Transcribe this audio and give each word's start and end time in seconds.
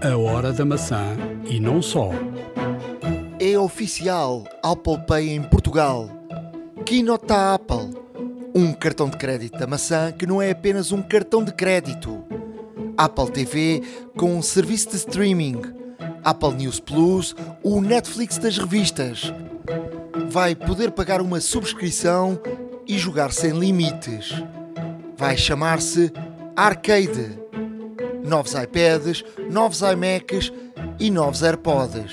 A 0.00 0.16
hora 0.16 0.52
da 0.52 0.64
maçã 0.64 1.16
e 1.44 1.58
não 1.58 1.82
só. 1.82 2.10
É 3.40 3.58
oficial 3.58 4.44
Apple 4.62 4.98
Pay 5.08 5.30
em 5.30 5.42
Portugal. 5.42 6.08
Da 7.26 7.54
Apple. 7.54 7.90
Um 8.54 8.72
cartão 8.72 9.10
de 9.10 9.16
crédito 9.16 9.58
da 9.58 9.66
maçã 9.66 10.12
que 10.12 10.24
não 10.24 10.40
é 10.40 10.52
apenas 10.52 10.92
um 10.92 11.02
cartão 11.02 11.42
de 11.42 11.52
crédito. 11.52 12.24
Apple 12.96 13.30
TV 13.32 13.82
com 14.16 14.36
um 14.36 14.40
serviço 14.40 14.90
de 14.90 14.96
streaming. 14.96 15.60
Apple 16.22 16.54
News 16.54 16.78
Plus, 16.78 17.34
o 17.64 17.80
Netflix 17.80 18.38
das 18.38 18.56
revistas. 18.56 19.32
Vai 20.30 20.54
poder 20.54 20.92
pagar 20.92 21.20
uma 21.20 21.40
subscrição 21.40 22.38
e 22.86 22.96
jogar 22.96 23.32
sem 23.32 23.50
limites. 23.50 24.32
Vai 25.16 25.36
chamar-se 25.36 26.12
Arcade. 26.54 27.47
Novos 28.28 28.52
iPads, 28.52 29.24
novos 29.50 29.80
iMacs 29.80 30.52
e 31.00 31.10
novos 31.10 31.42
AirPods. 31.42 32.12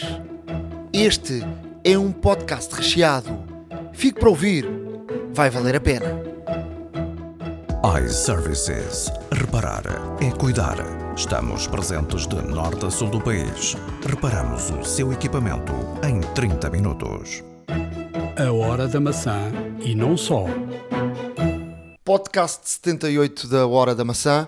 Este 0.93 1.41
é 1.83 1.97
um 1.97 2.09
podcast 2.09 2.73
recheado. 2.73 3.43
Fique 3.91 4.21
para 4.21 4.29
ouvir. 4.29 4.65
Vai 5.33 5.49
valer 5.49 5.75
a 5.75 5.79
pena. 5.81 6.23
iServices. 8.01 9.11
Reparar 9.29 9.83
é 10.21 10.31
cuidar. 10.31 10.77
Estamos 11.17 11.67
presentes 11.67 12.25
de 12.25 12.41
norte 12.41 12.85
a 12.85 12.89
sul 12.89 13.09
do 13.09 13.19
país. 13.19 13.75
Reparamos 14.07 14.69
o 14.69 14.85
seu 14.85 15.11
equipamento 15.11 15.73
em 16.01 16.21
30 16.33 16.69
minutos. 16.69 17.43
A 18.37 18.51
hora 18.53 18.87
da 18.87 19.01
maçã 19.01 19.51
e 19.81 19.93
não 19.93 20.15
só. 20.15 20.45
Podcast 22.05 22.69
78 22.69 23.47
da 23.49 23.67
Hora 23.67 23.93
da 23.93 24.05
Maçã. 24.05 24.47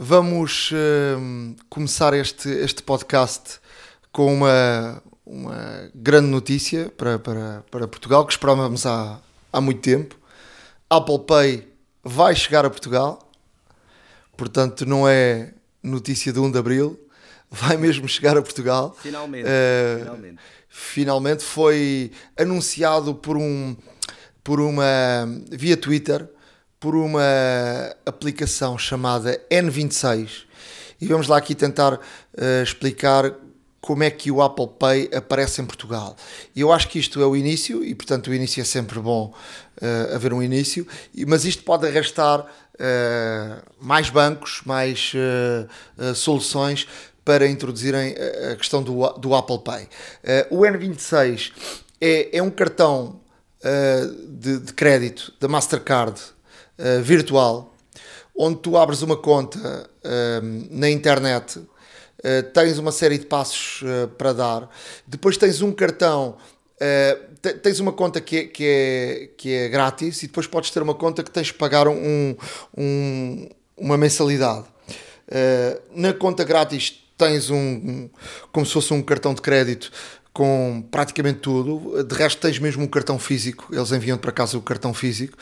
Vamos 0.00 0.70
hum, 1.18 1.56
começar 1.68 2.14
este, 2.14 2.48
este 2.48 2.82
podcast 2.84 3.58
com 4.12 4.32
uma, 4.32 5.02
uma 5.26 5.90
grande 5.94 6.28
notícia 6.28 6.88
para, 6.96 7.18
para, 7.18 7.64
para 7.68 7.88
Portugal, 7.88 8.24
que 8.24 8.32
esperávamos 8.32 8.86
há, 8.86 9.20
há 9.52 9.60
muito 9.60 9.80
tempo. 9.80 10.16
Apple 10.88 11.18
Pay 11.26 11.68
vai 12.04 12.34
chegar 12.36 12.64
a 12.64 12.70
Portugal, 12.70 13.28
portanto, 14.36 14.86
não 14.86 15.06
é 15.08 15.52
notícia 15.82 16.32
de 16.32 16.38
1 16.38 16.52
de 16.52 16.58
Abril, 16.58 16.98
vai 17.50 17.76
mesmo 17.76 18.08
chegar 18.08 18.36
a 18.38 18.42
Portugal. 18.42 18.96
Finalmente, 19.02 19.46
Eh, 19.48 19.96
finalmente. 19.98 20.38
finalmente 20.68 21.42
foi 21.44 22.12
anunciado 22.36 23.14
por 23.16 23.36
um 23.36 23.76
por 24.44 24.60
uma 24.60 24.86
via 25.50 25.76
Twitter 25.76 26.26
por 26.80 26.94
uma 26.94 27.22
aplicação 28.06 28.78
chamada 28.78 29.40
N26 29.50 30.44
e 31.00 31.06
vamos 31.06 31.28
lá 31.28 31.36
aqui 31.36 31.54
tentar 31.54 31.98
eh, 32.36 32.62
explicar 32.62 33.34
como 33.80 34.02
é 34.02 34.10
que 34.10 34.30
o 34.30 34.42
Apple 34.42 34.68
Pay 34.78 35.10
aparece 35.14 35.62
em 35.62 35.64
Portugal. 35.64 36.16
E 36.54 36.60
eu 36.60 36.72
acho 36.72 36.88
que 36.88 36.98
isto 36.98 37.20
é 37.22 37.26
o 37.26 37.36
início 37.36 37.84
e 37.84 37.94
portanto 37.94 38.28
o 38.28 38.34
início 38.34 38.60
é 38.60 38.64
sempre 38.64 38.98
bom 38.98 39.32
eh, 39.80 40.14
haver 40.14 40.32
um 40.32 40.42
início, 40.42 40.86
mas 41.26 41.44
isto 41.44 41.62
pode 41.62 41.86
arrastar 41.86 42.44
eh, 42.78 43.62
mais 43.80 44.10
bancos, 44.10 44.60
mais 44.64 45.12
eh, 45.14 46.14
soluções 46.14 46.86
para 47.24 47.46
introduzirem 47.46 48.14
a 48.52 48.56
questão 48.56 48.82
do, 48.82 49.06
do 49.12 49.34
Apple 49.34 49.58
Pay. 49.58 49.88
O 50.50 50.60
N26 50.60 51.52
é, 52.00 52.38
é 52.38 52.42
um 52.42 52.50
cartão 52.50 53.20
de, 54.26 54.60
de 54.60 54.72
crédito 54.72 55.34
da 55.38 55.46
Mastercard 55.46 56.18
eh, 56.78 57.00
virtual, 57.00 57.74
onde 58.36 58.58
tu 58.60 58.76
abres 58.76 59.02
uma 59.02 59.16
conta 59.16 59.90
eh, 60.04 60.40
na 60.70 60.88
internet, 60.88 61.60
eh, 62.22 62.42
tens 62.42 62.78
uma 62.78 62.92
série 62.92 63.18
de 63.18 63.26
passos 63.26 63.82
para 64.16 64.32
dar, 64.32 64.70
depois 65.06 65.36
tens 65.36 65.60
um 65.62 65.72
cartão. 65.72 66.36
te- 67.42 67.54
tens 67.54 67.80
uma 67.80 67.92
conta 67.92 68.20
que 68.20 68.36
é, 68.36 68.44
que, 68.44 68.64
é, 68.64 69.30
que 69.36 69.52
é 69.52 69.68
grátis 69.68 70.22
e 70.22 70.26
depois 70.28 70.46
podes 70.46 70.70
ter 70.70 70.80
uma 70.80 70.94
conta 70.94 71.24
que 71.24 71.30
tens 71.30 71.48
de 71.48 71.54
pagar 71.54 71.88
um, 71.88 72.36
um- 72.76 73.48
uma 73.76 73.96
mensalidade. 73.96 74.64
Uh, 75.28 75.80
na 75.94 76.12
conta 76.14 76.42
grátis 76.44 77.04
tens 77.18 77.50
um, 77.50 77.56
um- 77.58 78.10
como 78.52 78.64
se 78.64 78.72
fosse 78.72 78.94
um 78.94 79.02
cartão 79.02 79.34
de 79.34 79.42
crédito 79.42 79.90
com 80.38 80.86
praticamente 80.88 81.40
tudo. 81.40 82.04
De 82.04 82.14
resto 82.14 82.40
tens 82.40 82.60
mesmo 82.60 82.84
um 82.84 82.86
cartão 82.86 83.18
físico, 83.18 83.74
eles 83.74 83.90
enviam 83.90 84.16
para 84.16 84.30
casa 84.30 84.56
o 84.56 84.62
cartão 84.62 84.94
físico. 84.94 85.36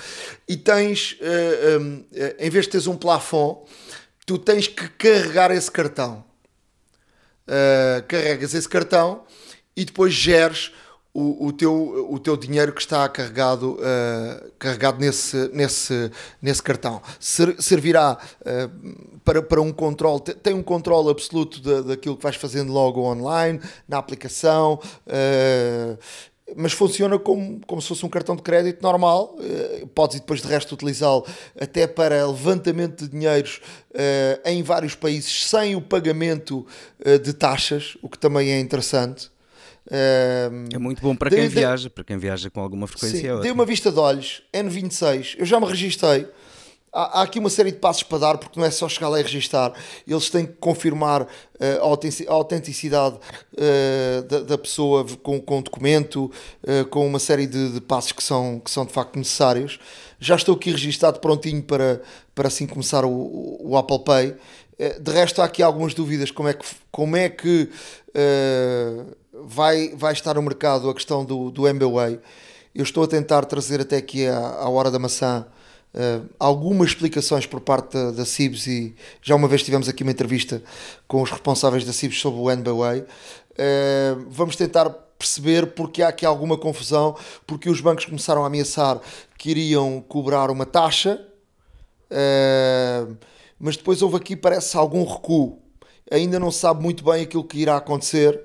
E 0.48 0.56
tens, 0.56 1.18
uh, 1.20 1.78
um, 1.78 1.96
uh, 1.98 2.34
em 2.38 2.48
vez 2.48 2.64
de 2.64 2.70
teres 2.70 2.86
um 2.86 2.96
plafond, 2.96 3.58
tu 4.24 4.38
tens 4.38 4.66
que 4.66 4.88
carregar 4.88 5.50
esse 5.50 5.70
cartão. 5.70 6.24
Uh, 7.46 8.02
carregas 8.08 8.54
esse 8.54 8.66
cartão 8.66 9.24
e 9.76 9.84
depois 9.84 10.14
geres 10.14 10.72
o, 11.18 11.46
o, 11.46 11.52
teu, 11.52 12.08
o 12.10 12.18
teu 12.18 12.36
dinheiro 12.36 12.72
que 12.72 12.80
está 12.80 13.08
carregado, 13.08 13.72
uh, 13.80 14.50
carregado 14.58 14.98
nesse, 15.00 15.48
nesse, 15.52 16.10
nesse 16.42 16.62
cartão. 16.62 17.00
Ser- 17.18 17.56
servirá 17.60 18.18
uh, 18.40 19.18
para, 19.24 19.42
para 19.42 19.60
um 19.62 19.72
controle, 19.72 20.20
te- 20.20 20.34
tem 20.34 20.52
um 20.54 20.62
controle 20.62 21.08
absoluto 21.10 21.60
da, 21.60 21.80
daquilo 21.80 22.16
que 22.16 22.22
vais 22.22 22.36
fazendo 22.36 22.72
logo 22.72 23.00
online, 23.00 23.60
na 23.88 23.98
aplicação. 23.98 24.78
uh, 25.06 25.98
mas 26.56 26.72
funciona 26.72 27.18
como, 27.18 27.60
como 27.66 27.82
se 27.82 27.88
fosse 27.88 28.06
um 28.06 28.08
cartão 28.08 28.36
de 28.36 28.42
crédito 28.42 28.80
normal. 28.80 29.34
eh, 29.40 29.84
Podes 29.92 30.20
depois 30.20 30.40
de 30.40 30.46
resto 30.46 30.76
utilizá-lo 30.76 31.26
até 31.60 31.88
para 31.88 32.24
levantamento 32.24 33.04
de 33.04 33.10
dinheiros 33.10 33.60
eh, 33.92 34.40
em 34.44 34.62
vários 34.62 34.94
países 34.94 35.44
sem 35.44 35.74
o 35.74 35.80
pagamento 35.80 36.64
eh, 37.04 37.18
de 37.18 37.32
taxas, 37.32 37.98
o 38.00 38.08
que 38.08 38.16
também 38.16 38.48
é 38.52 38.60
interessante. 38.60 39.28
Eh, 39.90 40.50
É 40.72 40.78
muito 40.78 41.00
bom 41.00 41.14
para 41.14 41.30
quem 41.30 41.48
viaja, 41.48 41.90
para 41.90 42.04
quem 42.04 42.18
viaja 42.18 42.50
com 42.50 42.60
alguma 42.60 42.86
frequência. 42.86 43.18
Sim, 43.20 43.26
é 43.38 43.40
dei 43.40 43.50
uma 43.52 43.64
vista 43.64 43.90
de 43.92 43.98
olhos, 43.98 44.42
N26, 44.52 45.36
eu 45.38 45.46
já 45.46 45.60
me 45.60 45.66
registrei. 45.66 46.26
Há, 46.92 47.20
há 47.20 47.22
aqui 47.24 47.38
uma 47.38 47.50
série 47.50 47.70
de 47.72 47.76
passos 47.78 48.02
para 48.04 48.18
dar, 48.18 48.38
porque 48.38 48.58
não 48.58 48.66
é 48.66 48.70
só 48.70 48.88
chegar 48.88 49.08
lá 49.10 49.20
e 49.20 49.22
registar. 49.22 49.72
Eles 50.08 50.30
têm 50.30 50.46
que 50.46 50.54
confirmar 50.54 51.26
eh, 51.60 51.78
a 51.78 51.82
autentici- 51.84 52.26
a 52.26 52.32
autenticidade 52.32 53.18
eh, 53.56 54.22
da, 54.28 54.40
da 54.40 54.56
pessoa 54.58 55.04
com, 55.22 55.38
com 55.40 55.58
o 55.58 55.62
documento, 55.62 56.30
eh, 56.66 56.84
com 56.84 57.06
uma 57.06 57.18
série 57.18 57.46
de, 57.46 57.72
de 57.72 57.80
passos 57.82 58.12
que 58.12 58.22
são, 58.22 58.58
que 58.60 58.70
são 58.70 58.86
de 58.86 58.92
facto 58.92 59.16
necessários. 59.18 59.78
Já 60.18 60.36
estou 60.36 60.54
aqui 60.54 60.70
registado 60.70 61.20
prontinho 61.20 61.62
para, 61.62 62.00
para 62.34 62.48
assim 62.48 62.66
começar 62.66 63.04
o, 63.04 63.10
o- 63.10 63.72
o 63.72 63.76
Apple 63.76 64.02
Pay. 64.02 64.34
De 65.00 65.10
resto, 65.10 65.40
há 65.40 65.46
aqui 65.46 65.62
algumas 65.62 65.94
dúvidas 65.94 66.30
como 66.30 66.48
é 66.50 66.52
que, 66.54 66.64
como 66.90 67.16
é 67.16 67.28
que 67.30 67.70
eh, 68.14 69.04
vai, 69.46 69.94
vai 69.96 70.12
estar 70.12 70.34
no 70.34 70.42
mercado 70.42 70.90
a 70.90 70.94
questão 70.94 71.24
do, 71.24 71.50
do 71.50 71.66
MBWay. 71.66 72.18
Eu 72.74 72.82
estou 72.82 73.04
a 73.04 73.06
tentar 73.06 73.44
trazer 73.44 73.80
até 73.80 73.96
aqui 73.96 74.26
à, 74.26 74.38
à 74.38 74.68
hora 74.68 74.90
da 74.90 74.98
maçã 74.98 75.46
eh, 75.94 76.20
algumas 76.38 76.88
explicações 76.88 77.46
por 77.46 77.60
parte 77.60 77.94
da, 77.94 78.10
da 78.10 78.24
CIBS 78.24 78.66
e 78.66 78.94
já 79.22 79.34
uma 79.34 79.48
vez 79.48 79.62
tivemos 79.62 79.88
aqui 79.88 80.02
uma 80.02 80.12
entrevista 80.12 80.62
com 81.08 81.22
os 81.22 81.30
responsáveis 81.30 81.84
da 81.84 81.92
CIBS 81.92 82.20
sobre 82.20 82.40
o 82.40 82.50
MBWay. 82.50 83.04
Eh, 83.56 84.16
vamos 84.28 84.56
tentar 84.56 84.90
perceber 85.18 85.68
porque 85.68 86.02
há 86.02 86.08
aqui 86.08 86.26
alguma 86.26 86.58
confusão, 86.58 87.16
porque 87.46 87.70
os 87.70 87.80
bancos 87.80 88.04
começaram 88.04 88.44
a 88.44 88.48
ameaçar 88.48 89.00
que 89.38 89.50
iriam 89.50 90.04
cobrar 90.06 90.50
uma 90.50 90.66
taxa 90.66 91.18
Uh, 92.10 93.16
mas 93.58 93.76
depois 93.76 94.02
houve 94.02 94.16
aqui, 94.16 94.36
parece, 94.36 94.76
algum 94.76 95.04
recuo. 95.04 95.58
Ainda 96.10 96.38
não 96.38 96.50
se 96.50 96.60
sabe 96.60 96.82
muito 96.82 97.04
bem 97.04 97.22
aquilo 97.22 97.44
que 97.44 97.58
irá 97.58 97.76
acontecer 97.76 98.40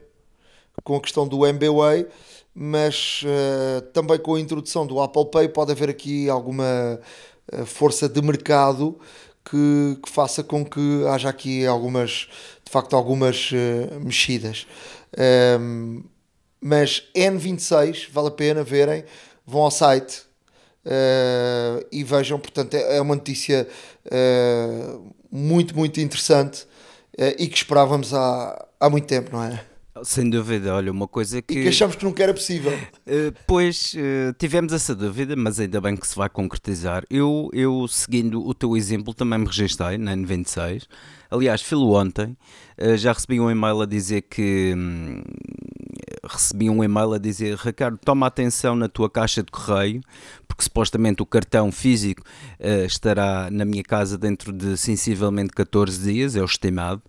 com 0.83 0.95
a 0.95 1.01
questão 1.01 1.27
do 1.27 1.45
MBWay, 1.45 2.07
mas 2.53 3.23
uh, 3.23 3.81
também 3.93 4.19
com 4.19 4.35
a 4.35 4.39
introdução 4.39 4.85
do 4.85 4.99
Apple 4.99 5.25
Pay 5.31 5.49
pode 5.49 5.71
haver 5.71 5.89
aqui 5.89 6.29
alguma 6.29 6.99
uh, 7.53 7.65
força 7.65 8.09
de 8.09 8.21
mercado 8.21 8.99
que, 9.45 9.97
que 10.03 10.09
faça 10.09 10.43
com 10.43 10.65
que 10.65 11.05
haja 11.07 11.29
aqui 11.29 11.65
algumas, 11.65 12.27
de 12.65 12.71
facto, 12.71 12.95
algumas 12.95 13.51
uh, 13.51 13.99
mexidas. 13.99 14.67
Um, 15.59 16.03
mas 16.59 17.03
N26, 17.15 18.09
vale 18.11 18.27
a 18.27 18.31
pena 18.31 18.63
verem, 18.63 19.03
vão 19.45 19.61
ao 19.61 19.71
site 19.71 20.31
Uh, 20.85 21.85
e 21.91 22.03
vejam, 22.03 22.39
portanto, 22.39 22.73
é 22.73 22.97
é 22.97 23.01
uma 23.01 23.15
notícia 23.15 23.67
uh, 24.07 25.13
muito, 25.31 25.77
muito 25.77 26.01
interessante 26.01 26.63
uh, 27.19 27.35
e 27.37 27.47
que 27.47 27.55
esperávamos 27.55 28.13
há, 28.15 28.67
há 28.79 28.89
muito 28.89 29.05
tempo, 29.05 29.31
não 29.31 29.43
é? 29.43 29.63
Sem 30.03 30.29
dúvida, 30.29 30.73
olha, 30.73 30.91
uma 30.91 31.07
coisa 31.07 31.37
E 31.37 31.41
que. 31.41 31.61
que 31.63 31.67
achamos 31.67 31.95
que 31.95 32.03
nunca 32.03 32.23
era 32.23 32.33
possível. 32.33 32.71
Eh, 33.05 33.31
pois 33.47 33.93
eh, 33.95 34.33
tivemos 34.37 34.73
essa 34.73 34.95
dúvida, 34.95 35.35
mas 35.35 35.59
ainda 35.59 35.79
bem 35.81 35.95
que 35.95 36.07
se 36.07 36.15
vai 36.15 36.29
concretizar. 36.29 37.03
Eu, 37.09 37.49
eu 37.53 37.87
seguindo 37.87 38.45
o 38.45 38.53
teu 38.53 38.75
exemplo, 38.75 39.13
também 39.13 39.39
me 39.39 39.45
registrei 39.45 39.97
na 39.97 40.15
N26. 40.15 40.83
Aliás, 41.29 41.61
filo 41.61 41.93
ontem, 41.93 42.35
eh, 42.77 42.97
já 42.97 43.13
recebi 43.13 43.39
um 43.39 43.49
e-mail 43.49 43.81
a 43.81 43.85
dizer 43.85 44.23
que. 44.23 44.73
hum, 44.75 45.21
recebi 46.23 46.69
um 46.69 46.83
e-mail 46.83 47.13
a 47.13 47.17
dizer: 47.17 47.57
Ricardo, 47.57 47.97
toma 48.03 48.27
atenção 48.27 48.75
na 48.75 48.87
tua 48.87 49.09
caixa 49.09 49.43
de 49.43 49.51
correio, 49.51 50.01
porque 50.47 50.63
supostamente 50.63 51.21
o 51.21 51.25
cartão 51.25 51.71
físico 51.71 52.23
eh, 52.59 52.85
estará 52.85 53.49
na 53.51 53.65
minha 53.65 53.83
casa 53.83 54.17
dentro 54.17 54.51
de 54.51 54.77
sensivelmente 54.77 55.51
14 55.53 55.99
dias, 56.11 56.35
é 56.35 56.41
o 56.41 56.45
estimado. 56.45 57.01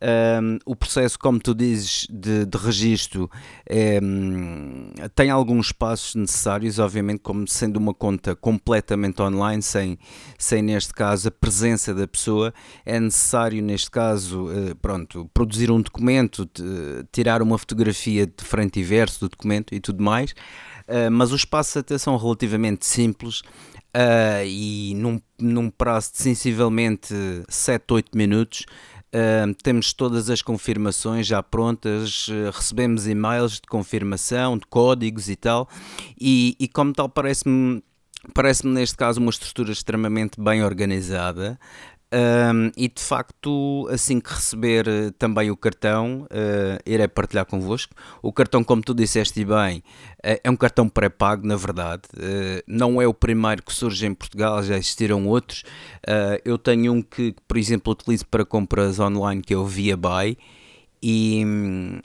Um, 0.00 0.58
o 0.64 0.76
processo, 0.76 1.18
como 1.18 1.40
tu 1.40 1.52
dizes, 1.52 2.06
de, 2.08 2.46
de 2.46 2.56
registro 2.56 3.28
é, 3.68 3.98
tem 5.14 5.28
alguns 5.28 5.72
passos 5.72 6.14
necessários, 6.14 6.78
obviamente, 6.78 7.18
como 7.18 7.48
sendo 7.48 7.78
uma 7.78 7.92
conta 7.92 8.36
completamente 8.36 9.20
online, 9.20 9.60
sem, 9.60 9.98
sem 10.38 10.62
neste 10.62 10.92
caso 10.92 11.28
a 11.28 11.30
presença 11.32 11.92
da 11.92 12.06
pessoa, 12.06 12.54
é 12.86 13.00
necessário, 13.00 13.60
neste 13.60 13.90
caso, 13.90 14.46
uh, 14.46 14.76
pronto, 14.76 15.28
produzir 15.34 15.70
um 15.70 15.80
documento, 15.80 16.48
tirar 17.10 17.42
uma 17.42 17.58
fotografia 17.58 18.24
de 18.24 18.44
frente 18.44 18.78
e 18.78 18.84
verso 18.84 19.20
do 19.20 19.28
documento 19.30 19.74
e 19.74 19.80
tudo 19.80 20.02
mais. 20.02 20.30
Uh, 20.86 21.10
mas 21.10 21.32
os 21.32 21.44
passos 21.44 21.76
até 21.76 21.98
são 21.98 22.16
relativamente 22.16 22.86
simples 22.86 23.40
uh, 23.40 24.44
e 24.46 24.94
num, 24.94 25.20
num 25.38 25.70
prazo 25.70 26.12
de 26.12 26.18
sensivelmente 26.18 27.14
7, 27.48 27.84
8 27.92 28.16
minutos 28.16 28.64
Uh, 29.08 29.54
temos 29.62 29.94
todas 29.94 30.28
as 30.28 30.42
confirmações 30.42 31.26
já 31.26 31.42
prontas, 31.42 32.28
uh, 32.28 32.50
recebemos 32.52 33.06
e-mails 33.06 33.54
de 33.54 33.62
confirmação, 33.62 34.58
de 34.58 34.66
códigos 34.66 35.30
e 35.30 35.36
tal, 35.36 35.66
e, 36.20 36.54
e 36.60 36.68
como 36.68 36.92
tal 36.92 37.08
parece-me 37.08 37.82
parece-me 38.34 38.74
neste 38.74 38.96
caso 38.96 39.20
uma 39.20 39.30
estrutura 39.30 39.72
extremamente 39.72 40.40
bem 40.40 40.62
organizada 40.62 41.58
um, 42.10 42.70
e 42.74 42.88
de 42.88 43.02
facto, 43.02 43.86
assim 43.90 44.18
que 44.18 44.32
receber 44.32 44.88
uh, 44.88 45.12
também 45.12 45.50
o 45.50 45.56
cartão, 45.56 46.22
uh, 46.22 46.80
irei 46.86 47.06
partilhar 47.06 47.44
convosco. 47.44 47.94
O 48.22 48.32
cartão, 48.32 48.64
como 48.64 48.82
tu 48.82 48.94
disseste 48.94 49.44
bem, 49.44 49.78
uh, 50.24 50.40
é 50.42 50.50
um 50.50 50.56
cartão 50.56 50.88
pré-pago, 50.88 51.46
na 51.46 51.56
verdade. 51.56 52.02
não 52.66 53.00
é 53.00 53.06
o 53.06 53.12
primeiro 53.12 53.62
que 53.62 53.72
surge 53.72 54.06
em 54.06 54.14
Portugal, 54.14 54.62
já 54.62 54.76
existiram 54.76 55.26
outros. 55.26 55.62
eu 56.44 56.56
tenho 56.56 56.92
um 56.92 57.02
que, 57.02 57.34
por 57.46 57.56
exemplo, 57.56 57.92
utilizo 57.92 58.26
para 58.26 58.44
compras 58.44 58.98
online, 58.98 59.42
que 59.42 59.52
é 59.52 59.56
o 59.56 59.66
Via 59.66 59.96
Buy 59.96 60.36
e, 61.02 61.42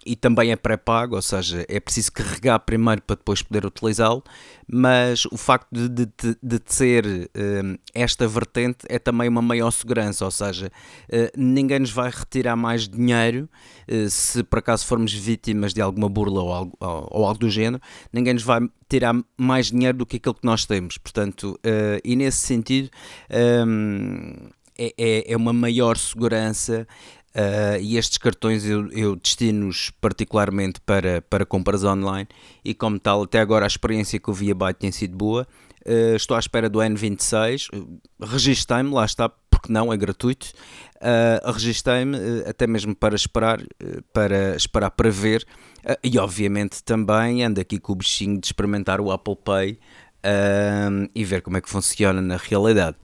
e 0.06 0.16
também 0.16 0.52
é 0.52 0.56
pré-pago, 0.56 1.16
ou 1.16 1.22
seja, 1.22 1.66
é 1.68 1.80
preciso 1.80 2.12
carregar 2.12 2.60
primeiro 2.60 3.02
para 3.02 3.16
depois 3.16 3.42
poder 3.42 3.66
utilizá-lo, 3.66 4.24
mas 4.68 5.26
o 5.26 5.38
facto 5.38 5.68
de, 5.72 5.90
de, 5.90 6.38
de 6.42 6.60
ter 6.60 7.06
uh, 7.06 7.80
esta 7.94 8.28
vertente 8.28 8.86
é 8.88 9.00
também 9.00 9.28
uma 9.28 9.42
maior 9.42 9.72
segurança, 9.72 10.26
ou 10.26 10.32
seja, 10.32 10.72
uh, 11.10 11.32
ninguém 11.38 11.80
nos 11.80 11.92
vai 11.92 12.10
retirar 12.10 12.56
mais 12.56 12.88
dinheiro 12.88 13.50
uh, 13.90 14.10
se 14.10 14.44
por 14.44 14.60
acaso 14.60 14.86
formos 14.86 15.14
vítimas 15.14 15.74
de 15.74 15.82
alguma 15.82 16.08
burla 16.08 16.42
ou 16.42 16.54
algo, 16.54 16.78
ou, 16.80 17.08
ou 17.12 17.26
algo 17.26 17.40
do 17.40 17.50
género, 17.50 17.82
ninguém 18.12 18.34
nos 18.34 18.44
vai 18.44 18.60
tirar 18.88 19.16
mais 19.38 19.72
dinheiro 19.72 19.98
do 19.98 20.06
que 20.06 20.18
aquilo 20.18 20.36
que 20.36 20.46
nós 20.46 20.66
temos, 20.66 20.98
portanto, 21.00 21.60
e 22.04 22.16
nesse 22.16 22.46
sentido. 22.46 22.92
Um, 23.66 24.52
é, 24.78 24.94
é, 24.98 25.34
é, 25.34 25.38
uma 25.38 25.54
maior 25.54 25.98
segurança 25.98 26.88
Uh, 27.36 27.82
e 27.82 27.98
estes 27.98 28.20
cartões 28.20 28.64
eu, 28.64 28.92
eu 28.92 29.16
destino-os 29.16 29.90
particularmente 30.00 30.80
para, 30.82 31.20
para 31.24 31.44
compras 31.44 31.84
online 31.84 32.28
e 32.64 32.76
como 32.76 33.00
tal 33.00 33.24
até 33.24 33.40
agora 33.40 33.66
a 33.66 33.68
experiência 33.68 34.20
que 34.20 34.30
eu 34.30 34.34
vi 34.36 34.52
a 34.52 34.56
Byte 34.56 34.80
tem 34.80 34.92
sido 34.92 35.18
boa. 35.18 35.48
Uh, 35.84 36.16
estou 36.16 36.38
à 36.38 36.40
espera 36.40 36.70
do 36.70 36.80
N26 36.80 37.70
registrei-me, 38.22 38.92
lá 38.92 39.04
está 39.04 39.30
porque 39.50 39.72
não, 39.72 39.92
é 39.92 39.98
gratuito. 39.98 40.52
Uh, 40.98 41.52
registrei-me 41.52 42.18
uh, 42.18 42.50
até 42.50 42.68
mesmo 42.68 42.96
para 42.96 43.16
esperar 43.16 43.60
para 44.14 44.56
esperar 44.56 44.92
para 44.92 45.10
ver. 45.10 45.46
E 46.04 46.18
obviamente 46.18 46.84
também 46.84 47.44
ando 47.44 47.60
aqui 47.60 47.80
com 47.80 47.94
o 47.94 47.96
bichinho 47.96 48.40
de 48.40 48.46
experimentar 48.46 49.02
o 49.02 49.12
Apple 49.12 49.36
Pay 49.44 49.80
e 51.14 51.26
ver 51.26 51.42
como 51.42 51.58
é 51.58 51.62
que 51.62 51.70
funciona 51.70 52.22
na 52.22 52.38
realidade 52.38 52.96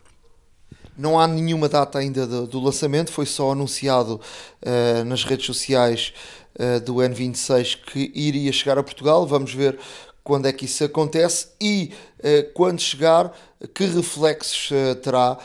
não 1.00 1.18
há 1.18 1.26
nenhuma 1.26 1.70
data 1.70 1.98
ainda 1.98 2.28
do, 2.28 2.46
do 2.46 2.60
lançamento, 2.60 3.10
foi 3.10 3.26
só 3.26 3.54
anunciado 3.54 4.20
uh, 4.62 5.04
nas 5.06 5.24
redes 5.24 5.46
sociais 5.46 6.14
uh, 6.60 6.82
do 6.82 6.96
N26 6.96 7.78
que 7.86 8.12
iria 8.14 8.52
chegar 8.52 8.78
a 8.78 8.84
Portugal. 8.84 9.26
Vamos 9.26 9.54
ver 9.54 9.80
quando 10.22 10.48
é 10.48 10.52
que 10.52 10.66
isso 10.66 10.84
acontece 10.84 11.48
e 11.62 11.94
uh, 12.20 12.54
quando 12.54 12.82
chegar, 12.82 13.32
que 13.74 13.86
reflexos 13.86 14.70
terá 15.02 15.38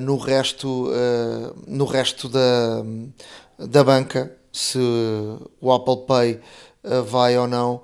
no 0.00 0.16
resto, 0.16 0.90
no 1.66 1.84
resto 1.84 2.26
da, 2.26 2.82
da 3.58 3.84
banca, 3.84 4.34
se 4.50 4.78
o 5.60 5.70
Apple 5.70 6.06
Pay 6.06 6.40
vai 7.04 7.36
ou 7.36 7.46
não 7.46 7.82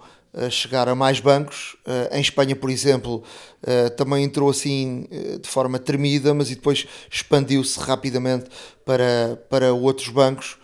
chegar 0.50 0.88
a 0.88 0.94
mais 0.94 1.20
bancos. 1.20 1.76
em 2.12 2.20
Espanha, 2.20 2.56
por 2.56 2.70
exemplo, 2.70 3.22
Uh, 3.64 3.88
também 3.96 4.22
entrou 4.22 4.50
assim 4.50 5.06
uh, 5.10 5.38
de 5.38 5.48
forma 5.48 5.78
tremida, 5.78 6.34
mas 6.34 6.50
e 6.50 6.54
depois 6.54 6.86
expandiu-se 7.10 7.80
rapidamente 7.80 8.44
para, 8.84 9.42
para 9.48 9.72
outros 9.72 10.08
bancos. 10.08 10.58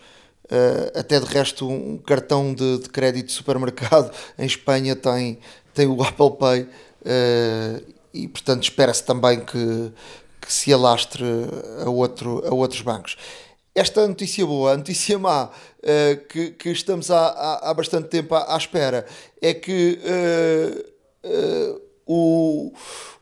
Até 0.93 1.17
de 1.17 1.25
resto, 1.25 1.65
um 1.65 1.97
cartão 1.97 2.53
de, 2.53 2.79
de, 2.79 2.89
crédito 2.89 3.27
de 3.27 3.31
supermercado 3.31 4.11
em 4.37 4.45
Espanha 4.45 4.97
tem, 4.97 5.39
tem 5.73 5.87
o 5.87 6.03
Apple 6.03 6.31
Pay 6.37 6.67
e, 8.13 8.27
portanto, 8.27 8.61
espera-se 8.63 9.01
também 9.01 9.39
que, 9.39 9.93
que 10.41 10.51
se 10.51 10.73
alastre 10.73 11.23
a, 11.85 11.89
outro, 11.89 12.45
a 12.45 12.53
outros 12.53 12.81
bancos. 12.81 13.15
Esta 13.73 14.07
notícia 14.07 14.45
boa, 14.45 14.73
a 14.73 14.77
notícia 14.77 15.17
má, 15.17 15.49
que, 16.27 16.51
que 16.51 16.69
estamos 16.69 17.09
há, 17.09 17.27
há, 17.27 17.69
há 17.69 17.73
bastante 17.73 18.09
tempo 18.09 18.35
à, 18.35 18.53
à 18.53 18.57
espera, 18.57 19.05
é 19.41 19.53
que 19.53 19.97
o, 22.05 22.73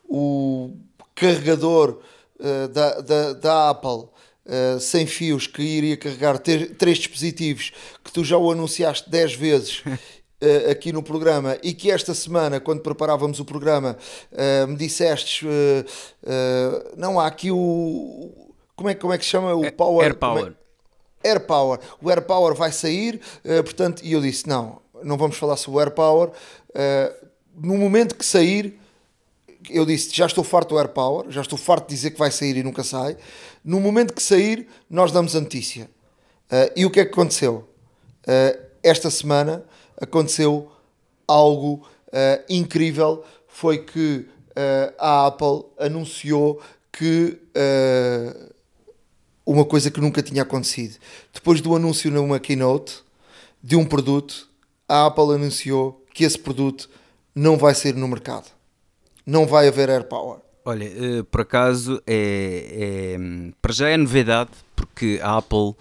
o 0.08 0.70
carregador 1.14 2.00
uh, 2.38 2.68
da, 2.68 3.00
da, 3.00 3.32
da, 3.34 3.70
Apple 3.70 3.90
uh, 3.90 4.80
sem 4.80 5.06
fios 5.06 5.46
que 5.46 5.62
iria 5.62 5.96
carregar 5.96 6.38
ter, 6.38 6.74
três 6.76 6.98
dispositivos 6.98 7.72
que 8.02 8.12
tu 8.12 8.24
já 8.24 8.36
o 8.36 8.50
anunciaste 8.50 9.08
10 9.08 9.34
vezes 9.34 9.78
uh, 9.80 10.70
aqui 10.72 10.92
no 10.92 11.02
programa 11.02 11.56
e 11.62 11.72
que 11.72 11.90
esta 11.90 12.14
semana, 12.14 12.58
quando 12.58 12.80
preparávamos 12.80 13.38
o 13.38 13.44
programa, 13.44 13.96
me 14.66 14.76
dissestes 14.76 15.46
não 16.96 17.20
há 17.20 17.26
aqui 17.26 17.50
o 17.50 18.49
como 18.80 18.88
é, 18.88 18.94
como 18.94 19.12
é 19.12 19.18
que 19.18 19.24
se 19.24 19.30
chama 19.30 19.54
o 19.54 19.62
é, 19.62 19.70
Power 19.70 20.06
Air 20.06 20.14
Power. 20.16 20.54
É? 21.22 21.28
Air 21.28 21.40
Power. 21.40 21.78
O 22.00 22.08
Air 22.08 22.22
Power 22.22 22.54
vai 22.54 22.72
sair, 22.72 23.20
portanto, 23.62 24.02
e 24.02 24.14
eu 24.14 24.22
disse: 24.22 24.48
não, 24.48 24.80
não 25.02 25.18
vamos 25.18 25.36
falar 25.36 25.58
sobre 25.58 25.76
o 25.76 25.80
Air 25.80 25.90
Power. 25.90 26.30
no 27.54 27.76
momento 27.76 28.14
que 28.14 28.24
sair, 28.24 28.80
eu 29.68 29.84
disse, 29.84 30.16
já 30.16 30.24
estou 30.24 30.42
farto 30.42 30.70
do 30.70 30.78
Air 30.78 30.88
Power, 30.88 31.30
já 31.30 31.42
estou 31.42 31.58
farto 31.58 31.88
de 31.88 31.94
dizer 31.94 32.12
que 32.12 32.18
vai 32.18 32.30
sair 32.30 32.56
e 32.56 32.62
nunca 32.62 32.82
sai. 32.82 33.18
No 33.62 33.80
momento 33.80 34.14
que 34.14 34.22
sair, 34.22 34.66
nós 34.88 35.12
damos 35.12 35.36
a 35.36 35.40
notícia. 35.40 35.90
Uh, 36.50 36.72
e 36.74 36.86
o 36.86 36.90
que 36.90 37.00
é 37.00 37.04
que 37.04 37.12
aconteceu? 37.12 37.68
Uh, 38.22 38.58
esta 38.82 39.10
semana 39.10 39.62
aconteceu 40.00 40.72
algo 41.28 41.86
uh, 42.08 42.42
incrível, 42.48 43.22
foi 43.46 43.78
que 43.78 44.26
a 44.98 45.26
Apple 45.26 45.64
anunciou 45.78 46.60
que 46.92 47.40
uma 49.52 49.64
coisa 49.64 49.90
que 49.90 50.00
nunca 50.00 50.22
tinha 50.22 50.42
acontecido. 50.42 50.96
Depois 51.32 51.60
do 51.60 51.74
anúncio 51.74 52.10
numa 52.10 52.38
keynote 52.38 53.02
de 53.62 53.76
um 53.76 53.84
produto, 53.84 54.48
a 54.88 55.06
Apple 55.06 55.34
anunciou 55.34 56.04
que 56.14 56.24
esse 56.24 56.38
produto 56.38 56.88
não 57.34 57.56
vai 57.56 57.74
sair 57.74 57.94
no 57.94 58.08
mercado 58.08 58.50
não 59.30 59.46
vai 59.46 59.68
haver 59.68 59.88
air 59.88 60.04
power. 60.04 60.40
Olha, 60.64 60.86
uh, 60.86 61.24
por 61.24 61.42
acaso 61.42 62.02
é, 62.06 63.16
é, 63.16 63.52
para 63.62 63.72
já 63.72 63.88
é 63.88 63.96
novidade 63.96 64.50
porque 64.76 65.20
a 65.22 65.38
Apple 65.38 65.58
uh, 65.58 65.76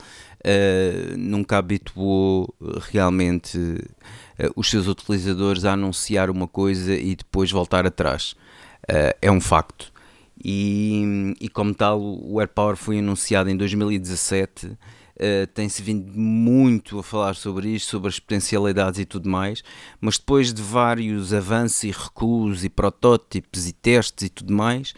nunca 1.17 1.57
habituou 1.57 2.53
realmente 2.91 3.57
uh, 3.57 4.51
os 4.55 4.69
seus 4.69 4.87
utilizadores 4.87 5.65
a 5.65 5.73
anunciar 5.73 6.29
uma 6.29 6.47
coisa 6.47 6.93
e 6.93 7.15
depois 7.15 7.51
voltar 7.51 7.85
atrás. 7.85 8.35
é 9.21 9.29
um 9.29 9.41
facto. 9.41 9.91
E, 10.43 11.35
e 11.39 11.49
como 11.49 11.73
tal, 11.73 12.01
o 12.01 12.39
AirPower 12.39 12.75
foi 12.75 12.99
anunciado 12.99 13.49
em 13.49 13.57
2017 13.57 14.77
Uh, 15.19 15.45
tem-se 15.47 15.81
vindo 15.81 16.17
muito 16.17 16.97
a 16.97 17.03
falar 17.03 17.35
sobre 17.35 17.67
isto, 17.67 17.89
sobre 17.89 18.07
as 18.07 18.17
potencialidades 18.21 19.01
e 19.01 19.05
tudo 19.05 19.29
mais, 19.29 19.61
mas 19.99 20.17
depois 20.17 20.53
de 20.53 20.61
vários 20.61 21.33
avanços 21.33 21.83
e 21.83 21.91
recuos 21.91 22.63
e 22.63 22.69
protótipos 22.69 23.67
e 23.67 23.73
testes 23.73 24.27
e 24.27 24.29
tudo 24.29 24.53
mais, 24.53 24.93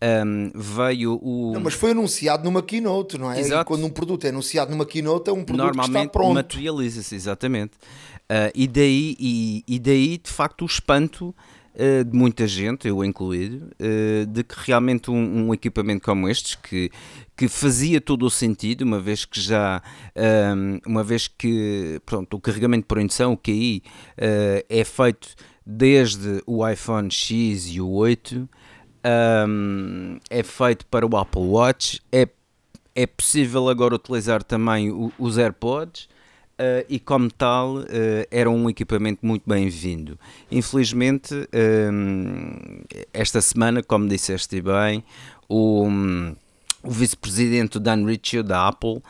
um, 0.00 0.06
ehm, 0.06 0.52
veio 0.54 1.20
o. 1.22 1.52
Não, 1.52 1.60
mas 1.60 1.74
foi 1.74 1.90
anunciado 1.90 2.44
numa 2.44 2.62
keynote, 2.62 3.18
não 3.18 3.30
é? 3.30 3.38
Exato. 3.40 3.60
E 3.60 3.64
quando 3.66 3.84
um 3.84 3.90
produto 3.90 4.24
é 4.24 4.30
anunciado 4.30 4.70
numa 4.70 4.86
keynote, 4.86 5.28
é 5.28 5.34
um 5.34 5.44
produto 5.44 5.66
Normalmente 5.66 5.92
que 5.92 5.98
está 5.98 6.10
pronto. 6.12 6.32
materializa-se, 6.32 7.14
exatamente. 7.14 7.72
Uh, 7.74 8.48
e, 8.54 8.66
daí, 8.66 9.16
e, 9.20 9.64
e 9.68 9.78
daí, 9.78 10.16
de 10.16 10.30
facto, 10.30 10.62
o 10.62 10.66
espanto 10.66 11.34
uh, 11.78 12.04
de 12.04 12.16
muita 12.16 12.46
gente, 12.46 12.88
eu 12.88 13.04
incluído, 13.04 13.70
uh, 13.80 14.26
de 14.26 14.42
que 14.42 14.54
realmente 14.66 15.10
um, 15.10 15.48
um, 15.48 15.54
equipamento 15.54 16.04
como 16.04 16.28
este, 16.28 16.58
que, 16.58 16.90
que 17.36 17.48
fazia 17.48 18.00
todo 18.00 18.26
o 18.26 18.30
sentido, 18.30 18.82
uma 18.82 19.00
vez 19.00 19.24
que 19.24 19.40
já, 19.40 19.82
ehm, 20.14 20.80
uma 20.86 21.04
vez 21.04 21.28
que 21.28 22.00
pronto, 22.04 22.36
o 22.36 22.40
carregamento 22.40 22.86
por 22.86 22.98
indução, 22.98 23.32
o 23.32 23.36
QI, 23.36 23.82
eh, 24.16 24.66
é 24.68 24.84
feito 24.84 25.28
desde 25.64 26.42
o 26.46 26.68
iPhone 26.68 27.10
X 27.10 27.68
e 27.68 27.80
o 27.80 27.88
8, 27.88 28.36
um, 28.36 28.48
ehm, 29.04 30.18
é 30.28 30.42
feito 30.42 30.84
para 30.86 31.06
o 31.06 31.16
Apple 31.16 31.42
Watch, 31.42 32.00
é 32.10 32.28
é 32.98 33.06
possível 33.06 33.68
agora 33.68 33.94
utilizar 33.94 34.42
também 34.42 35.12
os 35.16 35.38
AirPods. 35.38 36.08
Uh, 36.60 36.82
e 36.88 36.98
como 36.98 37.30
tal 37.30 37.76
uh, 37.76 37.84
era 38.32 38.50
um 38.50 38.68
equipamento 38.68 39.24
muito 39.24 39.44
bem-vindo. 39.46 40.18
Infelizmente, 40.50 41.32
uh, 41.32 42.84
esta 43.12 43.40
semana, 43.40 43.80
como 43.80 44.08
disseste 44.08 44.60
bem, 44.60 45.04
o, 45.48 45.84
um, 45.84 46.34
o 46.82 46.90
vice-presidente 46.90 47.78
Dan 47.78 48.04
Riccio 48.04 48.42
da 48.42 48.66
Apple 48.66 49.00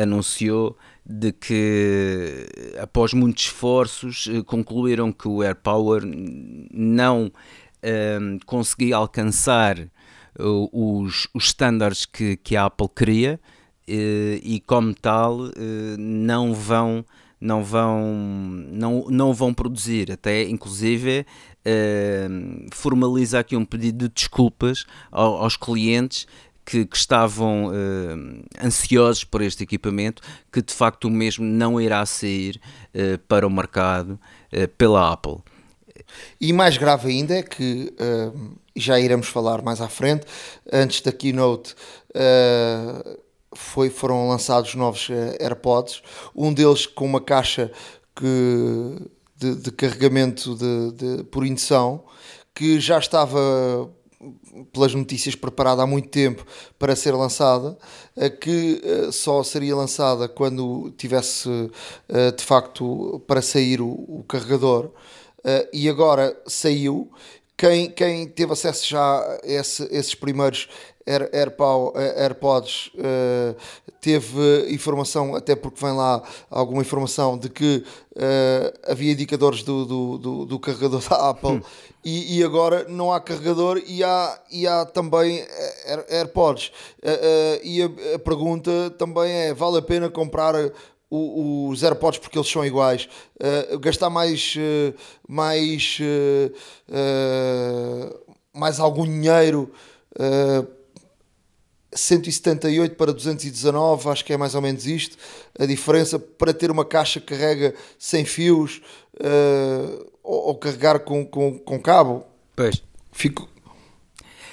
anunciou 0.00 0.74
de 1.04 1.32
que 1.32 2.46
após 2.80 3.12
muitos 3.12 3.44
esforços 3.44 4.26
concluíram 4.46 5.12
que 5.12 5.28
o 5.28 5.42
AirPower 5.42 6.02
não 6.72 7.30
conseguia 8.46 8.96
alcançar 8.96 9.76
os, 10.38 11.26
os 11.34 11.44
estándares 11.44 12.06
que, 12.06 12.36
que 12.36 12.56
a 12.56 12.66
Apple 12.66 12.88
queria 12.94 13.32
eh, 13.32 13.59
e 14.42 14.60
como 14.66 14.94
tal 14.94 15.46
eh, 15.46 15.96
não 15.98 16.54
vão 16.54 17.04
não 17.40 17.64
vão 17.64 18.14
não, 18.70 19.06
não 19.08 19.32
vão 19.32 19.52
produzir. 19.54 20.12
Até 20.12 20.44
inclusive 20.44 21.26
eh, 21.64 22.28
formaliza 22.72 23.38
aqui 23.38 23.56
um 23.56 23.64
pedido 23.64 24.08
de 24.08 24.14
desculpas 24.14 24.84
aos 25.10 25.56
clientes 25.56 26.26
que, 26.64 26.84
que 26.84 26.96
estavam 26.96 27.72
ansiosos 28.62 29.24
por 29.24 29.42
este 29.42 29.64
equipamento 29.64 30.22
que 30.52 30.62
de 30.62 30.72
facto 30.72 31.06
o 31.06 31.10
mesmo 31.10 31.44
não 31.44 31.80
irá 31.80 32.06
sair 32.06 32.60
para 33.26 33.44
o 33.44 33.50
mercado 33.50 34.20
pela 34.78 35.12
Apple. 35.12 35.38
E 36.40 36.52
mais 36.52 36.76
grave 36.76 37.08
ainda 37.08 37.34
é 37.34 37.42
que 37.42 37.92
já 38.76 39.00
iremos 39.00 39.26
falar 39.26 39.62
mais 39.62 39.80
à 39.80 39.88
frente 39.88 40.26
antes 40.72 41.00
da 41.00 41.10
keynote 41.10 41.74
foi, 43.54 43.90
foram 43.90 44.28
lançados 44.28 44.74
novos 44.74 45.08
eh, 45.10 45.36
AirPods, 45.40 46.02
um 46.34 46.52
deles 46.52 46.86
com 46.86 47.04
uma 47.04 47.20
caixa 47.20 47.70
que, 48.14 49.10
de, 49.36 49.56
de 49.56 49.72
carregamento 49.72 50.54
de, 50.54 50.92
de, 50.92 51.24
por 51.24 51.44
indução, 51.44 52.04
que 52.54 52.78
já 52.78 52.98
estava 52.98 53.90
pelas 54.72 54.94
notícias 54.94 55.34
preparada 55.34 55.82
há 55.82 55.86
muito 55.86 56.08
tempo 56.08 56.44
para 56.78 56.94
ser 56.94 57.12
lançada, 57.12 57.76
eh, 58.16 58.30
que 58.30 58.80
eh, 58.84 59.12
só 59.12 59.42
seria 59.42 59.74
lançada 59.74 60.28
quando 60.28 60.92
tivesse 60.96 61.48
de 62.36 62.44
facto 62.44 63.20
para 63.26 63.42
sair 63.42 63.80
o, 63.80 64.24
carregador 64.28 64.90
e 65.72 65.88
agora 65.88 66.38
saiu. 66.46 67.10
Quem, 67.56 67.90
quem 67.90 68.26
teve 68.26 68.52
acesso 68.52 68.86
já 68.88 69.20
a 69.20 69.40
esse, 69.44 69.82
esses 69.90 70.14
primeiros 70.14 70.68
Air, 71.10 71.30
AirPow, 71.32 71.92
eh, 71.96 72.22
AirPods 72.22 72.92
uh, 72.94 73.56
teve 74.00 74.72
informação, 74.72 75.34
até 75.34 75.56
porque 75.56 75.84
vem 75.84 75.94
lá 75.94 76.22
alguma 76.48 76.82
informação 76.82 77.36
de 77.36 77.48
que 77.48 77.84
uh, 78.14 78.90
havia 78.90 79.12
indicadores 79.12 79.62
do, 79.62 79.84
do, 79.84 80.18
do, 80.18 80.46
do, 80.46 80.58
carregador 80.58 81.02
da 81.08 81.30
Apple 81.30 81.50
hum. 81.50 81.62
e, 82.04 82.38
e, 82.38 82.44
agora 82.44 82.86
não 82.88 83.12
há 83.12 83.20
carregador 83.20 83.82
e 83.86 84.04
há, 84.04 84.38
e 84.50 84.66
há 84.66 84.84
também 84.84 85.44
Air, 85.86 86.06
AirPods. 86.08 86.68
Uh, 87.02 87.60
e 87.64 87.82
a, 87.82 88.14
a, 88.14 88.18
pergunta 88.18 88.90
também 88.96 89.32
é: 89.32 89.54
vale 89.54 89.78
a 89.78 89.82
pena 89.82 90.08
comprar 90.08 90.54
os 91.10 91.82
AirPods 91.82 92.20
porque 92.20 92.38
eles 92.38 92.48
são 92.48 92.64
iguais, 92.64 93.08
uh, 93.72 93.78
gastar 93.80 94.08
mais, 94.08 94.54
uh, 94.56 94.94
mais, 95.28 95.98
uh, 96.00 96.54
mais 98.54 98.78
algum 98.78 99.04
dinheiro 99.04 99.72
178 101.92 102.94
para 102.94 103.12
219, 103.12 104.08
acho 104.08 104.24
que 104.24 104.32
é 104.32 104.36
mais 104.36 104.54
ou 104.54 104.62
menos 104.62 104.86
isto. 104.86 105.16
A 105.58 105.66
diferença 105.66 106.18
para 106.18 106.54
ter 106.54 106.70
uma 106.70 106.84
caixa 106.84 107.20
que 107.20 107.26
carrega 107.26 107.74
sem 107.98 108.24
fios 108.24 108.80
uh, 109.14 110.10
ou, 110.22 110.48
ou, 110.48 110.54
carregar 110.54 111.00
com, 111.00 111.24
com, 111.24 111.58
com 111.58 111.80
cabo. 111.80 112.24
Pois. 112.54 112.82
Fico. 113.12 113.48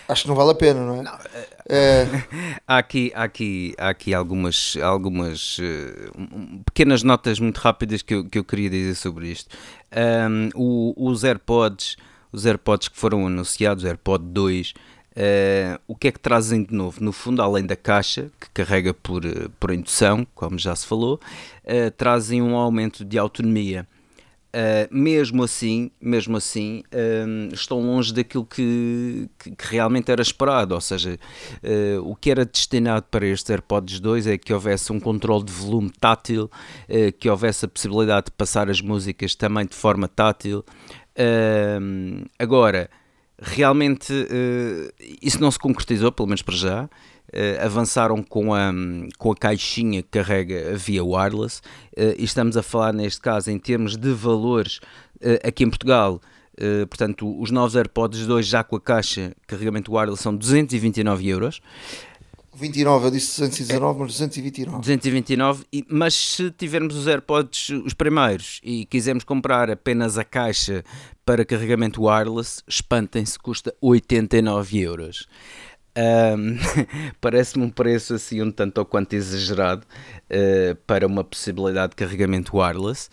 Acho 0.08 0.24
que 0.24 0.30
não 0.30 0.36
vale 0.36 0.52
a 0.52 0.56
pena, 0.56 0.86
não 0.86 0.96
é? 0.96 1.02
Não, 1.04 1.20
é... 1.68 2.08
há, 2.66 2.78
aqui, 2.78 3.12
há, 3.14 3.24
aqui, 3.24 3.76
há 3.78 3.90
aqui 3.90 4.14
algumas, 4.14 4.78
algumas 4.82 5.58
uh, 5.60 6.64
pequenas 6.66 7.04
notas 7.04 7.40
muito 7.40 7.58
rápidas 7.58 8.02
que 8.02 8.14
eu, 8.14 8.24
que 8.24 8.40
eu 8.40 8.44
queria 8.44 8.70
dizer 8.70 8.96
sobre 8.96 9.28
isto. 9.28 9.56
Um, 9.94 10.50
o, 10.56 11.10
os 11.10 11.26
AirPods, 11.26 11.98
os 12.32 12.46
AirPods 12.46 12.88
que 12.88 12.98
foram 12.98 13.28
anunciados, 13.28 13.84
AirPod 13.84 14.24
2, 14.24 14.74
Uh, 15.18 15.82
o 15.88 15.96
que 15.96 16.10
é 16.10 16.12
que 16.12 16.20
trazem 16.20 16.64
de 16.64 16.76
novo? 16.76 17.04
No 17.04 17.12
fundo, 17.12 17.42
além 17.42 17.66
da 17.66 17.76
caixa, 17.76 18.30
que 18.40 18.52
carrega 18.52 18.94
por, 18.94 19.26
eh, 19.26 19.48
por 19.60 19.72
indução, 19.72 20.28
como 20.36 20.60
já 20.60 20.76
se 20.76 20.86
falou, 20.86 21.20
uh, 21.64 21.92
trazem 21.98 22.40
um 22.40 22.56
aumento 22.56 23.04
de 23.04 23.18
autonomia. 23.18 23.88
Uh, 24.50 24.88
mesmo 24.92 25.44
assim, 25.44 25.90
mesmo 26.00 26.38
assim 26.38 26.84
estão 27.52 27.82
longe 27.82 28.14
daquilo 28.14 28.46
que, 28.46 29.28
que, 29.38 29.52
que, 29.52 29.66
realmente 29.68 30.12
era 30.12 30.22
esperado, 30.22 30.74
ou 30.74 30.82
seja, 30.82 31.20
o 32.02 32.16
que 32.16 32.32
era 32.32 32.46
destinado 32.46 33.06
para 33.12 33.28
estes 33.28 33.50
AirPods 33.50 34.00
2 34.00 34.26
é 34.26 34.38
que 34.38 34.54
houvesse 34.54 34.92
um 34.92 35.00
controle 35.00 35.44
de 35.44 35.52
volume 35.52 35.92
tátil, 36.00 36.50
que 37.20 37.30
houvesse 37.30 37.66
a 37.66 37.68
possibilidade 37.68 38.28
de 38.28 38.32
passar 38.32 38.70
as 38.70 38.82
músicas 38.82 39.36
também 39.36 39.66
de 39.66 39.76
forma 39.76 40.08
tátil. 40.08 40.64
agora, 42.40 42.90
realmente 43.40 44.12
uh, 44.12 44.94
isso 45.22 45.40
não 45.40 45.52
se 45.52 45.60
concretizou, 45.60 46.12
pelo 46.12 46.28
menos 46.28 46.42
para 46.42 46.56
já. 46.56 46.86
Uh, 46.86 47.62
avançaram 47.62 48.24
com 48.24 48.54
a, 48.54 48.72
com 49.18 49.32
a 49.34 49.36
caixinha 49.36 50.02
que 50.02 50.08
carrega 50.08 50.78
via 50.78 51.04
wireless 51.04 51.60
uh, 51.98 52.16
e 52.18 52.24
estamos 52.24 52.56
a 52.56 52.64
falar 52.64 52.94
neste 52.94 53.20
caso 53.20 53.52
em 53.52 53.60
termos 53.60 53.98
de 53.98 54.14
valores 54.14 54.80
aqui 55.44 55.64
em 55.64 55.70
Portugal. 55.70 56.22
portanto, 56.90 57.42
os 57.42 57.50
novos 57.50 57.76
AirPods 57.76 58.28
2 58.28 58.46
já 58.46 58.64
com 58.64 58.76
a 58.76 58.82
caixa 58.82 59.34
carregamento 59.48 59.92
wireless 59.92 60.22
são 60.22 60.36
229 60.36 61.28
euros. 61.28 61.60
29, 62.58 63.06
eu 63.08 63.12
disse 63.12 63.40
219, 63.40 64.00
mas 64.00 64.12
229. 64.14 64.78
229, 64.80 65.66
mas 65.90 66.14
se 66.14 66.52
tivermos 66.52 66.96
os 66.96 67.08
AirPods 67.08 67.70
os 67.70 67.94
primeiros 67.94 68.60
e 68.64 68.86
quisermos 68.86 69.24
comprar 69.24 69.70
apenas 69.70 70.18
a 70.18 70.24
caixa 70.24 70.84
para 71.26 71.46
carregamento 71.46 72.04
wireless, 72.04 72.64
espantem-se, 72.68 73.38
custa 73.38 73.76
89 73.80 74.80
euros. 74.80 75.28
Um, 75.98 76.58
Parece-me 77.20 77.66
um 77.66 77.70
preço 77.70 78.14
assim 78.14 78.42
um 78.42 78.52
tanto 78.52 78.78
ou 78.78 78.86
quanto 78.86 79.14
exagerado 79.14 79.86
uh, 80.32 80.76
para 80.86 81.08
uma 81.08 81.24
possibilidade 81.24 81.92
de 81.92 81.96
carregamento 81.96 82.58
wireless. 82.58 83.10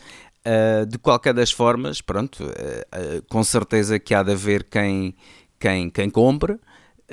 Uh, 0.47 0.85
de 0.85 0.99
qualquer 0.99 1.33
das 1.33 1.51
formas, 1.51 2.03
pronto, 2.03 2.45
uh, 2.45 3.23
com 3.31 3.43
certeza 3.43 3.99
que 3.99 4.15
há 4.15 4.23
de 4.23 4.33
haver 4.33 4.65
quem, 4.65 5.15
quem, 5.59 5.89
quem 5.89 6.11
compre. 6.11 6.59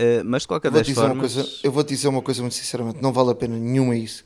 Uh, 0.01 0.23
mas 0.25 0.41
de 0.41 0.47
qualquer 0.47 0.71
das 0.71 0.89
formas. 0.89 1.35
Coisa, 1.35 1.49
eu 1.63 1.71
vou 1.71 1.83
te 1.83 1.89
dizer 1.89 2.07
uma 2.07 2.23
coisa 2.23 2.41
muito 2.41 2.55
sinceramente: 2.55 2.99
não 3.01 3.13
vale 3.13 3.29
a 3.29 3.35
pena 3.35 3.55
nenhuma 3.55 3.95
isso. 3.95 4.23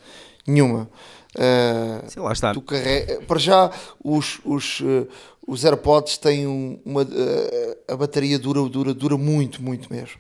Nenhuma. 0.48 0.90
Uh, 1.36 2.10
Sim, 2.10 2.20
lá 2.22 2.32
está. 2.32 2.54
Tu 2.54 2.62
carrega, 2.62 3.22
para 3.24 3.38
já, 3.38 3.70
os, 4.02 4.40
os, 4.46 4.80
uh, 4.80 5.08
os 5.46 5.66
AirPods 5.66 6.18
têm 6.18 6.48
um, 6.48 6.80
uma. 6.86 7.02
Uh, 7.02 7.78
a 7.90 7.98
bateria 7.98 8.40
dura, 8.40 8.62
dura, 8.70 8.94
dura 8.94 9.18
muito, 9.18 9.62
muito 9.62 9.92
mesmo. 9.92 10.18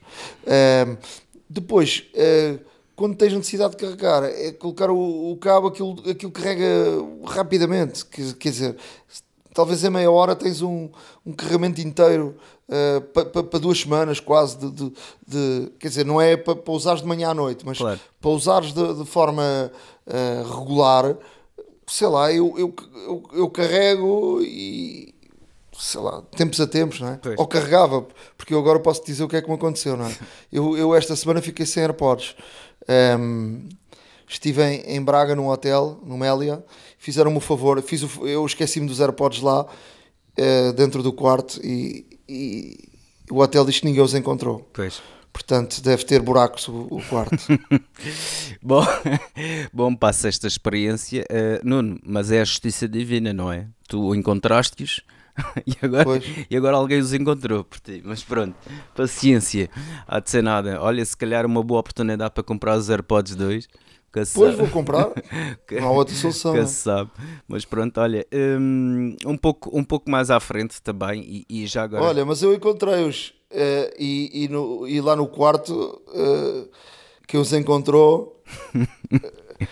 depois, 1.49 2.03
quando 2.95 3.15
tens 3.15 3.33
necessidade 3.33 3.71
de 3.71 3.77
carregar, 3.77 4.23
é 4.23 4.51
colocar 4.51 4.89
o, 4.89 5.31
o 5.31 5.37
cabo, 5.37 5.67
aquilo, 5.67 6.03
aquilo 6.09 6.31
carrega 6.31 6.65
rapidamente. 7.25 8.05
Quer, 8.05 8.33
quer 8.33 8.49
dizer, 8.49 8.77
talvez 9.53 9.83
em 9.83 9.89
meia 9.89 10.11
hora 10.11 10.35
tens 10.35 10.61
um, 10.61 10.89
um 11.25 11.31
carregamento 11.31 11.79
inteiro 11.79 12.35
uh, 12.69 13.01
para 13.01 13.25
pa, 13.25 13.43
pa 13.43 13.57
duas 13.57 13.79
semanas 13.79 14.19
quase 14.19 14.57
de, 14.57 14.71
de, 14.71 14.93
de, 15.27 15.71
quer 15.79 15.87
dizer, 15.87 16.05
não 16.05 16.19
é 16.19 16.35
para 16.35 16.55
pa 16.55 16.71
usares 16.71 17.01
de 17.01 17.07
manhã 17.07 17.29
à 17.29 17.33
noite, 17.33 17.65
mas 17.65 17.77
claro. 17.77 17.99
para 18.19 18.29
usares 18.29 18.73
de, 18.73 18.93
de 18.93 19.05
forma 19.05 19.71
uh, 20.07 20.59
regular, 20.59 21.15
sei 21.87 22.07
lá, 22.07 22.31
eu, 22.31 22.53
eu, 22.57 22.73
eu, 23.07 23.23
eu, 23.33 23.49
carrego 23.49 24.41
e 24.41 25.13
sei 25.77 25.99
lá, 25.99 26.21
tempos 26.35 26.59
a 26.61 26.67
tempos, 26.67 27.01
não 27.01 27.09
é? 27.09 27.19
Pois. 27.21 27.37
Ou 27.37 27.47
carregava, 27.47 28.07
porque 28.37 28.53
eu 28.53 28.59
agora 28.59 28.79
posso 28.79 29.05
dizer 29.05 29.23
o 29.23 29.27
que 29.27 29.35
é 29.35 29.41
que 29.41 29.49
me 29.49 29.55
aconteceu, 29.55 29.97
não 29.97 30.07
é? 30.07 30.17
eu, 30.51 30.77
eu 30.77 30.95
esta 30.95 31.15
semana 31.15 31.41
fiquei 31.41 31.65
sem 31.65 31.83
AirPods. 31.83 32.35
Um, 32.87 32.93
ehm, 32.93 33.69
estive 34.27 34.63
em, 34.63 34.95
em 34.95 35.01
Braga 35.01 35.35
num 35.35 35.49
hotel, 35.49 35.99
no 36.03 36.17
Mélia, 36.17 36.63
fizeram-me 36.97 37.37
o 37.37 37.41
favor, 37.41 37.81
fiz 37.81 38.03
o, 38.03 38.27
eu 38.27 38.45
esqueci-me 38.45 38.87
dos 38.87 39.01
AirPods 39.01 39.41
lá 39.41 39.65
uh, 39.65 40.73
dentro 40.73 41.03
do 41.03 41.11
quarto 41.11 41.59
e, 41.63 42.14
e, 42.27 42.89
o 43.29 43.39
hotel 43.39 43.65
diz 43.65 43.79
que 43.79 43.85
ninguém 43.85 44.01
os 44.01 44.13
encontrou. 44.13 44.69
Pois. 44.73 45.01
Portanto, 45.33 45.81
deve 45.81 46.05
ter 46.05 46.21
buracos 46.21 46.67
o, 46.69 46.87
o 46.89 47.01
quarto. 47.09 47.35
bom, 48.63 48.85
bom, 49.73 49.95
passa 49.95 50.29
esta 50.29 50.47
experiência. 50.47 51.25
Uh, 51.29 51.67
Nuno, 51.67 51.99
mas 52.05 52.31
é 52.31 52.41
a 52.41 52.45
justiça 52.45 52.87
divina, 52.87 53.33
não 53.33 53.51
é? 53.51 53.67
Tu 53.87 54.15
encontraste-os, 54.15 55.01
e, 55.67 55.75
agora, 55.81 56.05
Pois. 56.05 56.23
e 56.49 56.55
agora 56.55 56.77
alguém 56.77 56.99
os 56.99 57.13
encontrou 57.13 57.63
por 57.63 57.79
ti. 57.79 58.01
Mas 58.05 58.23
pronto, 58.23 58.55
paciência, 58.95 59.69
há 60.07 60.19
de 60.19 60.29
ser 60.29 60.41
nada. 60.41 60.81
Olha, 60.81 61.03
se 61.03 61.15
calhar 61.15 61.45
uma 61.45 61.61
boa 61.61 61.81
oportunidade 61.81 62.33
para 62.33 62.43
comprar 62.43 62.77
os 62.77 62.89
AirPods 62.89 63.35
2. 63.35 63.67
Pois 64.33 64.55
vou 64.55 64.67
comprar. 64.67 65.11
Não 65.71 65.87
há 65.87 65.91
outra 65.91 66.15
solução. 66.15 66.67
Se 66.67 66.73
sabe. 66.75 67.11
Mas 67.47 67.65
pronto, 67.65 67.99
olha, 67.99 68.25
hum, 68.33 69.15
um, 69.25 69.37
pouco, 69.37 69.69
um 69.77 69.83
pouco 69.83 70.09
mais 70.09 70.29
à 70.31 70.39
frente 70.39 70.81
também, 70.81 71.21
e, 71.49 71.63
e 71.63 71.67
já 71.67 71.83
agora. 71.83 72.03
Olha, 72.03 72.25
mas 72.25 72.41
eu 72.41 72.53
encontrei-os 72.53 73.33
eh, 73.51 73.93
e, 73.99 74.45
e, 74.45 74.47
no- 74.47 74.87
e 74.87 74.99
lá 75.01 75.15
no 75.15 75.27
quarto 75.27 76.01
eh, 76.13 76.67
que 77.27 77.37
os 77.37 77.51
encontrou 77.53 78.41
eh, 79.11 79.67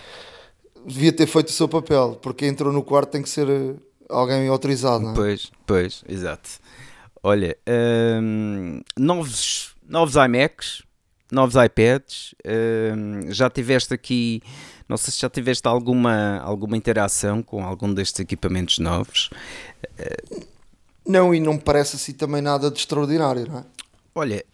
devia 0.86 1.12
ter 1.12 1.26
feito 1.26 1.48
o 1.48 1.52
seu 1.52 1.68
papel, 1.68 2.18
porque 2.22 2.46
entrou 2.46 2.72
no 2.72 2.82
quarto 2.82 3.10
tem 3.10 3.22
que 3.22 3.28
ser 3.28 3.46
alguém 4.08 4.48
autorizado, 4.48 5.04
não 5.04 5.12
é? 5.12 5.14
Pois, 5.14 5.50
pois, 5.66 6.04
exato. 6.08 6.50
Olha, 7.22 7.56
hum, 8.22 8.80
novos, 8.98 9.74
novos 9.88 10.14
iMacs, 10.16 10.82
novos 11.34 11.54
iPads, 11.56 12.34
hum, 12.46 13.32
já 13.32 13.50
tiveste 13.50 13.92
aqui, 13.92 14.42
não 14.88 14.96
sei 14.96 15.12
se 15.12 15.20
já 15.20 15.28
tiveste 15.28 15.66
alguma, 15.66 16.38
alguma 16.38 16.76
interação 16.76 17.42
com 17.42 17.64
algum 17.64 17.92
destes 17.92 18.20
equipamentos 18.20 18.78
novos. 18.78 19.30
Não, 21.06 21.34
e 21.34 21.40
não 21.40 21.54
me 21.54 21.60
parece 21.60 21.96
assim 21.96 22.12
também 22.14 22.40
nada 22.40 22.70
de 22.70 22.78
extraordinário, 22.78 23.46
não 23.46 23.58
é? 23.58 23.64
Olha, 24.14 24.44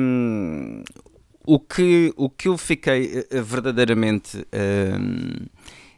hum, 0.00 0.82
o, 1.46 1.58
que, 1.58 2.12
o 2.16 2.28
que 2.28 2.46
eu 2.46 2.58
fiquei 2.58 3.26
eh, 3.30 3.40
verdadeiramente 3.40 4.46
hum, 4.52 5.46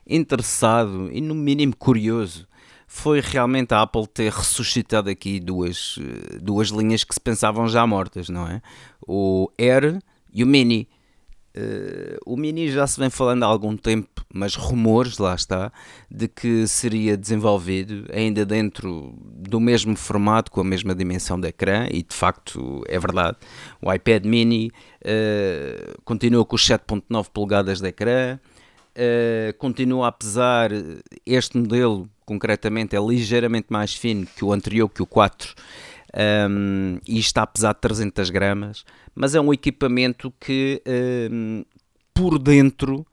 interessado 0.06 1.10
e 1.12 1.20
no 1.20 1.34
mínimo 1.34 1.74
curioso 1.76 2.46
foi 2.86 3.20
realmente 3.20 3.74
a 3.74 3.82
Apple 3.82 4.06
ter 4.06 4.32
ressuscitado 4.32 5.10
aqui 5.10 5.40
duas, 5.40 5.98
eh, 6.00 6.38
duas 6.40 6.68
linhas 6.68 7.02
que 7.02 7.12
se 7.12 7.20
pensavam 7.20 7.68
já 7.68 7.84
mortas, 7.86 8.28
não 8.28 8.46
é? 8.46 8.62
O 9.06 9.50
Air 9.58 10.00
e 10.32 10.42
o 10.44 10.46
Mini. 10.46 10.88
Eh, 11.52 12.18
o 12.24 12.36
Mini 12.36 12.70
já 12.70 12.86
se 12.86 13.00
vem 13.00 13.10
falando 13.10 13.42
há 13.42 13.46
algum 13.46 13.76
tempo, 13.76 14.24
mas 14.32 14.54
rumores, 14.54 15.18
lá 15.18 15.34
está, 15.34 15.72
de 16.10 16.28
que 16.28 16.66
seria 16.66 17.16
desenvolvido 17.16 18.06
ainda 18.12 18.46
dentro 18.46 19.14
do 19.20 19.58
mesmo 19.58 19.96
formato, 19.96 20.50
com 20.50 20.60
a 20.60 20.64
mesma 20.64 20.94
dimensão 20.94 21.40
de 21.40 21.48
ecrã, 21.48 21.88
e 21.90 22.02
de 22.02 22.14
facto 22.14 22.84
é 22.86 22.98
verdade. 22.98 23.36
O 23.82 23.92
iPad 23.92 24.24
Mini 24.24 24.70
eh, 25.02 25.94
continua 26.04 26.44
com 26.44 26.54
os 26.54 26.66
7.9 26.66 27.28
polegadas 27.32 27.80
de 27.80 27.88
ecrã, 27.88 28.38
eh, 28.94 29.54
continua 29.58 30.08
a 30.08 30.12
pesar, 30.12 30.70
este 31.26 31.58
modelo 31.58 32.08
concretamente 32.24 32.94
é 32.94 33.00
ligeiramente 33.00 33.66
mais 33.70 33.92
fino 33.92 34.24
que 34.24 34.44
o 34.44 34.52
anterior, 34.52 34.88
que 34.88 35.02
o 35.02 35.06
4, 35.06 35.54
um, 36.48 36.98
e 37.06 37.18
está 37.18 37.42
a 37.42 37.46
pesar 37.46 37.74
300 37.74 38.30
gramas, 38.30 38.84
mas 39.14 39.34
é 39.34 39.40
um 39.40 39.52
equipamento 39.52 40.32
que 40.40 40.82
um, 41.30 41.64
por 42.14 42.38
dentro 42.38 43.06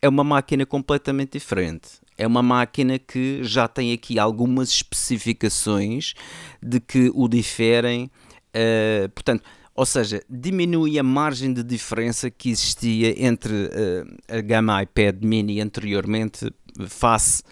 é 0.00 0.08
uma 0.08 0.24
máquina 0.24 0.66
completamente 0.66 1.38
diferente. 1.38 1.88
É 2.18 2.26
uma 2.26 2.42
máquina 2.42 2.98
que 2.98 3.42
já 3.42 3.66
tem 3.66 3.92
aqui 3.92 4.18
algumas 4.18 4.68
especificações 4.68 6.14
de 6.62 6.78
que 6.80 7.10
o 7.14 7.26
diferem, 7.28 8.10
uh, 8.54 9.08
portanto, 9.10 9.42
ou 9.74 9.86
seja, 9.86 10.22
diminui 10.28 10.98
a 10.98 11.02
margem 11.02 11.52
de 11.52 11.62
diferença 11.62 12.30
que 12.30 12.50
existia 12.50 13.24
entre 13.24 13.52
uh, 13.52 14.36
a 14.36 14.40
gama 14.40 14.82
iPad 14.82 15.24
mini 15.24 15.60
anteriormente 15.60 16.52
face 16.86 17.42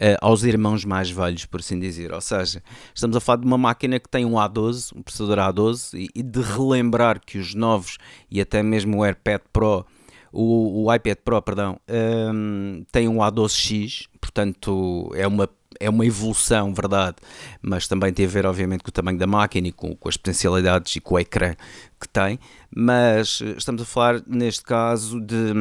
uh, 0.00 0.16
aos 0.20 0.44
irmãos 0.44 0.84
mais 0.84 1.10
velhos, 1.10 1.44
por 1.46 1.60
assim 1.60 1.78
dizer. 1.78 2.12
Ou 2.12 2.20
seja, 2.20 2.62
estamos 2.94 3.16
a 3.16 3.20
falar 3.20 3.38
de 3.38 3.46
uma 3.46 3.58
máquina 3.58 3.98
que 3.98 4.08
tem 4.08 4.24
um 4.24 4.32
A12, 4.32 4.96
um 4.96 5.02
processador 5.02 5.38
A12, 5.38 5.98
e, 5.98 6.08
e 6.14 6.22
de 6.22 6.40
relembrar 6.40 7.20
que 7.20 7.38
os 7.38 7.54
novos 7.54 7.98
e 8.30 8.40
até 8.40 8.62
mesmo 8.62 8.98
o 8.98 9.04
AirPad 9.04 9.40
Pro, 9.52 9.86
o, 10.32 10.84
o 10.84 10.94
iPad 10.94 11.18
Pro, 11.24 11.40
perdão, 11.40 11.78
um, 11.88 12.84
tem 12.90 13.08
um 13.08 13.18
A12X, 13.18 14.08
portanto 14.20 15.10
é 15.14 15.26
uma 15.26 15.48
é 15.80 15.90
uma 15.90 16.06
evolução, 16.06 16.72
verdade, 16.72 17.16
mas 17.60 17.88
também 17.88 18.12
tem 18.12 18.24
a 18.24 18.28
ver, 18.28 18.46
obviamente, 18.46 18.84
com 18.84 18.90
o 18.90 18.92
tamanho 18.92 19.18
da 19.18 19.26
máquina 19.26 19.68
e 19.68 19.72
com, 19.72 19.94
com, 19.96 20.08
as 20.08 20.16
potencialidades 20.16 20.94
e 20.94 21.00
com 21.00 21.16
o 21.16 21.18
ecrã 21.18 21.54
que 22.00 22.08
tem. 22.08 22.38
Mas 22.74 23.40
estamos 23.56 23.82
a 23.82 23.84
falar, 23.84 24.22
neste 24.26 24.62
caso, 24.62 25.20
de. 25.20 25.52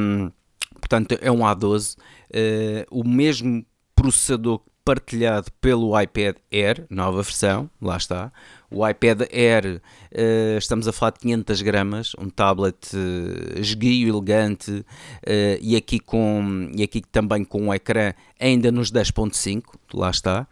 Portanto, 0.75 1.17
é 1.19 1.31
um 1.31 1.39
A12, 1.39 1.97
uh, 1.97 2.85
o 2.91 3.03
mesmo 3.07 3.65
processador 4.03 4.59
partilhado 4.83 5.49
pelo 5.61 5.97
iPad 5.99 6.35
Air, 6.51 6.85
nova 6.89 7.23
versão, 7.23 7.69
lá 7.81 7.95
está. 7.95 8.33
O 8.69 8.85
iPad 8.85 9.21
Air, 9.31 9.81
uh, 10.11 10.57
estamos 10.57 10.89
a 10.89 10.91
falar 10.91 11.11
de 11.11 11.19
500 11.19 11.61
gramas, 11.61 12.11
um 12.19 12.29
tablet 12.29 12.93
uh, 12.93 13.59
esguio, 13.59 14.09
elegante, 14.09 14.71
uh, 14.71 14.85
e, 15.61 15.77
aqui 15.77 15.99
com, 15.99 16.69
e 16.75 16.83
aqui 16.83 17.01
também 17.01 17.45
com 17.45 17.67
um 17.67 17.73
ecrã 17.73 18.13
ainda 18.37 18.73
nos 18.73 18.91
10.5, 18.91 19.63
lá 19.93 20.09
está. 20.09 20.45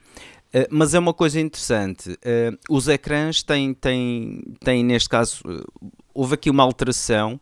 mas 0.69 0.93
é 0.93 0.99
uma 0.99 1.13
coisa 1.13 1.39
interessante, 1.39 2.17
os 2.69 2.87
ecrãs 2.87 3.43
têm, 3.43 3.73
têm, 3.73 4.41
têm 4.63 4.83
neste 4.83 5.09
caso, 5.09 5.41
houve 6.13 6.35
aqui 6.35 6.49
uma 6.49 6.63
alteração 6.63 7.39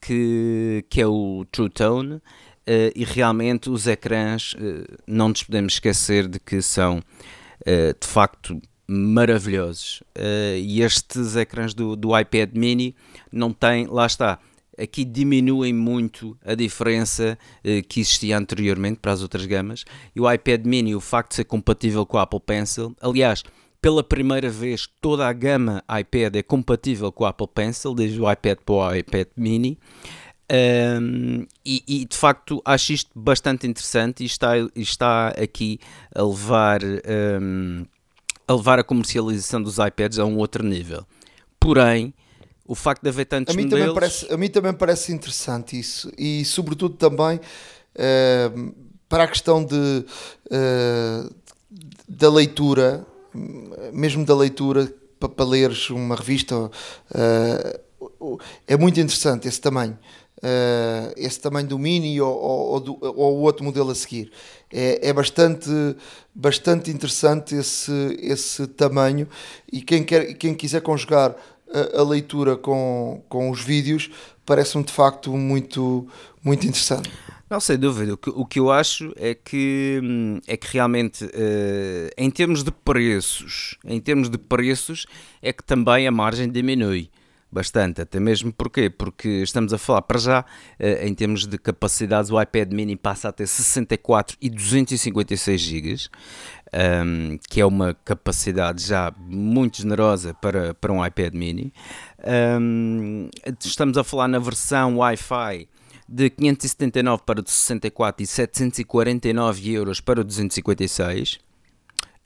que, 0.00 0.84
que 0.88 1.00
é 1.00 1.06
o 1.06 1.44
True 1.50 1.68
Tone, 1.68 2.20
Uh, 2.62 2.94
e 2.94 3.04
realmente 3.04 3.68
os 3.68 3.88
ecrãs, 3.88 4.52
uh, 4.54 4.84
não 5.04 5.30
nos 5.30 5.42
podemos 5.42 5.74
esquecer 5.74 6.28
de 6.28 6.38
que 6.38 6.62
são 6.62 6.98
uh, 6.98 8.00
de 8.00 8.06
facto 8.06 8.60
maravilhosos. 8.86 10.02
e 10.58 10.82
estes 10.82 11.34
ecrãs 11.34 11.72
do, 11.72 11.96
do 11.96 12.18
iPad 12.18 12.50
mini 12.54 12.94
não 13.32 13.50
têm, 13.50 13.86
lá 13.86 14.04
está, 14.04 14.38
aqui 14.78 15.02
diminuem 15.02 15.72
muito 15.72 16.36
a 16.44 16.54
diferença 16.54 17.38
que 17.88 18.00
existia 18.00 18.36
anteriormente 18.36 18.98
para 19.00 19.12
as 19.12 19.22
outras 19.22 19.46
gamas. 19.46 19.86
E 20.14 20.20
o 20.20 20.30
iPad 20.30 20.66
mini, 20.66 20.94
o 20.94 21.00
facto 21.00 21.30
de 21.30 21.36
ser 21.36 21.44
compatível 21.44 22.04
com 22.04 22.18
o 22.18 22.20
Apple 22.20 22.40
Pencil, 22.40 22.94
aliás. 23.00 23.42
Pela 23.80 24.04
primeira 24.04 24.50
vez, 24.50 24.86
toda 25.00 25.26
a 25.26 25.32
gama 25.32 25.82
iPad 25.98 26.36
é 26.36 26.42
compatível 26.42 27.10
com 27.10 27.24
o 27.24 27.26
Apple 27.26 27.48
Pencil, 27.52 27.94
desde 27.94 28.20
o 28.20 28.30
iPad 28.30 28.58
para 28.64 28.74
o 28.74 28.94
iPad 28.94 29.28
mini. 29.36 29.78
Um, 30.52 31.46
e, 31.64 31.82
e, 31.88 32.04
de 32.04 32.14
facto 32.14 32.60
acho 32.62 32.92
isto 32.92 33.10
bastante 33.14 33.66
interessante 33.66 34.22
e 34.22 34.26
está, 34.26 34.50
está 34.76 35.28
aqui 35.28 35.80
a 36.14 36.22
levar, 36.22 36.80
um, 36.84 37.86
a 38.46 38.54
levar 38.54 38.78
a 38.78 38.84
comercialização 38.84 39.62
dos 39.62 39.78
iPads 39.78 40.18
a 40.18 40.26
um 40.26 40.36
outro 40.36 40.62
nível. 40.62 41.06
Porém, 41.58 42.12
o 42.66 42.74
facto 42.74 43.02
de 43.02 43.08
haver 43.08 43.24
tantos 43.24 43.54
a 43.54 43.56
mim 43.56 43.64
modelos... 43.64 43.86
Também 43.86 43.94
parece, 43.94 44.34
a 44.34 44.36
mim 44.36 44.48
também 44.50 44.72
parece 44.74 45.12
interessante 45.12 45.78
isso 45.78 46.12
e 46.18 46.44
sobretudo 46.44 46.96
também 46.96 47.36
uh, 47.38 48.74
para 49.08 49.24
a 49.24 49.28
questão 49.28 49.64
de, 49.64 50.04
uh, 50.50 51.34
da 52.06 52.30
leitura, 52.30 53.06
mesmo 53.90 54.22
da 54.26 54.34
leitura 54.34 54.92
para, 55.18 55.30
para 55.30 55.44
leres 55.46 55.88
uma 55.88 56.14
revista, 56.14 56.56
uh, 56.56 58.38
é 58.66 58.76
muito 58.76 59.00
interessante 59.00 59.48
esse 59.48 59.60
tamanho. 59.60 59.98
Uh, 60.42 61.12
esse 61.16 61.38
tamanho 61.38 61.68
do 61.68 61.78
Mini 61.78 62.20
ou, 62.20 62.34
ou, 62.36 62.98
ou, 63.00 63.36
o 63.38 63.40
outro 63.42 63.64
modelo 63.64 63.90
a 63.90 63.94
seguir. 63.94 64.32
É, 64.72 65.08
é, 65.08 65.12
bastante, 65.12 65.70
bastante 66.34 66.90
interessante 66.90 67.54
esse, 67.54 68.18
esse 68.20 68.66
tamanho 68.66 69.28
e 69.72 69.80
quem, 69.80 70.02
quer, 70.02 70.34
quem 70.34 70.52
quiser 70.52 70.80
conjugar 70.80 71.36
a, 71.72 72.00
a 72.00 72.02
leitura 72.02 72.56
com, 72.56 73.22
com 73.28 73.50
os 73.50 73.62
vídeos 73.62 74.10
parece-me 74.44 74.82
de 74.82 74.92
facto 74.92 75.32
muito, 75.36 76.08
muito 76.42 76.66
interessante. 76.66 77.10
Não, 77.48 77.60
sem 77.60 77.78
dúvida. 77.78 78.14
O 78.14 78.16
que, 78.16 78.30
o 78.30 78.46
que 78.46 78.58
eu 78.58 78.70
acho 78.70 79.12
é 79.14 79.34
que, 79.34 80.00
é 80.46 80.56
que 80.56 80.66
realmente, 80.72 81.24
uh, 81.24 82.10
em 82.16 82.30
termos 82.30 82.64
de 82.64 82.70
preços, 82.70 83.76
em 83.84 84.00
termos 84.00 84.30
de 84.30 84.38
preços, 84.38 85.06
é 85.42 85.52
que 85.52 85.62
também 85.62 86.08
a 86.08 86.10
margem 86.10 86.50
diminui 86.50 87.10
bastante, 87.52 88.00
até 88.00 88.18
mesmo 88.18 88.52
porquê? 88.52 88.88
Porque 88.88 89.28
estamos 89.28 89.72
a 89.74 89.78
falar 89.78 90.02
para 90.02 90.18
já 90.18 90.44
em 91.02 91.14
termos 91.14 91.46
de 91.46 91.58
capacidades, 91.58 92.30
o 92.30 92.40
iPad 92.40 92.72
mini 92.72 92.96
passa 92.96 93.28
a 93.28 93.32
ter 93.32 93.46
64 93.46 94.36
e 94.40 94.48
256 94.48 95.60
GB, 95.60 95.96
um, 97.04 97.38
que 97.48 97.60
é 97.60 97.66
uma 97.66 97.94
capacidade 98.04 98.86
já 98.86 99.12
muito 99.18 99.82
generosa 99.82 100.32
para, 100.34 100.74
para 100.74 100.92
um 100.92 101.04
iPad 101.04 101.34
mini. 101.34 101.72
Um, 102.60 103.28
estamos 103.62 103.98
a 103.98 104.04
falar 104.04 104.28
na 104.28 104.38
versão 104.38 104.98
Wi-Fi 104.98 105.68
de 106.08 106.30
579 106.30 107.22
para 107.24 107.40
o 107.40 107.44
64 107.46 108.22
e 108.22 108.26
749 108.26 109.72
euros 109.72 110.00
para 110.00 110.20
o 110.20 110.24
256. 110.24 111.38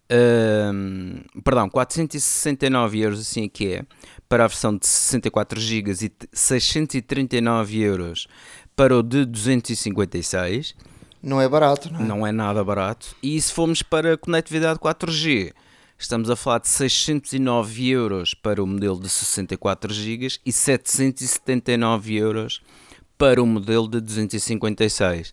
Um, 0.08 1.20
perdão, 1.42 1.68
469 1.68 3.00
euros 3.00 3.20
assim 3.20 3.48
que 3.48 3.74
é 3.74 3.84
para 4.28 4.44
a 4.44 4.48
versão 4.48 4.76
de 4.76 4.86
64 4.86 5.60
GB 5.60 5.92
e 5.92 6.12
639 6.32 7.80
euros 7.80 8.26
para 8.74 8.96
o 8.96 9.02
de 9.02 9.24
256 9.24 10.74
não 11.26 11.40
é 11.40 11.48
barato, 11.48 11.92
não 11.92 12.00
é? 12.00 12.04
Não 12.04 12.26
é 12.26 12.30
nada 12.30 12.62
barato. 12.62 13.16
E 13.20 13.40
se 13.40 13.52
formos 13.52 13.82
para 13.82 14.16
conectividade 14.16 14.78
4G, 14.78 15.52
estamos 15.98 16.30
a 16.30 16.36
falar 16.36 16.60
de 16.60 16.68
609 16.68 17.88
euros 17.90 18.32
para 18.32 18.62
o 18.62 18.66
modelo 18.66 19.00
de 19.00 19.08
64 19.08 19.92
GB 19.92 20.28
e 20.46 20.52
779 20.52 22.14
euros 22.14 22.60
para 23.18 23.42
o 23.42 23.46
modelo 23.46 23.88
de 23.88 24.00
256. 24.00 25.32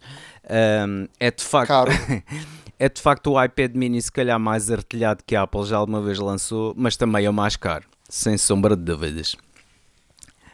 Um, 0.50 1.08
é 1.20 1.30
de 1.30 1.44
facto. 1.44 1.68
Caro. 1.68 1.92
é 2.80 2.90
de 2.90 3.00
facto 3.00 3.32
o 3.32 3.44
iPad 3.44 3.76
mini, 3.76 4.02
se 4.02 4.12
calhar, 4.12 4.40
mais 4.40 4.72
artilhado 4.72 5.24
que 5.24 5.36
a 5.36 5.44
Apple 5.44 5.64
já 5.66 5.78
alguma 5.78 6.02
vez 6.02 6.18
lançou, 6.18 6.74
mas 6.76 6.98
também 6.98 7.26
é 7.26 7.30
o 7.30 7.34
mais 7.34 7.56
caro, 7.56 7.86
sem 8.14 8.38
sombra 8.38 8.76
de 8.76 8.84
dúvidas. 8.84 9.36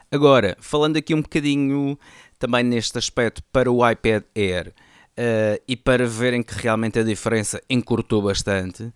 Agora, 0.10 0.56
falando 0.62 0.95
aqui 0.95 1.13
um 1.13 1.22
bocadinho 1.22 2.00
também 2.39 2.63
neste 2.63 2.98
aspecto 2.98 3.43
para 3.52 3.69
o 3.69 3.88
iPad 3.88 4.24
Air. 4.34 4.74
Uh, 5.17 5.60
e 5.67 5.76
para 5.76 6.08
verem 6.08 6.41
que 6.41 6.54
realmente 6.54 6.98
a 6.98 7.04
diferença 7.04 7.62
encurtou 7.69 8.22
bastante, 8.22 8.84
uh, 8.84 8.93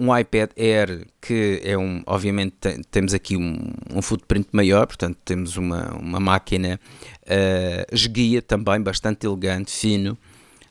um 0.00 0.18
iPad 0.18 0.50
Air 0.58 1.06
que 1.20 1.60
é 1.62 1.78
um, 1.78 2.02
obviamente 2.04 2.56
tem, 2.60 2.82
temos 2.90 3.14
aqui 3.14 3.36
um, 3.36 3.72
um, 3.94 4.02
footprint 4.02 4.48
maior, 4.50 4.88
portanto 4.88 5.16
temos 5.24 5.56
uma, 5.56 5.94
uma 5.94 6.18
máquina 6.18 6.80
uh, 7.22 7.94
esguia 7.94 8.42
também 8.42 8.80
bastante 8.80 9.24
elegante, 9.24 9.70
fino, 9.70 10.18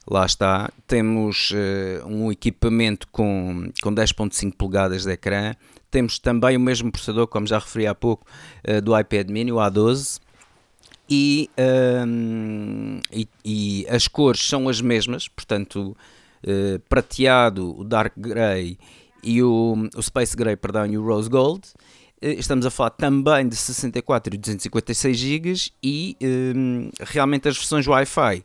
lá 0.05 0.25
está, 0.25 0.69
temos 0.85 1.53
um 2.05 2.29
equipamento 2.29 3.07
com, 3.13 3.71
com 3.81 3.95
10.5 3.95 4.55
polegadas 4.57 5.05
de 5.05 5.11
ecrã, 5.13 5.55
temos 5.95 6.19
também 6.19 6.57
o 6.57 6.59
mesmo 6.59 6.91
processador, 6.91 7.25
como 7.25 7.47
já 7.47 7.57
referi 7.57 7.87
há 7.87 7.95
pouco, 7.95 8.27
do 8.83 8.99
iPad 8.99 9.29
mini, 9.29 9.49
o 9.49 9.55
A12, 9.55 10.19
e, 11.09 11.49
um, 12.05 12.99
e, 13.11 13.27
e, 13.43 13.87
as 13.89 14.07
cores 14.07 14.41
são 14.41 14.67
as 14.67 14.81
mesmas, 14.81 15.27
portanto, 15.27 15.95
uh, 16.43 16.79
prateado, 16.89 17.79
o 17.79 17.83
dark 17.83 18.13
grey 18.17 18.77
e 19.23 19.41
o, 19.43 19.87
o 19.95 20.01
space 20.01 20.35
grey, 20.35 20.55
perdão, 20.55 20.85
e 20.87 20.97
o 20.97 21.05
rose 21.05 21.29
gold. 21.29 21.61
Uh, 22.21 22.29
estamos 22.39 22.65
a 22.65 22.71
falar 22.71 22.89
também 22.91 23.47
de 23.47 23.55
64 23.55 24.33
e 24.33 24.37
256 24.37 25.17
GB 25.17 25.53
e 25.83 26.17
um, 26.55 26.89
realmente 26.99 27.47
as 27.47 27.55
versões 27.55 27.87
Wi-Fi. 27.87 28.43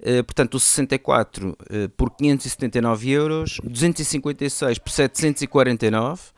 Uh, 0.00 0.24
portanto, 0.24 0.56
o 0.56 0.60
64 0.60 1.50
uh, 1.50 1.88
por 1.96 2.10
579 2.10 3.10
euros, 3.10 3.60
256 3.64 4.78
por 4.78 4.90
749 4.90 6.34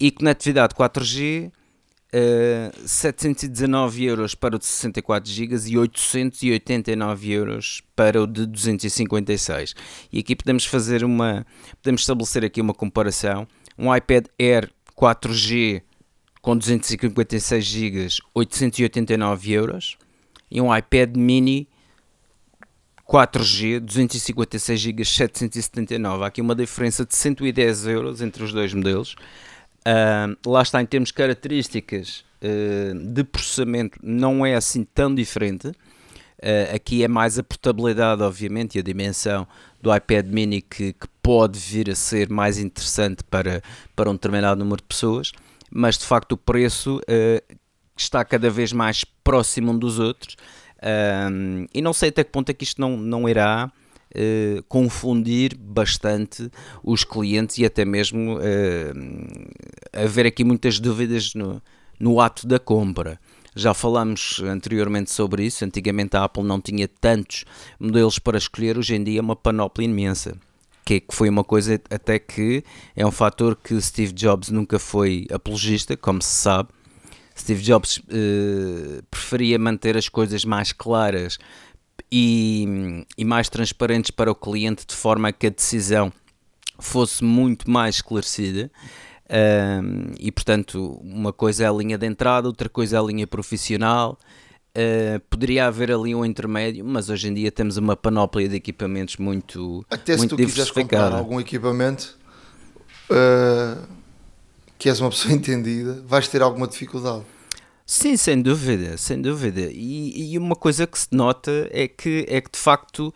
e 0.00 0.10
conectividade 0.10 0.74
4G 0.74 1.52
Uh, 2.12 2.72
eh, 2.72 2.72
719 2.86 4.04
euros 4.04 4.34
para 4.34 4.56
o 4.56 4.58
de 4.58 4.66
64 4.66 5.30
GB 5.30 5.54
e 5.68 5.78
889 5.78 7.30
euros 7.30 7.82
para 7.94 8.20
o 8.20 8.26
de 8.26 8.46
256. 8.46 9.76
E 10.12 10.18
aqui 10.18 10.34
podemos 10.34 10.64
fazer 10.64 11.04
uma, 11.04 11.46
podemos 11.80 12.00
estabelecer 12.00 12.44
aqui 12.44 12.60
uma 12.60 12.74
comparação. 12.74 13.46
Um 13.78 13.94
iPad 13.94 14.26
Air 14.40 14.68
4G 15.00 15.82
com 16.42 16.56
256 16.56 17.64
GB, 17.64 18.08
889 18.34 19.52
euros, 19.52 19.96
e 20.50 20.60
um 20.60 20.74
iPad 20.74 21.16
Mini 21.16 21.68
4G, 23.08 23.80
256 23.80 24.80
GB, 24.80 25.04
779. 25.04 26.24
Há 26.24 26.26
aqui 26.26 26.40
uma 26.40 26.54
diferença 26.54 27.04
de 27.04 27.14
110 27.14 27.86
euros 27.86 28.20
entre 28.20 28.42
os 28.42 28.52
dois 28.52 28.72
modelos. 28.72 29.16
Uh, 29.80 30.36
lá 30.48 30.62
está, 30.62 30.82
em 30.82 30.86
termos 30.86 31.08
de 31.08 31.14
características 31.14 32.24
uh, 32.42 32.94
de 32.94 33.24
processamento, 33.24 33.98
não 34.02 34.44
é 34.44 34.54
assim 34.54 34.84
tão 34.84 35.14
diferente. 35.14 35.68
Uh, 35.68 36.74
aqui 36.74 37.02
é 37.02 37.08
mais 37.08 37.38
a 37.38 37.42
portabilidade, 37.42 38.22
obviamente, 38.22 38.76
e 38.76 38.78
a 38.78 38.82
dimensão 38.82 39.46
do 39.80 39.94
iPad 39.94 40.26
mini 40.26 40.60
que, 40.60 40.92
que, 40.92 41.08
pode 41.22 41.58
vir 41.58 41.90
a 41.90 41.94
ser 41.94 42.28
mais 42.28 42.58
interessante 42.58 43.22
para, 43.22 43.62
para 43.94 44.10
um 44.10 44.14
determinado 44.14 44.58
número 44.58 44.78
de 44.78 44.88
pessoas, 44.88 45.32
mas 45.70 45.96
de 45.96 46.04
facto 46.04 46.32
o 46.32 46.36
preço 46.36 46.96
uh, 46.98 47.56
está 47.96 48.24
cada 48.24 48.50
vez 48.50 48.72
mais 48.72 49.04
próximo 49.04 49.70
um 49.70 49.78
dos 49.78 49.98
outros. 49.98 50.36
e 51.72 51.80
não 51.82 51.92
sei 51.92 52.08
até 52.08 52.24
que 52.24 52.30
ponto 52.30 52.50
é 52.50 52.54
que 52.54 52.64
isto 52.64 52.80
não, 52.80 52.96
não 52.96 53.28
irá 53.28 53.70
Uh, 54.12 54.60
confundir 54.64 55.56
bastante 55.56 56.50
os 56.82 57.04
clientes 57.04 57.58
e 57.58 57.64
até 57.64 57.84
mesmo 57.84 58.38
uh, 58.38 58.42
haver 59.92 60.26
aqui 60.26 60.42
muitas 60.42 60.80
dúvidas 60.80 61.32
no, 61.34 61.62
no 61.98 62.20
ato 62.20 62.44
da 62.44 62.58
compra. 62.58 63.20
Já 63.54 63.74
falamos 63.74 64.40
anteriormente 64.44 65.10
sobre 65.10 65.44
isso. 65.44 65.64
Antigamente 65.64 66.16
a 66.16 66.24
Apple 66.24 66.42
não 66.42 66.60
tinha 66.60 66.88
tantos 66.88 67.44
modelos 67.78 68.18
para 68.18 68.38
escolher, 68.38 68.78
hoje 68.78 68.94
em 68.94 69.04
dia 69.04 69.18
é 69.18 69.22
uma 69.22 69.36
panóplia 69.36 69.84
imensa. 69.84 70.36
Que, 70.84 71.00
que 71.00 71.14
foi 71.14 71.28
uma 71.28 71.44
coisa 71.44 71.80
até 71.90 72.18
que 72.18 72.64
é 72.96 73.06
um 73.06 73.12
fator 73.12 73.54
que 73.54 73.80
Steve 73.80 74.12
Jobs 74.12 74.50
nunca 74.50 74.78
foi 74.78 75.26
apologista, 75.30 75.96
como 75.96 76.20
se 76.22 76.30
sabe. 76.30 76.70
Steve 77.36 77.62
Jobs 77.62 77.98
uh, 77.98 79.02
preferia 79.10 79.58
manter 79.58 79.96
as 79.96 80.08
coisas 80.08 80.44
mais 80.44 80.72
claras 80.72 81.38
e, 82.12 83.04
e 83.16 83.24
mais 83.24 83.48
transparentes 83.48 84.10
para 84.10 84.30
o 84.30 84.34
cliente, 84.34 84.86
de 84.86 84.94
forma 84.94 85.32
que 85.32 85.46
a 85.46 85.50
decisão 85.50 86.12
fosse 86.78 87.22
muito 87.22 87.70
mais 87.70 87.96
esclarecida. 87.96 88.70
Um, 89.30 90.12
e 90.18 90.32
portanto, 90.32 90.98
uma 91.02 91.32
coisa 91.32 91.64
é 91.64 91.68
a 91.68 91.72
linha 91.72 91.96
de 91.96 92.06
entrada, 92.06 92.48
outra 92.48 92.68
coisa 92.68 92.96
é 92.96 92.98
a 92.98 93.02
linha 93.02 93.26
profissional. 93.26 94.18
Uh, 94.70 95.20
poderia 95.28 95.66
haver 95.66 95.92
ali 95.92 96.14
um 96.14 96.24
intermédio, 96.24 96.84
mas 96.84 97.10
hoje 97.10 97.28
em 97.28 97.34
dia 97.34 97.50
temos 97.50 97.76
uma 97.76 97.96
panóplia 97.96 98.48
de 98.48 98.56
equipamentos 98.56 99.16
muito 99.16 99.84
Até 99.90 100.16
muito 100.16 100.36
se 100.36 100.36
tu 100.36 100.36
quiseres 100.36 100.70
comprar 100.70 101.12
algum 101.12 101.40
equipamento 101.40 102.16
uh, 103.10 103.84
que 104.78 104.88
és 104.88 105.00
uma 105.00 105.10
pessoa 105.10 105.34
entendida, 105.34 106.02
vais 106.06 106.26
ter 106.28 106.42
alguma 106.42 106.66
dificuldade. 106.66 107.24
Sim, 107.92 108.16
sem 108.16 108.40
dúvida, 108.40 108.96
sem 108.96 109.20
dúvida. 109.20 109.62
E, 109.62 110.34
e, 110.34 110.38
uma 110.38 110.54
coisa 110.54 110.86
que 110.86 110.96
se 110.96 111.08
nota 111.10 111.68
é 111.72 111.88
que, 111.88 112.24
é 112.28 112.40
que 112.40 112.48
de 112.52 112.58
facto, 112.58 113.12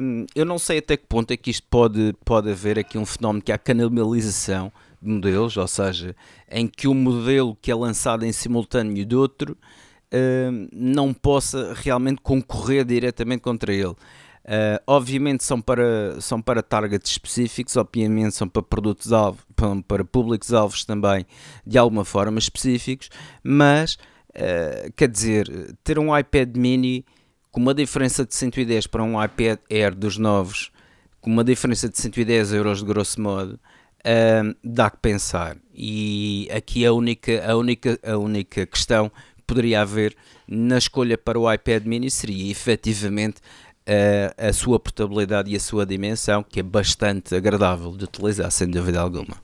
hum, 0.00 0.26
eu 0.34 0.44
não 0.44 0.58
sei 0.58 0.78
até 0.78 0.96
que 0.96 1.06
ponto 1.06 1.30
é 1.30 1.36
que 1.36 1.52
isto 1.52 1.64
pode, 1.70 2.12
pode 2.24 2.50
haver 2.50 2.80
aqui 2.80 2.98
um 2.98 3.06
fenómeno 3.06 3.44
que 3.44 3.52
é 3.52 3.54
a 3.54 3.58
canibalização 3.58 4.72
de 5.00 5.08
modelos, 5.08 5.56
ou 5.56 5.68
seja, 5.68 6.16
em 6.50 6.66
que 6.66 6.88
o 6.88 6.94
modelo 6.94 7.56
que 7.62 7.70
é 7.70 7.76
lançado 7.76 8.26
em 8.26 8.32
simultâneo 8.32 9.06
de 9.06 9.14
outro 9.14 9.56
hum, 10.12 10.68
não 10.72 11.14
possa 11.14 11.72
realmente 11.72 12.20
concorrer 12.20 12.84
diretamente 12.84 13.42
contra 13.42 13.72
ele. 13.72 13.94
Uh, 14.46 14.78
obviamente 14.86 15.42
são 15.42 15.60
para, 15.60 16.20
são 16.20 16.40
para 16.40 16.62
targets 16.62 17.10
específicos, 17.10 17.76
obviamente 17.76 18.36
são 18.36 18.48
para 18.48 18.62
produtos-alvo, 18.62 19.40
para, 19.56 19.82
para 19.82 20.04
públicos-alvos 20.04 20.84
também 20.84 21.26
de 21.66 21.76
alguma 21.76 22.04
forma 22.04 22.38
específicos, 22.38 23.10
mas 23.42 23.94
uh, 23.94 24.92
quer 24.94 25.08
dizer, 25.08 25.76
ter 25.82 25.98
um 25.98 26.16
iPad 26.16 26.56
mini 26.56 27.04
com 27.50 27.60
uma 27.60 27.74
diferença 27.74 28.24
de 28.24 28.36
110 28.36 28.86
para 28.86 29.02
um 29.02 29.20
iPad 29.20 29.58
Air 29.68 29.96
dos 29.96 30.16
novos, 30.16 30.70
com 31.20 31.28
uma 31.28 31.42
diferença 31.42 31.88
de 31.88 31.98
110 31.98 32.52
euros 32.52 32.78
de 32.78 32.84
grosso 32.84 33.20
modo, 33.20 33.54
uh, 33.54 34.56
dá 34.62 34.88
que 34.88 34.98
pensar. 34.98 35.56
E 35.74 36.48
aqui 36.54 36.86
a 36.86 36.92
única, 36.92 37.44
a 37.50 37.56
única, 37.56 37.98
a 38.06 38.16
única 38.16 38.64
questão 38.64 39.08
que 39.08 39.42
poderia 39.44 39.80
haver 39.80 40.16
na 40.46 40.78
escolha 40.78 41.18
para 41.18 41.36
o 41.36 41.52
iPad 41.52 41.84
mini 41.84 42.10
seria 42.10 42.48
efetivamente 42.48 43.40
a, 43.86 44.48
a 44.48 44.52
sua 44.52 44.78
portabilidade 44.78 45.50
e 45.50 45.56
a 45.56 45.60
sua 45.60 45.86
dimensão, 45.86 46.42
que 46.42 46.60
é 46.60 46.62
bastante 46.62 47.34
agradável 47.34 47.96
de 47.96 48.04
utilizar, 48.04 48.50
sem 48.50 48.68
dúvida 48.68 49.00
alguma. 49.00 49.36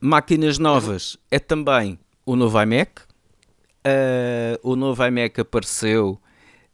Máquinas 0.00 0.58
novas 0.58 1.16
é 1.30 1.38
também 1.38 1.98
o 2.24 2.36
novo 2.36 2.60
iMac. 2.60 3.02
Uh, 3.86 4.58
o 4.62 4.76
novo 4.76 5.04
iMac 5.06 5.40
apareceu, 5.40 6.20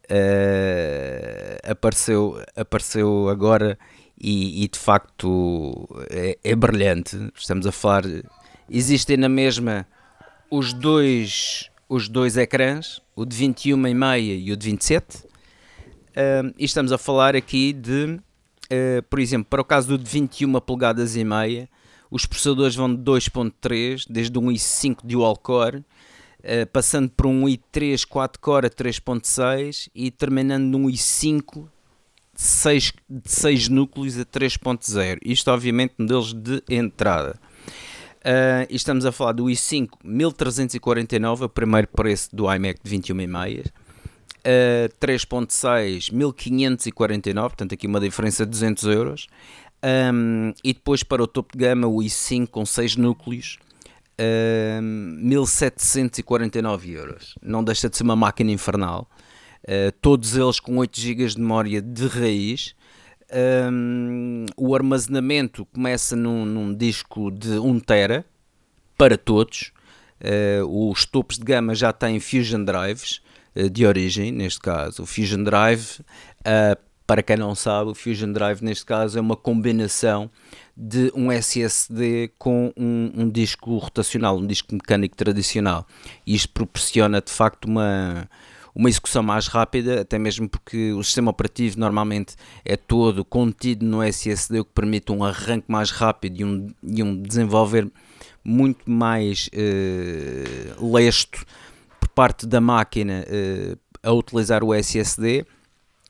uh, 0.05 1.71
apareceu, 1.71 2.43
apareceu 2.57 3.29
agora 3.29 3.79
e, 4.21 4.65
e 4.65 4.69
de 4.69 4.79
facto 4.79 5.89
é, 6.11 6.39
é, 6.43 6.55
brilhante. 6.57 7.31
Estamos 7.37 7.67
a 7.67 7.73
falar. 7.73 8.05
Existem 8.69 9.17
na 9.17 9.29
mesma 9.29 9.87
os 10.51 10.73
dois, 10.73 11.71
os 11.89 12.09
dois 12.09 12.37
ecrãs, 12.37 13.01
o 13.15 13.25
de 13.25 13.37
21,5 13.37 14.41
e 14.45 14.53
o 14.53 14.57
de 14.57 14.71
27. 14.71 15.32
Uh, 16.13 16.53
e 16.59 16.65
estamos 16.65 16.93
a 16.93 16.99
falar 16.99 17.35
aqui 17.35 17.73
de, 17.73 18.05
uh, 18.15 19.03
por 19.09 19.19
exemplo, 19.19 19.47
para 19.49 19.63
o 19.63 19.65
caso 19.65 19.89
do 19.89 19.99
de 19.99 20.11
21 20.11 20.61
polegadas 20.61 21.17
e 21.17 21.25
meia, 21.25 21.69
os 22.11 22.27
processadores 22.27 22.75
vão 22.75 22.95
de 22.95 23.03
2.3, 23.03 24.05
desde 24.09 24.39
um 24.39 24.49
i5 24.49 24.99
dual 25.05 25.37
core, 25.37 25.79
uh, 25.79 26.67
passando 26.71 27.09
por 27.09 27.27
um 27.27 27.45
i3 27.45 28.05
4 28.07 28.41
core 28.41 28.67
a 28.67 28.71
3.6 28.71 29.89
e 29.95 30.11
terminando 30.11 30.65
num 30.65 30.87
i5 30.87 31.65
de 32.35 32.43
6, 32.43 32.93
de 33.09 33.31
6 33.31 33.69
núcleos 33.69 34.19
a 34.19 34.25
3.0. 34.27 35.19
Isto, 35.25 35.51
obviamente, 35.51 35.95
modelos 35.97 36.35
de 36.35 36.63
entrada. 36.69 37.41
Uh, 38.19 38.69
estamos 38.69 39.07
a 39.07 39.11
falar 39.11 39.33
do 39.33 39.45
i5 39.47 39.89
1349, 40.05 41.47
o 41.47 41.49
primeiro 41.49 41.89
preço 41.89 42.29
do 42.37 42.53
iMac 42.53 42.79
de 42.85 42.97
21,5 42.97 43.73
uh, 44.43 44.89
3.6 45.01 46.13
1549, 46.13 47.49
portanto 47.49 47.75
aqui 47.75 47.87
uma 47.87 48.01
diferença 48.01 48.45
de 48.45 48.51
200 48.51 48.85
euros. 48.85 49.27
Um, 49.85 50.53
e 50.63 50.73
depois 50.73 51.03
para 51.03 51.23
o 51.23 51.27
topo 51.27 51.57
de 51.57 51.65
gama, 51.65 51.89
o 51.89 51.99
i5 51.99 52.47
com 52.49 52.65
6 52.65 52.97
núcleos, 52.97 53.59
um, 54.81 55.17
1749 55.19 56.93
euros. 56.93 57.35
Não 57.43 57.65
deixa 57.65 57.89
de 57.89 57.97
ser 57.97 58.05
uma 58.05 58.17
máquina 58.17 58.53
infernal. 58.53 59.09
Uh, 59.65 59.93
todos 60.01 60.37
eles 60.37 60.61
com 60.61 60.77
8 60.77 61.01
GB 61.01 61.27
de 61.27 61.41
memória 61.41 61.83
de 61.83 62.07
raiz. 62.07 62.75
Um, 63.73 64.45
o 64.57 64.75
armazenamento 64.75 65.65
começa 65.67 66.15
num, 66.15 66.45
num, 66.45 66.75
disco 66.75 67.31
de 67.31 67.59
1 67.59 67.81
tera 67.81 68.27
para 68.97 69.17
todos. 69.17 69.73
Uh, 70.21 70.91
os 70.91 71.07
topos 71.07 71.39
de 71.39 71.45
gama 71.45 71.75
já 71.75 71.93
têm 71.93 72.21
Fusion 72.21 72.63
Drives 72.63 73.22
de 73.73 73.87
origem, 73.87 74.33
neste 74.33 74.61
caso. 74.61 75.03
O 75.03 75.07
Fusion 75.07 75.43
Drive 75.43 76.01
para 77.07 77.23
quem 77.23 77.37
não 77.37 77.55
sabe, 77.55 77.91
o 77.91 77.95
Fusion 77.95 78.33
Drive 78.33 78.63
neste 78.63 78.87
caso 78.87 79.19
é 79.19 79.21
uma 79.21 79.37
combinação 79.37 80.31
de 80.75 81.13
um 81.15 81.31
SSD 81.31 82.31
com 82.39 82.73
um, 82.77 83.13
um 83.15 83.29
disco 83.29 83.77
rotacional, 83.77 84.39
um 84.39 84.47
disco 84.47 84.75
mecânico 84.75 85.15
tradicional. 85.15 85.87
E 86.27 86.35
isto 86.35 86.49
proporciona 86.51 87.21
de 87.21 87.31
facto 87.31 87.67
uma, 87.67 88.27
uma 88.75 88.89
execução 88.89 89.23
mais 89.23 89.47
rápida, 89.47 90.01
até 90.01 90.19
mesmo 90.19 90.49
porque 90.49 90.93
o 90.93 91.03
sistema 91.03 91.31
operativo 91.31 91.79
normalmente 91.79 92.35
é 92.65 92.77
todo 92.77 93.25
contido 93.25 93.85
no 93.85 94.03
SSD, 94.03 94.61
o 94.61 94.65
que 94.65 94.73
permite 94.73 95.13
um 95.13 95.23
arranque 95.23 95.71
mais 95.71 95.91
rápido 95.91 96.41
e 96.41 96.45
um, 96.45 96.67
e 96.83 97.03
um 97.03 97.21
desenvolver 97.21 97.91
muito 98.43 98.91
mais 98.91 99.51
uh, 99.53 100.93
lesto 100.93 101.45
parte 102.15 102.47
da 102.47 102.61
máquina 102.61 103.25
uh, 103.27 103.79
a 104.03 104.13
utilizar 104.13 104.63
o 104.65 104.75
SSD 104.75 105.47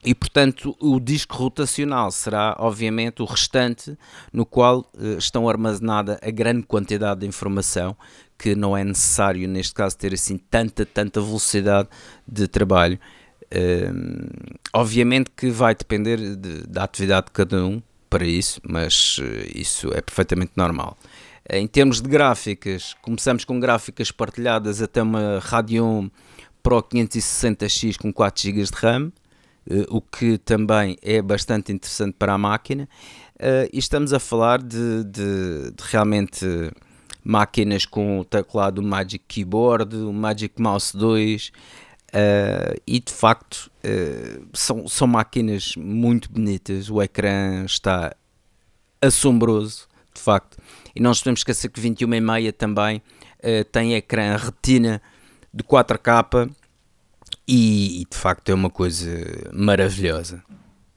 e 0.05 0.15
portanto 0.15 0.77
o 0.81 0.99
disco 0.99 1.37
rotacional 1.37 2.11
será 2.11 2.57
obviamente 2.59 3.23
o 3.23 3.25
restante 3.25 3.97
no 4.33 4.45
qual 4.45 4.81
uh, 4.81 5.19
estão 5.19 5.49
armazenada 5.49 6.19
a 6.23 6.31
grande 6.31 6.65
quantidade 6.65 7.21
de 7.21 7.27
informação 7.27 7.97
que 8.37 8.55
não 8.55 8.77
é 8.77 8.83
necessário 8.83 9.47
neste 9.49 9.75
caso 9.75 9.97
ter 9.97 10.13
assim 10.13 10.37
tanta 10.37 10.85
tanta 10.85 11.21
velocidade 11.21 11.89
de 12.27 12.49
trabalho. 12.49 12.99
Uh, 13.55 14.57
obviamente 14.73 15.31
que 15.37 15.51
vai 15.51 15.75
depender 15.75 16.17
de, 16.37 16.67
da 16.67 16.85
atividade 16.85 17.27
de 17.27 17.33
cada 17.33 17.65
um 17.65 17.83
para 18.09 18.27
isso 18.27 18.61
mas 18.67 19.21
isso 19.55 19.93
é 19.93 20.01
perfeitamente 20.01 20.53
normal 20.57 20.97
em 21.53 21.67
termos 21.67 22.01
de 22.01 22.09
gráficas 22.09 22.95
começamos 23.03 23.45
com 23.45 23.61
gráficas 23.61 24.11
partilhadas 24.11 24.83
até 24.83 25.03
uma 25.03 25.39
Radeon 25.39 26.09
Pro 26.63 26.83
560X 26.83 27.97
com 27.97 28.13
4 28.13 28.43
GB 28.43 28.63
de 28.65 28.71
RAM 28.75 29.13
uh, 29.71 29.97
o 29.97 30.01
que 30.01 30.39
também 30.39 30.97
é 31.03 31.21
bastante 31.21 31.73
interessante 31.73 32.15
para 32.19 32.33
a 32.33 32.39
máquina. 32.39 32.89
Uh, 33.37 33.69
e 33.73 33.79
estamos 33.79 34.13
a 34.13 34.19
falar 34.19 34.63
de, 34.63 35.05
de, 35.05 35.73
de, 35.73 35.85
realmente 35.91 36.47
máquinas 37.25 37.87
com 37.87 38.21
o 38.21 38.25
teclado 38.25 38.83
Magic 38.83 39.25
Keyboard, 39.27 39.97
o 39.97 40.13
Magic 40.13 40.61
Mouse 40.61 40.97
2. 40.97 41.49
Uh, 41.49 41.53
eh, 42.15 42.77
e 42.87 43.01
de 43.01 43.11
facto 43.11 43.71
são, 44.53 44.87
são 44.87 45.07
máquinas 45.07 45.77
muito 45.77 46.31
bonitas. 46.31 46.91
O 46.91 47.01
ecrã 47.01 47.65
está 47.65 48.15
assombroso, 49.01 49.89
de 50.15 50.21
facto. 50.21 50.59
E 50.95 51.01
não 51.01 51.11
nos 51.11 51.21
podemos 51.21 51.41
esquecer 51.41 51.69
que 51.71 51.81
21,5 51.81 52.53
também 52.53 53.03
tem 53.73 53.95
ecrã 53.95 54.37
retina 54.37 55.03
de 55.53 55.65
4K 55.65 56.51
e, 57.47 58.03
e, 58.03 58.05
de 58.09 58.17
facto 58.17 58.49
é 58.49 58.55
uma 58.55 58.71
coisa 58.71 59.09
maravilhosa. 59.53 60.43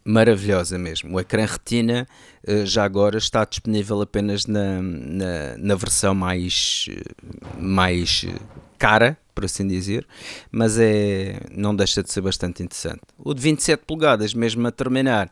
Maravilhosa 0.04 0.78
mesmo. 0.78 1.16
O 1.16 1.20
ecrã 1.20 1.46
retina 1.46 2.08
uh, 2.48 2.66
já 2.66 2.84
agora 2.84 3.18
está 3.18 3.44
disponível 3.44 4.02
apenas 4.02 4.46
na, 4.46 4.82
na, 4.82 5.58
na 5.58 5.76
versão 5.76 6.14
mais, 6.14 6.88
mais 7.58 8.26
cara, 8.78 9.18
por 9.34 9.46
assim 9.46 9.68
dizer, 9.68 10.08
mas 10.52 10.78
é, 10.80 11.40
não 11.52 11.76
deixa 11.76 12.04
de 12.04 12.12
ser 12.12 12.22
bastante 12.22 12.62
interessante. 12.62 13.02
O 13.18 13.34
de 13.34 13.42
27 13.42 13.84
polegadas, 13.86 14.34
mesmo 14.34 14.66
a 14.68 14.72
terminar, 14.72 15.30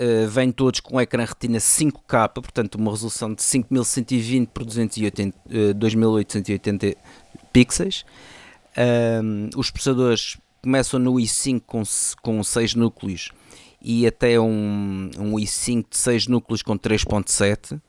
uh, 0.00 0.28
vem 0.28 0.50
todos 0.50 0.80
com 0.80 1.00
ecrã 1.00 1.24
retina 1.24 1.58
5K, 1.58 2.28
portanto 2.28 2.76
uma 2.76 2.90
resolução 2.90 3.34
de 3.34 3.42
5120 3.42 4.48
por 4.48 4.64
280, 4.64 5.38
uh, 5.46 5.74
2880 5.74 6.96
pixels. 7.52 8.04
Um, 8.76 9.50
os 9.56 9.70
processadores 9.70 10.38
começam 10.62 10.98
no 10.98 11.14
i5 11.14 11.62
com, 11.66 11.82
com 12.22 12.42
6 12.42 12.74
núcleos 12.74 13.30
e 13.82 14.06
até 14.06 14.38
um, 14.40 15.10
um 15.18 15.34
i5 15.34 15.86
de 15.90 15.96
6 15.96 16.26
núcleos 16.28 16.62
com 16.62 16.78
3.7 16.78 17.76
uh, 17.76 17.80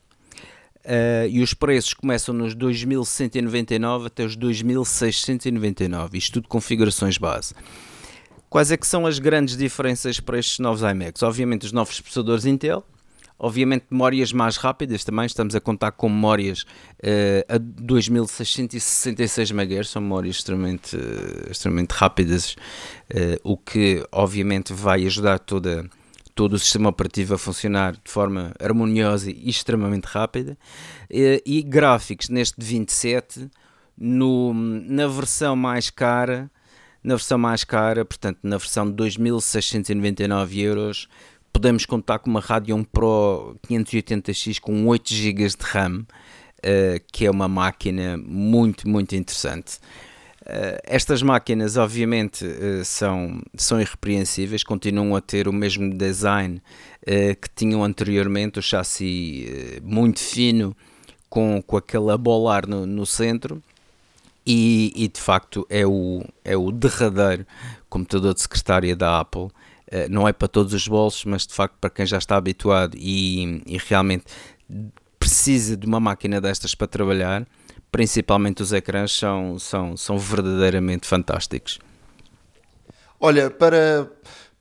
e 1.30 1.42
os 1.42 1.54
preços 1.54 1.94
começam 1.94 2.34
nos 2.34 2.56
2199 2.56 4.08
até 4.08 4.26
os 4.26 4.36
2699, 4.36 6.18
isto 6.18 6.34
tudo 6.34 6.48
configurações 6.48 7.18
base. 7.18 7.54
Quais 8.54 8.72
é 8.72 8.78
que 8.78 8.86
são 8.86 9.08
as 9.08 9.18
grandes 9.18 9.58
diferenças 9.58 10.20
para 10.20 10.38
estes 10.38 10.60
novos 10.60 10.84
iMacs? 10.84 11.24
Obviamente 11.24 11.66
os 11.66 11.72
novos 11.72 12.00
processadores 12.00 12.46
Intel, 12.46 12.86
Obviamente, 13.39 13.86
memórias 13.89 14.32
mais 14.32 14.58
rápidas 14.58 15.04
também, 15.04 15.26
estamos 15.26 15.56
a 15.56 15.60
contar 15.60 15.92
com 15.94 16.08
memórias 16.08 16.62
uh, 16.62 17.44
a 17.50 17.58
2666 17.58 19.50
MHz, 19.50 19.89
são 19.89 20.04
memórias 20.04 20.36
extremamente, 20.36 20.96
uh, 20.96 21.50
extremamente 21.50 21.94
rápidas, 21.94 22.56
uh, 23.12 23.39
o 23.44 23.58
que 23.58 24.06
obviamente 24.12 24.72
vai 24.72 25.04
ajudar 25.08 25.39
toda, 25.39 25.89
todo 26.36 26.54
o 26.54 26.60
sistema 26.60 26.89
operativo 26.89 27.34
a 27.34 27.39
funcionar 27.39 27.94
de 27.94 28.12
forma 28.12 28.54
harmoniosa 28.60 29.32
e 29.32 29.50
extremamente 29.50 30.06
rápida. 30.06 30.56
e 31.10 31.63
gráficos 31.63 32.30
neste 32.30 32.63
27, 32.63 33.50
no, 33.98 34.54
na 34.54 35.08
versão 35.08 35.56
mais 35.56 35.89
cara, 35.89 36.52
na 37.04 37.16
versão 37.16 37.38
mais 37.38 37.63
cara, 37.63 38.06
portanto 38.06 38.39
na 38.44 38.58
versão 38.58 38.86
de 38.86 38.94
2699 38.94 40.62
euros, 40.62 41.08
podemos 41.54 41.86
contar 41.86 42.20
com 42.20 42.30
uma 42.30 42.39
Radeon 42.39 42.84
Pro 42.84 43.56
580X 43.70 44.60
com 44.60 44.88
8 44.88 45.13
GB 45.13 45.48
de 45.48 45.56
RAM, 45.62 46.00
uh, 46.00 46.06
que 47.12 47.28
é 47.28 47.32
uma 47.32 47.48
máquina 47.48 48.18
muito, 48.18 48.89
muito 48.89 49.16
interessante. 49.16 49.78
Uh, 50.42 50.82
estas 50.84 51.22
máquinas, 51.22 51.78
obviamente, 51.78 52.44
uh, 52.44 52.84
são, 52.84 53.42
são 53.56 53.80
irrepreensíveis, 53.80 54.63
continuam 54.63 55.16
a 55.16 55.22
ter 55.22 55.48
o 55.48 55.54
mesmo 55.54 55.94
design 55.94 56.62
que 57.06 57.50
tinham 57.54 57.84
anteriormente, 57.84 58.60
o 58.60 58.62
chassi 58.62 59.82
muito 59.84 60.22
fino, 60.22 60.74
com, 61.30 61.62
com 61.62 61.76
aquele 61.76 62.10
abolar 62.12 62.66
no, 62.66 62.86
no 62.86 63.06
centro. 63.06 63.62
E, 64.46 64.92
e, 64.96 65.08
de 65.08 65.22
facto 65.22 65.66
é 65.70 65.86
o, 65.86 66.22
é 66.44 66.58
o 66.58 66.70
derradeiro 66.70 67.46
computador 67.90 68.34
de 68.34 68.42
secretária 68.42 68.94
da 68.94 69.22
Apple 69.22 69.48
eh, 69.94 70.10
não 70.10 70.28
é 70.28 70.34
para 70.34 70.48
todos 70.48 70.74
os 70.74 70.88
bolsos, 70.88 71.24
mas 71.24 71.46
de 71.46 71.54
facto 71.54 71.76
para 71.80 71.90
quem 71.90 72.06
já 72.06 72.18
está 72.18 72.36
habituado 72.36 72.98
e, 72.98 73.62
e 73.66 73.78
realmente 73.78 74.26
precisa 75.20 75.78
de 75.78 75.86
uma 75.86 76.00
máquina 76.00 76.42
destas 76.42 76.74
para 76.74 76.88
trabalhar, 76.88 77.48
principalmente 77.92 78.64
os 78.64 78.74
ecrãs 78.74 79.12
são, 79.12 79.60
são, 79.60 79.96
são 79.96 80.18
verdadeiramente 80.18 81.08
fantásticos. 81.08 81.80
Olha, 83.20 83.52
para, 83.52 84.12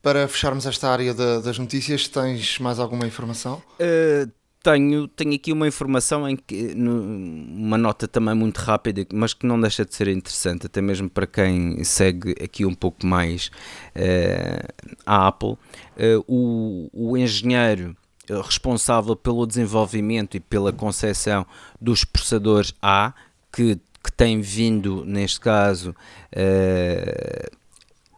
para 0.03 0.29
fecharmos 0.29 0.67
esta 0.67 0.91
área 0.91 1.15
de, 1.15 1.41
das 1.41 1.59
notícias, 1.59 2.07
tens 2.07 2.59
mais 2.59 2.79
alguma 2.79 3.07
informação? 3.07 3.63
Uh, 3.81 4.31
tenho, 4.63 5.09
tenho 5.09 5.35
aqui 5.35 5.53
uma 5.53 5.67
informação 5.67 6.29
em 6.29 6.37
que 6.37 6.75
uma 6.77 7.77
nota 7.77 8.07
também 8.07 8.35
muito 8.35 8.59
rápida, 8.59 9.07
mas 9.13 9.35
que 9.35 9.47
não 9.47 9.61
deixa 9.61 9.85
de 9.85 9.95
ser 9.95 10.09
interessante, 10.09 10.67
até 10.67 10.81
mesmo 10.81 11.11
para 11.11 11.27
quem 11.27 11.83
segue 11.85 12.35
aqui 12.43 12.65
um 12.65 12.75
pouco 12.75 13.05
mais 13.07 13.51
uh, 13.97 14.93
a 15.05 15.27
Apple. 15.27 15.53
Uh, 15.97 16.25
o, 16.27 16.91
o 16.93 17.17
engenheiro 17.17 17.97
responsável 18.29 19.17
pelo 19.17 19.47
desenvolvimento 19.47 20.37
e 20.37 20.41
pela 20.41 20.73
concepção 20.73 21.45
dos 21.81 22.05
processadores 22.05 22.73
A, 22.81 23.13
que, 23.53 23.77
que 24.03 24.13
tem 24.17 24.41
vindo, 24.41 25.05
neste 25.05 25.41
caso, 25.41 25.91
uh, 25.91 27.62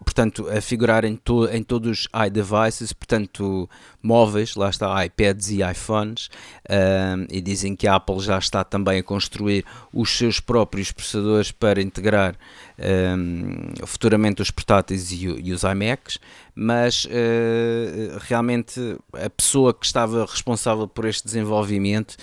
portanto, 0.05 0.49
a 0.49 0.61
figurar 0.61 1.05
em, 1.05 1.17
to, 1.17 1.47
em 1.49 1.63
todos 1.63 2.01
os 2.01 2.09
iDevices, 2.27 2.93
portanto, 2.93 3.69
móveis, 4.03 4.55
lá 4.55 4.69
está, 4.69 5.05
iPads 5.05 5.51
e 5.51 5.63
iPhones, 5.63 6.29
um, 6.69 7.27
e 7.31 7.41
dizem 7.41 7.75
que 7.75 7.89
a 7.89 7.97
Apple 7.97 8.21
já 8.21 8.39
está 8.39 8.63
também 8.63 8.99
a 8.99 9.03
construir 9.03 9.65
os 9.93 10.11
seus 10.17 10.41
próprios 10.41 10.93
processadores 10.93 11.51
para 11.51 11.81
integrar 11.81 12.37
um, 12.79 13.87
futuramente 13.87 14.43
os 14.43 14.51
portáteis 14.51 15.11
e, 15.11 15.25
e 15.25 15.53
os 15.53 15.63
iMacs, 15.63 16.19
mas 16.55 17.05
uh, 17.07 18.19
realmente 18.21 18.81
a 19.13 19.31
pessoa 19.31 19.73
que 19.73 19.87
estava 19.87 20.25
responsável 20.25 20.87
por 20.87 21.05
este 21.05 21.25
desenvolvimento 21.25 22.17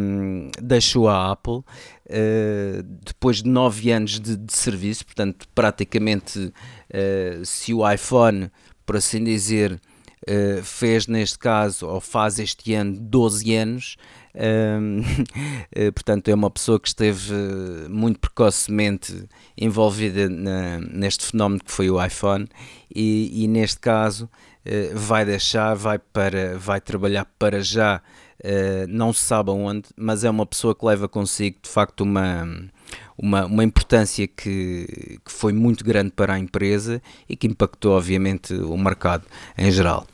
um, 0.00 0.50
deixou 0.60 1.08
a 1.08 1.32
Apple 1.32 1.58
uh, 2.08 2.82
depois 3.04 3.42
de 3.42 3.48
nove 3.48 3.90
anos 3.90 4.18
de, 4.20 4.36
de 4.36 4.52
serviço, 4.52 5.04
portanto, 5.04 5.46
praticamente 5.54 6.52
uh, 6.90 7.44
se 7.44 7.72
o 7.74 7.88
iPhone, 7.88 8.50
por 8.84 8.96
assim 8.96 9.22
dizer, 9.22 9.80
uh, 10.28 10.62
fez 10.62 11.06
neste 11.06 11.38
caso, 11.38 11.86
ou 11.86 12.00
faz 12.00 12.38
este 12.38 12.74
ano 12.74 12.98
12 12.98 13.54
anos, 13.54 13.96
um, 14.34 15.02
portanto, 15.92 16.28
é 16.28 16.34
uma 16.34 16.50
pessoa 16.50 16.78
que 16.78 16.88
esteve 16.88 17.32
muito 17.88 18.20
precocemente 18.20 19.26
envolvida 19.56 20.28
na, 20.28 20.78
neste 20.80 21.26
fenómeno 21.26 21.62
que 21.64 21.72
foi 21.72 21.90
o 21.90 22.02
iPhone, 22.04 22.46
e, 22.94 23.44
e 23.44 23.48
neste 23.48 23.80
caso 23.80 24.28
vai 24.92 25.24
deixar, 25.24 25.74
vai, 25.74 25.98
para, 25.98 26.58
vai 26.58 26.78
trabalhar 26.78 27.24
para 27.38 27.62
já, 27.62 28.02
não 28.86 29.14
se 29.14 29.20
sabe 29.20 29.50
aonde, 29.50 29.88
mas 29.96 30.24
é 30.24 30.30
uma 30.30 30.44
pessoa 30.44 30.74
que 30.74 30.84
leva 30.84 31.08
consigo 31.08 31.56
de 31.62 31.70
facto 31.70 32.02
uma 32.02 32.46
uma, 33.18 33.44
uma 33.44 33.64
importância 33.64 34.26
que, 34.28 35.18
que 35.24 35.32
foi 35.32 35.52
muito 35.52 35.84
grande 35.84 36.12
para 36.12 36.34
a 36.34 36.38
empresa 36.38 37.02
e 37.28 37.36
que 37.36 37.46
impactou, 37.46 37.92
obviamente, 37.96 38.54
o 38.54 38.76
mercado 38.78 39.24
em 39.56 39.70
geral. 39.70 40.06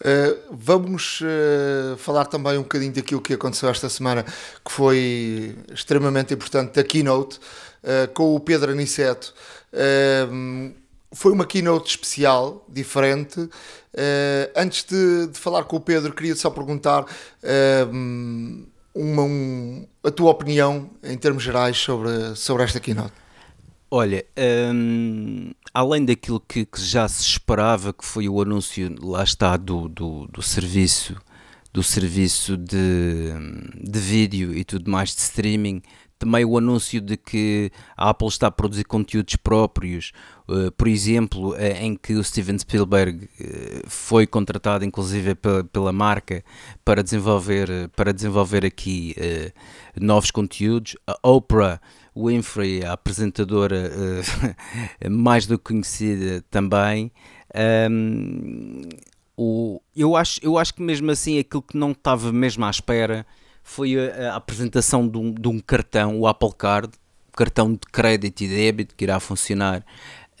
Uh, 0.00 0.40
vamos 0.50 1.20
uh, 1.20 1.94
falar 1.98 2.24
também 2.24 2.56
um 2.56 2.62
bocadinho 2.62 2.92
daquilo 2.92 3.20
que 3.20 3.34
aconteceu 3.34 3.68
esta 3.68 3.86
semana, 3.90 4.24
que 4.64 4.72
foi 4.72 5.54
extremamente 5.74 6.32
importante, 6.32 6.72
da 6.72 6.82
keynote, 6.82 7.38
uh, 7.84 8.10
com 8.14 8.34
o 8.34 8.40
Pedro 8.40 8.72
Aniceto. 8.72 9.34
foi 11.12 11.32
uma 11.32 11.44
keynote 11.44 11.90
especial, 11.90 12.64
diferente. 12.66 13.46
antes 14.56 14.84
de, 14.84 15.26
de, 15.26 15.38
falar 15.38 15.64
com 15.64 15.76
o 15.76 15.80
Pedro, 15.80 16.14
queria 16.14 16.34
só 16.34 16.48
perguntar 16.48 17.04
uma, 18.94 19.22
um, 19.22 19.86
a 20.04 20.10
tua 20.10 20.30
opinião 20.30 20.90
em 21.02 21.16
termos 21.16 21.42
gerais 21.42 21.76
sobre, 21.76 22.34
sobre 22.36 22.64
esta 22.64 22.80
keynote. 22.80 23.12
Olha, 23.90 24.24
hum, 24.72 25.50
além 25.74 26.04
daquilo 26.04 26.40
que, 26.40 26.64
que, 26.64 26.80
já 26.80 27.08
se 27.08 27.22
esperava, 27.22 27.92
que 27.92 28.04
foi 28.04 28.28
o 28.28 28.40
anúncio, 28.40 28.94
lá 29.02 29.24
está, 29.24 29.56
do, 29.56 29.88
do, 29.88 30.26
do 30.28 30.42
serviço 30.42 31.16
do 31.72 31.82
serviço 31.82 32.56
de, 32.56 33.32
de 33.80 33.98
vídeo 34.00 34.56
e 34.56 34.64
tudo 34.64 34.90
mais 34.90 35.14
de 35.14 35.20
streaming, 35.20 35.82
também 36.18 36.44
o 36.44 36.58
anúncio 36.58 37.00
de 37.00 37.16
que 37.16 37.70
a 37.96 38.10
Apple 38.10 38.28
está 38.28 38.48
a 38.48 38.50
produzir 38.50 38.84
conteúdos 38.84 39.36
próprios, 39.36 40.12
por 40.76 40.88
exemplo, 40.88 41.52
uh, 41.52 41.60
em 41.80 41.94
que 41.94 42.14
o 42.14 42.24
Steven 42.24 42.58
Spielberg 42.58 43.24
uh, 43.24 43.88
foi 43.88 44.26
contratado 44.26 44.84
inclusive 44.84 45.34
pela, 45.72 45.92
marca 45.92 46.44
para 46.84 47.02
desenvolver, 47.02 47.88
para 47.96 48.12
desenvolver 48.12 48.64
aqui 48.64 49.14
novos 50.00 50.30
conteúdos. 50.30 50.96
A 51.06 51.28
Oprah 51.28 51.80
Winfrey, 52.16 52.84
a 52.84 52.92
apresentadora 52.92 53.90
mais 55.10 55.46
do 55.46 55.58
que 55.58 55.72
conhecida 55.72 56.44
também. 56.50 57.12
O, 59.36 59.80
eu, 59.96 60.16
acho, 60.16 60.38
eu 60.42 60.58
acho 60.58 60.74
que 60.74 60.82
mesmo 60.82 61.10
assim 61.10 61.38
aquilo 61.38 61.62
que 61.62 61.76
não 61.76 61.92
estava 61.92 62.30
mesmo 62.30 62.62
à 62.64 62.70
espera 62.70 63.26
foi 63.62 63.96
a, 63.96 64.32
a 64.32 64.36
apresentação 64.36 65.08
de 65.08 65.16
um, 65.16 65.32
de 65.32 65.48
um, 65.48 65.58
cartão, 65.58 66.20
o 66.20 66.26
Apple 66.26 66.52
Card, 66.58 66.90
cartão 67.32 67.72
de 67.72 67.80
crédito 67.90 68.42
e 68.42 68.48
débito 68.48 68.94
que 68.94 69.04
irá 69.04 69.18
funcionar. 69.18 69.82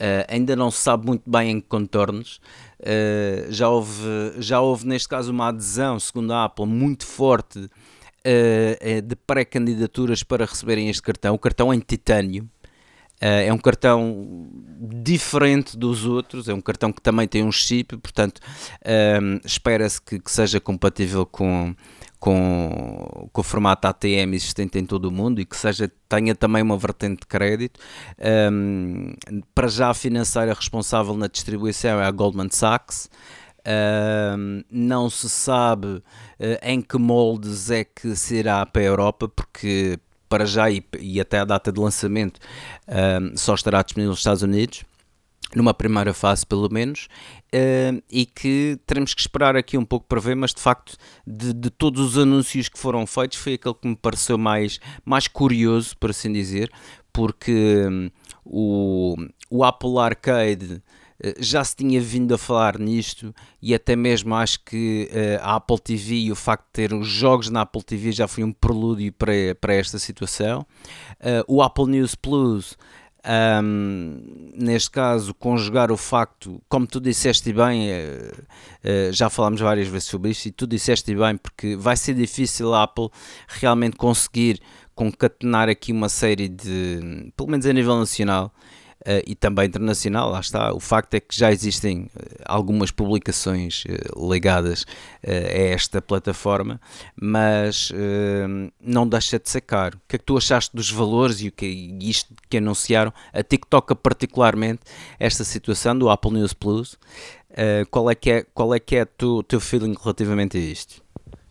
Uh, 0.00 0.24
ainda 0.28 0.56
não 0.56 0.70
se 0.70 0.78
sabe 0.78 1.06
muito 1.06 1.30
bem 1.30 1.50
em 1.50 1.60
que 1.60 1.66
contornos. 1.68 2.40
Uh, 2.80 3.52
já, 3.52 3.68
houve, 3.68 4.02
já 4.38 4.58
houve, 4.58 4.86
neste 4.86 5.06
caso, 5.06 5.30
uma 5.30 5.48
adesão, 5.48 6.00
segundo 6.00 6.32
a 6.32 6.44
Apple, 6.46 6.64
muito 6.64 7.04
forte 7.04 7.58
uh, 7.58 9.02
de 9.04 9.14
pré-candidaturas 9.14 10.22
para 10.22 10.46
receberem 10.46 10.88
este 10.88 11.02
cartão. 11.02 11.34
O 11.34 11.38
cartão 11.38 11.74
em 11.74 11.78
titânio. 11.78 12.48
é 13.20 13.52
um 13.52 13.58
cartão 13.58 14.48
diferente 15.02 15.76
dos 15.76 16.06
outros, 16.06 16.48
é 16.48 16.54
um 16.54 16.60
cartão 16.62 16.90
que 16.90 17.02
também 17.02 17.28
tem 17.28 17.44
um 17.44 17.52
chip, 17.52 17.94
portanto, 17.98 18.40
espera-se 19.44 20.00
que, 20.00 20.18
que 20.18 20.30
seja 20.30 20.58
compatível 20.58 21.26
com, 21.26 21.76
com, 22.20 23.28
com 23.32 23.40
o 23.40 23.44
formato 23.44 23.88
ATM 23.88 24.34
existente 24.34 24.78
em 24.78 24.84
todo 24.84 25.06
o 25.06 25.10
mundo 25.10 25.40
e 25.40 25.46
que 25.46 25.56
seja, 25.56 25.90
tenha 26.06 26.34
também 26.34 26.62
uma 26.62 26.76
vertente 26.76 27.20
de 27.20 27.26
crédito. 27.26 27.80
Um, 28.52 29.14
para 29.54 29.66
já 29.66 29.88
a 29.88 29.94
financeira 29.94 30.52
responsável 30.52 31.16
na 31.16 31.26
distribuição 31.26 31.98
é 31.98 32.04
a 32.04 32.10
Goldman 32.10 32.50
Sachs. 32.50 33.08
Um, 33.66 34.62
não 34.70 35.08
se 35.10 35.28
sabe 35.28 35.86
uh, 35.86 36.02
em 36.62 36.80
que 36.80 36.98
moldes 36.98 37.70
é 37.70 37.84
que 37.84 38.14
será 38.14 38.64
para 38.66 38.82
a 38.82 38.84
Europa, 38.84 39.28
porque 39.28 39.98
para 40.28 40.44
já 40.44 40.70
e, 40.70 40.84
e 41.00 41.20
até 41.20 41.40
a 41.40 41.44
data 41.44 41.72
de 41.72 41.80
lançamento 41.80 42.38
um, 42.88 43.36
só 43.36 43.54
estará 43.54 43.82
disponível 43.82 44.10
nos 44.10 44.20
Estados 44.20 44.42
Unidos 44.42 44.84
numa 45.54 45.74
primeira 45.74 46.14
fase 46.14 46.46
pelo 46.46 46.72
menos, 46.72 47.08
uh, 47.54 48.02
e 48.10 48.26
que 48.26 48.78
teremos 48.86 49.14
que 49.14 49.20
esperar 49.20 49.56
aqui 49.56 49.76
um 49.76 49.84
pouco 49.84 50.06
para 50.06 50.20
ver, 50.20 50.34
mas 50.36 50.52
de 50.52 50.60
facto, 50.60 50.96
de, 51.26 51.52
de, 51.52 51.70
todos 51.70 52.00
os 52.00 52.18
anúncios 52.18 52.68
que 52.68 52.78
foram 52.78 53.06
feitos, 53.06 53.38
foi 53.38 53.54
aquele 53.54 53.74
que 53.74 53.88
me 53.88 53.96
pareceu 53.96 54.38
mais, 54.38 54.78
mais 55.04 55.28
curioso, 55.28 55.96
por 55.98 56.10
assim 56.10 56.32
dizer, 56.32 56.70
porque 57.12 57.86
um, 57.88 58.10
o, 58.44 59.16
o 59.50 59.64
Apple 59.64 59.98
Arcade 59.98 60.82
eh, 61.22 61.34
já 61.38 61.62
se 61.62 61.76
tinha 61.76 62.00
vindo 62.00 62.34
a 62.34 62.38
falar 62.38 62.78
nisto 62.78 63.34
e 63.60 63.74
até 63.74 63.94
mesmo 63.94 64.34
acho 64.34 64.60
que 64.64 65.08
uh, 65.12 65.44
a 65.44 65.56
Apple 65.56 65.78
TV 65.78 66.14
e 66.14 66.32
o 66.32 66.36
facto 66.36 66.64
de 66.66 66.72
ter 66.72 66.94
os 66.94 67.06
jogos 67.06 67.50
na 67.50 67.62
Apple 67.62 67.82
TV 67.82 68.10
já 68.12 68.26
foi 68.26 68.42
um 68.42 68.52
prelúdio 68.52 69.12
para, 69.12 69.54
para 69.60 69.74
esta 69.74 69.98
situação. 69.98 70.66
Uh, 71.20 71.44
o 71.46 71.62
Apple 71.62 71.86
News 71.86 72.14
Plus 72.14 72.76
um, 73.62 74.50
neste 74.54 74.90
caso, 74.90 75.34
conjugar 75.34 75.92
o 75.92 75.96
facto, 75.96 76.60
como 76.68 76.86
tu 76.86 77.00
disseste 77.00 77.52
bem, 77.52 77.90
uh, 77.90 78.32
uh, 78.32 79.12
já 79.12 79.28
falámos 79.28 79.60
várias 79.60 79.88
vezes 79.88 80.08
sobre 80.08 80.30
isto, 80.30 80.46
e 80.46 80.50
tu 80.50 80.66
disseste 80.66 81.14
bem, 81.14 81.36
porque 81.36 81.76
vai 81.76 81.96
ser 81.96 82.14
difícil 82.14 82.74
a 82.74 82.82
Apple 82.82 83.10
realmente 83.48 83.96
conseguir 83.96 84.60
concatenar 84.94 85.68
aqui 85.68 85.92
uma 85.92 86.08
série 86.08 86.48
de, 86.48 87.32
pelo 87.36 87.50
menos 87.50 87.66
a 87.66 87.72
nível 87.72 87.98
nacional, 87.98 88.52
Uh, 89.00 89.24
e 89.26 89.34
também 89.34 89.66
internacional, 89.66 90.30
lá 90.30 90.40
está. 90.40 90.74
O 90.74 90.80
facto 90.80 91.14
é 91.14 91.20
que 91.20 91.34
já 91.34 91.50
existem 91.50 92.02
uh, 92.02 92.08
algumas 92.44 92.90
publicações 92.90 93.84
uh, 93.84 94.30
ligadas 94.30 94.84
a 95.26 95.30
esta 95.30 96.02
plataforma, 96.02 96.80
mas 97.14 97.92
não 98.80 99.06
deixa 99.06 99.38
de 99.38 99.50
ser 99.50 99.60
caro. 99.60 99.98
O 99.98 100.08
que 100.08 100.16
é 100.16 100.18
que 100.18 100.24
tu 100.24 100.36
achaste 100.36 100.74
dos 100.74 100.90
valores 100.90 101.40
e 101.42 101.48
o 101.48 101.52
que 101.52 101.66
isto 102.00 102.34
que 102.48 102.56
anunciaram? 102.56 103.12
A 103.32 103.42
TikTok, 103.42 103.94
particularmente, 103.96 104.80
esta 105.18 105.44
situação 105.44 105.98
do 105.98 106.08
Apple 106.08 106.32
News 106.32 106.54
Plus. 106.54 106.98
qual 107.90 108.10
é 108.10 108.14
que 108.14 108.30
é, 108.30 108.46
qual 108.54 108.74
é, 108.74 108.80
que 108.80 108.96
é 108.96 109.06
o 109.22 109.42
teu 109.42 109.60
feeling 109.60 109.94
relativamente 110.02 110.56
a 110.56 110.60
isto? 110.60 111.02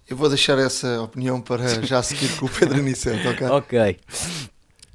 Eu 0.10 0.18
vou 0.18 0.30
deixar 0.30 0.58
essa 0.58 1.02
opinião 1.02 1.40
para 1.40 1.86
já 1.86 2.02
seguir 2.02 2.36
com 2.38 2.48
o 2.48 2.50
Pedro 2.50 2.80
Aniceto, 2.80 3.30
ok? 3.30 3.48
ok. 3.50 3.98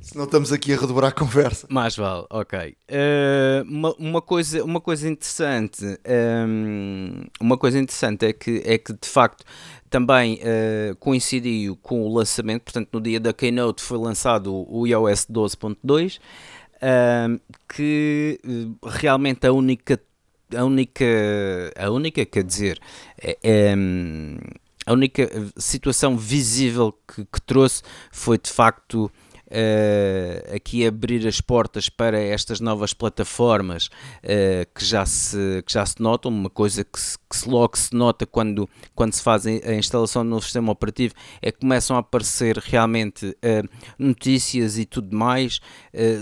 Senão 0.05 0.27
estamos 0.27 0.53
aqui 0.53 0.71
a 0.75 0.77
redobrar 0.77 1.11
a 1.11 1.15
conversa. 1.15 1.67
Mais 1.71 1.97
vale, 1.97 2.27
ok. 2.29 2.77
Uh, 2.91 3.65
uma, 3.67 3.95
uma, 3.95 4.23
coisa, 4.23 4.63
uma 4.63 4.79
coisa 4.79 5.09
interessante, 5.09 5.83
um, 5.83 5.97
ehm, 6.05 7.27
uma 7.41 7.57
coisa 7.57 7.79
interessante 7.79 8.27
é 8.27 8.33
que, 8.35 8.63
é 8.67 8.77
que 8.77 8.93
de 8.93 9.09
facto 9.09 9.43
também 9.89 10.41
uh, 10.43 10.95
coincidiu 10.97 11.75
com 11.77 12.03
o 12.03 12.15
lançamento, 12.15 12.65
portanto 12.65 12.91
no 12.93 13.01
dia 13.01 13.19
da 13.19 13.33
Keynote 13.33 13.83
foi 13.83 13.97
lançado 13.97 14.53
o 14.55 14.87
iOS 14.87 15.27
12.2, 15.27 16.19
uh, 16.19 17.41
que 17.75 18.39
uh, 18.45 18.87
realmente 18.87 19.47
a 19.47 19.53
única, 19.55 19.99
a 20.55 20.65
única, 20.65 21.07
a 21.79 21.91
única, 21.91 22.27
quer 22.27 22.45
dizer, 22.45 22.79
é, 23.19 23.39
é 23.43 23.75
a 24.85 24.93
única 24.93 25.31
situação 25.57 26.15
visível 26.19 26.93
que, 27.09 27.25
que 27.25 27.41
trouxe 27.41 27.83
foi 28.13 28.37
de 28.37 28.51
facto 28.51 29.11
uh, 29.49 30.55
aqui 30.55 30.87
abrir 30.87 31.27
as 31.27 31.41
portas 31.41 31.89
para 31.89 32.19
estas 32.19 32.61
novas 32.61 32.93
plataformas 32.93 33.87
uh, 33.87 34.67
que, 34.75 34.85
já 34.85 35.05
se, 35.07 35.63
que 35.67 35.73
já 35.73 35.85
se 35.85 36.01
notam, 36.01 36.31
uma 36.31 36.51
coisa 36.51 36.85
que, 36.85 37.01
se, 37.01 37.19
que 37.19 37.49
logo 37.49 37.77
se 37.77 37.95
nota 37.95 38.27
quando, 38.27 38.69
quando 38.95 39.13
se 39.13 39.23
faz 39.23 39.47
a 39.47 39.75
instalação 39.75 40.25
do 40.25 40.31
novo 40.31 40.43
sistema 40.43 40.73
operativo 40.73 41.15
é 41.41 41.51
que 41.51 41.61
começam 41.61 41.97
a 41.97 42.01
aparecer 42.01 42.59
realmente 42.59 43.27
uh, 43.27 43.69
notícias 43.99 44.79
e 44.79 44.85
tudo 44.85 45.17
mais 45.17 45.61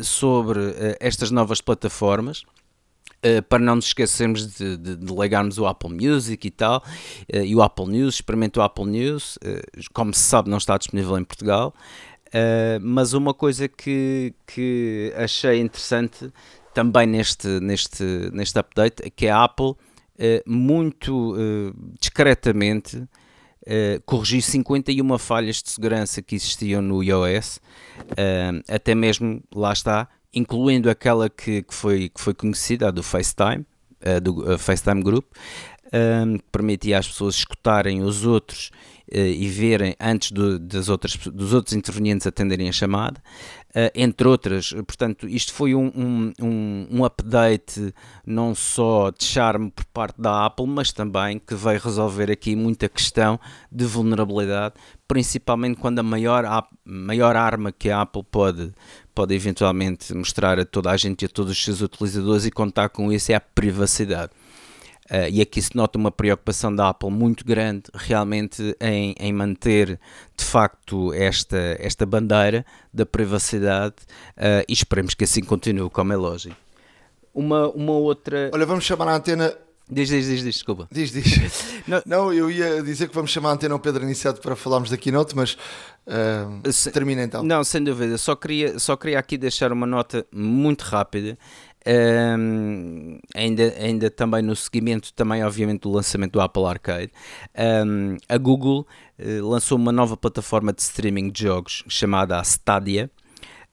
sobre 0.02 0.60
estas 1.00 1.30
novas 1.30 1.60
plataformas. 1.60 2.44
Uh, 3.24 3.40
para 3.40 3.60
não 3.60 3.76
nos 3.76 3.86
esquecermos 3.86 4.52
de, 4.56 4.76
de, 4.76 4.96
de 4.96 5.12
legarmos 5.12 5.56
o 5.56 5.64
Apple 5.64 5.90
Music 5.90 6.44
e 6.44 6.50
tal, 6.50 6.82
uh, 7.32 7.36
e 7.36 7.54
o 7.54 7.62
Apple 7.62 7.86
News, 7.86 8.16
experimenta 8.16 8.58
o 8.58 8.64
Apple 8.64 8.86
News, 8.86 9.36
uh, 9.36 9.80
como 9.94 10.12
se 10.12 10.22
sabe 10.22 10.50
não 10.50 10.58
está 10.58 10.76
disponível 10.76 11.16
em 11.16 11.22
Portugal, 11.22 11.72
Uh, 12.32 12.80
mas 12.80 13.12
uma 13.12 13.34
coisa 13.34 13.68
que, 13.68 14.32
que 14.46 15.12
achei 15.16 15.60
interessante 15.60 16.32
também 16.72 17.06
neste, 17.06 17.46
neste, 17.60 18.02
neste 18.32 18.58
update 18.58 19.02
é 19.04 19.10
que 19.10 19.28
a 19.28 19.44
Apple 19.44 19.72
uh, 19.72 19.76
muito 20.46 21.34
uh, 21.34 21.74
discretamente 22.00 23.06
corrigiu 24.04 24.42
51 24.42 25.18
falhas 25.18 25.62
de 25.62 25.70
segurança 25.70 26.20
que 26.20 26.34
existiam 26.34 26.82
no 26.82 27.00
iOS, 27.00 27.60
até 28.68 28.92
mesmo, 28.92 29.40
lá 29.54 29.72
está, 29.72 30.08
incluindo 30.34 30.90
aquela 30.90 31.30
que, 31.30 31.62
que, 31.62 31.72
foi, 31.72 32.08
que 32.08 32.20
foi 32.20 32.34
conhecida, 32.34 32.88
a 32.88 32.90
do 32.90 33.04
FaceTime, 33.04 33.64
do 34.20 34.58
FaceTime 34.58 35.00
Group, 35.00 35.26
que 35.84 36.44
permitia 36.50 36.98
às 36.98 37.06
pessoas 37.06 37.36
escutarem 37.36 38.02
os 38.02 38.26
outros 38.26 38.72
e 39.10 39.48
verem 39.48 39.94
antes 40.00 40.32
do, 40.32 40.58
das 40.58 40.88
outras, 40.88 41.16
dos 41.16 41.52
outros 41.52 41.74
intervenientes 41.74 42.26
atenderem 42.26 42.68
a 42.68 42.72
chamada, 42.72 43.20
uh, 43.70 43.90
entre 43.94 44.28
outras. 44.28 44.72
Portanto, 44.72 45.28
isto 45.28 45.52
foi 45.52 45.74
um, 45.74 45.92
um, 45.94 46.32
um, 46.40 46.86
um 46.90 47.04
update 47.04 47.94
não 48.24 48.54
só 48.54 49.10
de 49.10 49.24
charme 49.24 49.70
por 49.70 49.84
parte 49.86 50.20
da 50.20 50.46
Apple, 50.46 50.66
mas 50.66 50.92
também 50.92 51.38
que 51.38 51.54
veio 51.54 51.80
resolver 51.80 52.30
aqui 52.30 52.54
muita 52.54 52.88
questão 52.88 53.38
de 53.70 53.84
vulnerabilidade, 53.84 54.74
principalmente 55.06 55.78
quando 55.78 55.98
a 55.98 56.02
maior, 56.02 56.44
a 56.44 56.66
maior 56.84 57.36
arma 57.36 57.72
que 57.72 57.90
a 57.90 58.02
Apple 58.02 58.24
pode, 58.30 58.72
pode 59.14 59.34
eventualmente 59.34 60.14
mostrar 60.14 60.58
a 60.58 60.64
toda 60.64 60.90
a 60.90 60.96
gente 60.96 61.22
e 61.22 61.26
a 61.26 61.28
todos 61.28 61.52
os 61.52 61.62
seus 61.62 61.80
utilizadores 61.80 62.44
e 62.44 62.50
contar 62.50 62.88
com 62.88 63.12
isso 63.12 63.32
é 63.32 63.34
a 63.34 63.40
privacidade. 63.40 64.30
Uh, 65.12 65.28
e 65.30 65.42
aqui 65.42 65.60
se 65.60 65.76
nota 65.76 65.98
uma 65.98 66.10
preocupação 66.10 66.74
da 66.74 66.88
Apple 66.88 67.10
muito 67.10 67.44
grande 67.44 67.82
realmente 67.92 68.74
em, 68.80 69.14
em 69.20 69.30
manter 69.30 70.00
de 70.34 70.42
facto 70.42 71.12
esta, 71.12 71.76
esta 71.78 72.06
bandeira 72.06 72.64
da 72.94 73.04
privacidade 73.04 73.96
uh, 74.38 74.64
e 74.66 74.72
esperemos 74.72 75.12
que 75.12 75.24
assim 75.24 75.42
continue, 75.42 75.90
como 75.90 76.14
é 76.14 76.16
lógico. 76.16 76.56
Uma, 77.34 77.68
uma 77.68 77.92
outra. 77.92 78.50
Olha, 78.54 78.64
vamos 78.64 78.84
chamar 78.84 79.08
a 79.08 79.16
antena. 79.16 79.54
Diz, 79.90 80.08
diz, 80.08 80.26
diz, 80.26 80.42
diz 80.42 80.54
desculpa. 80.54 80.88
Diz, 80.90 81.10
diz. 81.10 81.82
não. 81.86 82.02
não, 82.06 82.32
eu 82.32 82.50
ia 82.50 82.82
dizer 82.82 83.06
que 83.06 83.14
vamos 83.14 83.30
chamar 83.30 83.50
a 83.50 83.52
antena 83.52 83.74
ao 83.74 83.80
Pedro 83.80 84.04
Aniceto 84.04 84.40
para 84.40 84.56
falarmos 84.56 84.88
da 84.88 84.96
keynote, 84.96 85.36
mas 85.36 85.58
uh, 86.06 86.72
Se, 86.72 86.90
termina 86.90 87.22
então. 87.22 87.42
Não, 87.42 87.62
sem 87.62 87.84
dúvida. 87.84 88.16
Só 88.16 88.34
queria, 88.34 88.78
só 88.78 88.96
queria 88.96 89.18
aqui 89.18 89.36
deixar 89.36 89.72
uma 89.72 89.86
nota 89.86 90.26
muito 90.32 90.82
rápida 90.82 91.36
um, 91.86 93.18
ainda, 93.34 93.74
ainda 93.78 94.10
também 94.10 94.42
no 94.42 94.54
seguimento, 94.54 95.12
também 95.12 95.44
obviamente 95.44 95.82
do 95.82 95.90
lançamento 95.90 96.32
do 96.32 96.40
Apple 96.40 96.64
Arcade, 96.64 97.12
um, 97.86 98.16
a 98.28 98.38
Google 98.38 98.86
uh, 99.18 99.48
lançou 99.48 99.76
uma 99.76 99.92
nova 99.92 100.16
plataforma 100.16 100.72
de 100.72 100.82
streaming 100.82 101.30
de 101.30 101.42
jogos 101.42 101.84
chamada 101.88 102.40
Stadia. 102.42 103.10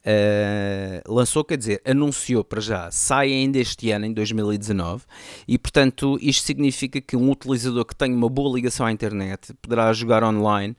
Uh, 0.00 1.12
lançou, 1.12 1.44
quer 1.44 1.58
dizer, 1.58 1.82
anunciou 1.84 2.42
para 2.42 2.60
já, 2.60 2.90
sai 2.90 3.32
ainda 3.32 3.58
este 3.58 3.90
ano, 3.90 4.06
em 4.06 4.14
2019, 4.14 5.04
e 5.46 5.58
portanto 5.58 6.18
isto 6.22 6.46
significa 6.46 7.02
que 7.02 7.16
um 7.16 7.30
utilizador 7.30 7.84
que 7.84 7.94
tem 7.94 8.10
uma 8.14 8.28
boa 8.30 8.54
ligação 8.56 8.86
à 8.86 8.92
internet 8.92 9.52
poderá 9.60 9.92
jogar 9.92 10.24
online 10.24 10.74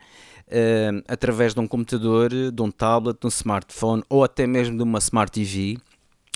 uh, 0.47 1.03
através 1.07 1.53
de 1.53 1.59
um 1.59 1.67
computador, 1.67 2.31
de 2.51 2.61
um 2.63 2.71
tablet, 2.71 3.19
de 3.19 3.27
um 3.27 3.29
smartphone 3.29 4.03
ou 4.09 4.23
até 4.23 4.47
mesmo 4.47 4.75
de 4.75 4.81
uma 4.81 4.97
Smart 4.97 5.31
TV 5.31 5.77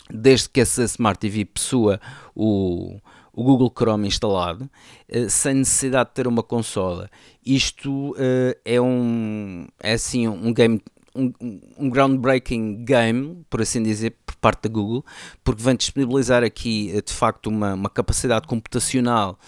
desde 0.10 0.50
que 0.50 0.62
essa 0.62 0.84
Smart 0.84 1.20
TV 1.20 1.46
possua 1.46 2.00
o, 2.36 3.00
o 3.34 3.44
Google 3.44 3.72
Chrome 3.76 4.08
instalado, 4.08 4.70
uh, 5.10 5.30
sem 5.30 5.56
necessidade 5.56 6.10
de 6.10 6.16
ter 6.16 6.28
uma 6.28 6.44
consola. 6.44 7.10
Isto 7.46 8.12
uh, 8.12 8.56
é 8.64 8.80
um 8.80 9.68
é 9.82 9.94
assim 9.94 10.28
um 10.28 10.54
game 10.54 10.82
um, 11.16 11.32
um, 11.78 11.90
groundbreaking 11.90 12.84
game, 12.84 13.46
por 13.50 13.62
assim 13.62 13.82
dizer, 13.82 14.18
por 14.26 14.36
parte 14.36 14.64
da 14.64 14.70
Google, 14.70 15.06
porque 15.44 15.64
vem 15.64 15.76
disponibilizar 15.76 16.44
aqui 16.44 16.92
eh, 16.94 17.02
de 17.02 17.14
facto 17.14 17.48
uma, 17.48 17.74
uma 17.74 17.90
capacidade 17.90 18.46
computacional 18.48 19.40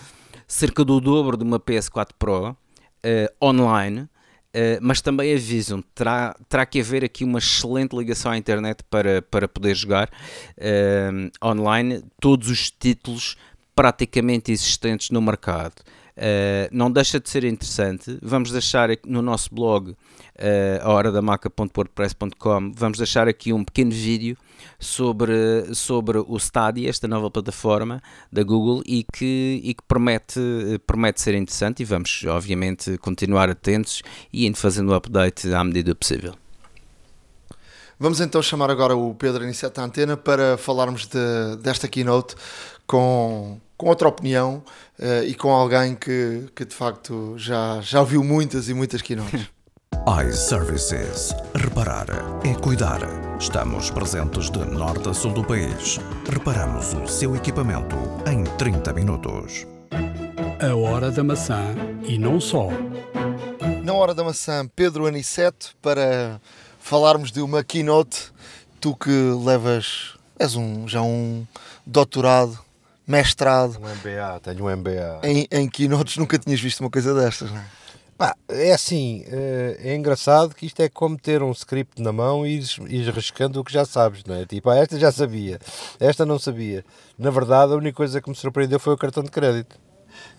cerca 0.47 0.85
do 0.85 1.01
dobro 1.01 1.35
de 1.35 1.43
uma 1.43 1.59
PS4 1.59 2.11
Pro 2.17 2.55
online 3.43 4.07
Uh, 4.55 4.79
mas 4.81 5.01
também 5.01 5.33
avisam, 5.35 5.83
terá, 5.93 6.35
terá 6.49 6.65
que 6.65 6.79
haver 6.79 7.03
aqui 7.03 7.23
uma 7.23 7.37
excelente 7.37 7.95
ligação 7.95 8.31
à 8.31 8.37
internet 8.37 8.83
para, 8.89 9.21
para 9.21 9.47
poder 9.47 9.75
jogar 9.75 10.09
uh, 10.57 11.45
online 11.47 12.03
todos 12.19 12.49
os 12.49 12.71
títulos 12.71 13.35
praticamente 13.75 14.51
existentes 14.51 15.11
no 15.11 15.21
mercado. 15.21 15.75
Uh, 16.17 16.67
não 16.71 16.91
deixa 16.91 17.19
de 17.19 17.29
ser 17.29 17.43
interessante. 17.43 18.17
Vamos 18.23 18.51
deixar 18.51 18.89
no 19.05 19.21
nosso 19.21 19.53
blog, 19.53 19.91
uh, 19.91 19.95
a 20.89 21.01
da 21.11 21.21
maca.wordpress.com, 21.21 22.71
vamos 22.75 22.97
deixar 22.97 23.27
aqui 23.27 23.53
um 23.53 23.63
pequeno 23.63 23.91
vídeo 23.91 24.35
sobre, 24.79 25.75
sobre 25.75 26.17
o 26.17 26.35
Stadia, 26.37 26.89
esta 26.89 27.07
nova 27.07 27.29
plataforma 27.29 28.01
da 28.31 28.41
Google 28.41 28.81
e 28.83 29.05
que, 29.13 29.61
e 29.63 29.75
que 29.75 29.83
promete, 29.87 30.39
promete 30.87 31.21
ser 31.21 31.35
interessante 31.35 31.81
e 31.81 31.85
vamos 31.85 32.25
obviamente 32.27 32.97
continuar 32.97 33.47
atentos 33.47 34.01
e 34.33 34.47
indo 34.47 34.57
fazendo 34.57 34.89
o 34.89 34.95
update 34.95 35.53
à 35.53 35.63
medida 35.63 35.93
possível. 35.93 36.33
Vamos 37.99 38.19
então 38.21 38.41
chamar 38.41 38.71
agora 38.71 38.95
o 38.95 39.13
Pedro 39.13 39.43
Aniceto 39.43 39.81
à 39.81 39.83
antena 39.83 40.17
para 40.17 40.57
falarmos 40.57 41.07
de, 41.07 41.55
desta 41.61 41.87
keynote 41.87 42.35
com, 42.87 43.59
com 43.77 43.87
outra 43.87 44.07
opinião 44.07 44.63
uh, 44.99 45.23
e 45.25 45.35
com 45.35 45.51
alguém 45.51 45.95
que, 45.95 46.45
que 46.55 46.65
de 46.65 46.73
facto 46.73 47.35
já, 47.37 47.79
já 47.81 47.99
ouviu 47.99 48.23
muitas 48.23 48.67
e 48.67 48.73
muitas 48.73 49.01
keynotes. 49.01 49.47
iServices. 50.25 51.35
Reparar 51.53 52.07
é 52.43 52.53
cuidar. 52.55 52.99
Estamos 53.39 53.91
presentes 53.91 54.49
de 54.49 54.59
norte 54.59 55.09
a 55.09 55.13
sul 55.13 55.33
do 55.33 55.43
país. 55.43 55.99
Reparamos 56.29 56.93
o 56.93 57.07
seu 57.07 57.35
equipamento 57.35 57.95
em 58.25 58.43
30 58.57 58.93
minutos. 58.93 59.67
A 60.61 60.75
hora 60.75 61.11
da 61.11 61.23
maçã 61.23 61.75
e 62.03 62.17
não 62.17 62.39
só. 62.39 62.69
Na 63.83 63.93
hora 63.93 64.13
da 64.13 64.23
maçã, 64.23 64.67
Pedro 64.75 65.05
Aniceto, 65.05 65.75
para 65.81 66.41
falarmos 66.79 67.31
de 67.31 67.41
uma 67.41 67.63
keynote. 67.63 68.31
Tu 68.79 68.95
que 68.95 69.11
levas, 69.43 70.13
és 70.39 70.55
um, 70.55 70.87
já 70.87 71.01
um 71.01 71.45
doutorado 71.85 72.59
mestrado. 73.07 73.77
Um 73.79 73.87
MBA, 73.87 74.39
tenho 74.41 74.65
um 74.65 74.75
MBA. 74.75 75.21
Em, 75.23 75.47
em 75.49 75.69
keynotes 75.69 76.17
nunca 76.17 76.37
tinhas 76.37 76.59
visto 76.59 76.81
uma 76.81 76.89
coisa 76.89 77.13
destas, 77.13 77.49
não 77.49 77.57
é? 77.57 77.65
Pá, 78.17 78.35
é 78.49 78.73
assim, 78.73 79.23
eh, 79.27 79.77
é 79.79 79.95
engraçado 79.95 80.55
que 80.55 80.65
isto 80.65 80.79
é 80.81 80.89
como 80.89 81.15
ter 81.19 81.43
um 81.43 81.51
script 81.51 82.01
na 82.01 82.11
mão 82.11 82.47
e 82.47 82.59
ir 82.89 83.09
riscando 83.13 83.59
o 83.59 83.63
que 83.63 83.71
já 83.71 83.85
sabes, 83.85 84.23
não 84.25 84.33
é? 84.33 84.43
Tipo, 84.43 84.71
ah, 84.71 84.77
esta 84.77 84.97
já 84.97 85.11
sabia, 85.11 85.59
esta 85.99 86.25
não 86.25 86.39
sabia. 86.39 86.83
Na 87.15 87.29
verdade, 87.29 87.73
a 87.73 87.75
única 87.75 87.95
coisa 87.95 88.19
que 88.19 88.27
me 88.27 88.35
surpreendeu 88.35 88.79
foi 88.79 88.93
o 88.93 88.97
cartão 88.97 89.21
de 89.21 89.29
crédito. 89.29 89.79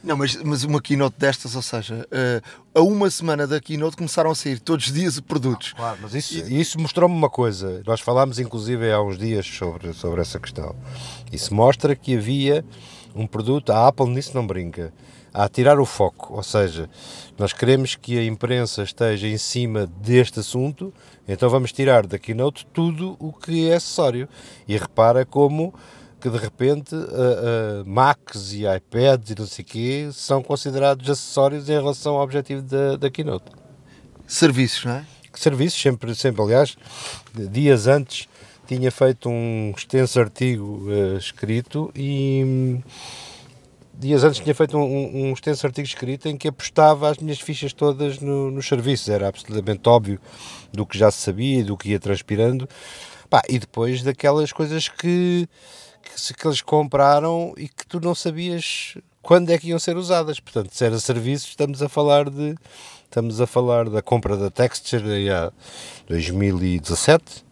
Não, 0.03 0.17
mas, 0.17 0.37
mas 0.37 0.65
uma 0.65 0.81
keynote 0.81 1.17
destas, 1.19 1.57
ou 1.57 1.63
seja, 1.63 2.07
uh, 2.07 2.79
a 2.79 2.83
uma 2.83 3.11
semana 3.11 3.47
da 3.47 3.61
keynote 3.61 3.97
começaram 3.97 4.31
a 4.31 4.35
sair 4.35 4.61
todos 4.61 4.87
os 4.87 4.93
dias 4.93 5.19
produtos. 5.21 5.73
Claro, 5.73 5.99
mas 6.03 6.15
isso, 6.15 6.53
isso 6.53 6.81
mostrou-me 6.81 7.15
uma 7.15 7.29
coisa. 7.29 7.83
Nós 7.87 8.01
falámos 8.01 8.39
inclusive 8.39 8.91
há 8.93 9.03
uns 9.03 9.19
dias 9.19 9.47
sobre, 9.47 9.93
sobre 9.93 10.21
essa 10.21 10.39
questão. 10.39 10.75
Isso 11.33 11.53
mostra 11.55 11.97
que 11.97 12.17
havia 12.17 12.65
um 13.15 13.27
produto, 13.27 13.71
a 13.71 13.89
Apple 13.89 14.07
nisso 14.07 14.33
não 14.35 14.47
brinca, 14.47 14.93
a 15.33 15.49
tirar 15.49 15.79
o 15.81 15.85
foco. 15.85 16.35
Ou 16.35 16.43
seja, 16.43 16.89
nós 17.37 17.53
queremos 17.53 17.95
que 17.95 18.19
a 18.19 18.25
imprensa 18.25 18.83
esteja 18.83 19.27
em 19.27 19.39
cima 19.39 19.87
deste 20.01 20.41
assunto, 20.41 20.93
então 21.27 21.51
vamos 21.51 21.73
tirar 21.73 22.07
da 22.07 22.19
keynote 22.19 22.67
tudo 22.73 23.17
o 23.19 23.33
que 23.33 23.69
é 23.69 23.75
acessório. 23.75 24.29
E 24.67 24.77
repara 24.77 25.27
como 25.27 25.75
que 26.21 26.29
de 26.29 26.37
repente 26.37 26.95
uh, 26.95 27.83
uh, 27.83 27.87
Macs 27.87 28.53
e 28.53 28.65
iPads 28.67 29.31
e 29.31 29.39
não 29.39 29.47
sei 29.47 29.65
o 29.65 29.67
quê 29.67 30.09
são 30.13 30.43
considerados 30.43 31.09
acessórios 31.09 31.69
em 31.69 31.75
relação 31.75 32.17
ao 32.17 32.23
objetivo 32.23 32.63
da, 32.63 32.97
da 32.97 33.11
Keynote. 33.11 33.51
Serviços, 34.27 34.85
não 34.85 34.93
é? 34.93 35.07
Serviços, 35.35 35.81
sempre, 35.81 36.15
sempre. 36.15 36.43
Aliás, 36.43 36.77
dias 37.33 37.87
antes 37.87 38.29
tinha 38.67 38.91
feito 38.91 39.29
um 39.29 39.73
extenso 39.77 40.19
artigo 40.19 40.89
uh, 40.89 41.17
escrito 41.17 41.91
e 41.95 42.81
dias 43.95 44.23
antes 44.23 44.41
tinha 44.41 44.55
feito 44.55 44.77
um, 44.77 45.29
um, 45.29 45.33
extenso 45.33 45.67
artigo 45.67 45.87
escrito 45.87 46.29
em 46.29 46.37
que 46.37 46.49
apostava 46.49 47.11
as 47.11 47.19
minhas 47.19 47.41
fichas 47.41 47.73
todas 47.73 48.21
no, 48.21 48.51
nos 48.51 48.67
serviços. 48.67 49.09
Era 49.09 49.29
absolutamente 49.29 49.89
óbvio 49.89 50.21
do 50.73 50.85
que 50.85 50.99
já 50.99 51.11
se 51.11 51.21
sabia 51.21 51.65
do 51.65 51.77
que 51.77 51.91
ia 51.91 51.99
transpirando. 51.99 52.69
Pá, 53.31 53.43
e 53.49 53.59
depois 53.59 54.03
daquelas 54.03 54.53
coisas 54.53 54.89
que 54.89 55.49
que, 56.21 56.35
que 56.35 56.47
eles 56.47 56.61
compraram 56.61 57.55
e 57.57 57.69
que 57.69 57.87
tu 57.87 58.01
não 58.01 58.15
sabias 58.15 58.97
quando 59.23 59.51
é 59.51 59.59
que 59.59 59.69
iam 59.69 59.79
ser 59.79 59.97
usadas. 59.97 60.41
Portanto, 60.41 60.71
se 60.73 60.85
era 60.85 60.99
serviço, 60.99 61.49
estamos 61.49 61.83
a 61.83 61.89
falar 61.89 62.31
de 62.31 62.55
estamos 63.05 63.41
a 63.41 63.47
falar 63.47 63.89
da 63.89 64.03
compra 64.03 64.37
da 64.37 64.51
Texture 64.51 65.05
em 65.05 65.29
2017. 66.09 67.45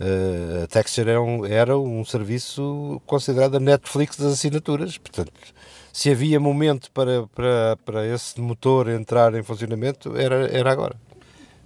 Uh, 0.00 0.64
a 0.64 0.66
Texture 0.66 1.10
era 1.10 1.22
um, 1.22 1.46
era 1.46 1.78
um 1.78 2.04
serviço 2.04 3.00
considerado 3.06 3.56
a 3.56 3.60
Netflix 3.60 4.16
das 4.16 4.32
assinaturas. 4.32 4.98
Portanto, 4.98 5.32
se 5.92 6.10
havia 6.10 6.40
momento 6.40 6.90
para, 6.90 7.26
para, 7.28 7.76
para 7.84 8.06
esse 8.06 8.40
motor 8.40 8.88
entrar 8.88 9.34
em 9.34 9.42
funcionamento, 9.42 10.16
era, 10.16 10.48
era 10.48 10.72
agora. 10.72 10.96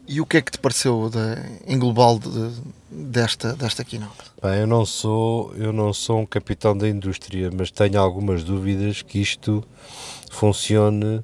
E 0.08 0.20
o 0.20 0.26
que 0.26 0.36
é 0.36 0.42
que 0.42 0.52
te 0.52 0.58
pareceu 0.58 1.10
de, 1.10 1.72
em 1.72 1.78
global 1.78 2.18
de, 2.18 2.52
desta, 2.90 3.54
desta 3.54 3.84
keynote? 3.84 4.24
Bem, 4.46 4.60
eu 4.60 4.66
não 4.68 4.86
sou 4.86 5.52
eu 5.56 5.72
não 5.72 5.92
sou 5.92 6.20
um 6.20 6.26
capitão 6.26 6.76
da 6.78 6.88
indústria, 6.88 7.50
mas 7.52 7.68
tenho 7.68 7.98
algumas 8.00 8.44
dúvidas 8.44 9.02
que 9.02 9.20
isto 9.20 9.64
funcione 10.30 11.20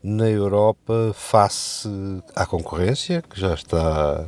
na 0.00 0.28
Europa 0.28 1.10
face 1.14 1.88
à 2.32 2.46
concorrência 2.46 3.22
que 3.22 3.40
já 3.40 3.54
está 3.54 4.26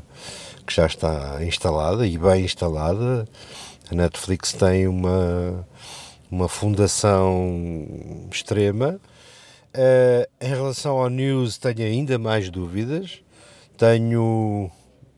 que 0.66 0.74
já 0.74 0.86
está 0.86 1.38
instalada 1.44 2.04
e 2.04 2.18
bem 2.18 2.44
instalada. 2.44 3.28
A 3.88 3.94
Netflix 3.94 4.52
tem 4.52 4.88
uma, 4.88 5.64
uma 6.28 6.48
fundação 6.48 8.26
extrema. 8.32 8.98
Uh, 9.72 10.26
em 10.40 10.48
relação 10.48 10.98
ao 10.98 11.08
news, 11.08 11.58
tenho 11.58 11.84
ainda 11.84 12.18
mais 12.18 12.50
dúvidas. 12.50 13.20
Tenho 13.76 14.68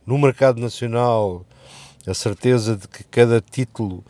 no 0.05 0.19
mercado 0.19 0.61
nacional 0.61 1.47
a 2.07 2.15
certeza 2.15 2.77
de 2.77 2.87
que 2.89 3.05
cada 3.05 3.41
título 3.41 4.05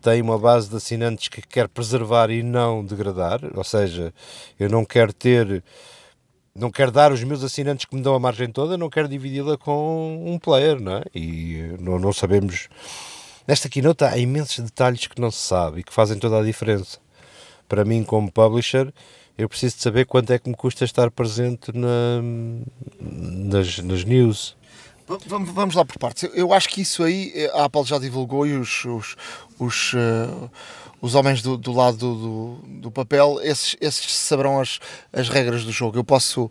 tem 0.00 0.20
uma 0.20 0.38
base 0.38 0.68
de 0.68 0.76
assinantes 0.76 1.28
que 1.28 1.40
quer 1.40 1.68
preservar 1.68 2.30
e 2.30 2.42
não 2.42 2.84
degradar, 2.84 3.40
ou 3.54 3.64
seja, 3.64 4.12
eu 4.58 4.68
não 4.68 4.84
quero 4.84 5.12
ter 5.12 5.62
não 6.54 6.70
quero 6.70 6.92
dar 6.92 7.10
os 7.10 7.24
meus 7.24 7.42
assinantes 7.42 7.84
que 7.84 7.96
me 7.96 8.02
dão 8.02 8.14
a 8.14 8.20
margem 8.20 8.48
toda, 8.48 8.78
não 8.78 8.88
quero 8.88 9.08
dividi-la 9.08 9.58
com 9.58 10.22
um 10.24 10.38
player, 10.38 10.80
não 10.80 10.98
é? 10.98 11.02
E 11.12 11.74
não, 11.80 11.98
não 11.98 12.12
sabemos. 12.12 12.68
Nesta 13.46 13.68
keynote 13.68 14.04
há 14.04 14.16
imensos 14.16 14.60
detalhes 14.60 15.06
que 15.08 15.20
não 15.20 15.32
se 15.32 15.40
sabe 15.40 15.80
e 15.80 15.82
que 15.82 15.92
fazem 15.92 16.16
toda 16.16 16.38
a 16.38 16.44
diferença. 16.44 16.98
Para 17.68 17.84
mim, 17.84 18.04
como 18.04 18.30
publisher, 18.30 18.92
eu 19.36 19.48
preciso 19.48 19.76
de 19.76 19.82
saber 19.82 20.06
quanto 20.06 20.32
é 20.32 20.38
que 20.38 20.48
me 20.48 20.54
custa 20.54 20.84
estar 20.84 21.10
presente 21.10 21.72
na, 21.76 22.22
nas, 23.00 23.78
nas 23.78 24.04
news. 24.04 24.56
Vamos, 25.06 25.50
vamos 25.50 25.74
lá 25.74 25.84
por 25.84 25.98
partes. 25.98 26.30
Eu 26.32 26.52
acho 26.54 26.68
que 26.68 26.80
isso 26.80 27.02
aí 27.02 27.48
a 27.52 27.64
Apple 27.64 27.84
já 27.84 27.98
divulgou 27.98 28.46
e 28.46 28.56
os, 28.56 28.86
os, 28.86 29.16
os, 29.58 29.92
uh, 29.92 30.50
os 30.98 31.14
homens 31.14 31.42
do, 31.42 31.58
do 31.58 31.72
lado 31.72 31.98
do, 31.98 32.58
do, 32.80 32.90
papel, 32.90 33.38
esses, 33.42 33.76
esses 33.82 34.14
saberão 34.14 34.58
as, 34.58 34.80
as 35.12 35.28
regras 35.28 35.62
do 35.62 35.70
jogo. 35.70 35.98
Eu 35.98 36.04
posso, 36.04 36.44
uh, 36.44 36.50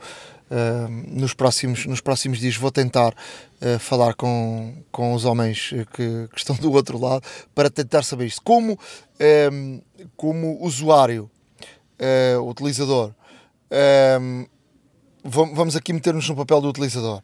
nos, 1.08 1.34
próximos, 1.34 1.88
nos 1.88 2.00
próximos 2.00 2.38
dias, 2.38 2.56
vou 2.56 2.70
tentar 2.70 3.16
uh, 3.60 3.80
falar 3.80 4.14
com, 4.14 4.84
com 4.92 5.16
os 5.16 5.26
homens 5.26 5.72
que, 5.92 6.28
que, 6.28 6.38
estão 6.38 6.56
do 6.56 6.72
outro 6.74 7.00
lado 7.00 7.24
para 7.56 7.72
tentar 7.72 8.04
saber 8.04 8.28
isto. 8.28 8.42
Como, 8.44 8.78
como 10.16 10.64
usuário, 10.64 11.30
utilizador, 12.46 13.14
vamos 15.24 15.76
aqui 15.76 15.92
meter-nos 15.92 16.30
no 16.30 16.36
papel 16.36 16.62
do 16.62 16.70
utilizador. 16.70 17.20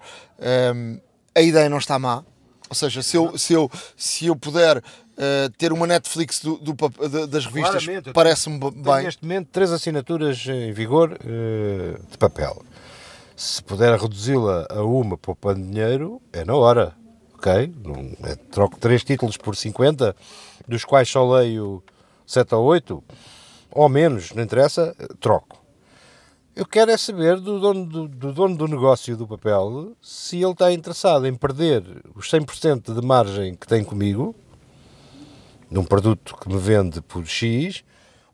Um, 0.74 1.00
a 1.36 1.42
ideia 1.42 1.70
não 1.70 1.78
está 1.78 1.98
má. 1.98 2.24
Ou 2.70 2.76
seja, 2.76 3.02
se 3.02 3.18
eu, 3.18 3.38
se 3.38 3.54
eu, 3.54 3.72
se 3.98 4.28
eu 4.28 4.36
puder 4.36 4.78
uh, 4.78 5.50
ter 5.58 5.74
uma 5.74 5.88
Netflix 5.88 6.40
do, 6.40 6.58
do 6.58 6.76
das 7.28 7.46
revistas, 7.46 7.84
parece-me 8.14 8.60
bem. 8.72 9.04
Neste 9.04 9.24
momento, 9.24 9.48
três 9.52 9.72
assinaturas 9.72 10.46
em 10.46 10.72
vigor 10.72 11.14
uh, 11.14 12.12
de 12.12 12.18
papel. 12.18 12.64
Se 13.36 13.64
puder 13.64 13.98
reduzi-la 13.98 14.68
a 14.70 14.84
uma 14.84 15.18
poupando 15.18 15.66
dinheiro, 15.66 16.22
é 16.32 16.46
na 16.46 16.56
hora. 16.56 16.94
Ok? 17.34 17.74
Não, 17.84 18.12
é, 18.30 18.36
troco 18.36 18.78
três 18.78 19.04
títulos 19.04 19.38
por 19.38 19.56
50, 19.56 20.16
dos 20.68 20.84
quais 20.84 21.10
só 21.10 21.28
leio 21.38 21.82
7 22.28 22.54
ou 22.54 22.66
8, 22.66 23.04
ou 23.72 23.90
menos, 23.90 24.34
não 24.34 24.44
interessa, 24.44 24.94
troco. 25.22 25.59
Eu 26.60 26.66
quero 26.66 26.92
é 26.92 26.98
saber 26.98 27.40
do 27.40 27.58
dono 27.58 27.86
do, 27.86 28.06
do 28.06 28.34
dono 28.34 28.58
do 28.58 28.68
negócio 28.68 29.16
do 29.16 29.26
papel 29.26 29.96
se 30.02 30.44
ele 30.44 30.52
está 30.52 30.74
interessado 30.74 31.26
em 31.26 31.34
perder 31.34 31.82
os 32.14 32.30
100% 32.30 33.00
de 33.00 33.08
margem 33.08 33.56
que 33.56 33.66
tem 33.66 33.82
comigo, 33.82 34.36
num 35.72 35.86
produto 35.86 36.36
que 36.36 36.50
me 36.50 36.58
vende 36.58 37.00
por 37.00 37.26
X, 37.26 37.82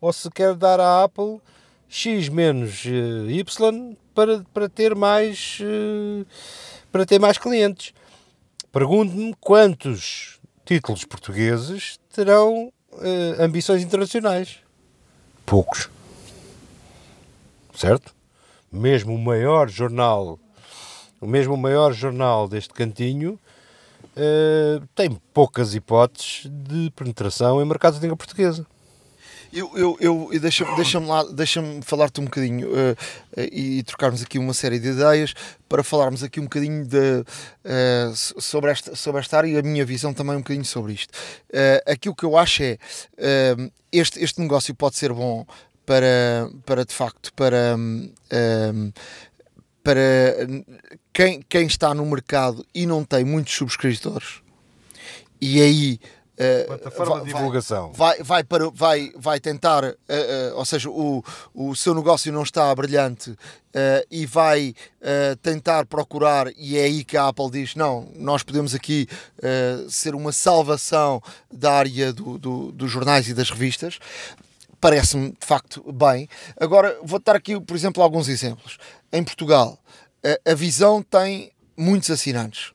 ou 0.02 0.12
se 0.12 0.28
quer 0.32 0.56
dar 0.56 0.80
à 0.80 1.04
Apple 1.04 1.40
X 1.88 2.28
menos 2.30 2.84
uh, 2.86 3.30
Y 3.30 3.96
para, 4.16 4.44
para 4.52 4.68
ter 4.68 4.96
mais 4.96 5.60
uh, 5.62 6.26
para 6.92 7.06
ter 7.06 7.20
mais 7.20 7.38
clientes. 7.38 7.94
Pergunto-me 8.72 9.36
quantos 9.40 10.40
títulos 10.66 11.06
portugueses 11.06 12.00
terão 12.12 12.74
uh, 12.92 13.40
ambições 13.44 13.84
internacionais. 13.84 14.62
Poucos. 15.46 15.92
Certo? 17.76 18.15
Mesmo 18.76 19.14
o 19.14 19.18
maior 19.18 19.70
jornal, 19.70 20.40
o 21.20 21.28
mesmo 21.28 21.54
o 21.54 21.58
maior 21.58 21.94
jornal 21.94 22.48
deste 22.48 22.74
cantinho, 22.74 23.40
uh, 24.16 24.86
tem 24.94 25.20
poucas 25.34 25.74
hipóteses 25.74 26.50
de 26.50 26.92
penetração 26.96 27.62
em 27.62 27.66
mercados 27.66 28.00
de 28.00 28.04
língua 28.04 28.18
portuguesa. 28.18 28.66
Eu, 29.56 29.72
eu, 29.78 29.98
eu 30.32 30.40
deixa-me 30.42 30.76
deixa 30.76 31.00
lá, 31.00 31.24
deixa-me 31.24 31.82
falar-te 31.82 32.20
um 32.20 32.26
bocadinho 32.26 32.68
uh, 32.68 32.92
uh, 32.92 33.42
e 33.52 33.82
trocarmos 33.84 34.22
aqui 34.22 34.38
uma 34.38 34.54
série 34.54 34.80
de 34.80 34.90
ideias 34.90 35.34
para 35.70 35.82
falarmos 35.82 36.24
aqui 36.24 36.42
um 36.42 36.44
bocadinho 36.44 36.86
de, 36.86 37.22
uh, 37.22 38.14
sobre, 38.14 38.72
esta, 38.72 38.96
sobre 38.98 39.22
esta 39.22 39.38
área 39.38 39.48
e 39.48 39.58
a 39.58 39.62
minha 39.62 39.86
visão 39.86 40.14
também 40.14 40.36
um 40.36 40.40
bocadinho 40.40 40.66
sobre 40.66 40.92
isto. 40.92 41.18
aquilo 41.86 42.14
que 42.14 42.26
eu 42.26 42.38
acho 42.38 42.64
é 42.64 42.78
este, 43.94 44.22
este 44.22 44.42
negócio 44.42 44.76
pode 44.76 44.98
ser 44.98 45.14
bom 45.14 45.46
para, 45.86 46.50
para 46.66 46.86
de 46.86 46.94
facto, 46.94 47.34
para, 47.34 47.76
um, 47.78 48.12
para 49.84 50.48
quem, 51.14 51.42
quem 51.48 51.68
está 51.68 51.94
no 51.94 52.06
mercado 52.06 52.66
e 52.74 52.86
não 52.86 53.04
tem 53.04 53.24
muitos 53.24 53.54
subscritores, 53.54 54.42
e 55.40 55.62
aí 55.62 56.00
Uh, 56.36 56.68
plataforma 56.68 57.16
vai, 57.16 57.24
de 57.24 57.34
divulgação. 57.34 57.94
Vai, 57.94 58.22
vai, 58.22 58.44
para, 58.44 58.70
vai, 58.70 59.12
vai 59.16 59.40
tentar, 59.40 59.86
uh, 59.86 59.88
uh, 59.88 60.58
ou 60.58 60.66
seja, 60.66 60.90
o, 60.90 61.24
o 61.54 61.74
seu 61.76 61.94
negócio 61.94 62.30
não 62.32 62.44
está 62.44 62.76
brilhante 62.76 63.36
e 64.10 64.26
vai 64.26 64.74
tentar 65.42 65.86
procurar, 65.86 66.48
e 66.58 66.78
é 66.78 66.84
aí 66.84 67.04
que 67.04 67.18
a 67.18 67.28
Apple 67.28 67.52
diz: 67.52 67.76
não, 67.76 68.08
nós 68.16 68.42
podemos 68.42 68.74
aqui 68.74 69.06
ser 69.90 70.16
uma 70.16 70.32
salvação 70.32 71.22
da 71.52 71.74
área 71.74 72.14
do, 72.14 72.38
do, 72.38 72.72
dos 72.72 72.90
jornais 72.90 73.28
e 73.28 73.34
das 73.34 73.50
revistas 73.50 74.00
parece-me 74.86 75.32
de 75.32 75.48
facto 75.48 75.84
bem. 75.92 76.30
Agora 76.60 77.00
vou 77.02 77.20
dar 77.20 77.36
aqui, 77.36 77.60
por 77.60 77.76
exemplo, 77.76 78.04
alguns 78.04 78.30
exemplos. 78.30 78.78
Em 79.12 79.24
Portugal, 79.24 79.80
a, 80.24 80.52
a 80.52 80.54
Visão 80.54 81.02
tem 81.02 81.52
muitos 81.76 82.12
assinantes, 82.12 82.72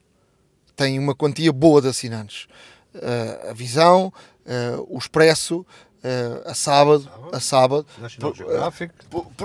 tem 0.75 0.99
uma 0.99 1.15
quantia 1.15 1.53
boa 1.53 1.81
de 1.81 1.87
assinantes. 1.87 2.49
Uh, 2.93 3.51
a 3.51 3.53
Visão, 3.53 4.13
uh, 4.45 4.87
o 4.89 4.99
Expresso, 4.99 5.65
Uh, 6.03 6.49
a 6.49 6.55
sábado, 6.55 7.11
a 7.31 7.39
sábado. 7.39 7.87
National 7.99 8.35
Geographic. 8.35 8.95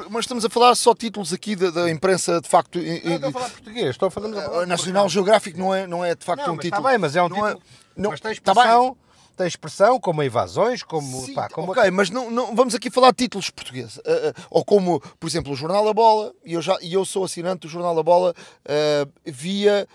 mas 0.10 0.24
estamos 0.24 0.46
a 0.46 0.50
falar 0.50 0.74
só 0.76 0.96
títulos 0.96 1.34
aqui 1.34 1.54
da, 1.54 1.70
da 1.70 1.92
imprensa 1.92 2.40
de 2.40 2.48
facto. 2.48 2.80
Não, 2.80 2.86
estou 2.94 3.28
a 3.28 3.32
falar 3.34 3.50
português, 3.50 3.90
estou 3.90 4.08
a 4.08 4.10
falar. 4.10 4.30
Uh, 4.30 4.66
National 4.66 5.10
Geographic 5.10 5.60
não 5.60 5.76
é, 5.76 5.86
não 5.86 6.06
é 6.06 6.16
de 6.16 6.24
facto 6.24 6.48
não, 6.48 6.54
um 6.54 6.58
título. 6.58 6.80
Está 6.80 6.90
bem, 6.90 6.98
mas 6.98 7.14
é 7.14 7.22
um 7.22 7.28
não 7.28 7.36
título. 7.36 7.62
É, 7.98 8.02
não, 8.02 8.10
mas 8.12 8.22
tem 8.22 8.32
expressão. 8.32 8.94
Tá 8.94 9.05
tem 9.36 9.48
expressão, 9.48 10.00
como 10.00 10.24
invasões, 10.24 10.82
como. 10.82 11.26
Sim, 11.26 11.34
pá, 11.34 11.50
como 11.50 11.72
ok, 11.72 11.92
mas 11.92 12.10
não, 12.10 12.32
não, 12.32 12.56
vamos 12.56 12.74
aqui 12.74 12.90
falar 12.90 13.12
de 13.12 13.18
títulos 13.18 13.50
portugueses. 13.50 13.98
Uh, 13.98 14.00
uh, 14.00 14.46
ou 14.50 14.64
como, 14.64 15.00
por 15.20 15.28
exemplo, 15.28 15.52
o 15.52 15.56
Jornal 15.56 15.84
da 15.84 15.94
Bola, 15.94 16.34
e 16.44 16.54
eu, 16.54 16.62
já, 16.62 16.78
e 16.82 16.94
eu 16.94 17.04
sou 17.06 17.26
assinante 17.26 17.62
do 17.62 17.68
Jornal 17.68 17.94
da 17.94 18.02
Bola 18.02 18.34
uh, 18.34 19.12
via 19.26 19.88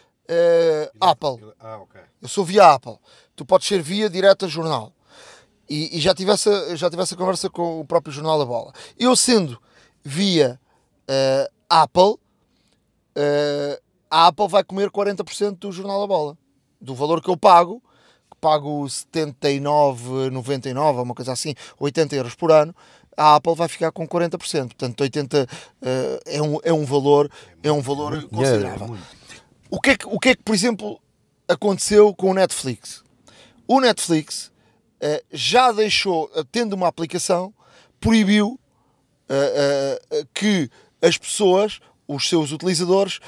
Apple. 1.01 1.53
Ah, 1.59 1.78
ok. 1.78 2.01
Eu 2.22 2.28
sou 2.28 2.45
via 2.45 2.74
Apple. 2.74 2.99
Tu 3.34 3.45
podes 3.45 3.66
ser 3.66 3.82
via 3.82 4.09
direta 4.09 4.47
jornal. 4.47 4.93
E, 5.68 5.97
e 5.97 6.01
já, 6.01 6.14
tive 6.14 6.30
essa, 6.30 6.76
já 6.76 6.88
tive 6.88 7.03
essa 7.03 7.16
conversa 7.16 7.51
com 7.51 7.80
o 7.80 7.84
próprio 7.84 8.12
Jornal 8.12 8.38
da 8.38 8.45
Bola. 8.45 8.72
Eu 8.97 9.16
sendo 9.16 9.61
via 10.05 10.61
Apple, 11.68 12.16
a 14.09 14.28
Apple 14.28 14.47
vai 14.47 14.62
comer 14.62 14.88
40% 14.91 15.59
do 15.59 15.72
Jornal 15.72 16.01
da 16.01 16.07
Bola. 16.07 16.38
Do 16.80 16.95
valor 16.95 17.20
que 17.20 17.28
eu 17.28 17.36
pago 17.36 17.82
pago 18.41 18.84
79,99, 18.84 21.03
uma 21.03 21.14
coisa 21.14 21.32
assim, 21.32 21.55
80 21.78 22.16
euros 22.16 22.34
por 22.34 22.51
ano, 22.51 22.74
a 23.16 23.36
Apple 23.36 23.55
vai 23.55 23.68
ficar 23.68 23.93
com 23.93 24.09
40%. 24.09 24.68
Portanto, 24.68 25.01
80 25.01 25.43
uh, 25.43 25.47
é, 26.24 26.41
um, 26.41 26.59
é 26.64 26.72
um 26.72 26.86
valor, 26.86 27.30
é 27.62 27.70
um 27.70 27.82
valor 27.82 28.26
considerável. 28.28 28.97
O 29.68 29.78
que, 29.80 29.91
é 29.91 29.97
que, 29.97 30.07
o 30.07 30.18
que 30.18 30.30
é 30.30 30.34
que, 30.34 30.43
por 30.43 30.55
exemplo, 30.55 30.99
aconteceu 31.47 32.14
com 32.14 32.30
o 32.30 32.34
Netflix? 32.34 33.05
O 33.68 33.78
Netflix 33.80 34.47
uh, 34.47 34.51
já 35.30 35.70
deixou, 35.70 36.30
uh, 36.34 36.43
tendo 36.45 36.72
uma 36.72 36.88
aplicação, 36.88 37.53
proibiu 38.01 38.59
que 40.34 40.68
as 41.01 41.16
pessoas, 41.16 41.78
os 42.09 42.28
seus 42.28 42.51
utilizadores, 42.51 43.20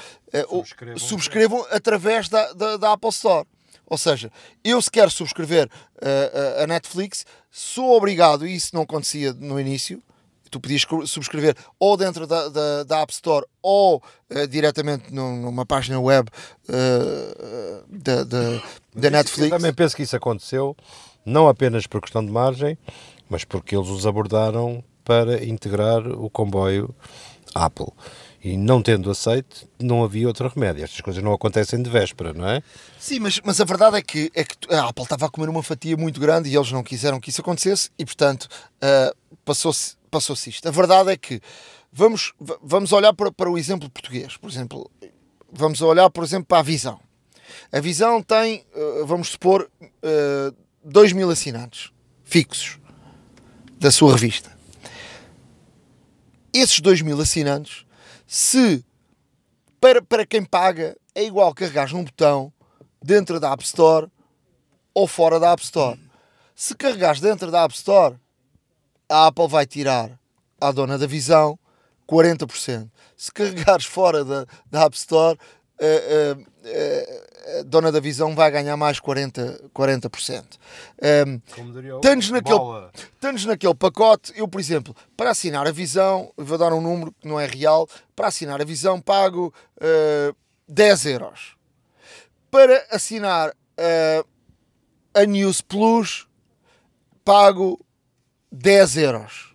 subscrevam, 0.49 0.97
subscrevam 0.97 1.65
através 1.69 2.27
da, 2.27 2.51
da, 2.51 2.75
da 2.75 2.91
Apple 2.91 3.09
Store. 3.09 3.47
Ou 3.93 3.97
seja, 3.97 4.31
eu 4.63 4.81
se 4.81 4.89
quero 4.89 5.11
subscrever 5.11 5.67
uh, 5.67 6.63
a 6.63 6.65
Netflix, 6.65 7.27
sou 7.51 7.95
obrigado, 7.95 8.47
e 8.47 8.55
isso 8.55 8.71
não 8.73 8.81
acontecia 8.81 9.31
no 9.33 9.59
início, 9.59 10.01
tu 10.49 10.59
podias 10.59 10.83
subscrever 11.05 11.55
ou 11.79 11.95
dentro 11.95 12.25
da, 12.25 12.49
da, 12.49 12.83
da 12.85 13.01
App 13.01 13.13
Store 13.13 13.45
ou 13.61 13.97
uh, 14.31 14.47
diretamente 14.47 15.13
numa 15.13 15.63
página 15.63 15.99
web 15.99 16.27
uh, 16.69 17.85
da, 17.87 18.23
da, 18.23 18.63
da 18.95 19.09
Netflix. 19.11 19.51
Eu 19.51 19.57
também 19.57 19.73
penso 19.73 19.95
que 19.95 20.01
isso 20.01 20.15
aconteceu, 20.15 20.75
não 21.23 21.47
apenas 21.47 21.85
por 21.85 22.01
questão 22.01 22.25
de 22.25 22.31
margem, 22.31 22.75
mas 23.29 23.43
porque 23.43 23.75
eles 23.75 23.89
os 23.89 24.07
abordaram 24.07 24.83
para 25.05 25.45
integrar 25.45 26.01
o 26.07 26.31
comboio 26.31 26.95
Apple. 27.53 27.93
E 28.43 28.57
não 28.57 28.81
tendo 28.81 29.09
aceito, 29.09 29.69
não 29.79 30.03
havia 30.03 30.27
outro 30.27 30.47
remédio. 30.49 30.83
Estas 30.83 30.99
coisas 30.99 31.23
não 31.23 31.31
acontecem 31.31 31.81
de 31.81 31.89
véspera, 31.89 32.33
não 32.33 32.47
é? 32.47 32.61
Sim, 32.99 33.19
mas, 33.19 33.39
mas 33.41 33.61
a 33.61 33.63
verdade 33.63 33.97
é 33.97 34.01
que, 34.01 34.29
é 34.35 34.43
que 34.43 34.55
a 34.69 34.89
Apple 34.89 35.03
estava 35.03 35.27
a 35.27 35.29
comer 35.29 35.47
uma 35.47 35.63
fatia 35.63 35.95
muito 35.95 36.19
grande 36.19 36.49
e 36.49 36.55
eles 36.55 36.71
não 36.71 36.83
quiseram 36.83 37.21
que 37.21 37.29
isso 37.29 37.39
acontecesse 37.39 37.89
e, 37.97 38.03
portanto, 38.03 38.43
uh, 38.43 39.15
passou-se 39.45 39.95
passou 40.11 40.35
isto. 40.45 40.67
A 40.67 40.71
verdade 40.71 41.11
é 41.11 41.17
que 41.17 41.41
vamos, 41.91 42.33
vamos 42.61 42.91
olhar 42.91 43.13
para, 43.13 43.31
para 43.31 43.49
o 43.49 43.57
exemplo 43.57 43.89
português. 43.89 44.37
Por 44.37 44.49
exemplo, 44.49 44.91
vamos 45.51 45.81
olhar, 45.81 46.09
por 46.09 46.23
exemplo, 46.23 46.45
para 46.45 46.59
a 46.59 46.63
Visão. 46.63 46.99
A 47.71 47.79
Visão 47.79 48.21
tem, 48.21 48.63
uh, 48.75 49.05
vamos 49.05 49.29
supor, 49.29 49.69
uh, 49.81 50.55
2 50.83 51.13
mil 51.13 51.29
assinantes 51.29 51.91
fixos 52.23 52.77
da 53.79 53.89
sua 53.89 54.11
revista. 54.13 54.51
Esses 56.53 56.79
2 56.79 57.01
mil 57.01 57.19
assinantes 57.19 57.82
se 58.33 58.83
para, 59.79 60.01
para 60.01 60.25
quem 60.25 60.43
paga 60.43 60.97
é 61.13 61.23
igual 61.23 61.53
carregar 61.53 61.93
num 61.93 62.03
botão 62.03 62.51
dentro 62.99 63.39
da 63.39 63.53
App 63.53 63.63
Store 63.63 64.09
ou 64.91 65.05
fora 65.07 65.39
da 65.39 65.51
App 65.51 65.61
Store. 65.61 65.99
Se 66.55 66.73
carregares 66.73 67.19
dentro 67.21 67.51
da 67.51 67.63
App 67.63 67.75
Store, 67.75 68.19
a 69.07 69.27
Apple 69.27 69.47
vai 69.47 69.67
tirar 69.67 70.19
à 70.59 70.71
dona 70.71 70.97
da 70.97 71.05
visão 71.05 71.59
40%. 72.09 72.89
Se 73.15 73.31
carregares 73.31 73.85
fora 73.85 74.25
da, 74.25 74.47
da 74.65 74.85
App 74.85 74.97
Store, 74.97 75.37
uh, 75.79 76.39
uh, 76.39 77.59
a 77.59 77.63
dona 77.63 77.91
da 77.91 77.99
visão 77.99 78.33
vai 78.35 78.49
ganhar 78.49 78.77
mais 78.77 78.99
40%. 78.99 79.69
40%. 79.73 80.43
Um, 81.27 81.41
Tantos 81.99 82.31
naquele, 82.31 82.59
naquele 83.45 83.75
pacote, 83.75 84.33
eu, 84.35 84.47
por 84.47 84.59
exemplo, 84.59 84.95
para 85.17 85.31
assinar 85.31 85.67
a 85.67 85.71
visão, 85.71 86.31
vou 86.37 86.57
dar 86.57 86.73
um 86.73 86.81
número 86.81 87.11
que 87.11 87.27
não 87.27 87.39
é 87.39 87.45
real, 87.45 87.87
para 88.15 88.27
assinar 88.27 88.61
a 88.61 88.65
visão 88.65 89.01
pago 89.01 89.53
uh, 89.77 90.35
10 90.67 91.05
euros. 91.07 91.55
Para 92.49 92.85
assinar 92.91 93.49
uh, 93.49 94.27
a 95.13 95.25
News 95.25 95.61
Plus, 95.61 96.27
pago 97.25 97.83
10 98.51 98.97
euros. 98.97 99.53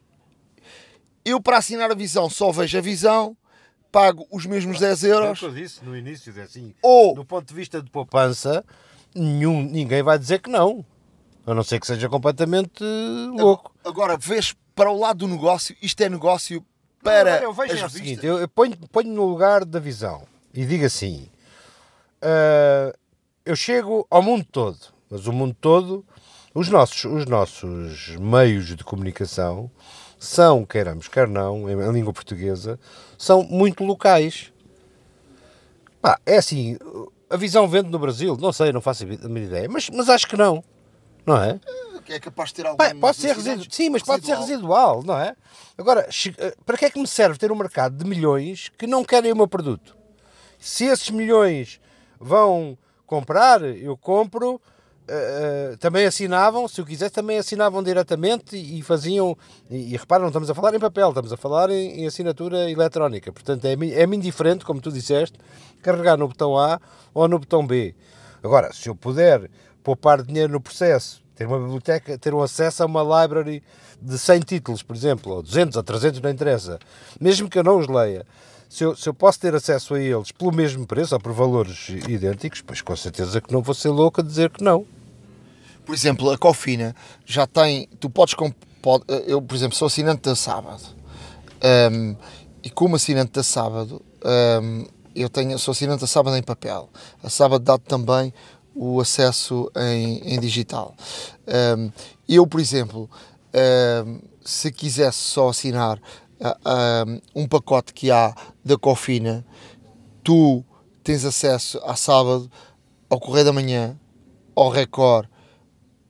Eu, 1.25 1.41
para 1.41 1.59
assinar 1.59 1.91
a 1.91 1.95
visão, 1.95 2.29
só 2.29 2.51
vejo 2.51 2.79
a 2.79 2.81
visão 2.81 3.37
pago 3.91 4.27
os 4.31 4.47
mesmos 4.47 4.79
10 4.79 5.05
euros. 5.05 5.43
eu 5.43 5.51
disse 5.53 5.85
no 5.85 5.97
início, 5.97 6.33
é 6.39 6.43
assim, 6.43 6.75
ou, 6.83 7.15
do 7.15 7.25
ponto 7.25 7.47
de 7.47 7.55
vista 7.55 7.83
de 7.83 7.91
poupança, 7.91 8.65
nenhum, 9.15 9.63
ninguém 9.63 10.03
vai 10.03 10.19
dizer 10.19 10.41
que 10.41 10.51
não. 10.51 10.85
A 11.47 11.55
não 11.55 11.63
ser 11.63 11.81
que 11.81 11.87
seja 11.87 12.09
completamente 12.09 12.85
louco. 13.35 13.73
Agora, 13.83 14.19
vês 14.19 14.55
para 14.75 14.91
o 14.91 14.99
lado 14.99 15.21
do 15.21 15.29
negócio, 15.29 15.75
isto 15.81 16.01
é 16.03 16.09
negócio 16.09 16.65
para. 17.03 17.37
Não, 17.37 17.45
eu 17.45 17.53
vejo 17.53 17.87
o 17.87 17.91
seguinte, 17.91 18.25
eu, 18.25 18.39
eu 18.39 18.49
ponho, 18.49 18.77
ponho 18.93 19.13
no 19.13 19.25
lugar 19.25 19.65
da 19.65 19.81
visão 19.81 20.25
e 20.53 20.67
digo 20.67 20.85
assim: 20.85 21.29
uh, 22.23 22.97
eu 23.45 23.57
chego 23.57 24.07
ao 24.11 24.23
mundo 24.23 24.45
todo, 24.51 24.79
mas 25.11 25.27
o 25.27 25.33
mundo 25.33 25.57
todo, 25.59 26.05
os 26.55 26.69
nossos, 26.69 27.05
os 27.05 27.25
nossos 27.25 28.17
meios 28.17 28.67
de 28.67 28.85
comunicação 28.85 29.71
são, 30.19 30.65
queiramos, 30.65 31.09
quer 31.09 31.29
não, 31.29 31.69
em 31.71 31.93
língua 31.93 32.13
portuguesa, 32.13 32.79
são 33.17 33.43
muito 33.43 33.85
locais. 33.85 34.53
Pá, 36.01 36.19
é 36.27 36.39
assim, 36.39 36.77
a 37.31 37.37
visão 37.37 37.69
vende 37.69 37.89
no 37.89 37.99
Brasil, 37.99 38.37
não 38.41 38.53
sei, 38.53 38.73
não 38.73 38.81
faço 38.81 39.05
a 39.05 39.29
minha 39.29 39.47
ideia, 39.47 39.69
mas, 39.69 39.89
mas 39.91 40.09
acho 40.09 40.27
que 40.27 40.37
não, 40.37 40.63
não 41.25 41.37
é? 41.37 41.61
É 42.09 42.19
capaz 42.19 42.49
de 42.49 42.55
ter 42.55 42.67
algum. 42.67 43.01
pode 43.01 43.19
ser 43.19 43.35
residual, 43.35 43.67
sim, 43.71 43.91
mas 43.91 44.01
residual. 44.01 44.19
pode 44.19 44.27
ser 44.27 44.37
residual, 44.37 45.03
não 45.03 45.19
é? 45.19 45.37
Agora, 45.77 46.09
eh, 46.39 46.55
para 46.65 46.79
que 46.79 46.87
é 46.87 46.91
que 46.91 46.99
me 46.99 47.07
serve 47.07 47.39
ter 47.39 47.53
um 47.53 47.55
mercado 47.55 47.97
de 47.97 48.09
milhões 48.09 48.73
que 48.79 48.87
não 48.87 49.05
querem 49.05 49.31
o 49.31 49.37
meu 49.37 49.47
produto? 49.47 49.95
Se 50.59 50.87
esses 50.87 51.11
milhões 51.11 51.79
vão 52.19 52.79
comprar, 53.07 53.63
eu 53.63 53.95
compro 53.95 54.59
Uh, 55.09 55.75
também 55.79 56.05
assinavam, 56.05 56.69
se 56.69 56.83
o 56.83 56.85
quisesse, 56.85 57.15
também 57.15 57.39
assinavam 57.39 57.83
diretamente 57.83 58.55
e, 58.57 58.79
e 58.79 58.83
faziam. 58.83 59.39
E, 59.71 59.95
e 59.95 59.97
reparam, 59.97 60.23
não 60.23 60.29
estamos 60.29 60.51
a 60.51 60.55
falar 60.55 60.75
em 60.75 60.79
papel, 60.79 61.09
estamos 61.09 61.33
a 61.33 61.37
falar 61.37 61.71
em, 61.71 62.03
em 62.03 62.07
assinatura 62.07 62.71
eletrónica. 62.71 63.33
Portanto, 63.33 63.65
é-me 63.65 63.91
é 63.91 64.05
indiferente, 64.05 64.67
como 64.67 64.83
tu 64.83 64.93
disseste, 64.93 65.39
carregar 65.83 66.19
no 66.19 66.29
botão 66.29 66.59
A 66.59 66.79
ou 67.15 67.27
no 67.27 67.39
botão 67.39 67.67
B. 67.67 67.95
Agora, 68.43 68.71
se 68.71 68.91
eu 68.91 68.95
puder 68.95 69.51
poupar 69.83 70.23
dinheiro 70.23 70.53
no 70.53 70.61
processo, 70.61 71.23
ter 71.35 71.47
uma 71.47 71.59
biblioteca, 71.59 72.19
ter 72.19 72.35
um 72.35 72.43
acesso 72.43 72.83
a 72.83 72.87
uma 72.87 73.03
library 73.23 73.63
de 74.03 74.19
100 74.19 74.41
títulos, 74.41 74.83
por 74.83 74.95
exemplo, 74.95 75.33
ou 75.33 75.43
200 75.43 75.75
ou 75.75 75.83
300, 75.83 76.21
não 76.21 76.29
interessa, 76.29 76.79
mesmo 77.19 77.49
que 77.49 77.59
eu 77.59 77.65
não 77.65 77.79
os 77.79 77.89
leia, 77.89 78.27
se 78.69 78.85
eu, 78.85 78.95
se 78.95 79.09
eu 79.09 79.15
posso 79.15 79.41
ter 79.41 79.55
acesso 79.55 79.95
a 79.95 80.01
eles 80.01 80.31
pelo 80.33 80.53
mesmo 80.53 80.87
preço 80.87 81.15
ou 81.15 81.21
por 81.21 81.33
valores 81.33 81.89
idênticos, 82.07 82.61
pois 82.61 82.83
com 82.83 82.95
certeza 82.95 83.41
que 83.41 83.51
não 83.51 83.63
vou 83.63 83.75
ser 83.75 83.89
louco 83.89 84.21
a 84.21 84.25
dizer 84.25 84.51
que 84.51 84.63
não 84.63 84.85
por 85.89 85.95
exemplo, 85.95 86.31
a 86.31 86.37
Cofina 86.37 86.95
já 87.25 87.47
tem. 87.47 87.89
Tu 87.99 88.11
podes. 88.11 88.35
Pode, 88.83 89.05
eu, 89.27 89.41
por 89.41 89.55
exemplo, 89.55 89.75
sou 89.75 89.87
assinante 89.87 90.21
da 90.21 90.37
Sábado. 90.37 90.83
Um, 91.91 92.15
e 92.63 92.69
como 92.69 92.97
assinante 92.97 93.33
da 93.33 93.43
Sábado, 93.43 94.05
um, 94.63 94.85
eu 95.17 95.31
tenho, 95.31 95.59
sou 95.59 95.73
assinante 95.73 96.03
da 96.03 96.07
Sábado 96.07 96.37
em 96.37 96.43
papel. 96.43 96.91
A 97.23 97.31
Sábado 97.31 97.65
dá 97.65 97.79
também 97.79 98.35
o 98.75 99.01
acesso 99.01 99.73
em, 99.75 100.35
em 100.35 100.39
digital. 100.39 100.95
Um, 101.79 101.91
eu, 102.29 102.47
por 102.47 102.61
exemplo, 102.61 103.09
se 104.45 104.71
quisesse 104.71 105.19
só 105.19 105.49
assinar 105.49 105.99
um 107.35 107.49
pacote 107.49 107.95
que 107.95 108.11
há 108.11 108.35
da 108.63 108.77
Cofina, 108.77 109.43
tu 110.23 110.63
tens 111.03 111.25
acesso 111.25 111.81
a 111.83 111.97
sábado 111.97 112.51
ao 113.09 113.19
Correio 113.19 113.47
da 113.47 113.53
Manhã, 113.55 113.99
ao 114.55 114.69
Record 114.69 115.27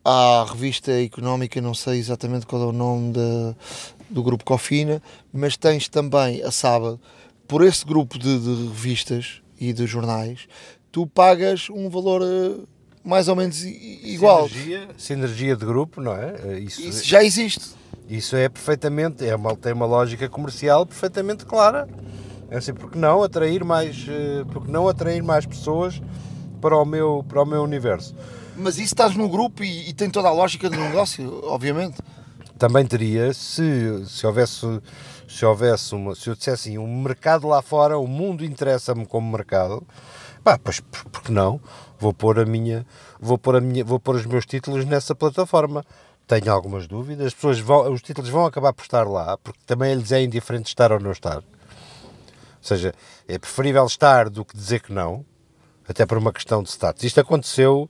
à 0.09 0.47
revista 0.51 0.91
económica, 0.91 1.61
não 1.61 1.75
sei 1.75 1.99
exatamente 1.99 2.47
qual 2.47 2.63
é 2.63 2.67
o 2.67 2.73
nome 2.73 3.13
do 4.09 4.23
grupo 4.23 4.43
Cofina, 4.43 5.03
mas 5.31 5.55
tens 5.55 5.87
também 5.87 6.43
a 6.43 6.51
sábado, 6.51 6.99
por 7.47 7.63
esse 7.63 7.85
grupo 7.85 8.19
de, 8.19 8.39
de 8.39 8.69
revistas 8.69 9.43
e 9.61 9.71
de 9.71 9.87
jornais, 9.87 10.49
tu 10.91 11.07
pagas 11.07 11.69
um 11.69 11.91
valor 11.91 12.23
eh, 12.23 12.63
mais 13.05 13.29
ou 13.29 13.37
menos 13.37 13.63
igual. 13.63 14.49
Sinergia, 14.49 14.89
sinergia 14.97 15.57
de 15.57 15.67
grupo, 15.67 16.01
não 16.01 16.15
é? 16.15 16.37
Eh, 16.43 16.59
isso, 16.61 16.81
isso 16.81 17.07
já 17.07 17.23
existe. 17.23 17.77
Isso 18.09 18.35
é 18.35 18.49
perfeitamente, 18.49 19.27
é 19.27 19.37
uma, 19.37 19.55
tem 19.55 19.75
uma 19.75 19.85
lógica 19.85 20.27
comercial 20.29 20.87
perfeitamente 20.87 21.45
clara. 21.45 21.87
É 22.51 22.57
assim, 22.57 22.73
porque 22.73 22.99
não 22.99 23.23
atrair 23.23 23.63
mais, 23.63 24.07
eh, 24.09 24.45
porque 24.51 24.71
não 24.73 24.89
atrair 24.89 25.23
mais 25.23 25.45
pessoas 25.45 26.01
para 26.63 26.77
o 26.77 26.85
meu, 26.87 27.23
para 27.29 27.43
o 27.43 27.47
meu 27.47 27.63
universo. 27.63 28.15
Mas 28.59 28.75
isso 28.75 28.87
estás 28.87 29.15
no 29.15 29.29
grupo 29.29 29.63
e, 29.63 29.89
e 29.89 29.93
tem 29.93 30.11
toda 30.11 30.29
a 30.29 30.33
lógica 30.33 30.69
do 30.69 30.77
negócio, 30.77 31.41
obviamente. 31.45 31.99
Também 32.59 32.85
teria 32.85 33.33
se, 33.33 34.05
se 34.07 34.27
houvesse 34.27 34.81
se 35.29 35.45
houvesse 35.45 35.95
uma, 35.95 36.15
se 36.15 36.31
eu 36.31 36.35
dissesse 36.35 36.71
assim, 36.71 36.79
um 36.79 37.03
mercado 37.03 37.47
lá 37.47 37.61
fora, 37.61 37.99
o 37.99 38.07
mundo 38.07 38.45
interessa-me 38.45 39.05
como 39.05 39.31
mercado, 39.31 39.87
pá, 40.43 40.59
pois 40.59 40.81
porque 40.81 41.31
não? 41.31 41.61
Vou 42.01 42.15
pôr 42.15 42.41
a 42.41 42.47
minha, 42.47 42.87
vou 43.21 43.37
pôr 43.37 43.57
a 43.57 43.61
minha, 43.61 43.85
vou 43.85 44.01
pôr 44.01 44.17
os 44.17 44.25
meus 44.25 44.47
títulos 44.47 44.87
nessa 44.87 45.15
plataforma. 45.15 45.85
Tenho 46.27 46.53
algumas 46.53 46.87
dúvidas, 46.87 47.29
as 47.29 47.35
pessoas 47.35 47.59
vão, 47.59 47.93
os 47.93 48.01
títulos 48.01 48.31
vão 48.31 48.47
acabar 48.47 48.73
por 48.73 48.83
estar 48.83 49.07
lá, 49.07 49.37
porque 49.39 49.61
também 49.67 49.95
lhes 49.95 50.13
é 50.13 50.23
indiferente 50.23 50.69
estar 50.69 50.93
ou 50.93 51.01
não 51.01 51.13
estar. 51.13 51.39
Ou 51.39 51.43
seja, 52.63 52.95
é 53.27 53.39
preferível 53.39 53.85
estar 53.85 54.31
do 54.31 54.45
que 54.45 54.57
dizer 54.57 54.81
que 54.81 54.93
não, 54.93 55.25
até 55.87 56.07
por 56.07 56.19
uma 56.19 56.33
questão 56.33 56.63
de 56.63 56.71
status. 56.71 57.03
Isto 57.03 57.21
aconteceu 57.21 57.89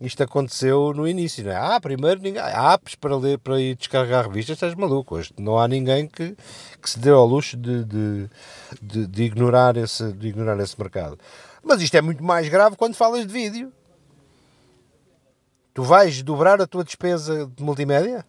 isto 0.00 0.22
aconteceu 0.22 0.94
no 0.94 1.06
início, 1.06 1.44
não 1.44 1.52
é? 1.52 1.56
Ah, 1.56 1.78
primeiro 1.78 2.20
ninguém, 2.22 2.40
há 2.40 2.72
apps 2.72 2.94
para 2.94 3.14
ler, 3.16 3.38
para 3.38 3.60
ir 3.60 3.76
descarregar 3.76 4.26
revistas, 4.26 4.56
estás 4.56 4.74
maluco. 4.74 5.16
Hoje 5.16 5.32
não 5.38 5.58
há 5.58 5.68
ninguém 5.68 6.06
que, 6.08 6.34
que 6.80 6.90
se 6.90 6.98
dê 6.98 7.10
ao 7.10 7.26
luxo 7.26 7.56
de, 7.56 7.84
de, 7.84 8.30
de, 8.80 9.06
de, 9.06 9.22
ignorar 9.22 9.76
esse, 9.76 10.10
de 10.14 10.28
ignorar 10.28 10.58
esse 10.58 10.78
mercado. 10.80 11.18
Mas 11.62 11.82
isto 11.82 11.94
é 11.96 12.00
muito 12.00 12.24
mais 12.24 12.48
grave 12.48 12.76
quando 12.76 12.94
falas 12.94 13.26
de 13.26 13.32
vídeo. 13.32 13.70
Tu 15.74 15.82
vais 15.82 16.22
dobrar 16.22 16.60
a 16.62 16.66
tua 16.66 16.82
despesa 16.82 17.46
de 17.54 17.62
multimédia? 17.62 18.24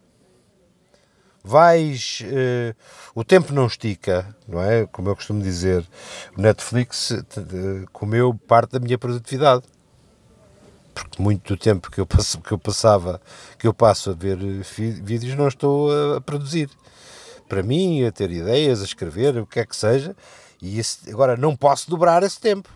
Vais. 1.44 2.22
Uh, 2.22 2.76
o 3.16 3.24
tempo 3.24 3.54
não 3.54 3.66
estica, 3.66 4.36
não 4.46 4.62
é? 4.62 4.86
Como 4.88 5.10
eu 5.10 5.16
costumo 5.16 5.42
dizer, 5.42 5.88
o 6.38 6.42
Netflix 6.42 7.14
comeu 7.92 8.34
parte 8.48 8.74
da 8.74 8.80
minha 8.80 8.98
produtividade 8.98 9.64
porque 10.94 11.22
muito 11.22 11.54
do 11.54 11.60
tempo 11.60 11.90
que 11.90 12.00
eu, 12.00 12.06
passo, 12.06 12.40
que 12.42 12.52
eu 12.52 12.58
passava, 12.58 13.22
que 13.58 13.68
eu 13.68 13.74
passo 13.74 14.12
a 14.12 14.14
ver 14.14 14.38
eh, 14.38 14.62
vídeos, 15.02 15.36
não 15.36 15.48
estou 15.48 15.90
a 16.16 16.22
produzir. 16.22 16.70
Para 17.48 17.64
mim, 17.64 18.04
a 18.06 18.12
ter 18.12 18.32
ideias, 18.32 18.82
a 18.82 18.86
escrever, 18.86 19.38
o 19.38 19.46
que 19.46 19.60
é 19.60 19.66
que 19.66 19.76
seja, 19.76 20.16
e 20.62 20.80
esse, 20.80 21.10
agora 21.10 21.36
não 21.36 21.56
posso 21.56 21.90
dobrar 21.90 22.24
esse 22.24 22.40
tempo. 22.40 22.70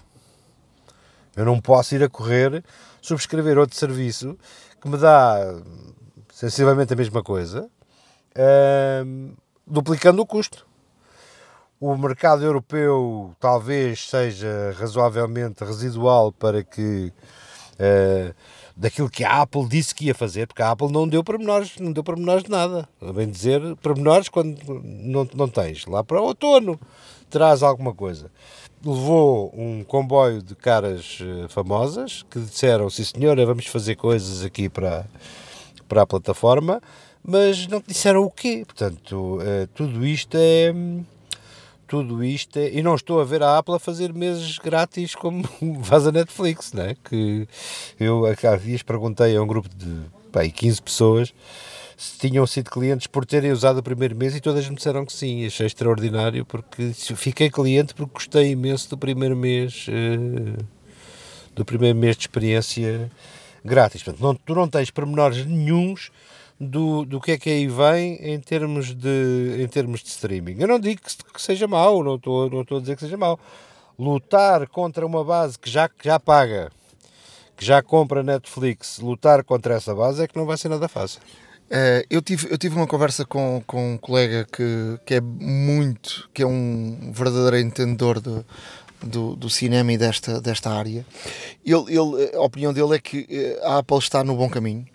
Eu 1.35 1.45
não 1.45 1.59
posso 1.59 1.95
ir 1.95 2.03
a 2.03 2.09
correr, 2.09 2.63
subscrever 3.01 3.57
outro 3.57 3.75
serviço 3.77 4.37
que 4.81 4.89
me 4.89 4.97
dá 4.97 5.61
sensivelmente 6.33 6.93
a 6.93 6.95
mesma 6.95 7.23
coisa, 7.23 7.69
uh, 8.35 9.35
duplicando 9.65 10.21
o 10.21 10.25
custo. 10.25 10.65
o 11.79 11.95
mercado 11.97 12.43
europeu 12.43 13.35
talvez 13.39 14.09
seja 14.09 14.75
razoavelmente 14.77 15.63
residual 15.63 16.31
para 16.31 16.63
que 16.63 17.13
uh, 17.79 18.33
daquilo 18.75 19.09
que 19.09 19.23
a 19.23 19.41
Apple 19.41 19.67
disse 19.67 19.95
que 19.95 20.05
ia 20.05 20.15
fazer, 20.15 20.47
porque 20.47 20.61
a 20.61 20.71
Apple 20.71 20.91
não 20.91 21.07
deu 21.07 21.23
pormenores, 21.23 21.77
não 21.79 21.91
deu 21.91 22.03
pormenores 22.03 22.43
de 22.43 22.51
nada. 22.51 22.87
Bem 23.13 23.29
dizer, 23.29 23.61
pormenores 23.77 24.29
quando 24.29 24.57
não, 24.83 25.27
não 25.33 25.47
tens. 25.47 25.85
Lá 25.85 26.03
para 26.03 26.21
o 26.21 26.25
outono 26.25 26.79
terás 27.29 27.63
alguma 27.63 27.93
coisa. 27.93 28.31
Levou 28.83 29.53
um 29.57 29.83
comboio 29.83 30.41
de 30.41 30.55
caras 30.55 31.19
uh, 31.21 31.49
famosas 31.49 32.23
que 32.29 32.39
disseram, 32.39 32.89
sim 32.89 33.03
senhora, 33.03 33.45
vamos 33.45 33.65
fazer 33.67 33.95
coisas 33.95 34.43
aqui 34.43 34.69
para, 34.69 35.05
para 35.87 36.03
a 36.03 36.07
plataforma, 36.07 36.81
mas 37.23 37.67
não 37.67 37.81
disseram 37.85 38.23
o 38.23 38.29
quê. 38.29 38.63
Portanto, 38.65 39.39
uh, 39.39 39.67
tudo 39.73 40.05
isto 40.05 40.37
é 40.37 40.73
tudo 42.03 42.23
isto 42.23 42.57
é, 42.57 42.71
e 42.71 42.81
não 42.81 42.95
estou 42.95 43.21
a 43.21 43.23
ver 43.23 43.43
a 43.43 43.57
Apple 43.57 43.75
a 43.75 43.79
fazer 43.79 44.13
meses 44.13 44.57
grátis 44.57 45.15
como 45.15 45.43
faz 45.83 46.07
a 46.07 46.11
Netflix, 46.11 46.73
né? 46.73 46.95
que 47.03 47.47
eu 47.99 48.25
há 48.25 48.55
dias 48.57 48.81
perguntei 48.81 49.35
a 49.35 49.41
um 49.41 49.47
grupo 49.47 49.69
de 49.69 50.01
pá, 50.31 50.47
15 50.47 50.81
pessoas 50.81 51.33
se 51.97 52.17
tinham 52.17 52.45
sido 52.45 52.69
clientes 52.69 53.07
por 53.07 53.25
terem 53.25 53.51
usado 53.51 53.77
o 53.77 53.83
primeiro 53.83 54.15
mês 54.15 54.35
e 54.35 54.41
todas 54.41 54.67
me 54.67 54.75
disseram 54.75 55.05
que 55.05 55.13
sim, 55.13 55.45
achei 55.45 55.65
extraordinário 55.65 56.45
porque 56.45 56.91
fiquei 56.93 57.49
cliente 57.49 57.93
porque 57.93 58.13
gostei 58.13 58.51
imenso 58.51 58.89
do 58.89 58.97
primeiro 58.97 59.35
mês 59.35 59.87
uh, 59.87 60.65
do 61.55 61.63
primeiro 61.63 61.97
mês 61.97 62.17
de 62.17 62.23
experiência 62.23 63.09
grátis. 63.63 64.03
Portanto, 64.03 64.21
não, 64.21 64.35
tu 64.35 64.53
não 64.53 64.67
tens 64.67 64.91
pormenores 64.91 65.45
nenhums 65.45 66.11
do, 66.59 67.05
do 67.05 67.19
que 67.19 67.31
é 67.31 67.37
que 67.37 67.49
aí 67.49 67.67
vem 67.67 68.15
em 68.21 68.39
termos 68.39 68.93
de, 68.93 69.57
em 69.59 69.67
termos 69.67 70.01
de 70.01 70.09
streaming. 70.09 70.57
Eu 70.59 70.67
não 70.67 70.79
digo 70.79 71.01
que, 71.01 71.33
que 71.33 71.41
seja 71.41 71.67
mau, 71.67 72.03
não 72.03 72.15
estou, 72.15 72.49
não 72.49 72.61
estou 72.61 72.77
a 72.77 72.81
dizer 72.81 72.95
que 72.95 73.01
seja 73.01 73.17
mau. 73.17 73.39
Lutar 73.97 74.67
contra 74.67 75.05
uma 75.05 75.23
base 75.23 75.57
que 75.57 75.69
já, 75.69 75.87
que 75.87 76.05
já 76.05 76.19
paga, 76.19 76.71
que 77.55 77.65
já 77.65 77.81
compra 77.81 78.23
Netflix, 78.23 78.99
lutar 78.99 79.43
contra 79.43 79.75
essa 79.75 79.93
base 79.93 80.23
é 80.23 80.27
que 80.27 80.35
não 80.35 80.45
vai 80.45 80.57
ser 80.57 80.69
nada 80.69 80.87
fácil. 80.87 81.21
Uh, 81.65 82.05
eu, 82.11 82.21
tive, 82.21 82.47
eu 82.51 82.57
tive 82.57 82.75
uma 82.75 82.85
conversa 82.85 83.25
com, 83.25 83.61
com 83.65 83.93
um 83.93 83.97
colega 83.97 84.45
que, 84.45 84.99
que 85.03 85.15
é 85.15 85.21
muito, 85.21 86.29
que 86.31 86.43
é 86.43 86.45
um 86.45 87.11
verdadeiro 87.11 87.57
entendedor 87.57 88.21
de, 88.21 88.45
do, 89.01 89.35
do 89.35 89.49
cinema 89.49 89.91
e 89.91 89.97
desta, 89.97 90.39
desta 90.39 90.69
área. 90.69 91.05
Ele, 91.65 91.85
ele, 91.89 92.35
a 92.35 92.41
opinião 92.41 92.71
dele 92.71 92.95
é 92.95 92.99
que 92.99 93.25
eh, 93.29 93.59
a 93.63 93.79
Apple 93.79 93.97
está 93.97 94.23
no 94.23 94.35
bom 94.35 94.47
caminho. 94.47 94.85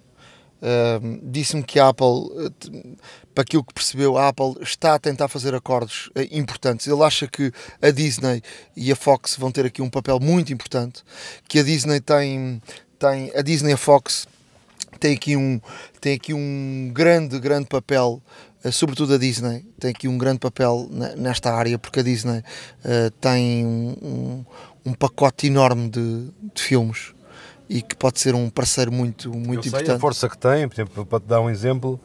Disse-me 1.23 1.63
que 1.63 1.79
a 1.79 1.89
Apple, 1.89 2.07
uh, 2.07 2.99
para 3.35 3.43
aquilo 3.43 3.65
que 3.65 3.73
percebeu, 3.73 4.19
a 4.19 4.29
Apple 4.29 4.57
está 4.61 4.95
a 4.95 4.99
tentar 4.99 5.29
fazer 5.29 5.55
acordos 5.55 6.09
uh, 6.09 6.21
importantes. 6.31 6.87
Ele 6.87 7.03
acha 7.03 7.27
que 7.27 7.51
a 7.81 7.91
Disney 7.91 8.43
e 8.77 8.93
a 8.93 8.97
Fox 8.97 9.37
vão 9.37 9.51
ter 9.51 9.65
aqui 9.65 9.81
um 9.81 9.89
papel 9.89 10.21
muito 10.21 10.53
importante, 10.53 11.03
que 11.49 11.59
a 11.59 11.63
Disney 11.63 12.01
tem, 12.01 12.61
tem 12.99 13.33
a 13.35 13.41
Disney 13.41 13.71
e 13.71 13.75
a 13.75 13.79
Fox 13.79 14.29
tem 14.99 15.15
aqui 15.15 15.37
um, 15.37 15.61
tem 16.01 16.15
aqui 16.15 16.35
um 16.35 16.91
grande, 16.93 17.39
grande 17.39 17.67
papel, 17.67 18.23
uh, 18.63 18.73
sobretudo 18.73 19.15
a 19.15 19.19
Disney, 19.19 19.65
tem 19.79 19.93
aqui 19.93 20.09
um 20.09 20.19
grande 20.19 20.41
papel 20.41 20.89
nesta 21.17 21.55
área, 21.55 21.79
porque 21.79 22.01
a 22.01 22.03
Disney 22.03 22.41
uh, 22.85 23.11
tem 23.19 23.65
um, 23.65 23.97
um, 24.03 24.45
um, 24.91 24.93
pacote 24.93 25.47
enorme 25.47 25.89
de, 25.89 26.29
de 26.55 26.63
filmes 26.63 27.15
e 27.71 27.81
que 27.81 27.95
pode 27.95 28.19
ser 28.19 28.35
um 28.35 28.51
parceiro 28.51 28.91
muito, 28.91 29.31
muito 29.31 29.59
Eu 29.59 29.63
sei 29.63 29.69
importante. 29.71 29.97
a 29.97 29.99
força 30.01 30.29
que 30.29 30.37
tem, 30.37 30.67
por 30.69 30.75
exemplo, 30.75 31.07
para 31.07 31.21
te 31.21 31.27
dar 31.27 31.41
um 31.41 31.49
exemplo, 31.49 32.01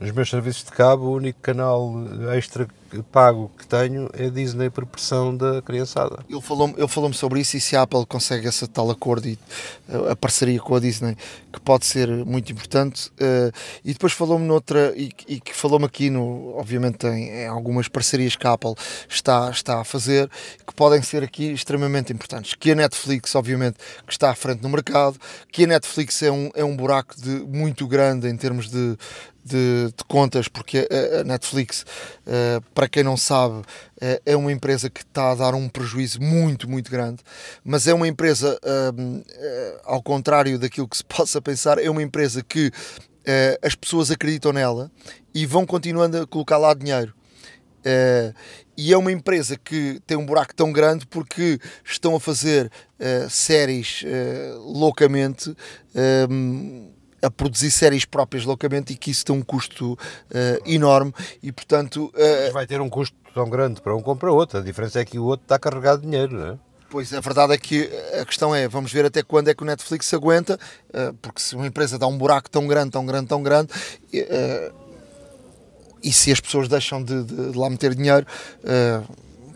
nos 0.00 0.10
meus 0.10 0.28
serviços 0.28 0.64
de 0.64 0.72
cabo, 0.72 1.04
o 1.04 1.14
único 1.14 1.38
canal 1.40 1.94
extra 2.36 2.66
pago 3.02 3.50
que 3.58 3.66
tenho 3.66 4.08
é 4.12 4.28
Disney 4.30 4.70
por 4.70 4.86
pressão 4.86 5.36
da 5.36 5.60
criançada. 5.62 6.18
Ele 6.28 6.40
falou-me 6.40 6.74
falou 6.88 7.12
sobre 7.12 7.40
isso 7.40 7.56
e 7.56 7.60
se 7.60 7.76
a 7.76 7.82
Apple 7.82 8.06
consegue 8.06 8.46
essa 8.46 8.66
tal 8.66 8.90
acordo 8.90 9.28
e 9.28 9.38
eh, 9.88 10.12
a 10.12 10.16
parceria 10.16 10.60
com 10.60 10.74
a 10.74 10.80
Disney, 10.80 11.16
que 11.52 11.60
pode 11.60 11.84
ser 11.86 12.08
muito 12.08 12.50
importante. 12.52 13.08
Uh, 13.10 13.52
e 13.84 13.92
depois 13.92 14.12
falou-me 14.12 14.46
noutra, 14.46 14.92
e, 14.96 15.12
e 15.28 15.40
que 15.40 15.54
falou-me 15.54 15.84
aqui, 15.84 16.10
no, 16.10 16.56
obviamente, 16.56 17.06
em, 17.06 17.28
em, 17.28 17.46
algumas 17.46 17.88
parcerias 17.88 18.36
que 18.36 18.46
a 18.46 18.52
Apple 18.52 18.74
está, 19.08 19.50
está 19.50 19.80
a 19.80 19.84
fazer, 19.84 20.30
que 20.66 20.74
podem 20.74 21.02
ser 21.02 21.22
aqui 21.22 21.52
extremamente 21.52 22.12
importantes. 22.12 22.54
Que 22.54 22.72
a 22.72 22.74
Netflix, 22.74 23.34
obviamente, 23.34 23.76
que 24.06 24.12
está 24.12 24.30
à 24.30 24.34
frente 24.34 24.62
no 24.62 24.68
mercado, 24.68 25.18
que 25.50 25.64
a 25.64 25.66
Netflix 25.66 26.22
é 26.22 26.30
um, 26.30 26.50
é 26.54 26.64
um 26.64 26.76
buraco 26.76 27.14
de, 27.20 27.30
muito 27.30 27.86
grande 27.86 28.28
em 28.28 28.36
termos 28.36 28.70
de, 28.70 28.96
de, 29.44 29.92
de, 29.96 30.04
contas, 30.08 30.48
porque 30.48 30.88
a, 31.20 31.24
Netflix, 31.24 31.84
uh, 32.26 32.62
para 32.84 32.88
quem 32.88 33.02
não 33.02 33.16
sabe, 33.16 33.60
uh, 33.60 33.64
é 34.26 34.36
uma 34.36 34.52
empresa 34.52 34.90
que 34.90 35.00
está 35.00 35.30
a 35.30 35.34
dar 35.34 35.54
um 35.54 35.70
prejuízo 35.70 36.20
muito, 36.20 36.68
muito 36.68 36.90
grande, 36.90 37.22
mas 37.64 37.86
é 37.86 37.94
uma 37.94 38.06
empresa, 38.06 38.58
uh, 38.62 39.80
ao 39.84 40.02
contrário 40.02 40.58
daquilo 40.58 40.86
que 40.86 40.98
se 40.98 41.04
possa 41.08 41.40
pensar, 41.40 41.78
é 41.78 41.88
uma 41.88 42.02
empresa 42.02 42.42
que 42.42 42.70
as 43.62 43.74
pessoas 43.74 44.10
acreditam 44.10 44.52
nela 44.52 44.90
e 45.34 45.46
vão 45.46 45.64
continuando 45.64 46.20
a 46.20 46.26
colocar 46.26 46.58
lá 46.58 46.74
dinheiro. 46.74 47.14
e 48.76 48.92
é 48.92 48.98
uma 48.98 49.10
empresa 49.10 49.56
que 49.56 49.98
tem 50.06 50.14
um 50.14 50.26
buraco 50.26 50.54
tão 50.54 50.70
grande 50.70 51.06
porque 51.06 51.58
estão 51.82 52.14
a 52.14 52.20
fazer 52.20 52.70
séries 53.30 54.04
loucamente 54.58 55.56
a 57.24 57.30
produzir 57.30 57.70
séries 57.70 58.04
próprias 58.04 58.44
loucamente 58.44 58.92
e 58.92 58.96
que 58.96 59.10
isso 59.10 59.24
tem 59.24 59.34
um 59.34 59.42
custo 59.42 59.92
uh, 59.92 59.98
enorme 60.66 61.12
e 61.42 61.50
portanto 61.50 62.12
uh, 62.14 62.52
vai 62.52 62.66
ter 62.66 62.80
um 62.80 62.88
custo 62.88 63.16
tão 63.32 63.48
grande 63.48 63.80
para 63.80 63.94
um 63.96 64.02
como 64.02 64.18
para 64.18 64.32
outro 64.32 64.58
a 64.58 64.62
diferença 64.62 65.00
é 65.00 65.04
que 65.04 65.18
o 65.18 65.24
outro 65.24 65.44
está 65.44 65.58
carregado 65.58 66.02
de 66.02 66.06
dinheiro 66.06 66.36
não 66.36 66.46
é? 66.52 66.58
Pois, 66.90 67.12
a 67.12 67.18
verdade 67.20 67.52
é 67.52 67.58
que 67.58 67.90
a 68.20 68.24
questão 68.24 68.54
é, 68.54 68.68
vamos 68.68 68.92
ver 68.92 69.04
até 69.04 69.20
quando 69.20 69.48
é 69.48 69.54
que 69.54 69.64
o 69.64 69.66
Netflix 69.66 70.14
aguenta, 70.14 70.56
uh, 70.90 71.12
porque 71.14 71.40
se 71.40 71.56
uma 71.56 71.66
empresa 71.66 71.98
dá 71.98 72.06
um 72.06 72.16
buraco 72.16 72.48
tão 72.48 72.68
grande, 72.68 72.92
tão 72.92 73.04
grande, 73.04 73.26
tão 73.26 73.42
grande, 73.42 73.72
e 76.00 76.12
se 76.12 76.30
as 76.30 76.38
pessoas 76.38 76.68
deixam 76.68 77.02
de, 77.02 77.24
de, 77.24 77.50
de 77.50 77.58
lá 77.58 77.68
meter 77.68 77.96
dinheiro, 77.96 78.24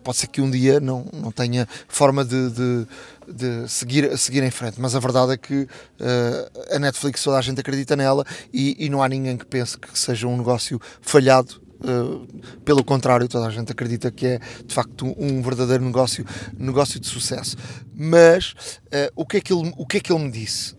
pode 0.09 0.17
ser 0.17 0.29
que 0.29 0.41
um 0.41 0.51
dia 0.51 0.81
não, 0.81 1.05
não 1.13 1.31
tenha 1.31 1.69
forma 1.87 2.25
de, 2.25 2.49
de, 2.49 2.87
de 3.31 3.69
seguir, 3.69 4.17
seguir 4.17 4.43
em 4.43 4.51
frente. 4.51 4.81
Mas 4.81 4.95
a 4.95 4.99
verdade 4.99 5.33
é 5.33 5.37
que 5.37 5.65
uh, 5.65 6.75
a 6.75 6.79
Netflix 6.79 7.23
toda 7.23 7.37
a 7.37 7.43
gente 7.43 7.61
acredita 7.61 7.95
nela 7.95 8.25
e, 8.51 8.75
e, 8.83 8.89
não 8.89 9.03
há 9.03 9.09
ninguém 9.09 9.37
que 9.37 9.45
pense 9.45 9.77
que 9.77 9.99
seja 9.99 10.27
um 10.27 10.39
negócio 10.39 10.81
falhado. 11.03 11.61
Uh, 11.81 12.27
pelo 12.65 12.83
contrário, 12.83 13.29
toda 13.29 13.47
a 13.47 13.51
gente 13.51 13.71
acredita 13.71 14.11
que 14.11 14.27
é 14.27 14.41
de 14.65 14.75
facto 14.75 15.15
um 15.19 15.43
verdadeiro 15.43 15.85
negócio, 15.85 16.25
negócio 16.57 16.99
de 16.99 17.07
sucesso. 17.07 17.59
Mas 17.95 18.53
uh, 18.87 19.13
o, 19.15 19.27
que 19.27 19.37
é 19.37 19.41
que 19.43 19.53
ele, 19.53 19.75
o 19.77 19.85
que 19.85 19.99
é 19.99 20.01
que 20.01 20.11
ele 20.11 20.25
me 20.25 20.31
disse? 20.31 20.75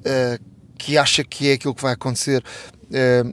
que 0.75 0.97
acha 0.97 1.23
que 1.23 1.49
é 1.49 1.53
aquilo 1.53 1.75
que 1.75 1.83
vai 1.83 1.93
acontecer 1.93 2.41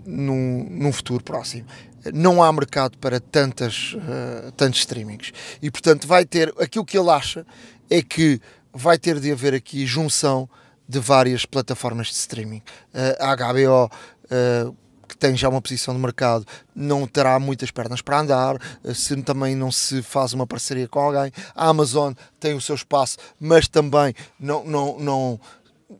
num, 0.04 0.66
num 0.68 0.92
futuro 0.92 1.22
próximo 1.22 1.64
não 2.12 2.42
há 2.42 2.52
mercado 2.52 2.98
para 2.98 3.20
tantas, 3.20 3.94
uh, 3.94 4.52
tantos 4.52 4.80
streamings. 4.80 5.32
E 5.60 5.70
portanto 5.70 6.06
vai 6.06 6.24
ter, 6.24 6.52
aquilo 6.58 6.84
que 6.84 6.98
ele 6.98 7.10
acha 7.10 7.46
é 7.90 8.02
que 8.02 8.40
vai 8.72 8.98
ter 8.98 9.20
de 9.20 9.32
haver 9.32 9.54
aqui 9.54 9.86
junção 9.86 10.48
de 10.88 10.98
várias 10.98 11.44
plataformas 11.44 12.08
de 12.08 12.14
streaming. 12.14 12.62
Uh, 12.94 13.16
a 13.20 13.34
HBO 13.36 13.86
uh, 13.86 13.90
eh, 14.30 14.72
que 15.08 15.16
tem 15.16 15.36
já 15.36 15.48
uma 15.48 15.62
posição 15.62 15.94
de 15.94 16.00
mercado, 16.00 16.44
não 16.74 17.06
terá 17.06 17.38
muitas 17.38 17.70
pernas 17.70 18.02
para 18.02 18.20
andar, 18.20 18.56
se 18.92 19.14
também 19.22 19.54
não 19.54 19.70
se 19.70 20.02
faz 20.02 20.32
uma 20.32 20.46
parceria 20.46 20.88
com 20.88 20.98
alguém. 20.98 21.32
A 21.54 21.68
Amazon 21.68 22.12
tem 22.40 22.54
o 22.54 22.60
seu 22.60 22.74
espaço, 22.74 23.16
mas 23.38 23.68
também 23.68 24.14
não, 24.38 24.64
não, 24.64 24.98
não, 24.98 25.40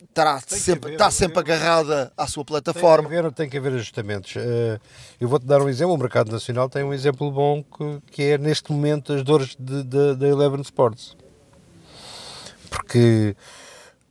estará 0.09 0.41
sempre, 0.41 0.93
está 0.93 1.11
sempre 1.11 1.39
agarrada 1.39 2.13
à 2.17 2.27
sua 2.27 2.45
plataforma. 2.45 3.09
Tem 3.09 3.11
que 3.11 3.19
haver, 3.19 3.33
tem 3.33 3.49
que 3.49 3.57
haver 3.59 3.73
ajustamentos. 3.75 4.35
Eh, 4.37 4.81
eu 5.21 5.29
vou-te 5.29 5.47
dar 5.47 5.63
um 5.63 5.69
exemplo. 5.69 5.95
O 5.95 5.99
mercado 5.99 6.31
nacional 6.31 6.69
tem 6.69 6.83
um 6.83 6.93
exemplo 6.93 7.31
bom 7.31 7.63
que, 7.63 8.01
que 8.11 8.23
é, 8.23 8.39
neste 8.39 8.73
momento, 8.73 9.13
as 9.13 9.23
dores 9.23 9.57
da 9.59 10.27
Eleven 10.27 10.61
Sports. 10.63 11.17
Porque 12.69 13.37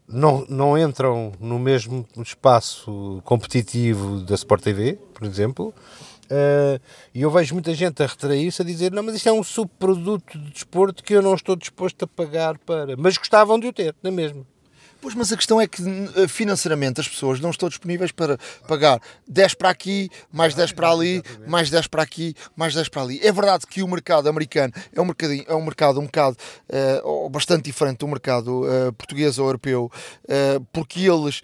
não, 0.08 0.46
não 0.48 0.78
entram 0.78 1.34
no 1.40 1.60
mesmo 1.60 2.06
espaço 2.18 3.22
competitivo 3.24 4.22
da 4.22 4.36
Sport 4.36 4.64
TV, 4.64 4.98
por 5.14 5.26
exemplo. 5.26 5.74
Uh, 6.26 6.82
e 7.14 7.22
eu 7.22 7.30
vejo 7.30 7.54
muita 7.54 7.74
gente 7.76 8.02
a 8.02 8.08
retrair-se 8.08 8.62
a 8.62 8.66
dizer: 8.66 8.92
não, 8.92 9.04
mas 9.04 9.16
isto 9.16 9.30
é 9.30 9.32
um 9.32 9.44
subproduto 9.44 10.40
de 10.40 10.52
desporto 10.52 11.04
que 11.04 11.14
eu 11.14 11.22
não 11.22 11.36
estou 11.36 11.56
disposto 11.56 12.04
a 12.04 12.08
pagar 12.08 12.58
para. 12.58 12.96
Mas 12.98 13.18
gostavam 13.18 13.60
de 13.60 13.68
o 13.68 13.74
ter, 13.74 13.96
não 14.02 14.10
é 14.10 14.14
mesmo? 14.14 14.48
Pois, 15.06 15.14
mas 15.14 15.32
a 15.32 15.38
questão 15.38 15.62
é 15.62 15.68
que 15.68 15.84
eh, 16.16 16.28
financeiramente 16.28 17.00
as 17.00 17.08
pessoas 17.08 17.40
não 17.40 17.52
estão 17.52 17.70
disponíveis 17.70 18.12
para 18.12 18.40
pagar 18.68 19.00
10 19.28 19.54
para 19.54 19.70
aqui, 19.70 20.10
mais 20.34 20.56
10 20.56 20.72
para 20.72 20.90
ali, 20.90 21.22
mais 21.46 21.70
10 21.70 21.86
para 21.86 22.02
aqui, 22.02 22.34
mais 22.56 22.74
10 22.74 22.90
para 22.90 23.04
ali. 23.04 23.20
É 23.22 23.32
verdade 23.32 23.68
que 23.68 23.84
o 23.84 23.88
mercado 23.88 24.28
americano 24.28 24.74
é 24.92 25.00
um, 25.00 25.06
mercadinho, 25.06 25.46
é 25.48 25.54
um 25.54 25.64
mercado 25.64 26.00
um 26.00 26.06
bocado 26.06 26.36
uh, 27.06 27.30
bastante 27.30 27.66
diferente 27.66 28.00
do 28.00 28.08
mercado 28.08 28.64
uh, 28.64 28.92
português 28.94 29.38
ou 29.38 29.46
europeu, 29.46 29.92
uh, 30.24 30.66
porque 30.74 31.02
eles 31.02 31.40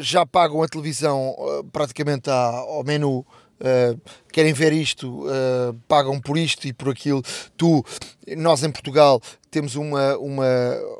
já 0.00 0.26
pagam 0.26 0.60
a 0.60 0.66
televisão 0.66 1.36
praticamente 1.72 2.28
ao 2.28 2.82
menu 2.82 3.24
uh, 3.60 4.00
querem 4.32 4.52
ver 4.52 4.72
isto, 4.72 5.26
uh, 5.26 5.74
pagam 5.86 6.20
por 6.20 6.36
isto 6.36 6.66
e 6.66 6.72
por 6.72 6.90
aquilo. 6.90 7.22
Tu, 7.56 7.84
nós 8.36 8.62
em 8.62 8.70
Portugal 8.70 9.20
temos 9.50 9.74
uma, 9.74 10.16
uma 10.18 10.46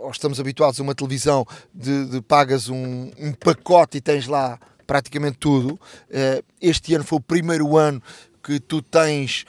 ou 0.01 0.11
estamos 0.11 0.41
habituados 0.41 0.81
a 0.81 0.83
uma 0.83 0.95
televisão 0.95 1.47
de, 1.75 2.07
de 2.07 2.21
pagas 2.21 2.69
um, 2.69 3.11
um 3.19 3.33
pacote 3.33 3.99
e 3.99 4.01
tens 4.01 4.27
lá 4.27 4.59
praticamente 4.87 5.39
tudo. 5.39 5.75
Uh, 5.75 6.43
este 6.61 6.95
ano 6.95 7.05
foi 7.05 7.19
o 7.19 7.23
primeiro 7.23 7.77
ano 7.77 8.03
que 8.49 8.59
tu 8.59 8.81
tens, 8.81 9.45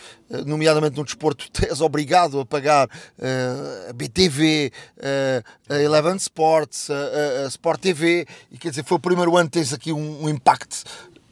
nomeadamente 0.46 0.98
no 0.98 1.06
desporto, 1.06 1.46
és 1.64 1.80
obrigado 1.80 2.42
a 2.42 2.46
pagar 2.46 2.88
uh, 2.88 3.90
a 3.90 3.94
BTV, 3.94 4.74
uh, 4.98 5.74
a 5.74 5.82
Eleven 5.82 6.18
Sports, 6.18 6.90
a, 6.90 7.46
a, 7.46 7.48
Sport 7.48 7.80
TV, 7.80 8.28
e 8.52 8.58
quer 8.58 8.72
dizer, 8.72 8.84
foi 8.84 8.98
o 8.98 9.00
primeiro 9.00 9.38
ano 9.38 9.50
que 9.50 9.58
tens 9.58 9.72
aqui 9.72 9.94
um, 9.94 10.26
um 10.26 10.28
impacto. 10.28 10.84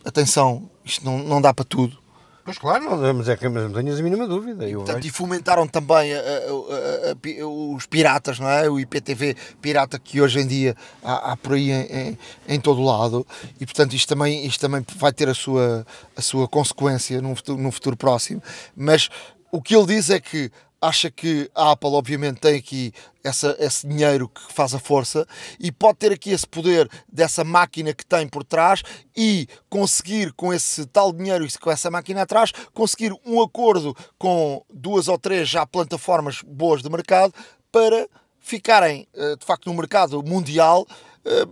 Atenção, 0.07 0.69
isto 0.85 1.03
não, 1.03 1.17
não 1.19 1.41
dá 1.41 1.53
para 1.53 1.65
tudo. 1.65 1.97
Pois 2.45 2.57
claro, 2.57 3.13
mas 3.13 3.27
é 3.27 3.35
que 3.35 3.49
mas 3.49 3.63
não 3.63 3.73
tenhas 3.73 3.99
a 3.99 4.01
mínima 4.01 4.25
dúvida. 4.25 4.65
Eu 4.69 4.79
Portanto, 4.79 5.03
e 5.03 5.09
fomentaram 5.09 5.67
também 5.67 6.13
a, 6.13 6.19
a, 6.19 7.11
a, 7.11 7.47
os 7.75 7.85
piratas, 7.85 8.39
não 8.39 8.49
é? 8.49 8.69
O 8.69 8.79
IPTV 8.79 9.35
pirata 9.61 9.99
que 9.99 10.21
hoje 10.21 10.39
em 10.39 10.47
dia 10.47 10.73
há, 11.03 11.33
há 11.33 11.35
por 11.35 11.55
aí 11.55 11.71
em, 11.71 11.85
em, 11.91 12.17
em, 12.47 12.57
todo 12.57 12.81
lado. 12.81 13.27
E 13.59 13.65
portanto 13.65 13.97
isto 13.97 14.07
também, 14.07 14.45
isto 14.45 14.61
também 14.61 14.81
vai 14.95 15.11
ter 15.11 15.27
a 15.27 15.33
sua, 15.33 15.85
a 16.15 16.21
sua 16.21 16.47
consequência 16.47 17.21
num 17.21 17.35
futuro, 17.35 17.61
num 17.61 17.71
futuro 17.71 17.97
próximo. 17.97 18.41
Mas 18.73 19.09
o 19.51 19.61
que 19.61 19.75
ele 19.75 19.85
diz 19.85 20.09
é 20.09 20.21
que 20.21 20.49
acha 20.81 21.09
que 21.09 21.49
a 21.55 21.71
Apple, 21.71 21.89
obviamente, 21.89 22.39
tem 22.39 22.55
aqui 22.55 22.93
essa, 23.23 23.55
esse 23.59 23.87
dinheiro 23.87 24.29
que 24.29 24.53
faz 24.53 24.73
a 24.73 24.79
força 24.79 25.27
e 25.59 25.71
pode 25.71 25.97
ter 25.97 26.11
aqui 26.11 26.31
esse 26.31 26.47
poder 26.47 26.89
dessa 27.11 27.43
máquina 27.43 27.93
que 27.93 28.05
tem 28.05 28.27
por 28.27 28.43
trás 28.43 28.83
e 29.15 29.47
conseguir, 29.69 30.33
com 30.33 30.53
esse 30.53 30.85
tal 30.85 31.11
dinheiro 31.11 31.45
e 31.45 31.57
com 31.59 31.71
essa 31.71 31.89
máquina 31.89 32.21
atrás, 32.21 32.51
conseguir 32.73 33.13
um 33.25 33.41
acordo 33.41 33.95
com 34.17 34.63
duas 34.71 35.07
ou 35.07 35.17
três 35.17 35.49
já 35.49 35.65
plataformas 35.65 36.41
boas 36.41 36.81
de 36.81 36.89
mercado 36.89 37.33
para 37.71 38.07
ficarem, 38.39 39.07
eh, 39.13 39.35
de 39.35 39.45
facto, 39.45 39.67
no 39.67 39.73
mercado 39.73 40.23
mundial 40.23 40.87
eh, 41.25 41.45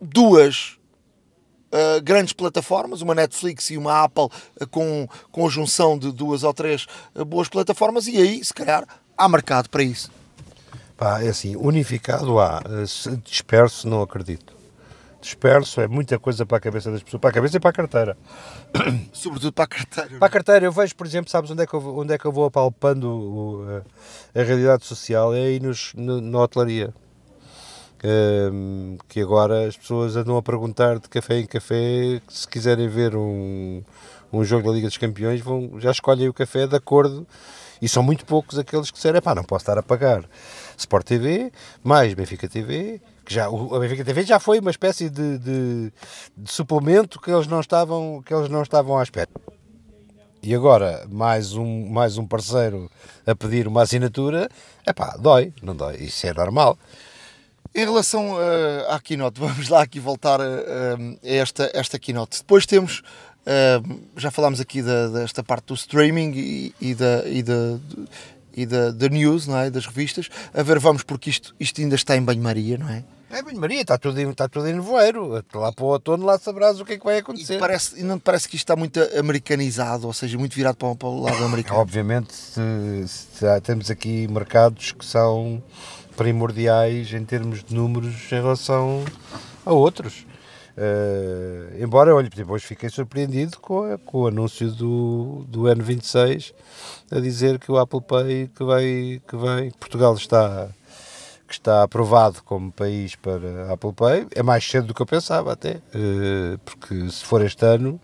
duas 0.00 0.78
uh, 1.72 2.02
grandes 2.02 2.32
plataformas, 2.32 3.00
uma 3.00 3.14
Netflix 3.14 3.70
e 3.70 3.78
uma 3.78 4.04
Apple 4.04 4.24
uh, 4.60 4.66
com 4.70 5.08
conjunção 5.30 5.98
de 5.98 6.12
duas 6.12 6.44
ou 6.44 6.52
três 6.52 6.86
uh, 7.14 7.24
boas 7.24 7.48
plataformas 7.48 8.06
e 8.06 8.16
aí, 8.16 8.44
se 8.44 8.52
calhar, 8.52 8.86
há 9.16 9.28
mercado 9.28 9.68
para 9.68 9.82
isso. 9.82 10.10
Pá, 10.96 11.22
é 11.22 11.28
assim, 11.28 11.56
unificado 11.56 12.38
há, 12.38 12.62
disperso 13.24 13.88
não 13.88 14.02
acredito. 14.02 14.52
Disperso 15.20 15.80
é 15.80 15.86
muita 15.86 16.18
coisa 16.18 16.44
para 16.44 16.56
a 16.56 16.60
cabeça 16.60 16.90
das 16.90 17.00
pessoas, 17.00 17.20
para 17.20 17.30
a 17.30 17.32
cabeça 17.32 17.56
e 17.56 17.60
para 17.60 17.70
a 17.70 17.72
carteira. 17.72 18.16
Sobretudo 19.12 19.52
para 19.52 19.64
a 19.64 19.68
carteira. 19.68 20.18
Para 20.18 20.26
a 20.26 20.30
carteira, 20.30 20.66
eu 20.66 20.72
vejo, 20.72 20.96
por 20.96 21.06
exemplo, 21.06 21.30
sabes 21.30 21.48
onde 21.48 21.62
é 21.62 21.66
que 21.66 21.74
eu, 21.74 21.96
onde 21.96 22.12
é 22.12 22.18
que 22.18 22.24
eu 22.24 22.32
vou 22.32 22.44
apalpando 22.44 23.08
o, 23.08 23.82
a, 24.34 24.40
a, 24.40 24.42
realidade 24.42 24.84
social? 24.84 25.32
É 25.32 25.38
aí 25.38 25.60
nos, 25.60 25.92
no, 25.94 26.20
na 26.20 26.40
hotelaria 26.40 26.92
que 29.08 29.20
agora 29.20 29.66
as 29.68 29.76
pessoas 29.76 30.16
andam 30.16 30.36
a 30.36 30.42
perguntar 30.42 30.98
de 30.98 31.08
café 31.08 31.38
em 31.38 31.46
café 31.46 32.20
se 32.28 32.48
quiserem 32.48 32.88
ver 32.88 33.14
um, 33.14 33.82
um 34.32 34.44
jogo 34.44 34.66
da 34.68 34.74
Liga 34.74 34.88
dos 34.88 34.98
Campeões 34.98 35.40
vão, 35.40 35.78
já 35.78 35.90
escolhem 35.90 36.28
o 36.28 36.34
café 36.34 36.66
de 36.66 36.76
acordo. 36.76 37.26
E 37.80 37.88
são 37.88 38.02
muito 38.02 38.24
poucos 38.24 38.58
aqueles 38.58 38.90
que 38.90 38.96
disseram, 38.96 39.20
pá, 39.20 39.34
não 39.34 39.42
posso 39.42 39.62
estar 39.62 39.76
a 39.76 39.82
pagar. 39.82 40.24
Sport 40.76 41.04
TV, 41.04 41.52
mais 41.82 42.14
Benfica 42.14 42.48
TV 42.48 43.00
que 43.24 43.34
já, 43.34 43.46
a 43.46 43.78
Benfica 43.78 44.04
TV 44.04 44.22
já 44.22 44.38
foi 44.38 44.58
uma 44.58 44.70
espécie 44.70 45.08
de, 45.08 45.38
de, 45.38 45.92
de 46.36 46.52
suplemento 46.52 47.20
que 47.20 47.30
eles 47.30 47.46
não 47.46 47.60
estavam 47.60 48.22
que 48.24 48.34
eles 48.34 48.48
não 48.48 48.62
estavam 48.62 48.98
à 48.98 49.02
espera. 49.02 49.30
E 50.42 50.54
agora 50.54 51.06
mais 51.08 51.54
um, 51.54 51.88
mais 51.88 52.18
um 52.18 52.26
parceiro 52.26 52.90
a 53.24 53.34
pedir 53.34 53.68
uma 53.68 53.82
assinatura, 53.82 54.48
é 54.84 54.92
pá, 54.92 55.16
dói, 55.16 55.52
não 55.62 55.74
dói, 55.74 55.96
isso 55.96 56.26
é 56.26 56.34
normal. 56.34 56.76
Em 57.74 57.84
relação 57.84 58.34
uh, 58.34 58.90
à 58.90 59.00
keynote, 59.00 59.40
vamos 59.40 59.68
lá 59.68 59.82
aqui 59.82 59.98
voltar 59.98 60.40
a, 60.40 60.44
a 60.44 60.98
esta, 61.22 61.70
esta 61.72 61.98
keynote. 61.98 62.38
Depois 62.38 62.66
temos, 62.66 63.00
uh, 63.46 64.00
já 64.16 64.30
falámos 64.30 64.60
aqui 64.60 64.82
da, 64.82 65.08
desta 65.08 65.42
parte 65.42 65.66
do 65.66 65.74
streaming 65.74 66.32
e, 66.34 66.74
e 66.80 66.94
da, 66.94 67.26
e 67.26 67.42
da, 67.42 67.78
e 68.54 68.66
da, 68.66 68.90
da 68.90 69.08
news, 69.08 69.46
não 69.46 69.58
é? 69.58 69.70
das 69.70 69.86
revistas. 69.86 70.28
A 70.52 70.62
ver, 70.62 70.78
vamos, 70.78 71.02
porque 71.02 71.30
isto, 71.30 71.54
isto 71.58 71.80
ainda 71.80 71.94
está 71.94 72.16
em 72.16 72.22
banho-maria, 72.22 72.76
não 72.76 72.88
é? 72.88 73.02
É 73.30 73.42
banho-maria, 73.42 73.80
está 73.80 73.96
tudo, 73.96 74.20
está 74.20 74.46
tudo 74.46 74.68
em 74.68 74.74
nevoeiro. 74.74 75.42
Lá 75.54 75.72
para 75.72 75.84
o 75.84 75.88
outono, 75.88 76.26
lá 76.26 76.38
sabrás 76.38 76.78
o 76.78 76.84
que 76.84 76.92
é 76.92 76.98
que 76.98 77.04
vai 77.04 77.16
acontecer. 77.16 77.54
E, 77.54 77.58
parece, 77.58 77.98
e 77.98 78.02
não 78.02 78.18
te 78.18 78.22
parece 78.22 78.46
que 78.46 78.56
isto 78.56 78.64
está 78.64 78.76
muito 78.76 79.00
americanizado, 79.18 80.06
ou 80.06 80.12
seja, 80.12 80.36
muito 80.36 80.54
virado 80.54 80.76
para, 80.76 80.94
para 80.94 81.08
o 81.08 81.22
lado 81.22 81.40
americano? 81.42 81.80
Obviamente, 81.80 82.34
se, 82.34 82.60
se, 83.08 83.60
temos 83.62 83.90
aqui 83.90 84.28
mercados 84.28 84.92
que 84.92 85.04
são 85.04 85.62
primordiais 86.16 87.12
em 87.12 87.24
termos 87.24 87.62
de 87.62 87.74
números 87.74 88.14
em 88.30 88.36
relação 88.36 89.04
a 89.64 89.72
outros. 89.72 90.26
Uh, 90.76 91.82
embora, 91.82 92.14
olha, 92.14 92.30
depois 92.34 92.62
fiquei 92.62 92.88
surpreendido 92.88 93.58
com, 93.60 93.98
com 94.06 94.22
o 94.22 94.26
anúncio 94.28 94.70
do, 94.70 95.44
do 95.46 95.62
N26 95.64 96.54
a 97.10 97.20
dizer 97.20 97.58
que 97.58 97.70
o 97.70 97.76
Apple 97.76 98.00
Pay 98.00 98.50
que 98.54 98.64
vai, 98.64 99.20
que 99.28 99.36
vai 99.36 99.70
Portugal 99.78 100.14
está 100.14 100.68
que 101.46 101.52
está 101.52 101.82
aprovado 101.82 102.42
como 102.42 102.72
país 102.72 103.14
para 103.14 103.70
Apple 103.70 103.92
Pay 103.92 104.26
é 104.34 104.42
mais 104.42 104.64
cedo 104.64 104.86
do 104.86 104.94
que 104.94 105.02
eu 105.02 105.06
pensava 105.06 105.52
até 105.52 105.74
uh, 105.94 106.58
porque 106.64 107.10
se 107.10 107.22
for 107.22 107.44
este 107.44 107.66
ano 107.66 108.00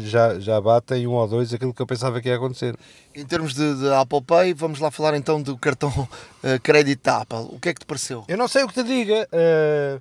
já, 0.00 0.38
já 0.38 0.60
batem 0.60 1.06
um 1.06 1.12
ou 1.12 1.26
dois 1.26 1.52
aquilo 1.52 1.72
que 1.72 1.80
eu 1.80 1.86
pensava 1.86 2.20
que 2.20 2.28
ia 2.28 2.36
acontecer. 2.36 2.76
Em 3.14 3.24
termos 3.24 3.54
de, 3.54 3.74
de 3.76 3.92
Apple 3.92 4.22
Pay, 4.22 4.54
vamos 4.54 4.80
lá 4.80 4.90
falar 4.90 5.16
então 5.16 5.40
do 5.42 5.56
cartão 5.56 5.90
uh, 5.90 6.60
crédito 6.62 7.06
Apple. 7.08 7.48
O 7.50 7.58
que 7.58 7.70
é 7.70 7.74
que 7.74 7.80
te 7.80 7.86
pareceu? 7.86 8.24
Eu 8.28 8.36
não 8.36 8.48
sei 8.48 8.64
o 8.64 8.68
que 8.68 8.74
te 8.74 8.82
diga. 8.82 9.28
Uh, 9.32 10.00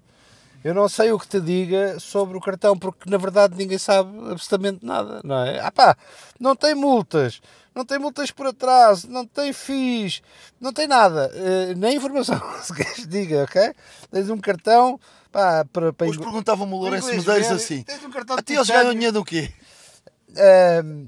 eu 0.64 0.76
não 0.76 0.88
sei 0.88 1.12
o 1.12 1.18
que 1.18 1.28
te 1.28 1.42
diga 1.42 2.00
sobre 2.00 2.38
o 2.38 2.42
cartão, 2.42 2.78
porque 2.78 3.10
na 3.10 3.18
verdade 3.18 3.56
ninguém 3.58 3.80
sabe 3.80 4.16
absolutamente 4.32 4.86
nada, 4.86 5.20
não 5.24 5.44
é? 5.44 5.60
Ah 5.60 5.72
pá, 5.72 5.98
não 6.40 6.56
tem 6.56 6.76
multas, 6.76 7.42
não 7.74 7.84
tem 7.84 7.98
multas 7.98 8.30
por 8.30 8.46
atraso, 8.46 9.10
não 9.10 9.26
tem 9.26 9.52
FIIs, 9.54 10.22
não 10.60 10.72
tem 10.72 10.88
nada, 10.88 11.32
uh, 11.34 11.76
nem 11.76 11.98
informação, 11.98 12.40
se 12.62 12.76
queres 12.76 13.08
diga, 13.08 13.44
ok? 13.44 13.74
Tens 14.12 14.30
um 14.30 14.38
cartão 14.38 15.00
Pá, 15.32 15.66
para, 15.72 15.94
para 15.94 16.08
Hoje 16.08 16.20
perguntava-me 16.20 16.74
o 16.74 16.78
Lourenço 16.78 17.08
Medeiros 17.08 17.52
assim: 17.52 17.84
tens 17.84 18.04
um 18.04 18.12
cartão 18.12 18.38
a 18.38 18.42
ti 18.42 18.54
eles 18.54 18.70
ganham 18.70 18.94
dinheiro 18.94 19.14
do 19.14 19.24
quê? 19.24 19.52
Uh, 20.32 21.08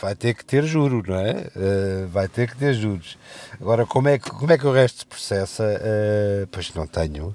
vai 0.00 0.16
ter 0.16 0.34
que 0.34 0.44
ter 0.44 0.64
juro, 0.64 1.00
não 1.06 1.14
é? 1.14 1.46
Uh, 1.54 2.08
vai 2.08 2.26
ter 2.26 2.50
que 2.50 2.56
ter 2.56 2.74
juros. 2.74 3.16
Agora, 3.60 3.86
como 3.86 4.08
é 4.08 4.18
que, 4.18 4.30
como 4.30 4.50
é 4.50 4.58
que 4.58 4.66
o 4.66 4.72
resto 4.72 4.98
se 4.98 5.06
processa? 5.06 5.62
Uh, 5.62 6.46
pois 6.50 6.74
não 6.74 6.84
tenho, 6.84 7.34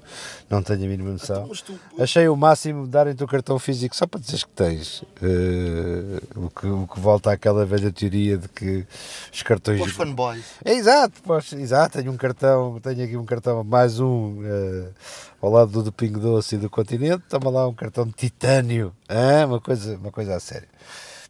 não 0.50 0.62
tenho 0.62 0.84
a 0.84 0.86
mínima 0.86 1.12
noção. 1.12 1.50
Então. 1.50 1.78
Achei 1.98 2.28
o 2.28 2.36
máximo 2.36 2.86
darem-te 2.86 3.24
o 3.24 3.26
cartão 3.26 3.58
físico 3.58 3.96
só 3.96 4.06
para 4.06 4.20
dizer 4.20 4.40
que 4.40 4.48
tens. 4.48 5.02
Eh, 5.22 6.20
o, 6.36 6.50
que, 6.50 6.66
o 6.66 6.86
que 6.86 7.00
volta 7.00 7.32
àquela 7.32 7.64
velha 7.64 7.90
teoria 7.90 8.36
de 8.36 8.48
que 8.48 8.86
os 9.32 9.42
cartões. 9.42 9.80
Os 9.80 9.92
fanboys. 9.92 10.44
É, 10.62 10.74
exato, 10.74 11.22
pois, 11.24 11.50
exato. 11.54 11.96
Tenho 11.96 12.12
um 12.12 12.18
cartão, 12.18 12.78
tenho 12.80 13.04
aqui 13.04 13.16
um 13.16 13.24
cartão, 13.24 13.64
mais 13.64 13.98
um 13.98 14.42
ao 15.40 15.50
lado 15.50 15.82
do 15.82 15.92
Pingo 15.92 16.18
Doce 16.18 16.56
e 16.56 16.58
do 16.58 16.68
Continente. 16.68 17.24
Toma 17.28 17.50
lá 17.50 17.66
um 17.66 17.74
cartão 17.74 18.04
de 18.06 18.12
titânio. 18.12 18.94
Ah, 19.08 19.46
uma, 19.46 19.60
coisa, 19.60 19.96
uma 19.96 20.10
coisa 20.10 20.36
a 20.36 20.40
sério. 20.40 20.68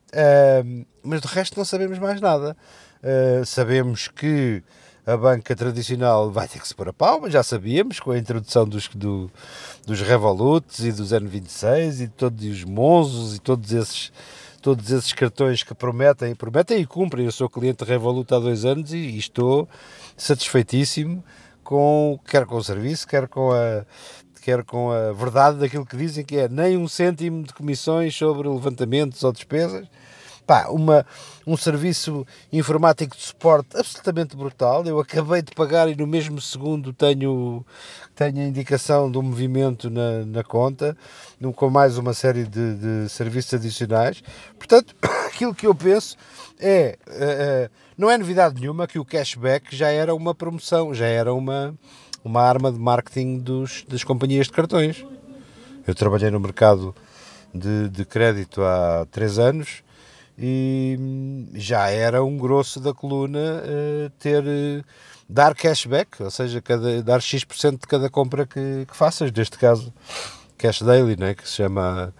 Uh, 0.08 0.86
mas 1.02 1.20
do 1.20 1.28
resto 1.28 1.56
não 1.56 1.64
sabemos 1.64 1.98
mais 1.98 2.20
nada. 2.20 2.56
Uh, 3.02 3.44
sabemos 3.44 4.08
que 4.08 4.62
a 5.06 5.16
banca 5.16 5.56
tradicional 5.56 6.30
vai 6.30 6.46
ter 6.46 6.60
que 6.60 6.68
se 6.68 6.74
pôr 6.74 6.88
a 6.88 6.92
pau, 6.92 7.20
mas 7.20 7.32
já 7.32 7.42
sabíamos 7.42 7.98
com 8.00 8.10
a 8.10 8.18
introdução 8.18 8.66
dos, 8.66 8.88
do, 8.88 9.30
dos 9.86 10.00
Revoluts 10.00 10.80
e 10.80 10.92
dos 10.92 11.12
N26 11.12 12.00
e 12.04 12.08
todos 12.08 12.44
os 12.44 12.64
Monzos 12.64 13.36
e 13.36 13.38
todos 13.38 13.72
esses 13.72 14.12
todos 14.60 14.90
esses 14.90 15.12
cartões 15.12 15.62
que 15.62 15.72
prometem, 15.72 16.34
prometem 16.34 16.80
e 16.80 16.86
cumprem. 16.86 17.26
Eu 17.26 17.32
sou 17.32 17.48
cliente 17.48 17.84
Revolut 17.84 18.34
há 18.34 18.40
dois 18.40 18.64
anos 18.64 18.92
e, 18.92 18.96
e 18.96 19.18
estou 19.18 19.68
satisfeitíssimo 20.16 21.22
com 21.68 22.18
quer 22.26 22.46
com 22.46 22.56
o 22.56 22.64
serviço, 22.64 23.06
quer 23.06 23.28
com 23.28 23.52
a 23.52 23.84
quer 24.40 24.64
com 24.64 24.90
a 24.90 25.12
verdade 25.12 25.58
daquilo 25.58 25.84
que 25.84 25.98
dizem 25.98 26.24
que 26.24 26.38
é 26.38 26.48
nem 26.48 26.78
um 26.78 26.88
cêntimo 26.88 27.42
de 27.42 27.52
comissões 27.52 28.16
sobre 28.16 28.48
levantamentos 28.48 29.22
ou 29.22 29.30
despesas. 29.30 29.86
Pá, 30.46 30.68
uma, 30.70 31.04
um 31.46 31.58
serviço 31.58 32.26
informático 32.50 33.14
de 33.14 33.22
suporte 33.22 33.76
absolutamente 33.76 34.34
brutal. 34.34 34.82
Eu 34.86 34.98
acabei 34.98 35.42
de 35.42 35.52
pagar 35.52 35.90
e 35.90 35.94
no 35.94 36.06
mesmo 36.06 36.40
segundo 36.40 36.90
tenho, 36.94 37.62
tenho 38.14 38.38
a 38.38 38.44
indicação 38.44 39.10
do 39.10 39.22
movimento 39.22 39.90
na, 39.90 40.24
na 40.24 40.42
conta, 40.42 40.96
com 41.54 41.68
mais 41.68 41.98
uma 41.98 42.14
série 42.14 42.44
de, 42.44 42.76
de 42.76 43.08
serviços 43.10 43.52
adicionais. 43.52 44.22
Portanto, 44.56 44.96
aquilo 45.28 45.54
que 45.54 45.66
eu 45.66 45.74
penso 45.74 46.16
é, 46.60 46.98
é, 47.08 47.70
não 47.96 48.10
é 48.10 48.18
novidade 48.18 48.60
nenhuma 48.60 48.86
que 48.86 48.98
o 48.98 49.04
cashback 49.04 49.74
já 49.74 49.88
era 49.88 50.14
uma 50.14 50.34
promoção, 50.34 50.94
já 50.94 51.06
era 51.06 51.32
uma, 51.32 51.74
uma 52.24 52.42
arma 52.42 52.72
de 52.72 52.78
marketing 52.78 53.38
dos, 53.38 53.84
das 53.88 54.04
companhias 54.04 54.46
de 54.46 54.52
cartões. 54.52 55.04
Eu 55.86 55.94
trabalhei 55.94 56.30
no 56.30 56.40
mercado 56.40 56.94
de, 57.54 57.88
de 57.88 58.04
crédito 58.04 58.62
há 58.62 59.06
3 59.10 59.38
anos 59.38 59.82
e 60.38 60.96
hum, 61.00 61.48
já 61.54 61.90
era 61.90 62.22
um 62.22 62.36
grosso 62.36 62.78
da 62.78 62.94
coluna 62.94 63.38
uh, 63.38 64.10
ter 64.18 64.42
uh, 64.44 64.84
dar 65.28 65.54
cashback, 65.54 66.22
ou 66.22 66.30
seja, 66.30 66.62
cada, 66.62 67.02
dar 67.02 67.20
X% 67.20 67.72
de 67.72 67.86
cada 67.86 68.08
compra 68.08 68.46
que, 68.46 68.86
que 68.86 68.96
faças, 68.96 69.32
neste 69.32 69.58
caso 69.58 69.92
cash 70.56 70.82
daily, 70.82 71.16
né, 71.16 71.34
que, 71.34 71.48
se 71.48 71.54
chama, 71.54 72.12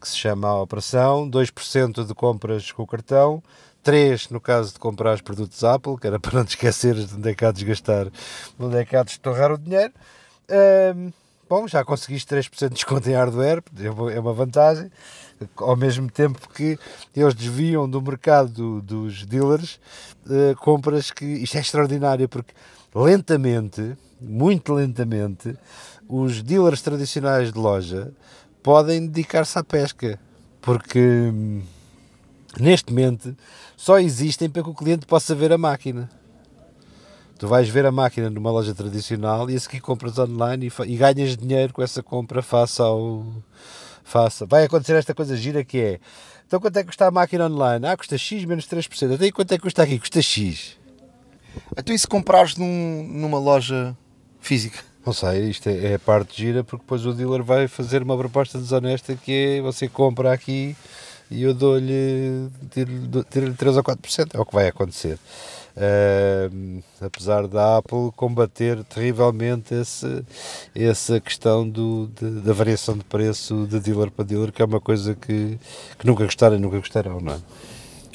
que 0.00 0.08
se 0.08 0.16
chama 0.16 0.48
a 0.48 0.62
operação, 0.62 1.28
2% 1.30 2.06
de 2.06 2.14
compras 2.14 2.70
com 2.70 2.82
o 2.82 2.86
cartão, 2.86 3.42
3 3.86 4.30
no 4.30 4.40
caso 4.40 4.72
de 4.72 4.80
comprar 4.80 5.14
os 5.14 5.20
produtos 5.20 5.62
Apple, 5.62 5.96
que 5.96 6.08
era 6.08 6.18
para 6.18 6.38
não 6.38 6.44
te 6.44 6.56
esqueceres 6.56 7.06
de 7.06 7.14
onde 7.14 7.30
é 7.30 7.34
que 7.36 7.44
há 7.44 7.52
de 7.52 7.64
gastar, 7.64 8.08
onde 8.58 8.76
é 8.76 8.84
que 8.84 8.96
há 8.96 9.04
de 9.04 9.12
estorrar 9.12 9.52
o 9.52 9.56
dinheiro. 9.56 9.92
Um, 10.96 11.12
bom, 11.48 11.68
já 11.68 11.84
conseguiste 11.84 12.34
3% 12.34 12.68
de 12.68 12.74
desconto 12.74 13.08
em 13.08 13.14
hardware, 13.14 13.62
é 14.12 14.18
uma 14.18 14.32
vantagem, 14.32 14.90
ao 15.56 15.76
mesmo 15.76 16.10
tempo 16.10 16.48
que 16.52 16.76
eles 17.14 17.32
desviam 17.32 17.88
do 17.88 18.02
mercado 18.02 18.82
dos 18.82 19.24
dealers 19.24 19.78
uh, 20.26 20.56
compras 20.56 21.12
que, 21.12 21.24
isto 21.24 21.56
é 21.56 21.60
extraordinário, 21.60 22.28
porque 22.28 22.52
lentamente, 22.92 23.96
muito 24.20 24.74
lentamente, 24.74 25.56
os 26.08 26.42
dealers 26.42 26.82
tradicionais 26.82 27.52
de 27.52 27.58
loja 27.58 28.12
podem 28.64 29.06
dedicar-se 29.06 29.56
à 29.56 29.62
pesca, 29.62 30.18
porque 30.60 30.98
hum, 30.98 31.62
neste 32.62 32.92
momento 32.92 33.36
só 33.76 33.98
existem 33.98 34.48
para 34.48 34.62
que 34.62 34.70
o 34.70 34.74
cliente 34.74 35.06
possa 35.06 35.34
ver 35.34 35.52
a 35.52 35.58
máquina. 35.58 36.08
Tu 37.38 37.46
vais 37.46 37.68
ver 37.68 37.84
a 37.84 37.92
máquina 37.92 38.30
numa 38.30 38.50
loja 38.50 38.74
tradicional 38.74 39.50
e 39.50 39.56
a 39.56 39.60
seguir 39.60 39.80
compras 39.80 40.18
online 40.18 40.68
e, 40.68 40.82
e 40.90 40.96
ganhas 40.96 41.36
dinheiro 41.36 41.72
com 41.72 41.82
essa 41.82 42.02
compra 42.02 42.42
face 42.42 42.80
ao. 42.80 43.26
Faça. 44.02 44.46
Vai 44.46 44.64
acontecer 44.64 44.94
esta 44.94 45.12
coisa 45.12 45.36
gira 45.36 45.64
que 45.64 45.78
é. 45.78 46.00
Então 46.46 46.60
quanto 46.60 46.76
é 46.76 46.80
que 46.80 46.86
custa 46.86 47.06
a 47.06 47.10
máquina 47.10 47.46
online? 47.46 47.86
Ah, 47.86 47.96
custa 47.96 48.16
X 48.16 48.44
menos 48.44 48.66
3%. 48.66 49.14
Até 49.14 49.32
quanto 49.32 49.52
é 49.52 49.56
que 49.56 49.62
custa 49.62 49.82
aqui? 49.82 49.98
Custa 49.98 50.22
X. 50.22 50.78
Então 51.76 51.94
e 51.94 51.98
se 51.98 52.06
comprares 52.06 52.56
num, 52.56 53.06
numa 53.12 53.38
loja 53.38 53.96
física? 54.40 54.78
Não 55.04 55.12
sei, 55.12 55.50
isto 55.50 55.68
é, 55.68 55.92
é 55.92 55.94
a 55.94 55.98
parte 55.98 56.40
gira 56.40 56.64
porque 56.64 56.82
depois 56.82 57.04
o 57.04 57.12
dealer 57.12 57.42
vai 57.42 57.68
fazer 57.68 58.02
uma 58.02 58.16
proposta 58.16 58.58
desonesta 58.58 59.14
que 59.14 59.58
é 59.58 59.60
você 59.60 59.88
compra 59.88 60.32
aqui 60.32 60.76
e 61.30 61.42
eu 61.42 61.52
dou-lhe 61.52 62.48
tiro-lhe 62.70 63.54
3 63.54 63.76
ou 63.76 63.82
4%, 63.82 64.34
é 64.34 64.40
o 64.40 64.46
que 64.46 64.54
vai 64.54 64.68
acontecer. 64.68 65.18
Uh, 65.76 66.82
apesar 67.02 67.46
da 67.46 67.76
Apple 67.76 68.10
combater 68.16 68.82
terrivelmente 68.84 69.74
esse, 69.74 70.24
essa 70.74 71.20
questão 71.20 71.68
do, 71.68 72.08
de, 72.18 72.40
da 72.40 72.54
variação 72.54 72.96
de 72.96 73.04
preço 73.04 73.66
de 73.66 73.78
dealer 73.78 74.10
para 74.10 74.24
dealer, 74.24 74.52
que 74.52 74.62
é 74.62 74.64
uma 74.64 74.80
coisa 74.80 75.14
que, 75.14 75.58
que 75.98 76.06
nunca 76.06 76.24
gostaram 76.24 76.56
e 76.56 76.58
nunca 76.58 76.78
gostarão, 76.78 77.20
não 77.20 77.34
é? 77.34 77.38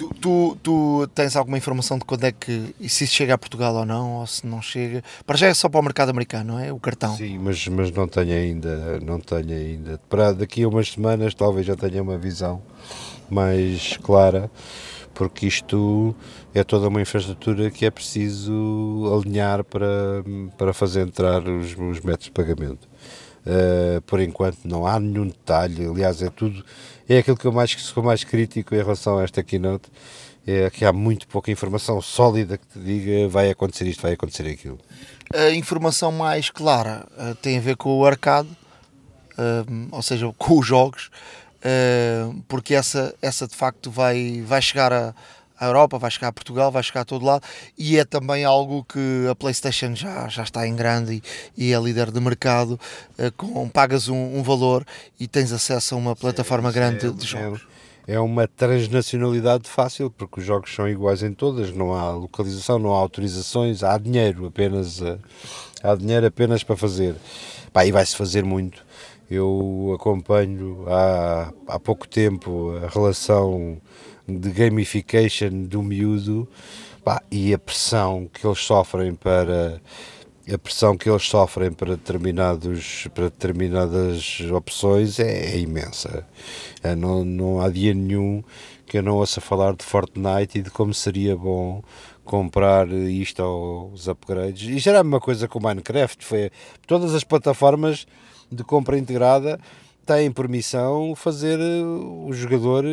Tu, 0.01 0.09
tu, 0.19 0.57
tu, 0.63 1.07
tens 1.13 1.35
alguma 1.35 1.59
informação 1.59 1.99
de 1.99 2.05
quando 2.05 2.23
é 2.23 2.31
que 2.31 2.73
se 2.89 3.03
isso 3.03 3.13
chega 3.13 3.35
a 3.35 3.37
Portugal 3.37 3.75
ou 3.75 3.85
não, 3.85 4.15
ou 4.15 4.25
se 4.25 4.47
não 4.47 4.59
chega? 4.59 5.03
Para 5.27 5.37
já 5.37 5.47
é 5.47 5.53
só 5.53 5.69
para 5.69 5.79
o 5.79 5.83
mercado 5.83 6.09
americano, 6.09 6.53
não 6.53 6.59
é? 6.59 6.73
O 6.73 6.79
cartão. 6.79 7.15
Sim, 7.15 7.37
mas, 7.37 7.67
mas 7.67 7.91
não 7.91 8.07
tenho 8.07 8.33
ainda, 8.33 8.99
não 8.99 9.19
tenho 9.19 9.51
ainda. 9.51 9.99
Para 10.09 10.33
daqui 10.33 10.63
a 10.63 10.67
umas 10.67 10.91
semanas 10.91 11.35
talvez 11.35 11.67
já 11.67 11.75
tenha 11.75 12.01
uma 12.01 12.17
visão 12.17 12.63
mais 13.29 13.97
clara, 13.97 14.49
porque 15.13 15.45
isto 15.45 16.15
é 16.51 16.63
toda 16.63 16.87
uma 16.87 16.99
infraestrutura 16.99 17.69
que 17.69 17.85
é 17.85 17.91
preciso 17.91 18.51
alinhar 19.15 19.63
para, 19.63 20.23
para 20.57 20.73
fazer 20.73 21.01
entrar 21.01 21.47
os, 21.47 21.77
os 21.77 21.99
métodos 22.01 22.25
de 22.25 22.31
pagamento. 22.31 22.89
Uh, 23.41 24.01
por 24.01 24.19
enquanto 24.19 24.59
não 24.65 24.85
há 24.85 24.99
nenhum 24.99 25.25
detalhe, 25.27 25.85
aliás 25.85 26.21
é 26.21 26.29
tudo 26.29 26.63
é 27.15 27.19
aquilo 27.19 27.37
que 27.37 27.45
eu 27.45 27.51
mais 27.51 27.71
sou 27.71 28.03
mais 28.03 28.23
crítico 28.23 28.73
em 28.73 28.77
relação 28.77 29.17
a 29.17 29.23
esta 29.23 29.43
keynote, 29.43 29.89
é 30.45 30.69
que 30.69 30.85
há 30.85 30.93
muito 30.93 31.27
pouca 31.27 31.51
informação 31.51 32.01
sólida 32.01 32.57
que 32.57 32.65
te 32.67 32.79
diga 32.79 33.27
vai 33.27 33.49
acontecer 33.49 33.87
isto, 33.87 34.01
vai 34.01 34.13
acontecer 34.13 34.47
aquilo. 34.47 34.79
A 35.33 35.51
informação 35.51 36.11
mais 36.11 36.49
clara 36.49 37.05
uh, 37.17 37.35
tem 37.35 37.57
a 37.57 37.61
ver 37.61 37.75
com 37.75 37.97
o 37.97 38.05
arcade, 38.05 38.49
uh, 38.49 39.87
ou 39.91 40.01
seja, 40.01 40.33
com 40.37 40.59
os 40.59 40.65
jogos, 40.65 41.09
uh, 41.57 42.41
porque 42.47 42.73
essa, 42.73 43.13
essa 43.21 43.47
de 43.47 43.55
facto 43.55 43.91
vai, 43.91 44.41
vai 44.45 44.61
chegar 44.61 44.91
a, 44.91 45.13
à 45.61 45.67
Europa, 45.67 45.99
vai 45.99 46.09
chegar 46.09 46.29
a 46.29 46.31
Portugal, 46.31 46.71
vai 46.71 46.81
chegar 46.81 47.01
a 47.01 47.05
todo 47.05 47.23
lado 47.23 47.43
e 47.77 47.99
é 47.99 48.03
também 48.03 48.43
algo 48.43 48.83
que 48.83 49.27
a 49.29 49.35
PlayStation 49.35 49.93
já, 49.93 50.27
já 50.27 50.41
está 50.41 50.67
em 50.67 50.75
grande 50.75 51.21
e, 51.55 51.69
e 51.69 51.71
é 51.71 51.79
líder 51.79 52.09
de 52.09 52.19
mercado. 52.19 52.79
Uh, 53.17 53.31
com, 53.37 53.69
pagas 53.69 54.09
um, 54.09 54.39
um, 54.39 54.41
valor 54.41 54.83
e 55.19 55.27
tens 55.27 55.51
acesso 55.51 55.93
a 55.93 55.97
uma 55.99 56.15
plataforma 56.15 56.69
é, 56.69 56.71
grande 56.71 57.05
é, 57.05 57.11
de 57.11 57.27
jogos. 57.27 57.61
É, 58.07 58.15
é 58.15 58.19
uma 58.19 58.47
transnacionalidade 58.47 59.69
fácil, 59.69 60.09
porque 60.09 60.39
os 60.39 60.45
jogos 60.45 60.73
são 60.73 60.89
iguais 60.89 61.21
em 61.21 61.31
todas, 61.31 61.71
não 61.71 61.93
há 61.93 62.09
localização, 62.09 62.79
não 62.79 62.95
há 62.95 62.97
autorizações, 62.97 63.83
há 63.83 63.99
dinheiro 63.99 64.47
apenas, 64.47 64.99
uh, 64.99 65.19
há 65.83 65.93
dinheiro 65.93 66.25
apenas 66.25 66.63
para 66.63 66.75
fazer. 66.75 67.15
Pá, 67.71 67.85
e 67.85 67.91
vai-se 67.91 68.15
fazer 68.15 68.43
muito. 68.43 68.83
Eu 69.29 69.93
acompanho 69.95 70.85
há, 70.87 71.53
há 71.67 71.79
pouco 71.79 72.07
tempo 72.07 72.73
a 72.83 72.87
relação 72.87 73.79
de 74.39 74.49
gamification 74.51 75.63
do 75.63 75.81
miúdo 75.81 76.47
pá, 77.03 77.21
e 77.31 77.53
a 77.53 77.59
pressão 77.59 78.29
que 78.31 78.45
eles 78.45 78.59
sofrem 78.59 79.13
para 79.15 79.81
a 80.51 80.57
pressão 80.57 80.97
que 80.97 81.09
eles 81.09 81.23
sofrem 81.23 81.71
para 81.71 81.95
determinados 81.95 83.07
para 83.13 83.25
determinadas 83.25 84.39
opções 84.51 85.19
é, 85.19 85.53
é 85.53 85.59
imensa. 85.59 86.27
É, 86.83 86.95
não, 86.95 87.23
não 87.23 87.61
há 87.61 87.69
dia 87.69 87.93
nenhum 87.93 88.43
que 88.85 88.97
eu 88.97 89.03
não 89.03 89.17
ouça 89.17 89.39
falar 89.39 89.75
de 89.75 89.85
Fortnite 89.85 90.59
e 90.59 90.61
de 90.61 90.69
como 90.69 90.93
seria 90.93 91.37
bom 91.37 91.81
comprar 92.25 92.89
isto 92.89 93.41
aos 93.41 94.07
upgrades. 94.07 94.69
E 94.69 94.79
já 94.79 94.91
era 94.91 94.99
a 94.99 95.03
mesma 95.03 95.19
coisa 95.19 95.47
com 95.47 95.59
o 95.59 95.63
Minecraft 95.63 96.25
foi 96.25 96.51
todas 96.87 97.13
as 97.13 97.23
plataformas 97.23 98.05
de 98.51 98.63
compra 98.63 98.97
integrada 98.97 99.59
têm 100.05 100.31
permissão 100.31 101.15
fazer 101.15 101.59
o 101.59 102.33
jogador 102.33 102.83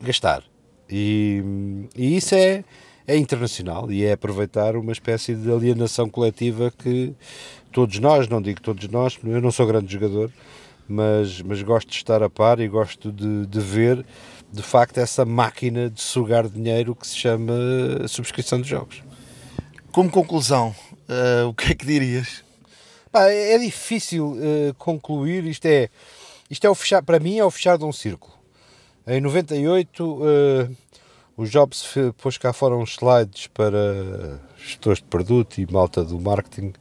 gastar 0.00 0.42
e, 0.90 1.42
e 1.96 2.16
isso 2.16 2.34
é, 2.34 2.64
é 3.06 3.16
internacional 3.16 3.90
e 3.90 4.04
é 4.04 4.12
aproveitar 4.12 4.76
uma 4.76 4.92
espécie 4.92 5.34
de 5.34 5.50
alienação 5.50 6.08
coletiva 6.08 6.72
que 6.76 7.14
todos 7.72 7.98
nós, 7.98 8.28
não 8.28 8.40
digo 8.40 8.60
todos 8.60 8.88
nós, 8.88 9.18
eu 9.24 9.40
não 9.40 9.50
sou 9.50 9.66
grande 9.66 9.92
jogador, 9.92 10.30
mas, 10.88 11.42
mas 11.42 11.62
gosto 11.62 11.88
de 11.88 11.96
estar 11.96 12.22
a 12.22 12.30
par 12.30 12.60
e 12.60 12.68
gosto 12.68 13.12
de, 13.12 13.46
de 13.46 13.60
ver 13.60 14.04
de 14.52 14.62
facto 14.62 14.98
essa 14.98 15.24
máquina 15.24 15.90
de 15.90 16.00
sugar 16.00 16.48
dinheiro 16.48 16.94
que 16.94 17.06
se 17.06 17.16
chama 17.16 17.52
subscrição 18.08 18.60
de 18.60 18.68
jogos. 18.68 19.02
Como 19.92 20.10
conclusão, 20.10 20.74
uh, 21.08 21.48
o 21.48 21.54
que 21.54 21.72
é 21.72 21.74
que 21.74 21.86
dirias? 21.86 22.44
Pá, 23.10 23.28
é, 23.28 23.54
é 23.54 23.58
difícil 23.58 24.32
uh, 24.32 24.74
concluir, 24.78 25.44
isto 25.44 25.66
é, 25.66 25.88
isto 26.50 26.66
é 26.66 26.70
o 26.70 26.74
fechar, 26.74 27.02
para 27.02 27.18
mim 27.18 27.38
é 27.38 27.44
o 27.44 27.50
fechar 27.50 27.76
de 27.76 27.84
um 27.84 27.92
círculo. 27.92 28.35
Em 29.08 29.20
98, 29.20 30.04
uh, 30.04 30.24
eh, 30.26 30.68
o 31.36 31.46
Jobs 31.46 31.94
pôs 32.18 32.36
cá 32.38 32.52
fora 32.52 32.76
uns 32.76 32.94
slides 32.94 33.46
para 33.46 34.40
gestores 34.58 34.98
de 34.98 35.04
produto 35.04 35.60
e 35.60 35.72
malta 35.72 36.04
do 36.04 36.18
marketing. 36.18 36.72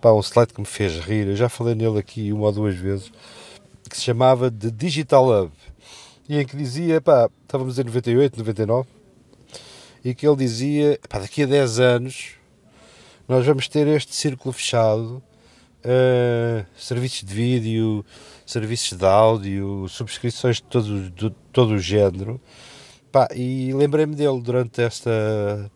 Pá, 0.00 0.10
um 0.10 0.22
slide 0.22 0.54
que 0.54 0.60
me 0.60 0.66
fez 0.66 0.98
rir, 1.00 1.26
eu 1.26 1.36
já 1.36 1.50
falei 1.50 1.74
nele 1.74 1.98
aqui 1.98 2.32
uma 2.32 2.46
ou 2.46 2.52
duas 2.52 2.74
vezes, 2.74 3.12
que 3.90 3.94
se 3.94 4.02
chamava 4.02 4.50
de 4.50 4.70
Digital 4.70 5.28
Hub. 5.28 5.52
E 6.26 6.38
em 6.38 6.46
que 6.46 6.56
dizia, 6.56 6.98
pá, 6.98 7.28
estávamos 7.42 7.78
em 7.78 7.84
98, 7.84 8.38
99, 8.38 8.88
e 10.02 10.14
que 10.14 10.26
ele 10.26 10.36
dizia, 10.36 10.98
pá, 11.10 11.18
daqui 11.18 11.42
a 11.42 11.46
10 11.46 11.78
anos 11.78 12.36
nós 13.28 13.44
vamos 13.44 13.68
ter 13.68 13.86
este 13.88 14.14
círculo 14.14 14.54
fechado, 14.54 15.22
uh, 15.84 16.64
serviços 16.74 17.22
de 17.22 17.34
vídeo, 17.34 18.02
serviços 18.46 18.96
de 18.96 19.04
áudio, 19.04 19.88
subscrições 19.88 20.56
de 20.56 20.62
todo, 20.62 21.10
de 21.10 21.30
todo 21.52 21.74
o 21.74 21.78
género. 21.78 22.40
Pá, 23.10 23.28
e 23.34 23.72
lembrei-me 23.72 24.14
dele 24.14 24.40
durante 24.40 24.80
esta, 24.80 25.70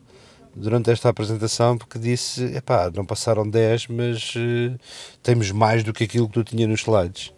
durante 0.54 0.90
esta 0.90 1.08
apresentação 1.08 1.76
porque 1.76 1.98
disse: 1.98 2.44
epá, 2.56 2.90
não 2.94 3.04
passaram 3.04 3.48
10, 3.48 3.88
mas 3.88 4.34
uh, 4.36 4.78
temos 5.22 5.50
mais 5.50 5.82
do 5.82 5.92
que 5.92 6.04
aquilo 6.04 6.28
que 6.28 6.34
tu 6.34 6.44
tinha 6.44 6.66
nos 6.66 6.80
slides. 6.80 7.32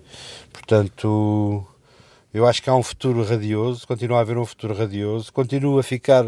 Portanto, 0.52 1.66
eu 2.32 2.46
acho 2.46 2.62
que 2.62 2.70
há 2.70 2.74
um 2.74 2.82
futuro 2.82 3.24
radioso, 3.24 3.86
continua 3.86 4.18
a 4.18 4.20
haver 4.20 4.36
um 4.38 4.46
futuro 4.46 4.74
radioso, 4.74 5.32
continua 5.32 5.80
a 5.80 5.82
ficar 5.82 6.24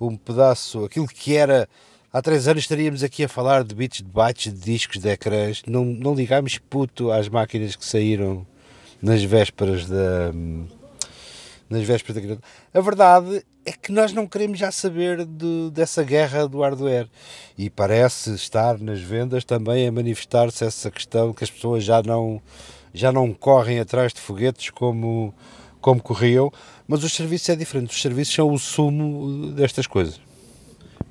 um 0.00 0.16
pedaço, 0.16 0.84
aquilo 0.84 1.06
que 1.06 1.36
era 1.36 1.68
Há 2.14 2.20
três 2.20 2.46
anos 2.46 2.64
estaríamos 2.64 3.02
aqui 3.02 3.24
a 3.24 3.28
falar 3.28 3.64
de 3.64 3.74
bits, 3.74 4.02
de 4.02 4.10
bytes, 4.10 4.52
de 4.52 4.60
discos, 4.60 5.00
de 5.00 5.08
ecrãs. 5.08 5.62
Não, 5.66 5.82
não 5.82 6.14
ligámos 6.14 6.58
puto 6.58 7.10
às 7.10 7.26
máquinas 7.26 7.74
que 7.74 7.86
saíram 7.86 8.46
nas 9.00 9.24
vésperas 9.24 9.86
da. 9.86 10.30
Nas 11.70 11.82
vésperas 11.84 12.22
da 12.22 12.36
A 12.74 12.82
verdade 12.82 13.42
é 13.64 13.72
que 13.72 13.90
nós 13.90 14.12
não 14.12 14.26
queremos 14.26 14.58
já 14.58 14.70
saber 14.70 15.24
de, 15.24 15.70
dessa 15.70 16.02
guerra 16.02 16.46
do 16.46 16.60
hardware. 16.60 17.08
E 17.56 17.70
parece 17.70 18.34
estar 18.34 18.78
nas 18.78 19.00
vendas 19.00 19.42
também 19.42 19.88
a 19.88 19.92
manifestar-se 19.92 20.66
essa 20.66 20.90
questão 20.90 21.32
que 21.32 21.44
as 21.44 21.50
pessoas 21.50 21.82
já 21.82 22.02
não, 22.02 22.42
já 22.92 23.10
não 23.10 23.32
correm 23.32 23.80
atrás 23.80 24.12
de 24.12 24.20
foguetes 24.20 24.68
como 24.68 25.32
como 25.80 26.00
corriam, 26.00 26.52
mas 26.86 27.02
os 27.02 27.12
serviços 27.12 27.48
é 27.48 27.56
diferente. 27.56 27.90
Os 27.90 28.02
serviços 28.02 28.34
são 28.34 28.52
o 28.52 28.58
sumo 28.58 29.50
destas 29.52 29.86
coisas. 29.86 30.20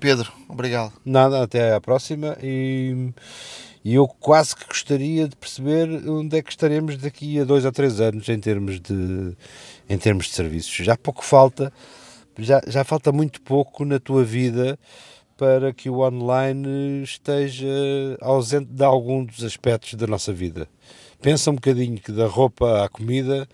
Pedro, 0.01 0.33
obrigado. 0.49 0.91
Nada, 1.05 1.43
até 1.43 1.75
à 1.75 1.79
próxima 1.79 2.35
e, 2.41 3.13
e 3.85 3.93
eu 3.93 4.07
quase 4.07 4.55
que 4.55 4.65
gostaria 4.65 5.27
de 5.27 5.35
perceber 5.35 5.87
onde 6.09 6.39
é 6.39 6.41
que 6.41 6.49
estaremos 6.49 6.97
daqui 6.97 7.39
a 7.39 7.43
dois 7.43 7.65
ou 7.65 7.71
três 7.71 8.01
anos 8.01 8.27
em 8.27 8.39
termos 8.39 8.79
de, 8.79 9.37
em 9.87 9.97
termos 9.99 10.25
de 10.25 10.31
serviços. 10.31 10.73
Já 10.73 10.97
pouco 10.97 11.23
falta, 11.23 11.71
já, 12.39 12.59
já 12.65 12.83
falta 12.83 13.11
muito 13.11 13.39
pouco 13.43 13.85
na 13.85 13.99
tua 13.99 14.23
vida 14.23 14.75
para 15.37 15.71
que 15.71 15.87
o 15.87 15.99
online 15.99 17.03
esteja 17.03 17.67
ausente 18.21 18.71
de 18.71 18.83
algum 18.83 19.23
dos 19.23 19.43
aspectos 19.43 19.93
da 19.93 20.07
nossa 20.07 20.33
vida. 20.33 20.67
Pensa 21.21 21.51
um 21.51 21.55
bocadinho 21.55 21.99
que 21.99 22.11
da 22.11 22.25
roupa 22.25 22.83
à 22.83 22.89
comida, 22.89 23.47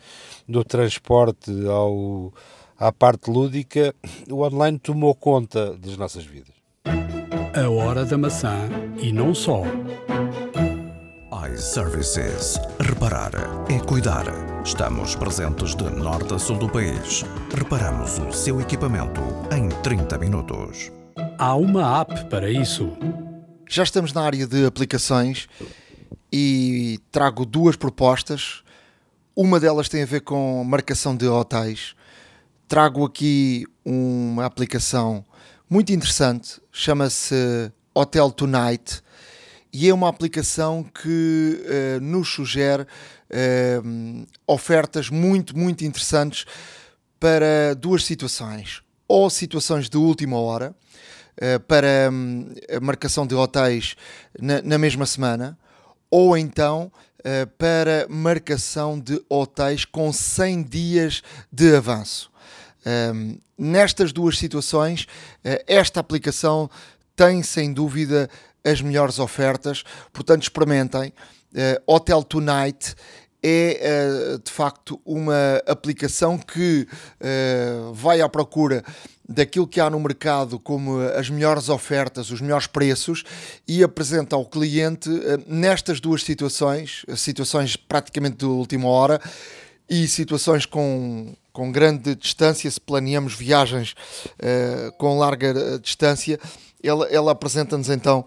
do 0.47 0.63
transporte 0.63 1.51
ao, 1.67 2.33
à 2.79 2.91
parte 2.91 3.29
lúdica, 3.29 3.93
o 4.29 4.43
online 4.43 4.77
tomou 4.77 5.15
conta 5.15 5.75
das 5.77 5.97
nossas 5.97 6.23
vidas. 6.25 6.55
A 6.85 7.69
hora 7.69 8.05
da 8.05 8.17
maçã 8.17 8.69
e 9.01 9.11
não 9.11 9.33
só. 9.33 9.63
iServices. 11.51 12.59
Reparar 12.79 13.31
é 13.69 13.79
cuidar. 13.79 14.25
Estamos 14.63 15.15
presentes 15.15 15.75
de 15.75 15.89
norte 15.89 16.33
a 16.33 16.39
sul 16.39 16.57
do 16.57 16.69
país. 16.69 17.23
Reparamos 17.55 18.19
o 18.19 18.31
seu 18.31 18.61
equipamento 18.61 19.21
em 19.51 19.69
30 19.81 20.17
minutos. 20.19 20.91
Há 21.39 21.55
uma 21.55 22.01
app 22.01 22.25
para 22.25 22.49
isso. 22.51 22.91
Já 23.67 23.83
estamos 23.83 24.13
na 24.13 24.21
área 24.21 24.45
de 24.45 24.65
aplicações 24.65 25.47
e 26.31 26.99
trago 27.11 27.45
duas 27.45 27.75
propostas. 27.75 28.61
Uma 29.35 29.59
delas 29.59 29.89
tem 29.89 30.03
a 30.03 30.05
ver 30.05 30.21
com 30.21 30.63
marcação 30.63 31.15
de 31.15 31.27
hotéis. 31.27 31.96
Trago 32.67 33.05
aqui 33.05 33.65
uma 33.85 34.45
aplicação 34.45 35.23
muito 35.69 35.93
interessante, 35.93 36.59
chama-se 36.69 37.71
Hotel 37.95 38.29
Tonight 38.29 39.01
e 39.71 39.87
é 39.87 39.93
uma 39.93 40.09
aplicação 40.09 40.83
que 40.83 41.63
uh, 41.63 42.01
nos 42.01 42.27
sugere 42.27 42.83
uh, 42.83 44.27
ofertas 44.45 45.09
muito, 45.09 45.57
muito 45.57 45.85
interessantes 45.85 46.45
para 47.17 47.73
duas 47.73 48.03
situações. 48.03 48.81
Ou 49.07 49.29
situações 49.29 49.89
de 49.89 49.95
última 49.95 50.37
hora, 50.37 50.75
uh, 51.37 51.59
para 51.61 52.09
um, 52.11 52.53
a 52.69 52.81
marcação 52.81 53.25
de 53.25 53.33
hotéis 53.33 53.95
na, 54.37 54.61
na 54.61 54.77
mesma 54.77 55.05
semana, 55.05 55.57
ou 56.11 56.37
então 56.37 56.91
para 57.57 58.07
marcação 58.07 58.97
de 58.97 59.21
hotéis 59.27 59.83
com 59.83 60.13
100 60.13 60.63
dias 60.63 61.21
de 61.51 61.75
avanço. 61.75 62.31
Um, 63.13 63.37
nestas 63.57 64.13
duas 64.13 64.37
situações, 64.37 65.07
esta 65.67 65.99
aplicação 65.99 66.69
tem 67.15 67.41
sem 67.41 67.73
dúvida 67.73 68.29
as 68.63 68.81
melhores 68.81 69.17
ofertas, 69.17 69.83
portanto 70.13 70.43
experimentem. 70.43 71.13
Uh, 71.53 71.81
Hotel 71.87 72.21
Tonight 72.23 72.95
é 73.41 74.35
uh, 74.35 74.39
de 74.39 74.51
facto 74.51 74.99
uma 75.05 75.61
aplicação 75.65 76.37
que 76.37 76.87
uh, 77.21 77.93
vai 77.93 78.21
à 78.21 78.27
procura 78.27 78.83
daquilo 79.27 79.67
que 79.67 79.79
há 79.79 79.89
no 79.89 79.99
mercado 79.99 80.59
como 80.59 80.99
as 80.99 81.29
melhores 81.29 81.67
ofertas, 81.69 82.29
os 82.29 82.39
melhores 82.39 82.67
preços 82.67 83.23
e 83.67 83.83
apresenta 83.83 84.35
ao 84.35 84.45
cliente 84.45 85.09
nestas 85.45 85.99
duas 85.99 86.23
situações, 86.23 87.05
situações 87.17 87.75
praticamente 87.75 88.37
de 88.37 88.45
última 88.45 88.87
hora 88.87 89.19
e 89.89 90.07
situações 90.07 90.65
com, 90.65 91.33
com 91.53 91.71
grande 91.71 92.15
distância, 92.15 92.69
se 92.69 92.79
planeamos 92.79 93.33
viagens 93.33 93.95
com 94.97 95.17
larga 95.17 95.79
distância, 95.79 96.39
ela, 96.83 97.07
ela 97.07 97.31
apresenta-nos 97.31 97.89
então 97.89 98.25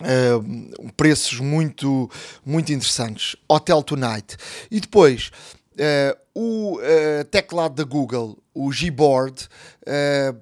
Uh, 0.00 0.92
preços 0.96 1.40
muito, 1.40 2.08
muito 2.46 2.72
interessantes. 2.72 3.34
Hotel 3.48 3.82
Tonight. 3.82 4.36
E 4.70 4.78
depois, 4.78 5.32
uh, 5.74 6.16
o 6.32 6.78
uh, 6.78 7.24
teclado 7.24 7.74
da 7.74 7.82
Google, 7.82 8.38
o 8.54 8.70
Gboard, 8.70 9.48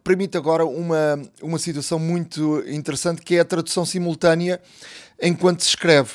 permite 0.05 0.37
agora 0.37 0.67
uma, 0.67 1.19
uma 1.41 1.59
situação 1.59 1.99
muito 1.99 2.63
interessante 2.67 3.23
que 3.23 3.37
é 3.37 3.41
a 3.41 3.45
tradução 3.45 3.87
simultânea 3.87 4.61
enquanto 5.21 5.63
se 5.63 5.69
escreve 5.69 6.13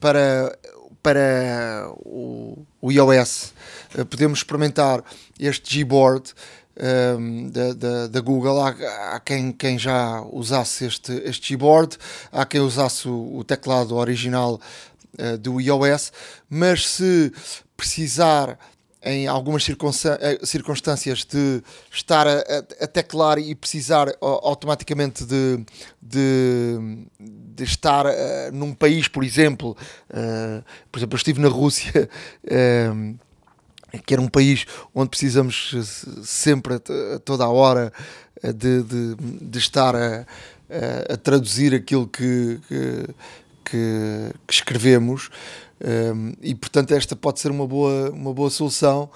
para, 0.00 0.58
para 1.02 1.92
o, 1.98 2.66
o 2.80 2.90
iOS. 2.90 3.52
podemos 4.08 4.38
experimentar 4.38 5.04
este 5.38 5.84
Gboard 5.84 6.32
um, 6.80 7.50
da, 7.50 7.72
da, 7.74 8.06
da, 8.06 8.20
Google. 8.20 8.60
Há, 8.60 8.70
há, 9.14 9.20
quem, 9.20 9.52
quem 9.52 9.78
já 9.78 10.22
usasse 10.32 10.86
este, 10.86 11.12
este 11.24 11.48
keyboard, 11.48 11.96
há 12.32 12.44
quem 12.44 12.60
usasse 12.60 13.08
o, 13.08 13.36
o 13.36 13.44
teclado 13.44 13.96
original 13.96 14.60
uh, 15.18 15.38
do 15.38 15.60
iOS, 15.60 16.12
mas 16.48 16.86
se 16.88 17.32
precisar 17.76 18.58
em 19.02 19.26
algumas 19.26 19.66
eh, 19.66 20.38
circunstâncias 20.44 21.24
de 21.24 21.62
estar 21.90 22.28
a, 22.28 22.40
a, 22.80 22.86
teclar 22.86 23.38
e 23.38 23.54
precisar 23.54 24.08
automaticamente 24.20 25.24
de, 25.24 25.64
de, 26.02 27.06
de 27.60 27.70
estar 27.70 28.06
uh, 28.06 28.10
num 28.52 28.72
país, 28.72 29.06
por 29.06 29.22
exemplo, 29.22 29.76
uh, 30.10 30.64
por 30.90 30.98
exemplo, 30.98 31.14
eu 31.14 31.18
estive 31.18 31.40
na 31.40 31.48
Rússia. 31.48 32.08
Uh, 32.44 33.18
que 34.06 34.14
era 34.14 34.22
um 34.22 34.28
país 34.28 34.66
onde 34.94 35.10
precisamos 35.10 35.74
sempre, 36.22 36.74
a 36.76 37.18
toda 37.18 37.42
a 37.42 37.48
hora, 37.48 37.92
de, 38.40 38.84
de, 38.84 39.16
de 39.16 39.58
estar 39.58 39.96
a, 39.96 40.24
a, 41.12 41.16
traduzir 41.16 41.74
aquilo 41.74 42.06
que, 42.06 42.60
que, 42.68 43.14
que, 43.64 44.32
escrevemos. 44.48 45.28
E 46.40 46.54
portanto, 46.54 46.92
esta 46.92 47.16
pode 47.16 47.40
ser 47.40 47.50
uma 47.50 47.66
boa, 47.66 48.10
uma 48.10 48.32
boa 48.32 48.48
solução. 48.48 49.10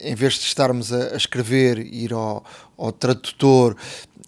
Em 0.00 0.14
vez 0.14 0.38
de 0.38 0.46
estarmos 0.46 0.90
a, 0.90 1.12
a 1.12 1.16
escrever, 1.18 1.78
ir 1.78 2.14
ao, 2.14 2.42
ao 2.78 2.90
tradutor 2.90 3.76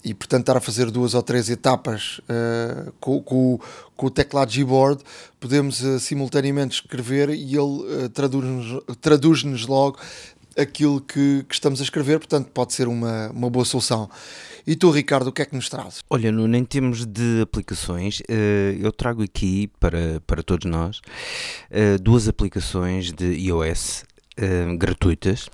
e 0.09 0.15
portanto 0.15 0.41
estar 0.41 0.57
a 0.57 0.61
fazer 0.61 0.91
duas 0.91 1.13
ou 1.13 1.23
três 1.23 1.51
etapas 1.51 2.19
uh, 2.21 2.91
com, 2.99 3.23
com, 3.23 3.61
com, 3.95 4.07
o 4.07 4.11
teclado 4.11 4.51
Gboard, 4.51 5.03
podemos 5.39 5.83
uh, 5.83 6.01
simultaneamente 6.01 6.77
escrever 6.77 7.29
e 7.29 7.55
ele 7.55 7.61
uh, 7.61 8.09
traduz-nos 8.09 8.83
traduz 9.03 9.43
logo 9.67 9.99
aquilo 10.57 11.01
que, 11.01 11.45
que, 11.47 11.55
estamos 11.55 11.81
a 11.81 11.85
escrever, 11.85 12.19
portanto 12.19 12.51
pode 12.53 12.73
ser 12.73 12.89
uma, 12.89 13.31
uma 13.31 13.51
boa 13.51 13.65
solução. 13.65 14.11
E 14.67 14.75
tu, 14.75 14.91
Ricardo, 14.91 15.29
o 15.29 15.33
que 15.33 15.43
é 15.43 15.45
que 15.45 15.55
nos 15.55 15.69
traz? 15.69 16.03
Olha, 16.11 16.33
no, 16.33 16.53
em 16.57 16.65
termos 16.65 17.07
de 17.07 17.43
aplicações, 17.43 18.21
eu 18.81 18.91
trago 18.93 19.23
aqui 19.23 19.71
para, 19.79 20.21
para 20.27 20.43
todos 20.43 20.69
nós 20.69 21.01
duas 22.03 22.29
aplicações 22.29 23.13
de 23.13 23.25
iOS 23.25 24.05
gratuitas 24.77 25.49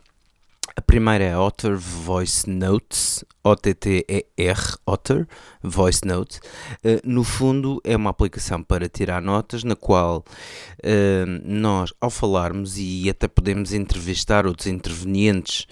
a 0.76 0.82
primeira 0.82 1.22
é 1.24 1.38
Otter 1.38 1.76
Voice 1.76 2.48
Notes, 2.50 3.24
O-T-T-E-R, 3.44 4.76
Otter 4.84 5.26
Voice 5.62 6.00
Note. 6.04 6.40
Uh, 6.84 7.00
no 7.04 7.22
fundo, 7.22 7.80
é 7.84 7.96
uma 7.96 8.10
aplicação 8.10 8.62
para 8.62 8.88
tirar 8.88 9.22
notas, 9.22 9.62
na 9.62 9.76
qual 9.76 10.18
uh, 10.18 11.26
nós, 11.44 11.92
ao 12.00 12.10
falarmos, 12.10 12.76
e 12.76 13.08
até 13.08 13.28
podemos 13.28 13.72
entrevistar 13.72 14.46
outros 14.46 14.66
intervenientes 14.66 15.66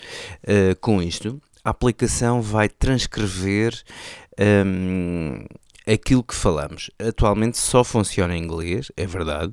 uh, 0.44 0.78
com 0.80 1.02
isto, 1.02 1.42
a 1.64 1.70
aplicação 1.70 2.40
vai 2.40 2.68
transcrever. 2.68 3.82
Um, 4.38 5.44
aquilo 5.86 6.22
que 6.22 6.34
falamos. 6.34 6.90
Atualmente 6.98 7.58
só 7.58 7.82
funciona 7.82 8.36
em 8.36 8.42
inglês, 8.42 8.90
é 8.96 9.06
verdade. 9.06 9.52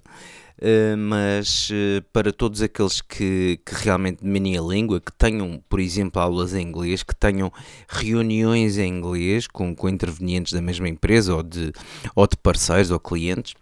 Eh, 0.61 0.95
mas 0.98 1.69
uh, 1.69 2.02
para 2.11 2.34
todos 2.34 2.61
aqueles 2.61 2.99
que, 2.99 3.60
que 3.65 3.76
realmente 3.76 4.22
dominem 4.22 4.57
a 4.57 4.61
língua, 4.61 4.99
que 4.99 5.11
tenham, 5.14 5.64
por 5.69 5.80
exemplo, 5.80 6.22
aulas 6.22 6.53
em 6.53 6.68
inglês, 6.68 7.02
que 7.02 7.15
tenham 7.15 7.52
reuniões 7.88 8.77
em 8.77 8.98
inglês 8.98 9.48
com, 9.48 9.73
com 9.73 9.88
intervenientes 9.88 10.52
da 10.52 10.61
mesma 10.61 10.90
empresa 10.90 11.34
ou 11.34 11.44
de, 11.44 11.72
ou 12.14 12.27
de 12.27 12.36
parceiros 12.36 12.91
ou 12.91 12.99
clientes, 12.99 13.56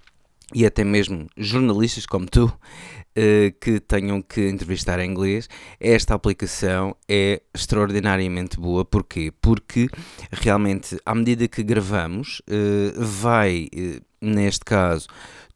e 0.55 0.65
até 0.65 0.83
mesmo 0.83 1.27
jornalistas 1.37 2.07
como 2.07 2.25
tu, 2.25 2.45
uh, 2.45 3.59
que 3.61 3.79
tenham 3.79 4.19
que 4.19 4.49
entrevistar 4.49 4.99
em 4.99 5.11
inglês, 5.11 5.47
esta 5.79 6.15
aplicação 6.15 6.95
é 7.07 7.43
extraordinariamente 7.53 8.59
boa. 8.59 8.83
Porquê? 8.83 9.31
Porque 9.39 9.87
realmente, 10.31 10.97
à 11.05 11.13
medida 11.13 11.47
que 11.47 11.61
gravamos, 11.61 12.41
vai, 12.95 13.67
neste 14.19 14.65
caso, 14.65 15.07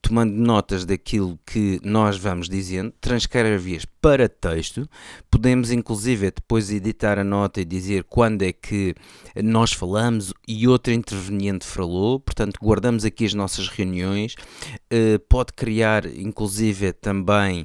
tomando 0.02 0.34
notas 0.34 0.84
daquilo 0.84 1.40
que 1.46 1.80
nós 1.84 2.18
vamos 2.18 2.50
dizendo, 2.50 2.92
transcreve-as 3.00 3.86
para 4.02 4.28
texto, 4.28 4.90
podemos 5.30 5.72
inclusive 5.72 6.32
depois 6.32 6.72
editar 6.72 7.20
a 7.20 7.24
nota 7.24 7.62
e 7.62 7.66
dizer 7.66 8.04
quando 8.06 8.42
é 8.42 8.52
que 8.52 8.96
nós 9.44 9.72
falamos 9.72 10.34
e 10.48 10.68
outro 10.68 10.92
interveniente 10.92 11.66
falou, 11.66 12.20
portanto 12.20 12.60
guardamos 12.62 13.06
aqui 13.06 13.26
as 13.26 13.34
nossas 13.34 13.68
reuniões, 13.68 14.36
uh, 14.92 15.20
pode 15.30 15.54
criar 15.54 16.06
inclusive 16.06 16.92
também 16.94 17.64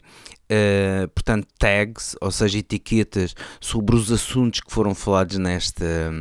Uh, 0.49 1.09
portanto, 1.09 1.49
tags, 1.59 2.15
ou 2.21 2.31
seja, 2.31 2.59
etiquetas 2.59 3.35
sobre 3.61 3.97
os 3.97 4.13
assuntos 4.13 4.61
que 4.61 4.73
foram 4.73 4.95
falados 4.95 5.39
nesta, 5.39 6.13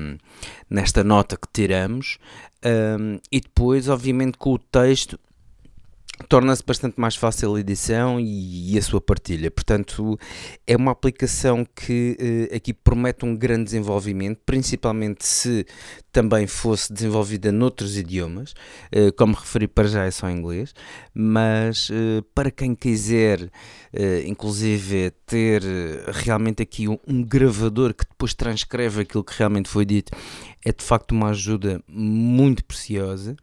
nesta 0.67 1.03
nota 1.03 1.37
que 1.37 1.47
tiramos, 1.53 2.17
um, 2.65 3.19
e 3.31 3.39
depois, 3.39 3.87
obviamente, 3.87 4.35
com 4.39 4.53
o 4.53 4.57
texto 4.57 5.19
torna-se 6.29 6.63
bastante 6.65 6.99
mais 6.99 7.15
fácil 7.15 7.55
a 7.55 7.59
edição 7.59 8.19
e, 8.19 8.77
a 8.77 8.81
sua 8.81 9.01
partilha. 9.01 9.51
Portanto, 9.51 10.17
é 10.65 10.75
uma 10.75 10.91
aplicação 10.91 11.65
que 11.65 12.49
eh, 12.51 12.55
aqui 12.55 12.73
promete 12.73 13.25
um 13.25 13.35
grande 13.35 13.65
desenvolvimento, 13.65 14.39
principalmente 14.45 15.25
se 15.25 15.65
também 16.11 16.47
fosse 16.47 16.91
desenvolvida 16.93 17.51
noutros 17.51 17.97
idiomas, 17.97 18.53
eh, 18.91 19.11
como 19.11 19.35
referi 19.35 19.67
para 19.67 19.87
já 19.87 20.05
é 20.05 20.11
só 20.11 20.29
em 20.29 20.37
inglês, 20.37 20.73
mas 21.13 21.89
eh, 21.91 22.23
para 22.33 22.49
quem 22.49 22.73
quiser, 22.75 23.49
inclusive, 24.25 25.11
ter 25.25 25.61
realmente 26.07 26.61
aqui 26.61 26.87
um 26.87 27.23
gravador 27.23 27.93
que 27.93 28.05
depois 28.05 28.33
transcreve 28.33 29.01
aquilo 29.01 29.23
que 29.23 29.33
realmente 29.37 29.69
foi 29.69 29.85
dito, 29.85 30.11
é 30.65 30.71
de 30.71 30.83
facto 30.83 31.11
uma 31.11 31.29
ajuda 31.29 31.81
muito 31.87 32.63
preciosa. 32.65 33.35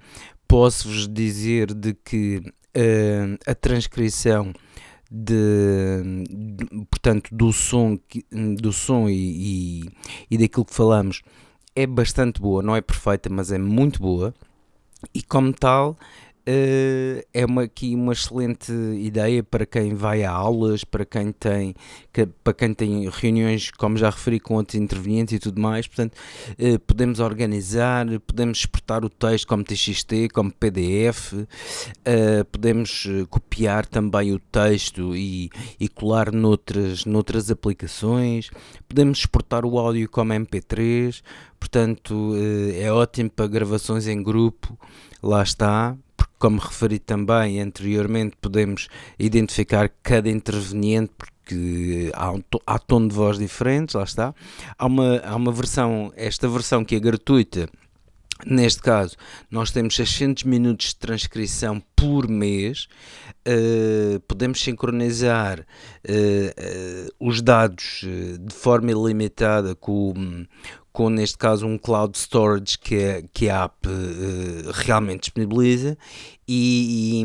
Posso-vos 0.46 1.08
dizer 1.08 1.72
de 1.72 1.94
que 1.94 2.42
uh, 2.76 3.38
a 3.46 3.54
transcrição 3.54 4.52
de, 5.10 6.24
de, 6.28 6.66
portanto 6.86 7.28
do 7.34 7.52
som 7.52 7.98
do 8.56 8.72
som 8.72 9.08
e, 9.10 9.12
e, 9.12 9.90
e 10.30 10.38
daquilo 10.38 10.64
que 10.64 10.74
falamos 10.74 11.22
é 11.76 11.86
bastante 11.86 12.40
boa. 12.40 12.62
Não 12.62 12.74
é 12.74 12.80
perfeita 12.80 13.28
mas 13.28 13.52
é 13.52 13.58
muito 13.58 14.00
boa. 14.00 14.34
E 15.12 15.22
como 15.22 15.52
tal 15.52 15.98
Uh, 16.44 17.22
é 17.32 17.46
uma, 17.46 17.62
aqui 17.62 17.94
uma 17.94 18.12
excelente 18.12 18.72
ideia 18.72 19.44
para 19.44 19.64
quem 19.64 19.94
vai 19.94 20.24
a 20.24 20.30
aulas, 20.32 20.82
para 20.82 21.04
quem 21.04 21.30
tem, 21.30 21.72
que, 22.12 22.26
para 22.26 22.52
quem 22.52 22.74
tem 22.74 23.08
reuniões, 23.08 23.70
como 23.70 23.96
já 23.96 24.10
referi, 24.10 24.40
com 24.40 24.54
outros 24.54 24.74
intervenientes 24.74 25.34
e 25.34 25.38
tudo 25.38 25.60
mais. 25.60 25.86
Portanto, 25.86 26.16
uh, 26.58 26.80
podemos 26.80 27.20
organizar, 27.20 28.06
podemos 28.26 28.58
exportar 28.58 29.04
o 29.04 29.08
texto 29.08 29.46
como 29.46 29.62
TXT, 29.62 30.30
como 30.34 30.52
PDF, 30.52 31.32
uh, 31.32 31.46
eh, 32.04 32.44
podemos 32.44 33.06
copiar 33.30 33.86
também 33.86 34.32
o 34.32 34.40
texto 34.40 35.14
e, 35.16 35.48
e 35.78 35.88
colar 35.88 36.32
noutras, 36.32 37.04
noutras 37.04 37.52
aplicações, 37.52 38.50
podemos 38.88 39.18
exportar 39.18 39.64
o 39.64 39.78
áudio 39.78 40.08
como 40.08 40.32
MP3. 40.32 41.22
Portanto, 41.60 42.34
é 42.74 42.90
ótimo 42.92 43.30
para 43.30 43.46
gravações 43.46 44.08
em 44.08 44.20
grupo. 44.20 44.76
Lá 45.22 45.44
está, 45.44 45.96
como 46.42 46.58
referi 46.58 46.98
também 46.98 47.60
anteriormente, 47.60 48.36
podemos 48.40 48.88
identificar 49.16 49.88
cada 50.02 50.28
interveniente 50.28 51.12
porque 51.16 52.10
há, 52.14 52.32
um, 52.32 52.42
há 52.66 52.80
tom 52.80 53.06
de 53.06 53.14
voz 53.14 53.38
diferentes, 53.38 53.94
lá 53.94 54.02
está. 54.02 54.34
Há 54.76 54.86
uma, 54.86 55.18
há 55.20 55.36
uma 55.36 55.52
versão, 55.52 56.12
esta 56.16 56.48
versão 56.48 56.84
que 56.84 56.96
é 56.96 56.98
gratuita, 56.98 57.68
Neste 58.44 58.82
caso, 58.82 59.16
nós 59.48 59.70
temos 59.70 59.94
600 59.94 60.42
minutos 60.42 60.88
de 60.88 60.96
transcrição 60.96 61.80
por 61.94 62.26
mês. 62.26 62.88
Uh, 63.46 64.18
podemos 64.26 64.60
sincronizar 64.60 65.60
uh, 65.60 65.62
uh, 66.12 67.14
os 67.20 67.40
dados 67.40 68.04
de 68.40 68.52
forma 68.52 68.90
ilimitada 68.90 69.76
com, 69.76 70.44
com 70.92 71.08
neste 71.08 71.38
caso 71.38 71.66
um 71.66 71.78
cloud 71.78 72.16
storage 72.16 72.78
que, 72.78 73.24
que 73.32 73.48
a 73.48 73.64
app 73.64 73.88
uh, 73.88 74.70
realmente 74.72 75.22
disponibiliza. 75.22 75.96
E, 76.46 77.22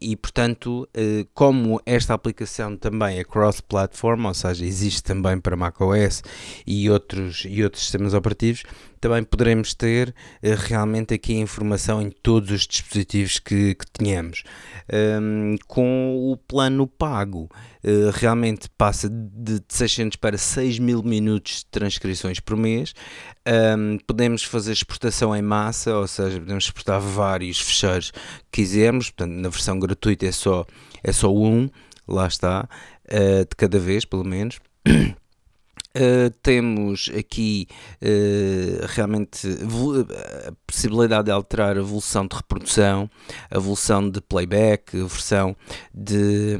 e, 0.00 0.12
e 0.12 0.16
portanto 0.16 0.88
uh, 0.96 1.28
como 1.34 1.80
esta 1.84 2.14
aplicação 2.14 2.76
também 2.76 3.18
é 3.18 3.24
cross-platform, 3.24 4.26
ou 4.26 4.34
seja, 4.34 4.64
existe 4.64 5.02
também 5.02 5.40
para 5.40 5.56
macOS 5.56 6.22
e 6.66 6.88
outros, 6.88 7.44
e 7.48 7.64
outros 7.64 7.82
sistemas 7.82 8.14
operativos, 8.14 8.62
também 9.00 9.24
poderemos 9.24 9.74
ter 9.74 10.10
uh, 10.10 10.14
realmente 10.58 11.14
aqui 11.14 11.34
informação 11.34 12.02
em 12.02 12.10
todos 12.10 12.50
os 12.50 12.66
dispositivos 12.66 13.38
que, 13.38 13.74
que 13.74 13.90
tenhamos. 13.90 14.42
Um, 14.92 15.56
com 15.66 16.30
o 16.30 16.36
plano 16.36 16.86
pago, 16.86 17.48
uh, 17.84 18.10
realmente 18.12 18.68
passa 18.76 19.08
de 19.08 19.60
600 19.68 20.16
para 20.16 20.36
6 20.36 20.78
mil 20.78 21.02
minutos 21.02 21.58
de 21.58 21.66
transcrições 21.66 22.40
por 22.40 22.56
mês. 22.56 22.94
Um, 23.46 23.98
podemos 24.06 24.42
fazer 24.42 24.72
exportação 24.72 25.34
em 25.34 25.42
massa, 25.42 25.96
ou 25.96 26.06
seja, 26.06 26.38
podemos 26.38 26.64
exportar 26.64 27.00
vários 27.00 27.58
fecheiros 27.60 28.10
que 28.50 28.62
quisermos. 28.62 29.10
Portanto, 29.10 29.32
na 29.32 29.48
versão 29.48 29.78
gratuita 29.78 30.26
é 30.26 30.32
só, 30.32 30.66
é 31.02 31.12
só 31.12 31.34
um, 31.34 31.70
lá 32.06 32.26
está, 32.26 32.68
uh, 33.06 33.38
de 33.40 33.56
cada 33.56 33.78
vez, 33.78 34.04
pelo 34.04 34.24
menos. 34.24 34.60
Uh, 35.92 36.30
temos 36.40 37.10
aqui 37.18 37.66
uh, 38.00 38.86
realmente 38.90 39.48
a 40.46 40.52
possibilidade 40.64 41.24
de 41.24 41.30
alterar 41.32 41.76
a 41.76 41.80
evolução 41.80 42.28
de 42.28 42.36
reprodução, 42.36 43.10
a 43.50 43.56
evolução 43.56 44.08
de 44.08 44.20
playback, 44.20 44.96
a 44.96 45.02
versão 45.02 45.56
de. 45.92 46.56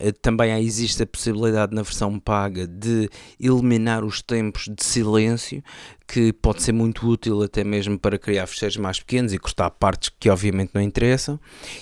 Uh, 0.00 0.12
também 0.22 0.56
existe 0.64 1.02
a 1.02 1.06
possibilidade 1.06 1.74
na 1.74 1.82
versão 1.82 2.16
paga 2.20 2.64
de 2.64 3.10
eliminar 3.40 4.04
os 4.04 4.22
tempos 4.22 4.68
de 4.68 4.84
silêncio, 4.84 5.64
que 6.10 6.32
pode 6.32 6.60
ser 6.60 6.72
muito 6.72 7.06
útil 7.06 7.40
até 7.40 7.62
mesmo 7.62 7.96
para 7.96 8.18
criar 8.18 8.44
fecheiros 8.48 8.76
mais 8.76 8.98
pequenos 8.98 9.32
e 9.32 9.38
cortar 9.38 9.70
partes 9.70 10.10
que 10.18 10.28
obviamente 10.28 10.72
não 10.74 10.82
interessam 10.82 11.38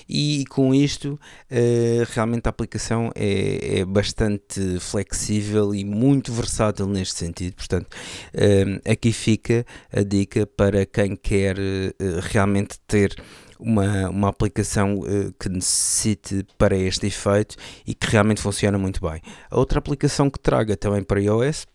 e 0.06 0.44
com 0.50 0.74
isto 0.74 1.18
uh, 1.50 2.06
realmente 2.12 2.46
a 2.46 2.50
aplicação 2.50 3.10
é, 3.14 3.78
é, 3.78 3.84
bastante 3.86 4.78
flexível 4.80 5.74
e 5.74 5.82
muito 5.82 6.30
versátil 6.30 6.86
neste 6.86 7.14
sentido, 7.14 7.54
portanto 7.54 7.94
uh, 8.34 8.90
aqui 8.90 9.14
fica 9.14 9.64
a 9.90 10.02
dica 10.02 10.46
para 10.46 10.84
quem 10.84 11.16
quer 11.16 11.56
uh, 11.58 12.20
realmente 12.20 12.78
ter 12.86 13.16
uma, 13.58 14.10
uma 14.10 14.28
aplicação 14.28 14.98
uh, 14.98 15.32
que 15.40 15.48
necessite 15.48 16.46
para 16.58 16.76
este 16.76 17.06
efeito 17.06 17.56
e 17.86 17.94
que 17.94 18.06
realmente 18.08 18.42
funciona 18.42 18.78
muito 18.78 19.00
bem. 19.00 19.22
A 19.50 19.58
outra 19.58 19.78
aplicação 19.78 20.30
que 20.30 20.38
traga 20.38 20.76
também 20.76 21.02
para 21.02 21.18
iOS 21.18 21.66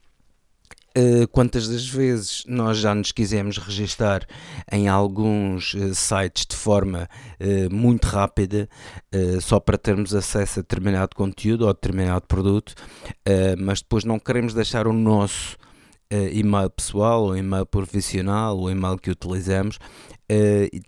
Uh, 0.95 1.27
quantas 1.29 1.67
das 1.67 1.87
vezes 1.87 2.43
nós 2.47 2.77
já 2.77 2.93
nos 2.93 3.11
quisemos 3.11 3.57
registar 3.57 4.27
em 4.71 4.87
alguns 4.87 5.73
uh, 5.73 5.95
sites 5.95 6.45
de 6.45 6.55
forma 6.55 7.09
uh, 7.39 7.73
muito 7.73 8.05
rápida, 8.05 8.69
só 9.41 9.59
para 9.59 9.75
termos 9.77 10.13
acesso 10.13 10.59
a 10.59 10.61
determinado 10.61 11.15
conteúdo 11.15 11.65
ou 11.65 11.73
determinado 11.73 12.25
produto, 12.27 12.73
mas 13.59 13.79
depois 13.79 14.03
não 14.03 14.17
queremos 14.19 14.53
deixar 14.53 14.87
o 14.87 14.93
nosso 14.93 15.55
e-mail 16.31 16.69
pessoal, 16.69 17.25
ou 17.25 17.37
e-mail 17.37 17.65
profissional, 17.65 18.59
o 18.59 18.69
e-mail 18.69 18.97
que 18.97 19.11
utilizamos. 19.11 19.77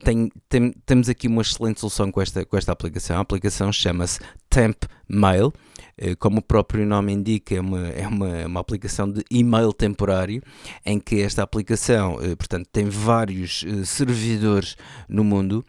Tem, 0.03 0.32
tem, 0.49 0.73
temos 0.86 1.07
aqui 1.07 1.27
uma 1.27 1.44
excelente 1.44 1.80
solução 1.80 2.11
com 2.11 2.19
esta, 2.19 2.44
com 2.45 2.57
esta 2.57 2.72
aplicação. 2.72 3.18
A 3.18 3.22
aplicação 3.22 3.72
chama-se 3.72 4.19
Temp 4.56 4.86
Mail. 5.10 5.52
Eh, 5.98 6.15
como 6.15 6.40
o 6.40 6.41
próprio 6.41 6.86
nome 6.86 7.11
indica, 7.11 7.56
é 7.56 7.60
uma, 7.60 7.88
é 7.90 8.07
uma, 8.07 8.45
uma 8.45 8.60
aplicação 8.61 9.11
de 9.11 9.22
e-mail 9.30 9.73
temporário, 9.73 10.41
em 10.86 10.98
que 10.98 11.22
esta 11.22 11.44
aplicação, 11.44 12.18
eh, 12.22 12.38
portanto, 12.38 12.65
tem 12.72 12.86
vários 12.86 13.65
eh, 13.68 13.84
servidores 13.84 14.77
no 15.10 15.26
mundo 15.26 15.65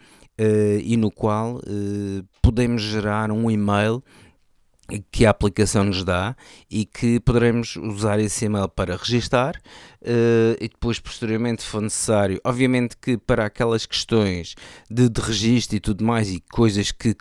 e 0.84 0.98
no 0.98 1.10
qual 1.10 1.62
podemos 2.42 2.82
gerar 2.82 3.30
um 3.30 3.50
e-mail 3.50 4.02
que 5.10 5.26
a 5.26 5.30
aplicação 5.30 5.84
nos 5.84 6.04
dá 6.04 6.36
e 6.70 6.84
que 6.84 7.18
poderemos 7.20 7.76
usar 7.76 8.20
esse 8.20 8.44
e-mail 8.44 8.68
para 8.68 8.96
registar 8.96 9.56
uh, 9.56 10.56
e 10.60 10.68
depois 10.68 11.00
posteriormente 11.00 11.62
se 11.62 11.68
for 11.68 11.82
necessário, 11.82 12.40
obviamente 12.44 12.96
que 12.96 13.16
para 13.16 13.46
aquelas 13.46 13.84
questões 13.84 14.54
de, 14.90 15.08
de 15.08 15.20
registro 15.20 15.76
e 15.76 15.80
tudo 15.80 16.04
mais 16.04 16.30
e 16.30 16.40
coisas 16.52 16.92
que 16.92 17.16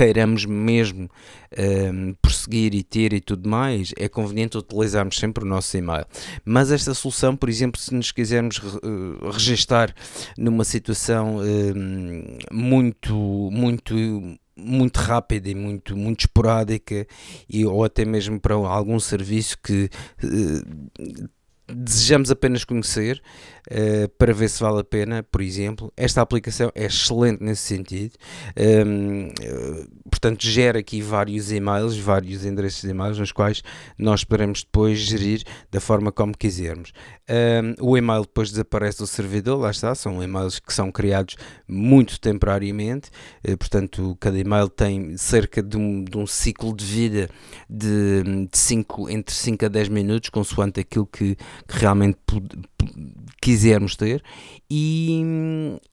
queiramos 0.00 0.46
mesmo 0.46 1.10
um, 1.92 2.14
prosseguir 2.22 2.74
e 2.74 2.82
ter 2.82 3.12
e 3.12 3.20
tudo 3.20 3.46
mais, 3.46 3.92
é 3.98 4.08
conveniente 4.08 4.56
utilizarmos 4.56 5.18
sempre 5.18 5.44
o 5.44 5.46
nosso 5.46 5.76
e-mail. 5.76 6.06
Mas 6.42 6.72
esta 6.72 6.94
solução, 6.94 7.36
por 7.36 7.50
exemplo, 7.50 7.78
se 7.78 7.94
nos 7.94 8.10
quisermos 8.10 8.56
uh, 8.56 9.30
registar 9.30 9.94
numa 10.38 10.64
situação 10.64 11.36
uh, 11.36 12.50
muito, 12.50 13.14
muito 13.52 13.94
muito 14.56 14.98
rápida 14.98 15.48
e 15.48 15.54
muito, 15.54 15.96
muito 15.96 16.20
esporádica 16.20 17.06
e, 17.48 17.64
ou 17.64 17.82
até 17.82 18.04
mesmo 18.04 18.38
para 18.38 18.54
algum 18.54 19.00
serviço 19.00 19.56
que 19.62 19.88
uh, 20.22 21.28
desejamos 21.74 22.30
apenas 22.30 22.64
conhecer 22.64 23.22
uh, 23.70 24.08
para 24.18 24.32
ver 24.32 24.48
se 24.48 24.62
vale 24.62 24.80
a 24.80 24.84
pena, 24.84 25.22
por 25.22 25.40
exemplo. 25.40 25.92
Esta 25.96 26.20
aplicação 26.20 26.70
é 26.74 26.86
excelente 26.86 27.42
nesse 27.42 27.62
sentido. 27.62 28.14
Um, 28.56 29.28
uh, 29.28 29.88
portanto, 30.10 30.46
gera 30.46 30.78
aqui 30.78 31.00
vários 31.00 31.50
e-mails, 31.52 31.96
vários 31.96 32.44
endereços 32.44 32.82
de 32.82 32.90
e-mails, 32.90 33.18
nos 33.18 33.32
quais 33.32 33.62
nós 33.98 34.24
poderemos 34.24 34.62
depois 34.62 34.98
gerir 34.98 35.42
da 35.70 35.80
forma 35.80 36.12
como 36.12 36.36
quisermos. 36.36 36.92
Um, 37.28 37.90
o 37.90 37.96
e-mail 37.96 38.22
depois 38.22 38.50
desaparece 38.50 38.98
do 38.98 39.06
servidor, 39.06 39.58
lá 39.58 39.70
está, 39.70 39.94
são 39.94 40.22
e-mails 40.22 40.58
que 40.58 40.72
são 40.72 40.90
criados 40.90 41.36
muito 41.68 42.20
temporariamente, 42.20 43.10
uh, 43.48 43.56
portanto, 43.56 44.16
cada 44.20 44.38
e-mail 44.38 44.68
tem 44.68 45.16
cerca 45.16 45.62
de 45.62 45.76
um, 45.76 46.04
de 46.04 46.18
um 46.18 46.26
ciclo 46.26 46.74
de 46.74 46.84
vida 46.84 47.30
de, 47.68 48.22
de 48.50 48.58
cinco, 48.58 49.08
entre 49.08 49.34
5 49.34 49.66
a 49.66 49.68
10 49.68 49.88
minutos, 49.88 50.30
consoante 50.30 50.80
aquilo 50.80 51.06
que, 51.06 51.36
que 51.66 51.78
realmente 51.78 52.18
quisermos 53.40 53.96
ter. 53.96 54.22
E, 54.70 55.22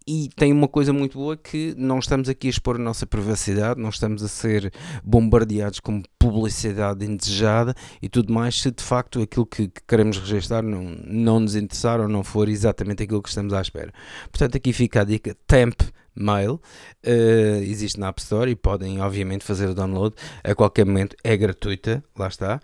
e, 0.08 0.30
tem 0.36 0.52
uma 0.52 0.68
coisa 0.68 0.94
muito 0.94 1.18
boa 1.18 1.36
que 1.36 1.74
não 1.78 1.98
estamos 1.98 2.30
aqui 2.30 2.48
a 2.48 2.50
expor 2.50 2.76
a 2.76 2.80
nossa 2.80 3.08
privacidade, 3.08 3.82
não 3.82 3.90
estamos 3.90 4.22
a 4.22 4.28
ser 4.28 4.72
bombardeados 5.04 5.80
com 5.80 6.04
publicidade 6.20 7.06
indesejada 7.06 7.74
e 8.02 8.08
tudo 8.08 8.32
mais 8.32 8.62
se 8.62 8.70
de 8.70 8.84
facto 8.84 9.22
aquilo 9.22 9.46
que, 9.46 9.68
que 9.68 9.82
queremos 9.88 10.20
registrar 10.20 10.62
não, 10.62 10.84
não 11.06 11.40
nos 11.40 11.56
interessar 11.56 12.00
ou 12.00 12.08
não 12.08 12.24
for 12.24 12.50
exatamente 12.50 13.04
aquilo 13.04 13.22
que 13.22 13.30
estamos 13.30 13.54
à 13.54 13.62
espera. 13.62 13.92
Portanto 14.32 14.58
aqui 14.58 14.72
fica 14.74 15.02
a 15.02 15.04
dica 15.04 15.36
Temp 15.48 15.82
Mail, 16.20 16.60
uh, 17.06 17.62
existe 17.62 18.00
na 18.00 18.08
App 18.08 18.20
Store 18.20 18.50
e 18.50 18.56
podem 18.56 19.00
obviamente 19.00 19.44
fazer 19.44 19.70
o 19.70 19.76
download. 19.76 20.16
A 20.44 20.56
qualquer 20.56 20.86
momento, 20.86 21.16
é 21.24 21.38
gratuita, 21.38 22.04
lá 22.18 22.28
está 22.28 22.60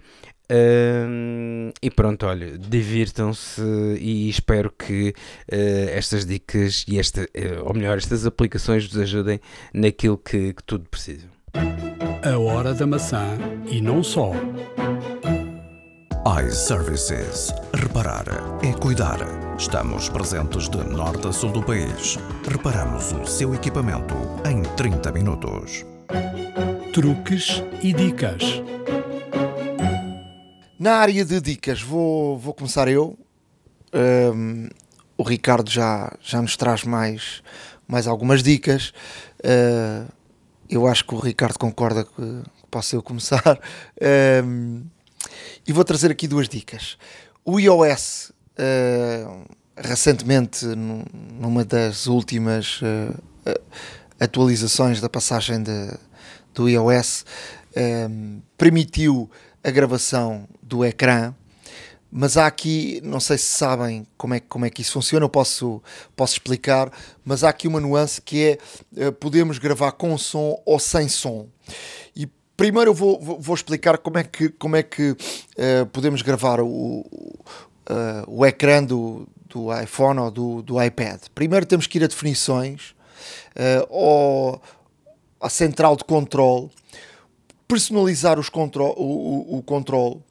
e 1.82 1.90
pronto, 1.92 2.26
olha, 2.26 2.58
divirtam-se 2.58 3.62
e 4.00 4.30
espero 4.30 4.72
que 4.72 5.10
uh, 5.52 5.90
estas 5.90 6.26
dicas 6.26 6.86
e 6.88 7.00
esta, 7.00 7.22
uh, 7.22 7.66
ou 7.66 7.74
melhor, 7.74 7.98
estas 7.98 8.26
aplicações 8.26 8.86
vos 8.86 9.02
ajudem 9.02 9.40
naquilo 9.74 10.18
que, 10.18 10.54
que 10.54 10.64
tudo 10.64 10.88
precisam. 10.90 11.30
A 12.24 12.38
hora 12.38 12.74
da 12.74 12.86
maçã 12.86 13.38
e 13.70 13.82
não 13.82 14.04
só. 14.04 14.32
iServices. 16.46 17.54
Reparar 17.74 18.26
é 18.64 18.74
cuidar. 18.74 19.20
Estamos 19.58 20.10
presentes 20.10 20.68
de 20.70 20.78
norte 20.78 21.28
a 21.28 21.32
sul 21.32 21.52
do 21.52 21.62
país. 21.62 22.18
Reparamos 22.50 23.12
o 23.12 23.26
seu 23.26 23.54
equipamento 23.54 24.16
em 24.50 24.64
30 24.76 25.12
minutos. 25.12 25.86
Truques 26.92 27.64
e 27.82 27.94
dicas. 27.94 28.62
Na 30.84 30.96
área 30.96 31.24
de 31.24 31.40
dicas, 31.40 31.82
vou, 31.82 32.38
vou 32.38 32.54
começar 32.54 32.90
eu. 32.90 33.18
Um, 33.94 34.68
o 35.18 35.24
Ricardo 35.24 35.72
já, 35.72 36.14
já 36.20 36.42
nos 36.42 36.58
traz 36.58 36.84
mais, 36.84 37.42
mais 37.88 38.06
algumas 38.06 38.44
dicas. 38.44 38.92
Uh, 39.40 40.12
eu 40.70 40.86
acho 40.86 41.06
que 41.06 41.16
o 41.16 41.20
Ricardo 41.20 41.58
concorda 41.58 42.04
que, 42.04 42.44
posso 42.70 42.98
eu 42.98 43.02
começar. 43.02 43.42
Um, 44.44 44.84
e 45.66 45.72
vou 45.72 45.86
trazer 45.86 46.12
aqui 46.12 46.28
duas 46.28 46.50
dicas. 46.50 46.98
O 47.46 47.62
iOS, 47.62 48.34
uh, 48.60 49.46
recentemente, 49.78 50.66
numa 50.66 51.64
das 51.64 52.08
últimas 52.08 52.82
uh, 52.82 53.18
atualizações 54.20 55.00
da 55.00 55.08
passagem 55.08 55.64
de, 55.64 55.98
do 56.54 56.68
iOS, 56.68 57.26
um, 58.10 58.42
permitiu 58.58 59.32
a 59.64 59.72
gravação 59.72 60.46
do 60.74 60.84
ecrã, 60.84 61.36
mas 62.12 62.36
há 62.36 62.48
aqui, 62.48 63.00
não 63.04 63.20
sei 63.20 63.38
se 63.38 63.46
sabem 63.46 64.08
como 64.18 64.34
é, 64.34 64.40
como 64.40 64.66
é 64.66 64.72
que 64.72 64.82
isso 64.82 64.94
funciona, 64.94 65.24
eu 65.24 65.30
posso, 65.30 65.82
posso 66.16 66.34
explicar, 66.34 66.92
mas 67.24 67.44
há 67.44 67.50
aqui 67.50 67.68
uma 67.68 67.80
nuance 67.80 68.20
que 68.20 68.44
é, 68.44 68.58
eh, 68.98 69.12
podemos 69.12 69.60
gravar 69.60 69.92
com 69.92 70.18
som 70.18 70.60
ou 70.66 70.80
sem 70.80 71.08
som. 71.08 71.48
E 72.16 72.28
primeiro 72.58 72.90
eu 72.90 72.94
vou, 72.96 73.20
vou 73.20 73.56
explicar 73.56 74.00
como 74.00 74.18
é 74.18 74.24
que, 74.24 74.50
como 74.50 74.76
é 74.76 74.82
que 74.82 75.12
uh, 75.12 75.86
podemos 75.92 76.24
gravar 76.24 76.60
o, 76.60 76.68
uh, 76.68 77.06
o 78.28 78.46
ecrã 78.46 78.84
do, 78.84 79.28
do 79.48 79.80
iPhone 79.80 80.20
ou 80.20 80.32
do, 80.32 80.62
do 80.64 80.84
iPad. 80.84 81.20
Primeiro 81.36 81.68
temos 81.68 81.86
que 81.86 82.00
ir 82.00 82.04
a 82.04 82.08
definições, 82.08 82.96
uh, 83.56 83.86
ou 83.90 84.62
à 85.40 85.50
central 85.50 85.96
de 85.96 86.04
controle, 86.04 86.70
personalizar 87.68 88.40
os 88.40 88.50
control, 88.50 88.94
o, 88.98 89.56
o, 89.56 89.58
o 89.58 89.64
controle. 89.64 90.22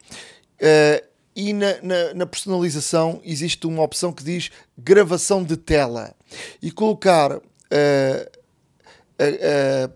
Uh, 0.63 1.03
e 1.35 1.53
na, 1.53 1.83
na, 1.83 2.15
na, 2.15 2.27
personalização 2.27 3.21
existe 3.25 3.67
uma 3.67 3.83
opção 3.83 4.13
que 4.13 4.23
diz 4.23 4.49
gravação 4.79 5.43
de 5.43 5.57
tela 5.57 6.15
e 6.63 6.71
colocar 6.71 7.33
uh, 7.33 7.41
uh, 7.41 7.43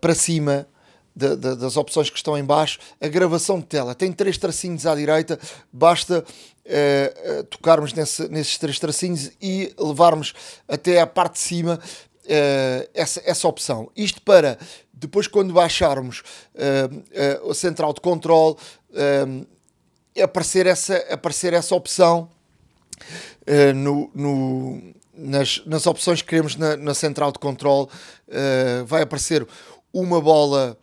para 0.00 0.12
cima 0.12 0.66
de, 1.14 1.36
de, 1.36 1.54
das 1.54 1.76
opções 1.76 2.10
que 2.10 2.16
estão 2.16 2.36
em 2.36 2.44
baixo 2.44 2.80
a 3.00 3.06
gravação 3.06 3.60
de 3.60 3.66
tela. 3.66 3.94
Tem 3.94 4.12
três 4.12 4.36
tracinhos 4.38 4.86
à 4.86 4.96
direita, 4.96 5.38
basta 5.72 6.24
tocarmos 7.48 7.92
nesse, 7.92 8.28
nesses 8.28 8.58
três 8.58 8.80
tracinhos 8.80 9.30
e 9.40 9.72
levarmos 9.78 10.34
até 10.66 11.00
à 11.00 11.06
parte 11.06 11.34
de 11.34 11.38
cima 11.38 11.78
essa, 12.92 13.22
essa 13.24 13.46
opção. 13.46 13.88
Isto 13.96 14.20
para 14.20 14.58
depois 14.92 15.28
quando 15.28 15.54
baixarmos 15.54 16.24
a 17.48 17.54
central 17.54 17.94
de 17.94 18.00
controle 18.00 18.56
aparecer, 20.20 20.66
essa, 20.66 20.96
aparecer 21.10 21.52
essa 21.52 21.74
opção 21.74 22.30
no, 23.74 24.10
no, 24.14 24.94
nas, 25.14 25.62
nas 25.66 25.86
opções 25.86 26.22
que 26.22 26.28
queremos 26.28 26.56
na, 26.56 26.76
na 26.76 26.94
central 26.94 27.30
de 27.30 27.38
controle 27.38 27.88
vai 28.86 29.02
aparecer 29.02 29.46
uma 29.92 30.20
bola 30.20 30.76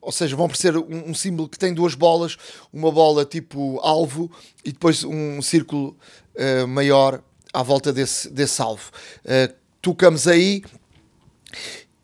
ou 0.00 0.10
seja, 0.12 0.34
vão 0.34 0.46
aparecer 0.46 0.76
um, 0.76 1.10
um, 1.10 1.14
símbolo 1.14 1.48
que 1.48 1.58
tem 1.58 1.72
duas 1.72 1.94
bolas, 1.94 2.36
uma 2.72 2.90
bola 2.90 3.24
tipo 3.24 3.78
alvo 3.80 4.30
e 4.64 4.72
depois 4.72 5.04
um 5.04 5.40
círculo 5.40 5.96
maior 6.68 7.22
à 7.52 7.62
volta 7.62 7.92
desse, 7.92 8.28
desse 8.30 8.60
alvo. 8.60 8.90
tocamos 9.80 10.26
aí 10.26 10.62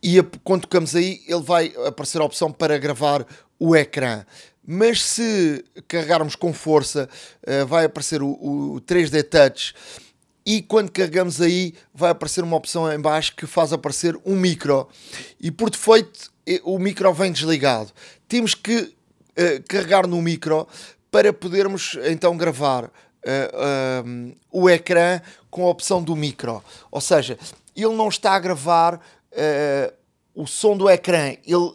e 0.02 0.22
quando 0.44 0.62
tocamos 0.62 0.94
aí, 0.94 1.20
ele 1.26 1.42
vai 1.42 1.72
aparecer 1.86 2.20
a 2.20 2.24
opção 2.24 2.52
para 2.52 2.78
gravar 2.78 3.26
o 3.58 3.74
ecrã. 3.74 4.24
Mas 4.70 5.02
se 5.02 5.64
carregarmos 5.88 6.36
com 6.36 6.52
força, 6.52 7.08
uh, 7.42 7.66
vai 7.66 7.86
aparecer 7.86 8.22
o, 8.22 8.28
o 8.28 8.80
3D 8.82 9.22
Touch 9.22 9.74
e 10.44 10.60
quando 10.60 10.92
carregamos 10.92 11.40
aí 11.40 11.72
vai 11.94 12.10
aparecer 12.10 12.44
uma 12.44 12.56
opção 12.56 12.92
em 12.92 13.00
baixo 13.00 13.34
que 13.34 13.46
faz 13.46 13.72
aparecer 13.72 14.14
um 14.26 14.36
micro 14.36 14.86
e 15.40 15.50
por 15.50 15.70
defeito 15.70 16.30
o 16.64 16.78
micro 16.78 17.10
vem 17.14 17.32
desligado. 17.32 17.90
Temos 18.28 18.54
que 18.54 18.76
uh, 18.78 19.62
carregar 19.66 20.06
no 20.06 20.20
micro 20.20 20.68
para 21.10 21.32
podermos 21.32 21.96
então 22.04 22.36
gravar 22.36 22.84
uh, 22.84 22.90
uh, 24.06 24.36
o 24.52 24.68
ecrã 24.68 25.22
com 25.50 25.64
a 25.64 25.70
opção 25.70 26.02
do 26.02 26.14
micro. 26.14 26.62
Ou 26.90 27.00
seja, 27.00 27.38
ele 27.74 27.94
não 27.94 28.08
está 28.08 28.32
a 28.32 28.38
gravar 28.38 28.96
uh, 28.96 29.94
o 30.34 30.46
som 30.46 30.76
do 30.76 30.90
ecrã, 30.90 31.34
ele 31.46 31.72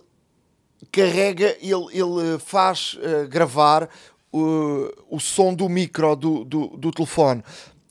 carrega, 0.92 1.56
ele, 1.62 1.88
ele 1.92 2.40
faz 2.40 2.96
uh, 2.96 3.28
gravar 3.28 3.90
o, 4.32 4.90
o 5.10 5.20
som 5.20 5.54
do 5.54 5.70
micro 5.70 6.16
do, 6.16 6.44
do, 6.44 6.68
do 6.78 6.92
telefone. 6.92 7.44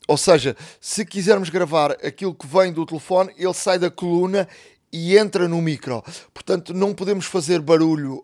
Ou 0.07 0.17
seja, 0.17 0.55
se 0.81 1.05
quisermos 1.05 1.49
gravar 1.49 1.91
aquilo 1.91 2.35
que 2.35 2.45
vem 2.45 2.73
do 2.73 2.85
telefone, 2.85 3.33
ele 3.37 3.53
sai 3.53 3.79
da 3.79 3.89
coluna 3.89 4.47
e 4.91 5.17
entra 5.17 5.47
no 5.47 5.61
micro. 5.61 6.03
Portanto, 6.33 6.73
não 6.73 6.93
podemos 6.93 7.25
fazer 7.25 7.61
barulho 7.61 8.23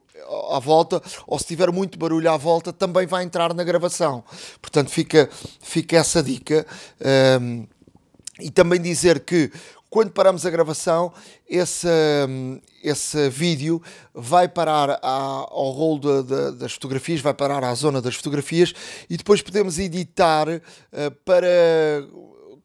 à 0.52 0.60
volta, 0.60 1.02
ou 1.26 1.40
se 1.40 1.46
tiver 1.46 1.72
muito 1.72 1.98
barulho 1.98 2.30
à 2.30 2.38
volta, 2.38 2.74
também 2.74 3.08
vai 3.08 3.24
entrar 3.24 3.54
na 3.54 3.64
gravação. 3.64 4.24
Portanto, 4.62 4.90
fica, 4.91 5.30
fica 5.62 5.98
essa 5.98 6.22
dica. 6.22 6.68
Um, 7.41 7.66
e 8.40 8.52
também 8.52 8.80
dizer 8.82 9.22
que 9.22 9.52
quando 9.90 10.12
paramos 10.12 10.46
a 10.46 10.50
gravação, 10.50 11.12
esse, 11.50 11.88
esse 12.84 13.30
vídeo 13.30 13.82
vai 14.14 14.48
parar 14.48 15.00
ao 15.02 15.72
rolo 15.72 16.00
de, 16.00 16.24
de, 16.24 16.52
das 16.58 16.74
fotografias, 16.74 17.22
vai 17.22 17.34
parar 17.34 17.64
à 17.64 17.74
zona 17.74 18.02
das 18.02 18.16
fotografias 18.16 18.74
e 19.10 19.18
depois 19.18 19.42
podemos 19.42 19.80
editar 19.80 20.48
uh, 20.50 20.62
para 21.24 21.48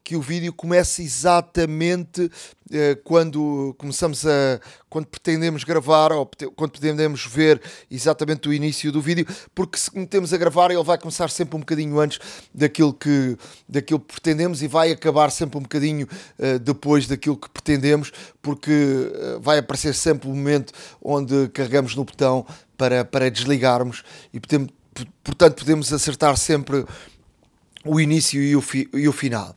que 0.05 0.15
o 0.15 0.21
vídeo 0.21 0.53
comece 0.53 1.01
exatamente 1.01 2.29
eh, 2.71 2.93
quando 3.03 3.75
começamos 3.75 4.23
a 4.23 4.61
quando 4.87 5.07
pretendemos 5.07 5.63
gravar 5.63 6.11
ou 6.11 6.29
quando 6.55 6.71
pretendemos 6.71 7.25
ver 7.25 7.59
exatamente 7.89 8.47
o 8.47 8.53
início 8.53 8.91
do 8.91 9.01
vídeo, 9.01 9.25
porque 9.55 9.79
se 9.79 9.89
metemos 9.97 10.31
a 10.31 10.37
gravar 10.37 10.69
ele 10.69 10.83
vai 10.83 10.99
começar 10.99 11.31
sempre 11.31 11.55
um 11.57 11.59
bocadinho 11.59 11.99
antes 11.99 12.19
daquilo 12.53 12.93
que 12.93 13.35
daquilo 13.67 13.99
que 13.99 14.13
pretendemos 14.13 14.61
e 14.61 14.67
vai 14.67 14.91
acabar 14.91 15.31
sempre 15.31 15.57
um 15.57 15.63
bocadinho 15.63 16.07
uh, 16.37 16.59
depois 16.59 17.07
daquilo 17.07 17.35
que 17.35 17.49
pretendemos, 17.49 18.11
porque 18.43 18.71
uh, 18.71 19.39
vai 19.41 19.57
aparecer 19.57 19.95
sempre 19.95 20.29
o 20.29 20.35
momento 20.35 20.71
onde 21.01 21.49
carregamos 21.49 21.95
no 21.95 22.05
botão 22.05 22.45
para, 22.77 23.03
para 23.03 23.31
desligarmos 23.31 24.03
e 24.31 24.39
portanto 24.39 25.55
podemos 25.55 25.91
acertar 25.91 26.37
sempre 26.37 26.85
o 27.85 27.99
início 27.99 28.41
e 28.41 28.55
o, 28.55 28.61
fi, 28.61 28.89
e 28.93 29.07
o 29.07 29.13
final. 29.13 29.55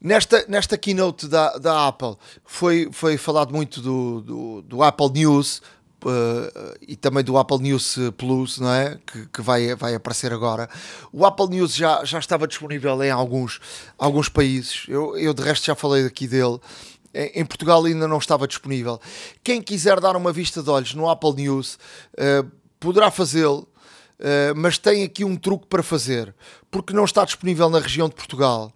Nesta, 0.00 0.44
nesta 0.48 0.78
keynote 0.78 1.26
da, 1.26 1.56
da 1.58 1.88
Apple 1.88 2.16
foi, 2.44 2.88
foi 2.92 3.16
falado 3.16 3.52
muito 3.52 3.80
do, 3.80 4.20
do, 4.20 4.62
do 4.62 4.82
Apple 4.82 5.10
News 5.10 5.62
uh, 6.04 6.76
e 6.80 6.96
também 6.96 7.24
do 7.24 7.36
Apple 7.36 7.58
News 7.58 7.98
Plus, 8.16 8.58
não 8.58 8.72
é? 8.72 8.98
Que, 9.06 9.26
que, 9.26 9.42
vai, 9.42 9.74
vai 9.74 9.94
aparecer 9.94 10.32
agora. 10.32 10.68
O 11.12 11.24
Apple 11.26 11.48
News 11.48 11.74
já, 11.74 12.04
já 12.04 12.18
estava 12.18 12.46
disponível 12.46 13.02
em 13.02 13.10
alguns, 13.10 13.60
alguns 13.98 14.28
países, 14.28 14.84
eu, 14.88 15.16
eu 15.16 15.34
de 15.34 15.42
resto 15.42 15.66
já 15.66 15.74
falei 15.74 16.06
aqui 16.06 16.26
dele. 16.26 16.58
Em 17.12 17.46
Portugal 17.46 17.82
ainda 17.82 18.06
não 18.06 18.18
estava 18.18 18.46
disponível. 18.46 19.00
Quem 19.42 19.62
quiser 19.62 19.98
dar 20.00 20.14
uma 20.16 20.32
vista 20.32 20.62
de 20.62 20.68
olhos 20.68 20.94
no 20.94 21.08
Apple 21.08 21.32
News 21.32 21.78
uh, 22.12 22.50
poderá 22.78 23.10
fazê-lo. 23.10 23.66
Uh, 24.18 24.56
mas 24.56 24.78
tem 24.78 25.04
aqui 25.04 25.24
um 25.24 25.36
truque 25.36 25.66
para 25.66 25.82
fazer, 25.82 26.34
porque 26.70 26.94
não 26.94 27.04
está 27.04 27.24
disponível 27.24 27.68
na 27.68 27.78
região 27.78 28.08
de 28.08 28.14
Portugal 28.14 28.72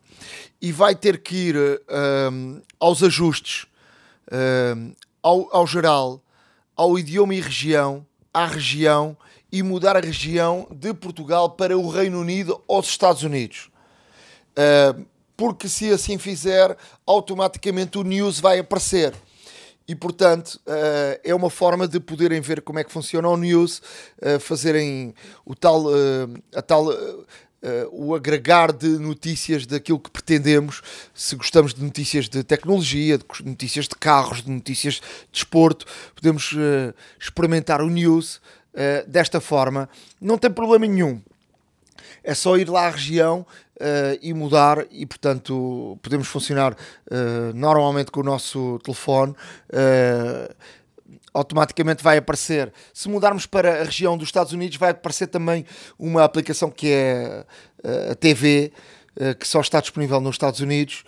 e 0.60 0.70
vai 0.72 0.94
ter 0.94 1.22
que 1.22 1.34
ir 1.34 1.56
uh, 1.56 2.62
aos 2.78 3.02
ajustes, 3.02 3.66
uh, 4.28 4.94
ao, 5.22 5.48
ao 5.54 5.66
geral, 5.66 6.22
ao 6.76 6.98
idioma 6.98 7.34
e 7.34 7.40
região, 7.40 8.06
à 8.32 8.46
região 8.46 9.16
e 9.50 9.62
mudar 9.62 9.96
a 9.96 10.00
região 10.00 10.66
de 10.70 10.92
Portugal 10.94 11.50
para 11.50 11.76
o 11.76 11.88
Reino 11.88 12.20
Unido 12.20 12.62
ou 12.68 12.78
os 12.78 12.88
Estados 12.88 13.22
Unidos. 13.22 13.70
Uh, 14.52 15.06
porque 15.36 15.68
se 15.68 15.90
assim 15.90 16.18
fizer, 16.18 16.76
automaticamente 17.06 17.96
o 17.96 18.02
news 18.02 18.38
vai 18.38 18.58
aparecer. 18.58 19.14
E 19.90 19.94
portanto 19.96 20.60
uh, 20.68 21.18
é 21.24 21.34
uma 21.34 21.50
forma 21.50 21.88
de 21.88 21.98
poderem 21.98 22.40
ver 22.40 22.62
como 22.62 22.78
é 22.78 22.84
que 22.84 22.92
funciona 22.92 23.28
o 23.28 23.36
news, 23.36 23.82
uh, 24.22 24.38
fazerem 24.38 25.12
o 25.44 25.52
tal, 25.52 25.86
a 26.54 26.62
tal 26.62 26.86
Uh, 27.62 27.84
o 27.92 28.14
agregar 28.14 28.72
de 28.72 28.88
notícias 28.88 29.66
daquilo 29.66 30.00
que 30.00 30.10
pretendemos, 30.10 30.80
se 31.12 31.36
gostamos 31.36 31.74
de 31.74 31.84
notícias 31.84 32.26
de 32.26 32.42
tecnologia, 32.42 33.18
de 33.18 33.24
notícias 33.44 33.86
de 33.86 33.94
carros, 33.96 34.42
de 34.42 34.50
notícias 34.50 34.94
de 34.94 35.02
desporto, 35.30 35.84
podemos 36.14 36.52
uh, 36.52 36.94
experimentar 37.20 37.82
o 37.82 37.90
news 37.90 38.36
uh, 38.36 39.06
desta 39.06 39.42
forma. 39.42 39.90
Não 40.18 40.38
tem 40.38 40.50
problema 40.50 40.86
nenhum. 40.86 41.20
É 42.24 42.32
só 42.32 42.56
ir 42.56 42.66
lá 42.66 42.86
à 42.86 42.90
região 42.90 43.46
e 44.20 44.34
mudar, 44.34 44.86
e 44.90 45.06
portanto 45.06 45.98
podemos 46.02 46.28
funcionar 46.28 46.76
normalmente 47.54 48.10
com 48.10 48.20
o 48.20 48.24
nosso 48.24 48.78
telefone 48.84 49.34
automaticamente 51.32 52.02
vai 52.02 52.18
aparecer. 52.18 52.72
Se 52.92 53.08
mudarmos 53.08 53.46
para 53.46 53.80
a 53.80 53.84
região 53.84 54.16
dos 54.18 54.28
Estados 54.28 54.52
Unidos, 54.52 54.76
vai 54.76 54.90
aparecer 54.90 55.28
também 55.28 55.64
uma 55.98 56.24
aplicação 56.24 56.70
que 56.70 56.90
é 56.90 57.44
a 58.10 58.14
TV, 58.14 58.72
que 59.38 59.46
só 59.46 59.60
está 59.60 59.80
disponível 59.80 60.20
nos 60.20 60.34
Estados 60.34 60.60
Unidos. 60.60 61.04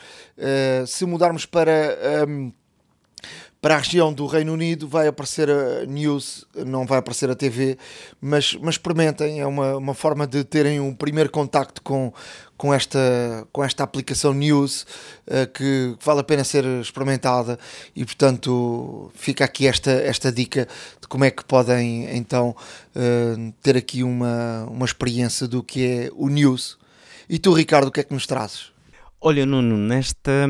Se 0.86 1.04
mudarmos 1.04 1.46
para. 1.46 2.26
Um, 2.28 2.52
para 3.62 3.76
a 3.76 3.78
região 3.78 4.12
do 4.12 4.26
Reino 4.26 4.52
Unido 4.52 4.88
vai 4.88 5.06
aparecer 5.06 5.48
a 5.48 5.86
news, 5.86 6.44
não 6.66 6.84
vai 6.84 6.98
aparecer 6.98 7.30
a 7.30 7.34
TV, 7.36 7.78
mas, 8.20 8.56
mas 8.60 8.74
experimentem, 8.74 9.38
é 9.38 9.46
uma, 9.46 9.76
uma 9.76 9.94
forma 9.94 10.26
de 10.26 10.42
terem 10.42 10.80
um 10.80 10.92
primeiro 10.92 11.30
contacto 11.30 11.80
com, 11.80 12.12
com, 12.56 12.74
esta, 12.74 12.98
com 13.52 13.62
esta 13.62 13.84
aplicação 13.84 14.34
news 14.34 14.82
uh, 15.28 15.46
que 15.54 15.96
vale 16.04 16.18
a 16.18 16.24
pena 16.24 16.42
ser 16.42 16.64
experimentada 16.80 17.56
e 17.94 18.04
portanto 18.04 19.12
fica 19.14 19.44
aqui 19.44 19.68
esta, 19.68 19.92
esta 19.92 20.32
dica 20.32 20.66
de 21.00 21.06
como 21.06 21.24
é 21.24 21.30
que 21.30 21.44
podem 21.44 22.16
então 22.16 22.56
uh, 22.96 23.52
ter 23.62 23.76
aqui 23.76 24.02
uma, 24.02 24.64
uma 24.72 24.84
experiência 24.84 25.46
do 25.46 25.62
que 25.62 25.86
é 25.86 26.10
o 26.16 26.28
news. 26.28 26.76
E 27.30 27.38
tu 27.38 27.52
Ricardo, 27.52 27.86
o 27.86 27.92
que 27.92 28.00
é 28.00 28.02
que 28.02 28.12
nos 28.12 28.26
trazes? 28.26 28.72
Olha 29.20 29.46
Nuno, 29.46 29.78
nesta 29.78 30.48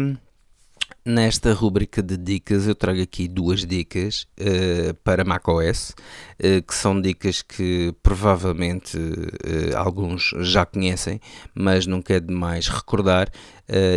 Nesta 1.04 1.52
rubrica 1.52 2.00
de 2.00 2.16
dicas, 2.16 2.66
eu 2.66 2.74
trago 2.74 3.02
aqui 3.02 3.26
duas 3.26 3.66
dicas 3.66 4.26
uh, 4.38 4.94
para 5.02 5.24
macOS, 5.24 5.90
uh, 5.90 6.62
que 6.62 6.74
são 6.74 7.00
dicas 7.00 7.42
que 7.42 7.92
provavelmente 8.02 8.96
uh, 8.96 9.76
alguns 9.76 10.32
já 10.40 10.64
conhecem, 10.64 11.20
mas 11.54 11.86
nunca 11.86 12.14
é 12.14 12.20
demais 12.20 12.68
recordar, 12.68 13.28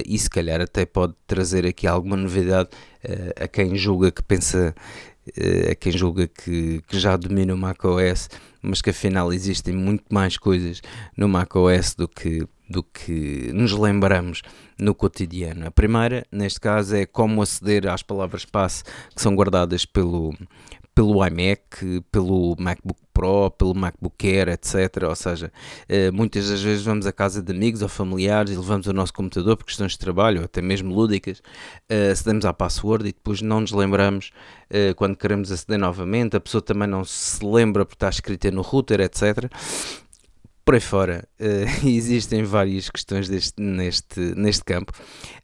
e 0.06 0.18
se 0.18 0.30
calhar 0.30 0.62
até 0.62 0.86
pode 0.86 1.14
trazer 1.28 1.66
aqui 1.66 1.86
alguma 1.86 2.16
novidade 2.16 2.70
a 3.36 3.46
quem 3.46 3.76
julga 3.76 4.10
que 4.10 4.24
pensa, 4.24 4.74
a 5.70 5.76
quem 5.76 5.92
julga 5.92 6.28
que, 6.28 6.82
que 6.88 6.98
já 6.98 7.18
domina 7.18 7.54
o 7.54 7.58
macOS, 7.58 8.30
mas 8.62 8.82
que 8.82 8.92
afinal 8.92 9.34
existem 9.34 9.76
muito 9.76 10.06
mais 10.10 10.38
coisas 10.38 10.82
no 11.18 11.28
macOS 11.28 11.94
do 11.94 12.08
que 12.08 12.48
do 12.70 12.84
que 12.84 13.52
nos 13.54 13.72
lembramos 13.72 14.42
no 14.80 14.94
cotidiano. 14.94 15.68
A 15.68 15.72
primeira, 15.72 16.26
neste 16.32 16.60
caso, 16.60 16.96
é 16.96 17.06
como 17.06 17.42
aceder 17.42 17.88
às 17.88 18.04
palavras-passe 18.04 18.84
que 18.84 19.22
são 19.22 19.36
guardadas 19.36 19.86
pelo, 19.86 20.34
pelo 20.94 21.26
iMac, 21.26 22.02
pelo 22.12 22.56
MacBook 22.58 23.00
Pro, 23.14 23.50
pelo 23.52 23.74
MacBook 23.74 24.28
Air, 24.28 24.50
etc. 24.50 25.04
Ou 25.08 25.16
seja, 25.16 25.52
eh, 25.88 26.12
muitas 26.12 26.50
das 26.50 26.62
vezes 26.62 26.84
vamos 26.84 27.06
à 27.06 27.14
casa 27.14 27.42
de 27.42 27.52
amigos 27.52 27.82
ou 27.82 27.88
familiares 27.88 28.52
e 28.52 28.58
levamos 28.58 28.88
o 28.88 28.94
nosso 28.94 29.14
computador 29.14 29.56
por 29.56 29.66
questões 29.66 29.94
de 29.94 30.00
trabalho, 30.00 30.40
ou 30.40 30.46
até 30.46 30.62
mesmo 30.62 30.94
lúdicas, 30.94 31.42
eh, 31.88 32.12
acedemos 32.12 32.44
à 32.44 32.54
password 32.54 33.08
e 33.08 33.14
depois 33.14 33.42
não 33.42 33.62
nos 33.62 33.72
lembramos 33.72 34.32
eh, 34.70 34.94
quando 34.96 35.16
queremos 35.16 35.50
aceder 35.50 35.80
novamente, 35.80 36.36
a 36.36 36.42
pessoa 36.42 36.62
também 36.62 36.90
não 36.90 37.06
se 37.06 37.44
lembra 37.46 37.86
porque 37.86 37.96
está 37.96 38.10
escrita 38.10 38.52
no 38.52 38.62
router, 38.62 39.00
etc 39.00 39.50
por 40.66 40.74
aí 40.74 40.82
fora 40.82 41.28
uh, 41.40 41.86
existem 41.88 42.44
várias 42.44 42.90
questões 42.90 43.30
deste, 43.30 43.62
neste, 43.62 44.20
neste 44.36 44.64
campo. 44.64 44.92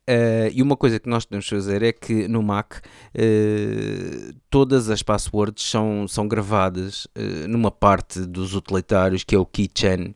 Uh, 0.10 0.50
e 0.52 0.64
uma 0.64 0.76
coisa 0.76 1.00
que 1.00 1.08
nós 1.08 1.26
podemos 1.26 1.48
fazer 1.48 1.84
é 1.84 1.94
que 1.94 2.28
no 2.28 2.42
Mac 2.42 2.74
uh, 2.74 4.34
todas 4.50 4.90
as 4.90 5.04
passwords 5.04 5.64
são, 5.64 6.08
são 6.08 6.28
gravadas 6.28 7.08
numa 7.48 7.70
parte 7.70 8.26
dos 8.26 8.56
utilitários 8.56 9.24
que 9.24 9.36
é 9.36 9.38
o 9.38 9.46
keychain, 9.46 10.16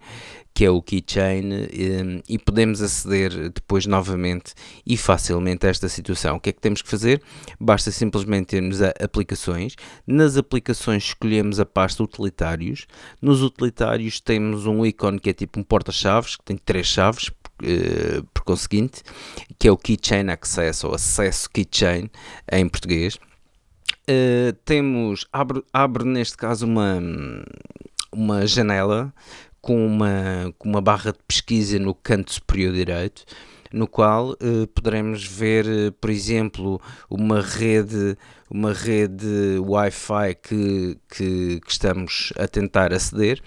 que 0.55 0.63
é 0.63 0.69
o 0.71 0.81
keychain, 0.81 1.67
ehm, 1.73 2.21
e 2.29 2.39
podemos 2.39 2.81
aceder 2.81 3.49
depois 3.49 3.85
novamente 3.85 4.53
e 4.87 4.95
facilmente 4.95 5.67
a 5.67 5.69
esta 5.69 5.89
situação. 5.89 6.37
O 6.37 6.39
que 6.39 6.49
é 6.49 6.53
que 6.53 6.61
temos 6.61 6.81
que 6.81 6.89
fazer? 6.89 7.21
Basta 7.59 7.91
simplesmente 7.91 8.47
termos 8.47 8.81
a 8.81 8.93
aplicações. 9.03 9.75
Nas 10.07 10.37
aplicações 10.37 11.03
escolhemos 11.03 11.59
a 11.59 11.65
pasta 11.65 12.01
utilitários. 12.01 12.87
Nos 13.21 13.41
utilitários 13.41 14.21
temos 14.21 14.65
um 14.65 14.85
ícone 14.85 15.19
que 15.19 15.29
é 15.29 15.33
tipo 15.33 15.59
um 15.59 15.63
porta-chaves, 15.63 16.37
que 16.37 16.45
tem 16.45 16.57
três 16.57 16.87
chaves, 16.87 17.29
Uh, 17.63 18.21
por 18.33 18.43
conseguinte, 18.43 19.01
que 19.57 19.69
é 19.69 19.71
o 19.71 19.77
Keychain 19.77 20.27
Access 20.29 20.85
ou 20.85 20.93
Acesso 20.93 21.49
Keychain 21.49 22.09
em 22.51 22.67
português. 22.67 23.15
Uh, 24.09 24.51
temos, 24.65 25.25
abre, 25.31 25.63
abre 25.71 26.03
neste 26.03 26.35
caso 26.35 26.65
uma, 26.65 26.99
uma 28.11 28.47
janela 28.47 29.13
com 29.65 29.83
uma, 29.83 30.53
com 30.59 30.69
uma 30.69 30.79
barra 30.79 31.11
de 31.11 31.17
pesquisa 31.27 31.79
no 31.79 31.95
canto 31.95 32.31
superior 32.31 32.71
direito, 32.71 33.25
no 33.73 33.87
qual 33.87 34.33
uh, 34.33 34.67
poderemos 34.75 35.25
ver, 35.25 35.65
uh, 35.65 35.91
por 35.93 36.11
exemplo, 36.11 36.79
uma 37.09 37.41
rede, 37.41 38.15
uma 38.49 38.73
rede 38.73 39.59
Wi-Fi 39.59 40.35
que, 40.41 40.97
que, 41.09 41.59
que, 41.59 41.71
estamos 41.71 42.31
a 42.37 42.47
tentar 42.47 42.93
aceder 42.93 43.41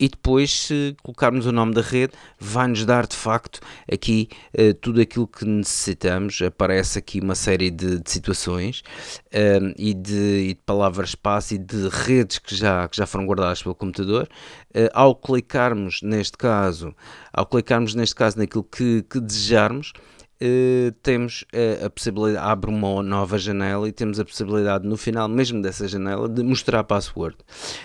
e 0.00 0.08
depois, 0.08 0.62
se 0.62 0.96
colocarmos 1.02 1.44
o 1.44 1.52
nome 1.52 1.74
da 1.74 1.82
rede, 1.82 2.14
vai-nos 2.38 2.86
dar 2.86 3.06
de 3.06 3.14
facto 3.14 3.60
aqui 3.92 4.30
uh, 4.58 4.72
tudo 4.72 4.98
aquilo 4.98 5.28
que 5.28 5.44
necessitamos. 5.44 6.40
Aparece 6.40 6.98
aqui 6.98 7.20
uma 7.20 7.34
série 7.34 7.70
de, 7.70 8.00
de 8.00 8.10
situações 8.10 8.82
uh, 9.26 9.74
e, 9.76 9.92
de, 9.92 10.54
de 10.54 10.60
palavras-passe 10.64 11.56
e 11.56 11.58
de 11.58 11.88
redes 11.90 12.38
que 12.38 12.56
já, 12.56 12.88
que 12.88 12.96
já 12.96 13.04
foram 13.04 13.26
guardadas 13.26 13.62
pelo 13.62 13.74
computador. 13.74 14.26
Uh, 14.74 14.88
ao 14.94 15.14
clicarmos 15.14 16.00
neste 16.00 16.38
caso, 16.38 16.94
ao 17.30 17.44
clicarmos 17.44 17.94
neste 17.94 18.14
caso 18.14 18.38
naquilo 18.38 18.64
que, 18.64 19.02
que 19.02 19.20
desejarmos, 19.20 19.92
Uh, 20.42 20.90
temos 21.02 21.44
a 21.84 21.90
possibilidade, 21.90 22.46
abre 22.46 22.70
uma 22.70 23.02
nova 23.02 23.36
janela 23.36 23.86
e 23.86 23.92
temos 23.92 24.18
a 24.18 24.24
possibilidade 24.24 24.88
no 24.88 24.96
final 24.96 25.28
mesmo 25.28 25.60
dessa 25.60 25.86
janela 25.86 26.26
de 26.30 26.42
mostrar 26.42 26.78
a 26.78 26.84
password. 26.84 27.36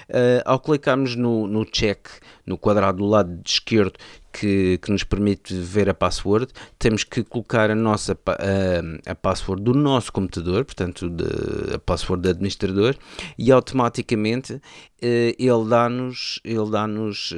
Uh, 0.10 0.40
ao 0.45 0.57
clicarmos 0.57 1.18
no, 1.18 1.48
no 1.48 1.65
check, 1.65 2.07
no 2.45 2.57
quadrado 2.57 2.99
do 2.99 3.06
lado 3.06 3.41
esquerdo, 3.45 3.95
que, 4.32 4.77
que 4.82 4.90
nos 4.90 5.03
permite 5.03 5.53
ver 5.53 5.90
a 5.90 5.94
password, 5.94 6.48
temos 6.80 7.03
que 7.03 7.26
colocar 7.26 7.69
a 7.69 7.76
nossa 7.76 8.18
a, 8.26 9.11
a 9.11 9.15
password 9.15 9.61
do 9.61 9.73
nosso 9.73 10.14
computador, 10.14 10.64
portanto 10.64 11.10
de, 11.10 11.26
a 11.73 11.80
password 11.80 12.23
do 12.23 12.30
administrador, 12.30 12.95
e 13.38 13.52
automaticamente 13.52 14.61
ele 15.02 15.69
dá-nos 15.69 16.40
ele 16.44 16.69
dá-nos 16.69 17.34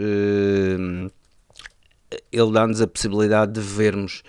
ele 2.31 2.51
dá-nos 2.51 2.81
a 2.81 2.87
possibilidade 2.87 3.53
de 3.53 3.61
vermos 3.61 4.23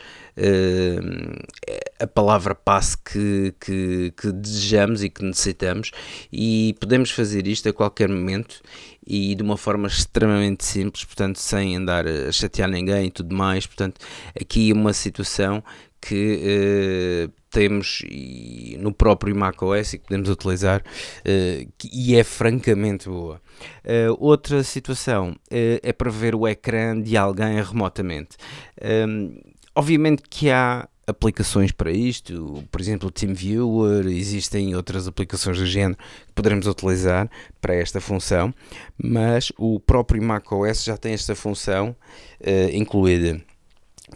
a 2.01 2.07
palavra 2.07 2.55
passe 2.55 2.97
que, 2.99 3.55
que, 3.61 4.13
que, 4.17 4.33
desejamos 4.33 5.03
e 5.03 5.11
que 5.11 5.25
necessitamos 5.25 5.91
e 6.33 6.77
podemos 6.81 7.11
fazer 7.11 7.47
isto 7.47 7.69
a 7.69 7.73
qualquer 7.73 8.09
momento 8.09 8.61
e 9.07 9.35
de 9.35 9.43
uma 9.43 9.57
forma 9.57 9.89
extremamente 9.89 10.65
simples, 10.65 11.05
portanto 11.05 11.39
sem 11.39 11.77
andar 11.77 12.07
a 12.07 12.31
chatear 12.31 12.69
ninguém 12.69 13.07
e 13.07 13.11
tudo 13.11 13.35
mais, 13.35 13.67
portanto 13.67 14.01
aqui 14.41 14.73
uma 14.73 14.93
situação 14.93 15.63
que 16.01 17.27
uh, 17.27 17.33
temos 17.51 18.05
no 18.79 18.93
próprio 18.93 19.35
macOS 19.35 19.95
e 19.95 19.99
que 19.99 20.05
podemos 20.05 20.29
utilizar 20.29 20.81
uh, 20.81 21.73
e 21.93 22.15
é 22.15 22.23
francamente 22.23 23.09
boa. 23.09 23.41
Uh, 23.85 24.17
outra 24.19 24.63
situação 24.63 25.35
é 25.51 25.93
para 25.93 26.11
ver 26.11 26.35
o 26.35 26.47
ecrã 26.47 27.01
de 27.01 27.17
alguém 27.17 27.61
remotamente. 27.63 28.37
Um, 28.81 29.37
obviamente 29.79 30.23
que 30.29 30.51
há 30.51 30.89
aplicações 31.07 31.71
para 31.71 31.93
isto, 31.93 32.65
por 32.71 32.81
exemplo 32.81 33.09
o 33.09 33.13
TeamViewer, 33.13 34.07
existem 34.09 34.75
outras 34.75 35.07
aplicações 35.07 35.57
do 35.57 35.65
género 35.65 35.97
que 36.27 36.33
poderemos 36.35 36.67
utilizar 36.67 37.31
para 37.61 37.77
esta 37.77 38.01
função, 38.01 38.53
mas 39.01 39.53
o 39.57 39.79
próprio 39.79 40.21
macOS 40.21 40.83
já 40.83 40.97
tem 40.97 41.13
esta 41.13 41.37
função 41.37 41.95
uh, 42.41 42.75
incluída. 42.75 43.41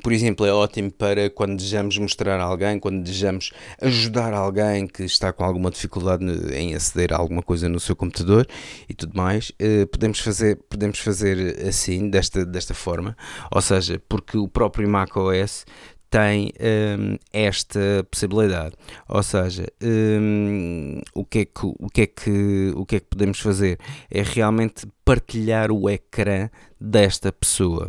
Por 0.02 0.12
exemplo, 0.12 0.46
é 0.46 0.52
ótimo 0.52 0.90
para 0.90 1.28
quando 1.30 1.56
desejamos 1.56 1.98
mostrar 1.98 2.40
a 2.40 2.44
alguém, 2.44 2.78
quando 2.78 3.02
desejamos 3.02 3.52
ajudar 3.80 4.32
alguém 4.32 4.86
que 4.86 5.04
está 5.04 5.32
com 5.32 5.44
alguma 5.44 5.70
dificuldade 5.70 6.24
em 6.54 6.74
aceder 6.74 7.12
a 7.12 7.16
alguma 7.16 7.42
coisa 7.42 7.68
no 7.68 7.78
seu 7.78 7.94
computador 7.94 8.46
e 8.88 8.94
tudo 8.94 9.16
mais, 9.16 9.52
eh, 9.58 9.86
podemos 9.86 10.18
fazer, 10.20 10.56
podemos 10.68 10.98
fazer 10.98 11.66
assim, 11.68 12.08
desta, 12.10 12.44
desta 12.44 12.74
forma, 12.74 13.16
ou 13.50 13.60
seja, 13.60 14.00
porque 14.08 14.36
o 14.38 14.48
próprio 14.48 14.88
macOS 14.88 15.64
tem 16.12 16.52
um, 16.60 17.16
esta 17.32 18.06
possibilidade. 18.10 18.74
Ou 19.08 19.22
seja, 19.22 19.66
um, 19.82 21.00
o, 21.14 21.24
que 21.24 21.38
é 21.38 21.44
que, 21.46 21.60
o, 21.64 21.88
que 21.90 22.02
é 22.02 22.06
que, 22.06 22.72
o 22.76 22.84
que 22.84 22.96
é 22.96 23.00
que 23.00 23.06
podemos 23.06 23.40
fazer? 23.40 23.78
É 24.10 24.22
realmente 24.22 24.86
partilhar 25.06 25.72
o 25.72 25.88
ecrã 25.88 26.50
desta 26.78 27.32
pessoa 27.32 27.88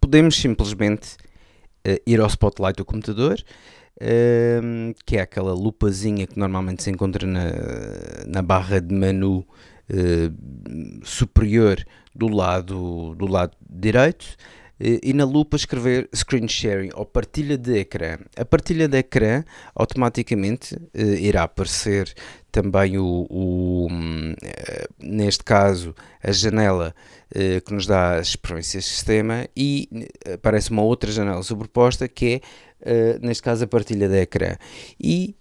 podemos 0.00 0.36
simplesmente 0.36 1.16
uh, 1.86 2.00
ir 2.06 2.20
ao 2.20 2.26
spotlight 2.26 2.76
do 2.76 2.84
computador, 2.84 3.42
uh, 4.00 4.94
que 5.04 5.16
é 5.16 5.20
aquela 5.20 5.52
lupazinha 5.52 6.26
que 6.26 6.38
normalmente 6.38 6.82
se 6.82 6.90
encontra 6.90 7.26
na, 7.26 7.52
na 8.26 8.42
barra 8.42 8.80
de 8.80 8.94
menu 8.94 9.38
uh, 9.90 11.04
superior 11.04 11.84
do 12.14 12.28
lado, 12.28 13.14
do 13.16 13.26
lado 13.26 13.56
direito 13.68 14.26
e 14.82 15.12
na 15.12 15.26
lupa 15.26 15.56
escrever 15.56 16.08
screen 16.14 16.48
sharing 16.48 16.88
ou 16.94 17.04
partilha 17.04 17.58
de 17.58 17.80
ecrã. 17.80 18.16
A 18.34 18.46
partilha 18.46 18.88
de 18.88 18.96
ecrã 18.96 19.44
automaticamente 19.74 20.74
irá 20.94 21.42
aparecer 21.42 22.14
também 22.50 22.96
o, 22.96 23.26
o 23.28 23.88
neste 24.98 25.44
caso 25.44 25.94
a 26.22 26.32
janela 26.32 26.94
eh, 26.96 27.19
que 27.64 27.72
nos 27.72 27.86
dá 27.86 28.16
as 28.16 28.34
preferências 28.34 28.84
de 28.84 28.90
sistema 28.90 29.46
e 29.56 29.88
eh, 30.24 30.32
aparece 30.34 30.70
uma 30.70 30.82
outra 30.82 31.12
janela 31.12 31.42
sobreposta 31.42 32.08
que 32.08 32.42
é, 32.82 33.16
uh, 33.16 33.26
neste 33.26 33.42
caso, 33.42 33.64
a 33.64 33.66
partilha 33.68 34.08
de 34.08 34.20
ecrã. 34.20 34.56
E 34.98 35.36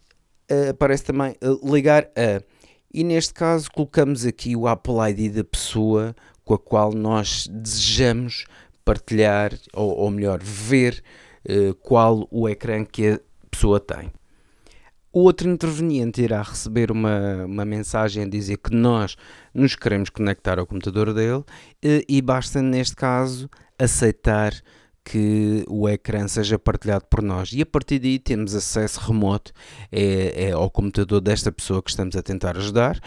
aparece 0.70 1.03
também 1.03 1.36
ligar 1.64 2.10
a. 2.16 2.41
E 2.91 3.03
neste 3.03 3.34
caso, 3.36 3.70
colocamos 3.72 4.26
aqui 4.26 4.56
o 4.56 4.68
Apple 4.68 4.95
ID 5.10 5.36
da 5.36 5.44
pessoa 5.44 6.16
com 6.44 6.56
a 6.56 6.60
qual 6.60 6.91
nós 6.91 7.48
desejamos 7.48 8.45
partilhar, 8.84 9.53
ou, 9.74 9.95
ou 9.95 10.10
melhor, 10.10 10.40
ver 10.41 11.03
qual 11.84 12.28
o 12.32 12.49
ecrã 12.49 12.84
que 12.84 13.10
a 13.10 13.20
pessoa 13.52 13.80
tem. 13.80 14.11
O 15.11 15.22
outro 15.22 15.49
interveniente 15.49 16.22
irá 16.22 16.44
receber 16.44 16.91
uma, 16.91 17.45
uma 17.45 17.65
mensagem 17.65 18.23
a 18.23 18.30
dizer 18.30 18.57
que 18.57 18.73
nós 18.73 19.15
nos 19.53 19.76
queremos 19.76 20.10
conectar 20.10 20.60
ao 20.60 20.68
computador 20.68 21.14
dele 21.14 21.44
e, 21.81 22.06
e 22.07 22.22
basta, 22.22 22.61
neste 22.61 22.95
caso, 22.95 23.49
aceitar 23.77 24.53
que 25.10 25.65
o 25.68 25.90
ecrã 25.90 26.27
seja 26.27 26.60
partilhado 26.60 27.06
por 27.10 27.23
nós 27.23 27.52
e 27.52 27.61
a 27.61 27.65
partir 27.65 27.98
daí 27.98 28.19
temos 28.19 28.53
acesso 28.53 28.99
remoto 28.99 29.52
é, 29.91 30.49
é 30.49 30.52
ao 30.52 30.69
computador 30.69 31.19
desta 31.19 31.52
pessoa 31.52 31.81
que 31.81 31.90
estamos 31.90 32.15
a 32.15 32.22
tentar 32.22 32.56
ajudar 32.57 32.99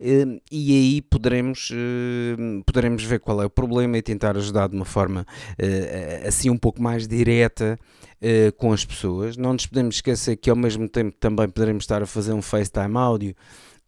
e 0.00 0.40
aí 0.50 1.02
poderemos, 1.02 1.70
eh, 1.70 2.62
poderemos 2.64 3.04
ver 3.04 3.20
qual 3.20 3.42
é 3.42 3.44
o 3.44 3.50
problema 3.50 3.98
e 3.98 4.02
tentar 4.02 4.38
ajudar 4.38 4.68
de 4.68 4.76
uma 4.76 4.86
forma 4.86 5.26
eh, 5.58 6.24
assim 6.26 6.48
um 6.48 6.56
pouco 6.56 6.80
mais 6.80 7.06
direta 7.06 7.78
uh, 8.22 8.52
com 8.56 8.72
as 8.72 8.84
pessoas. 8.84 9.36
Não 9.36 9.52
nos 9.52 9.66
podemos 9.66 9.96
esquecer 9.96 10.36
que 10.36 10.48
ao 10.48 10.56
mesmo 10.56 10.88
tempo 10.88 11.14
também 11.18 11.48
poderemos 11.48 11.84
estar 11.84 12.02
a 12.02 12.06
fazer 12.06 12.32
um 12.32 12.42
FaceTime 12.42 12.96
áudio 12.96 13.34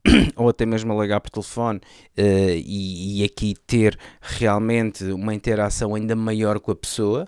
ou 0.36 0.48
até 0.48 0.66
mesmo 0.66 0.92
a 0.92 1.02
ligar 1.02 1.20
por 1.20 1.30
telefone 1.30 1.78
uh, 1.78 2.20
e, 2.20 3.20
e, 3.20 3.24
aqui 3.24 3.54
ter 3.66 3.98
realmente 4.20 5.04
uma 5.04 5.34
interação 5.34 5.94
ainda 5.94 6.16
maior 6.16 6.58
com 6.60 6.72
a 6.72 6.76
pessoa. 6.76 7.26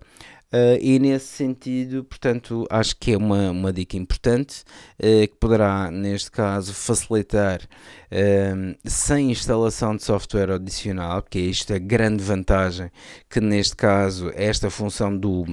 Uh, 0.55 0.79
e 0.81 1.01
nesse 1.01 1.27
sentido, 1.27 2.05
portanto, 2.05 2.65
acho 2.71 2.95
que 2.95 3.11
é 3.11 3.17
uma, 3.17 3.51
uma 3.51 3.73
dica 3.73 3.97
importante 3.97 4.63
uh, 5.01 5.27
que 5.27 5.35
poderá, 5.41 5.91
neste 5.91 6.31
caso, 6.31 6.73
facilitar 6.73 7.61
uh, 7.61 8.79
sem 8.85 9.33
instalação 9.33 9.97
de 9.97 10.05
software 10.05 10.53
adicional, 10.53 11.23
porque 11.23 11.39
é 11.39 11.43
isto 11.43 11.75
a 11.75 11.79
grande 11.79 12.23
vantagem 12.23 12.89
que, 13.29 13.41
neste 13.41 13.75
caso, 13.75 14.31
esta 14.33 14.71
função 14.71 15.19
do, 15.19 15.45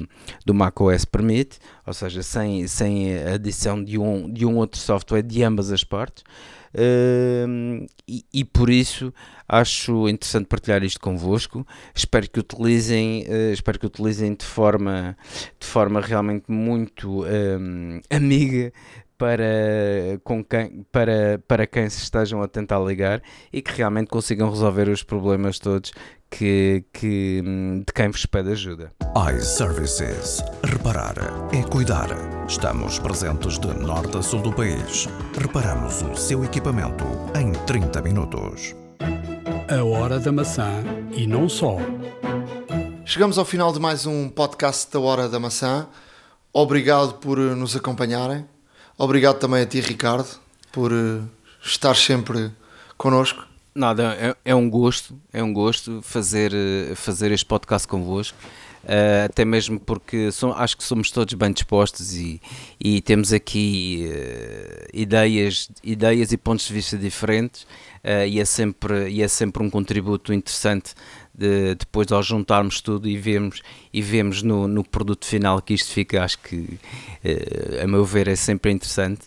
do 0.45 0.53
macOS 0.53 1.03
permite, 1.03 1.57
ou 1.88 1.94
seja, 1.94 2.22
sem, 2.22 2.68
sem 2.68 3.18
adição 3.23 3.84
de 3.84 3.98
um, 3.98 4.32
de 4.32 4.45
um 4.45 4.57
outro 4.57 4.80
software 4.80 5.23
de 5.23 5.41
ambas 5.41 5.72
as 5.72 5.84
partes. 5.84 6.23
E, 8.07 8.23
e, 8.34 8.45
por 8.45 8.69
isso 8.69 9.14
acho 9.52 10.07
interessante 10.07 10.45
partilhar 10.48 10.84
isto 10.84 10.99
convosco. 10.99 11.68
Espero 11.94 12.30
que 12.30 12.40
utilizem, 12.40 13.26
uh, 13.28 13.52
espero 13.52 13.78
que 13.78 13.86
utilizem 13.86 14.34
de 14.34 14.45
forma, 14.45 15.18
de 15.60 15.68
forma 15.68 15.99
realmente 15.99 16.45
muito 16.49 17.26
amiga 18.10 18.72
para, 19.22 20.19
com 20.23 20.44
quem, 20.44 20.84
para, 20.91 21.40
para 21.48 21.68
quem 21.68 21.88
se 21.88 22.02
estejam 22.02 22.41
a 22.41 22.48
tentar 22.48 22.80
ligar 22.80 23.22
e 23.53 23.61
que 23.61 23.72
realmente 23.72 24.07
consigam 24.07 24.49
resolver 24.49 24.90
os 24.90 25.03
problemas 25.03 25.60
todos 25.60 25.91
que, 26.28 26.86
que, 26.91 27.44
de 27.86 27.94
quem 27.94 28.10
vos 28.10 28.26
pede 28.26 28.53
ajuda. 28.53 28.91
iServices. 29.38 30.41
Reparar 30.64 31.14
é 31.53 31.61
cuidar. 31.69 32.10
Estamos 32.48 32.98
presentes 32.98 33.60
de 33.60 33.68
norte 33.68 34.18
a 34.18 34.23
sul 34.23 34.41
do 34.41 34.52
país. 34.52 35.07
Reparamos 35.40 36.02
o 36.02 36.15
seu 36.15 36.44
equipamento 36.44 37.06
em 37.40 37.52
30 37.68 38.02
minutos. 38.02 38.73
A 39.72 39.85
hora 39.85 40.19
da 40.19 40.34
maçã 40.34 40.84
e 41.15 41.26
não 41.26 41.48
só. 41.48 41.77
Chegamos 43.06 43.38
ao 43.38 43.45
final 43.45 43.72
de 43.72 43.80
mais 43.80 44.06
um 44.06 44.27
podcast 44.27 44.91
da 44.91 44.99
Hora 44.99 45.30
da 45.30 45.39
Maçã. 45.39 45.88
Obrigado 46.52 47.14
por 47.19 47.38
nos 47.38 47.73
acompanharem. 47.73 48.45
Obrigado 48.98 49.39
também 49.39 49.61
a 49.61 49.65
ti, 49.65 49.80
Ricardo, 49.80 50.27
por 50.73 50.91
eh, 50.91 51.22
estar 51.64 51.95
sempre 51.95 52.52
connosco. 52.98 53.48
Nada, 53.73 54.14
é, 54.19 54.35
é, 54.43 54.53
um 54.53 54.69
gosto, 54.69 55.18
é 55.31 55.41
um 55.41 55.53
gosto 55.53 56.02
fazer, 56.02 56.52
eh, 56.53 56.93
fazer 56.93 57.31
este 57.31 57.45
podcast 57.45 57.88
convosco. 57.88 58.38
Uh, 58.84 59.26
até 59.26 59.45
mesmo 59.45 59.80
porque 59.80 60.30
acho 60.56 60.76
que 60.76 60.84
somos 60.84 61.12
todos 61.12 61.36
bem 61.36 61.52
dispostos 61.52 62.16
e, 62.16 62.41
e 62.80 62.99
temos 62.99 63.32
aqui 63.32 64.10
uh, 64.10 64.88
ideias, 64.91 65.70
ideias 65.84 66.32
e 66.32 66.38
pontos 66.38 66.68
de 66.68 66.74
vista 66.74 66.98
diferentes 66.98 67.62
uh, 67.62 68.26
e, 68.28 68.40
é 68.40 68.45
sempre, 68.45 69.08
e 69.10 69.22
é 69.22 69.28
sempre 69.28 69.62
um 69.62 69.70
contributo 69.70 70.34
interessante 70.34 70.95
de, 71.32 71.76
depois 71.76 72.12
ao 72.12 72.24
juntarmos 72.24 72.82
tudo 72.82 73.08
e 73.08 73.18
vemos, 73.18 73.62
e 73.94 74.02
vemos 74.02 74.41
no, 74.41 74.68
no 74.68 74.84
produto 74.84 75.28
final 75.28 75.62
que 75.62 75.76
isto 75.76 75.94
fica, 75.94 76.24
acho 76.24 76.40
que 76.40 76.80
a 77.84 77.86
meu 77.86 78.03
ver 78.03 78.28
é 78.28 78.36
sempre 78.36 78.72
interessante. 78.72 79.22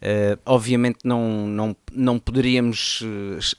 Uh, 0.00 0.38
obviamente 0.46 0.98
não, 1.04 1.46
não, 1.46 1.76
não 1.92 2.18
poderíamos 2.20 3.02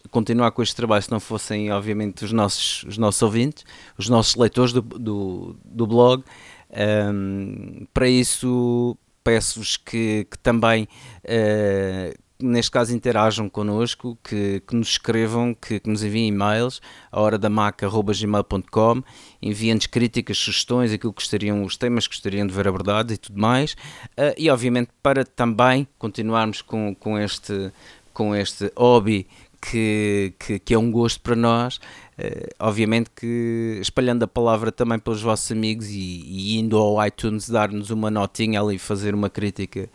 continuar 0.10 0.52
com 0.52 0.64
este 0.64 0.74
trabalho 0.74 1.04
se 1.04 1.12
não 1.12 1.20
fossem 1.20 1.70
obviamente 1.70 2.24
os 2.24 2.32
nossos, 2.32 2.84
os 2.84 2.98
nossos 2.98 3.22
ouvintes, 3.22 3.66
os 3.98 4.08
nossos 4.08 4.36
leitores 4.36 4.72
do, 4.72 4.82
do, 4.82 5.58
do 5.66 5.86
blog. 5.86 6.24
Um, 6.72 7.86
para 7.94 8.08
isso 8.08 8.98
peço-vos 9.24 9.76
que, 9.78 10.26
que 10.30 10.38
também 10.40 10.88
uh, 11.26 12.18
neste 12.42 12.72
caso 12.72 12.96
interajam 12.96 13.50
connosco, 13.50 14.18
que, 14.24 14.62
que 14.66 14.76
nos 14.76 14.90
escrevam, 14.90 15.54
que, 15.54 15.80
que, 15.80 15.90
nos 15.90 16.04
enviem 16.04 16.28
e-mails 16.28 16.82
a 17.12 17.20
hora 17.20 17.38
da 17.38 17.50
maca.gmail.com, 17.50 19.04
enviem-nos 19.42 19.88
críticas, 19.88 20.38
sugestões, 20.38 20.94
aquilo 20.94 21.12
que 21.12 21.22
gostariam, 21.22 21.64
os 21.64 21.76
temas 21.76 22.08
que 22.08 22.16
gostariam 22.16 22.48
de 22.48 22.54
ver 22.54 22.68
abordados 22.68 23.14
e 23.14 23.18
tudo 23.18 23.40
mais, 23.40 23.74
uh, 24.18 24.34
e 24.38 24.50
obviamente 24.50 24.90
para 25.04 25.26
também 25.26 25.88
continuarmos 25.98 26.62
com, 26.62 26.96
com, 26.96 27.18
este, 27.18 27.72
com 28.14 28.34
este 28.34 28.72
hobby 28.78 29.28
que, 29.62 30.34
que, 30.40 30.60
que, 30.60 30.74
é 30.74 30.78
um 30.78 30.92
gosto 30.92 31.20
para 31.22 31.36
nós. 31.36 31.80
Uh, 32.20 32.50
obviamente 32.60 33.10
que 33.16 33.78
espalhando 33.82 34.24
a 34.24 34.28
palavra 34.28 34.74
também 34.74 35.00
pelos 35.00 35.22
vossos 35.22 35.50
amigos 35.54 35.88
e, 35.88 36.22
e 36.28 36.60
indo 36.60 36.78
ao 36.78 37.06
iTunes 37.08 37.50
dar-nos 37.50 37.92
uma 37.92 38.12
notinha 38.12 38.60
ali, 38.60 38.78
fazer 38.78 39.16
uma 39.16 39.30
crítica 39.30 39.90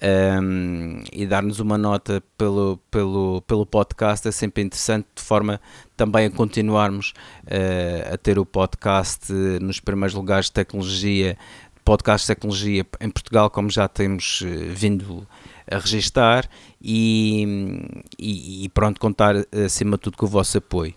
um, 0.00 1.00
ehm, 1.00 1.02
e 1.12 1.26
dar-nos 1.26 1.58
uma 1.58 1.76
nota 1.76 2.22
pelo, 2.38 2.78
pelo, 2.92 3.42
pelo 3.42 3.66
podcast 3.66 4.28
é 4.28 4.30
sempre 4.30 4.62
interessante, 4.62 5.08
de 5.16 5.22
forma 5.22 5.60
também 5.96 6.26
a 6.26 6.30
continuarmos 6.30 7.12
uh, 7.46 8.14
a 8.14 8.16
ter 8.18 8.38
o 8.38 8.46
podcast 8.46 9.32
nos 9.60 9.80
primeiros 9.80 10.14
lugares 10.14 10.46
de 10.46 10.52
tecnologia, 10.52 11.36
podcast 11.84 12.24
de 12.24 12.36
tecnologia 12.36 12.86
em 13.00 13.10
Portugal, 13.10 13.50
como 13.50 13.68
já 13.68 13.88
temos 13.88 14.42
uh, 14.42 14.46
vindo 14.72 15.26
a 15.68 15.78
registar 15.78 16.48
e, 16.80 17.98
e, 18.16 18.64
e, 18.64 18.68
pronto, 18.68 19.00
contar 19.00 19.34
acima 19.64 19.96
de 19.96 20.02
tudo 20.02 20.16
com 20.16 20.26
o 20.26 20.28
vosso 20.28 20.58
apoio. 20.58 20.94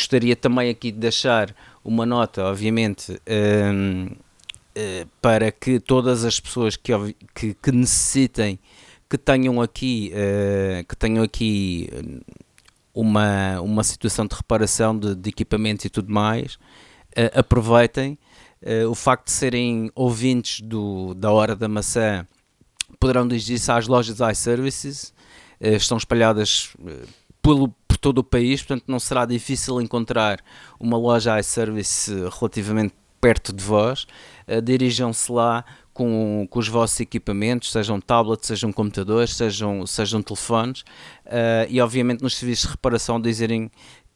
Gostaria 0.00 0.34
também 0.34 0.70
aqui 0.70 0.90
de 0.90 0.98
deixar 0.98 1.54
uma 1.84 2.06
nota, 2.06 2.44
obviamente, 2.44 3.20
um, 3.28 4.06
uh, 4.06 4.16
eh, 4.74 5.06
para 5.20 5.52
que 5.52 5.78
todas 5.78 6.24
as 6.24 6.40
pessoas 6.40 6.74
que, 6.74 6.90
que, 7.34 7.52
que 7.52 7.70
necessitem, 7.70 8.58
que 9.10 9.18
tenham 9.18 9.60
aqui, 9.60 10.10
uh, 10.14 10.82
que 10.86 10.96
tenham 10.96 11.22
aqui 11.22 11.90
uma, 12.94 13.60
uma 13.60 13.84
situação 13.84 14.26
de 14.26 14.34
reparação 14.34 14.98
de, 14.98 15.14
de 15.14 15.28
equipamentos 15.28 15.84
e 15.84 15.90
tudo 15.90 16.10
mais, 16.10 16.54
uh, 16.54 17.38
aproveitem. 17.38 18.18
o 18.88 18.94
facto 18.94 19.26
de 19.26 19.32
serem 19.32 19.90
ouvintes 19.94 20.62
do, 20.62 21.12
da 21.12 21.30
Hora 21.30 21.54
da 21.54 21.68
Maçã 21.68 22.26
poderão 22.98 23.28
dirigir-se 23.28 23.70
às 23.70 23.86
lojas 23.86 24.18
iServices, 24.18 25.12
uh, 25.60 25.76
estão 25.76 25.98
espalhadas 25.98 26.74
pelo, 27.42 27.74
todo 28.00 28.18
o 28.18 28.24
país, 28.24 28.62
portanto 28.62 28.84
não 28.88 28.98
será 28.98 29.24
difícil 29.24 29.80
encontrar 29.80 30.40
uma 30.78 30.96
loja 30.96 31.38
iService 31.38 32.12
relativamente 32.38 32.94
perto 33.20 33.52
de 33.52 33.62
vós. 33.62 34.06
Uh, 34.48 34.62
Dirijam-se 34.62 35.30
lá 35.30 35.64
com, 35.92 36.46
com, 36.48 36.58
os 36.58 36.68
vossos 36.68 36.98
equipamentos, 37.00 37.70
sejam 37.70 38.00
tablets, 38.00 38.46
sejam 38.46 38.72
computadores, 38.72 39.36
sejam, 39.36 39.86
sejam 39.86 40.22
telefones, 40.22 40.82
e 41.68 41.78
obviamente 41.80 42.22
nos 42.22 42.36
serviços 42.38 42.64
de 42.66 42.70
reparação 42.70 43.20
dizerem 43.20 43.70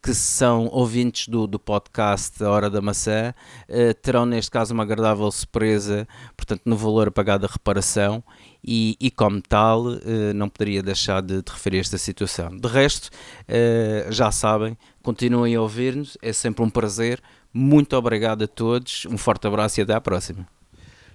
que 0.05 0.13
são 0.13 0.67
ouvintes 0.67 1.27
do, 1.27 1.47
do 1.47 1.57
podcast 1.57 2.43
A 2.43 2.51
Hora 2.51 2.69
da 2.69 2.79
Maçã 2.79 3.33
uh, 3.67 3.93
terão 4.03 4.23
neste 4.23 4.51
caso 4.51 4.71
uma 4.71 4.83
agradável 4.83 5.31
surpresa, 5.31 6.07
portanto 6.37 6.61
no 6.63 6.77
valor 6.77 7.11
a 7.11 7.47
reparação 7.47 8.23
e, 8.63 8.95
e 8.99 9.09
como 9.09 9.41
tal 9.41 9.87
uh, 9.87 9.99
não 10.35 10.47
poderia 10.47 10.83
deixar 10.83 11.23
de, 11.23 11.41
de, 11.41 11.51
referir 11.51 11.79
esta 11.79 11.97
situação. 11.97 12.55
De 12.55 12.67
resto, 12.67 13.09
uh, 13.49 14.11
já 14.11 14.31
sabem, 14.31 14.77
continuem 15.01 15.55
a 15.55 15.61
ouvir-nos, 15.61 16.19
é 16.21 16.31
sempre 16.31 16.63
um 16.63 16.69
prazer. 16.69 17.19
Muito 17.51 17.97
obrigado 17.97 18.43
a 18.43 18.47
todos, 18.47 19.07
um 19.07 19.17
forte 19.17 19.47
abraço 19.47 19.79
e 19.79 19.81
até 19.81 19.95
à 19.95 19.99
próxima. 19.99 20.47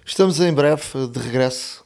Estamos 0.05 0.41
em 0.41 0.53
breve 0.53 0.83
de 1.07 1.17
regresso. 1.17 1.85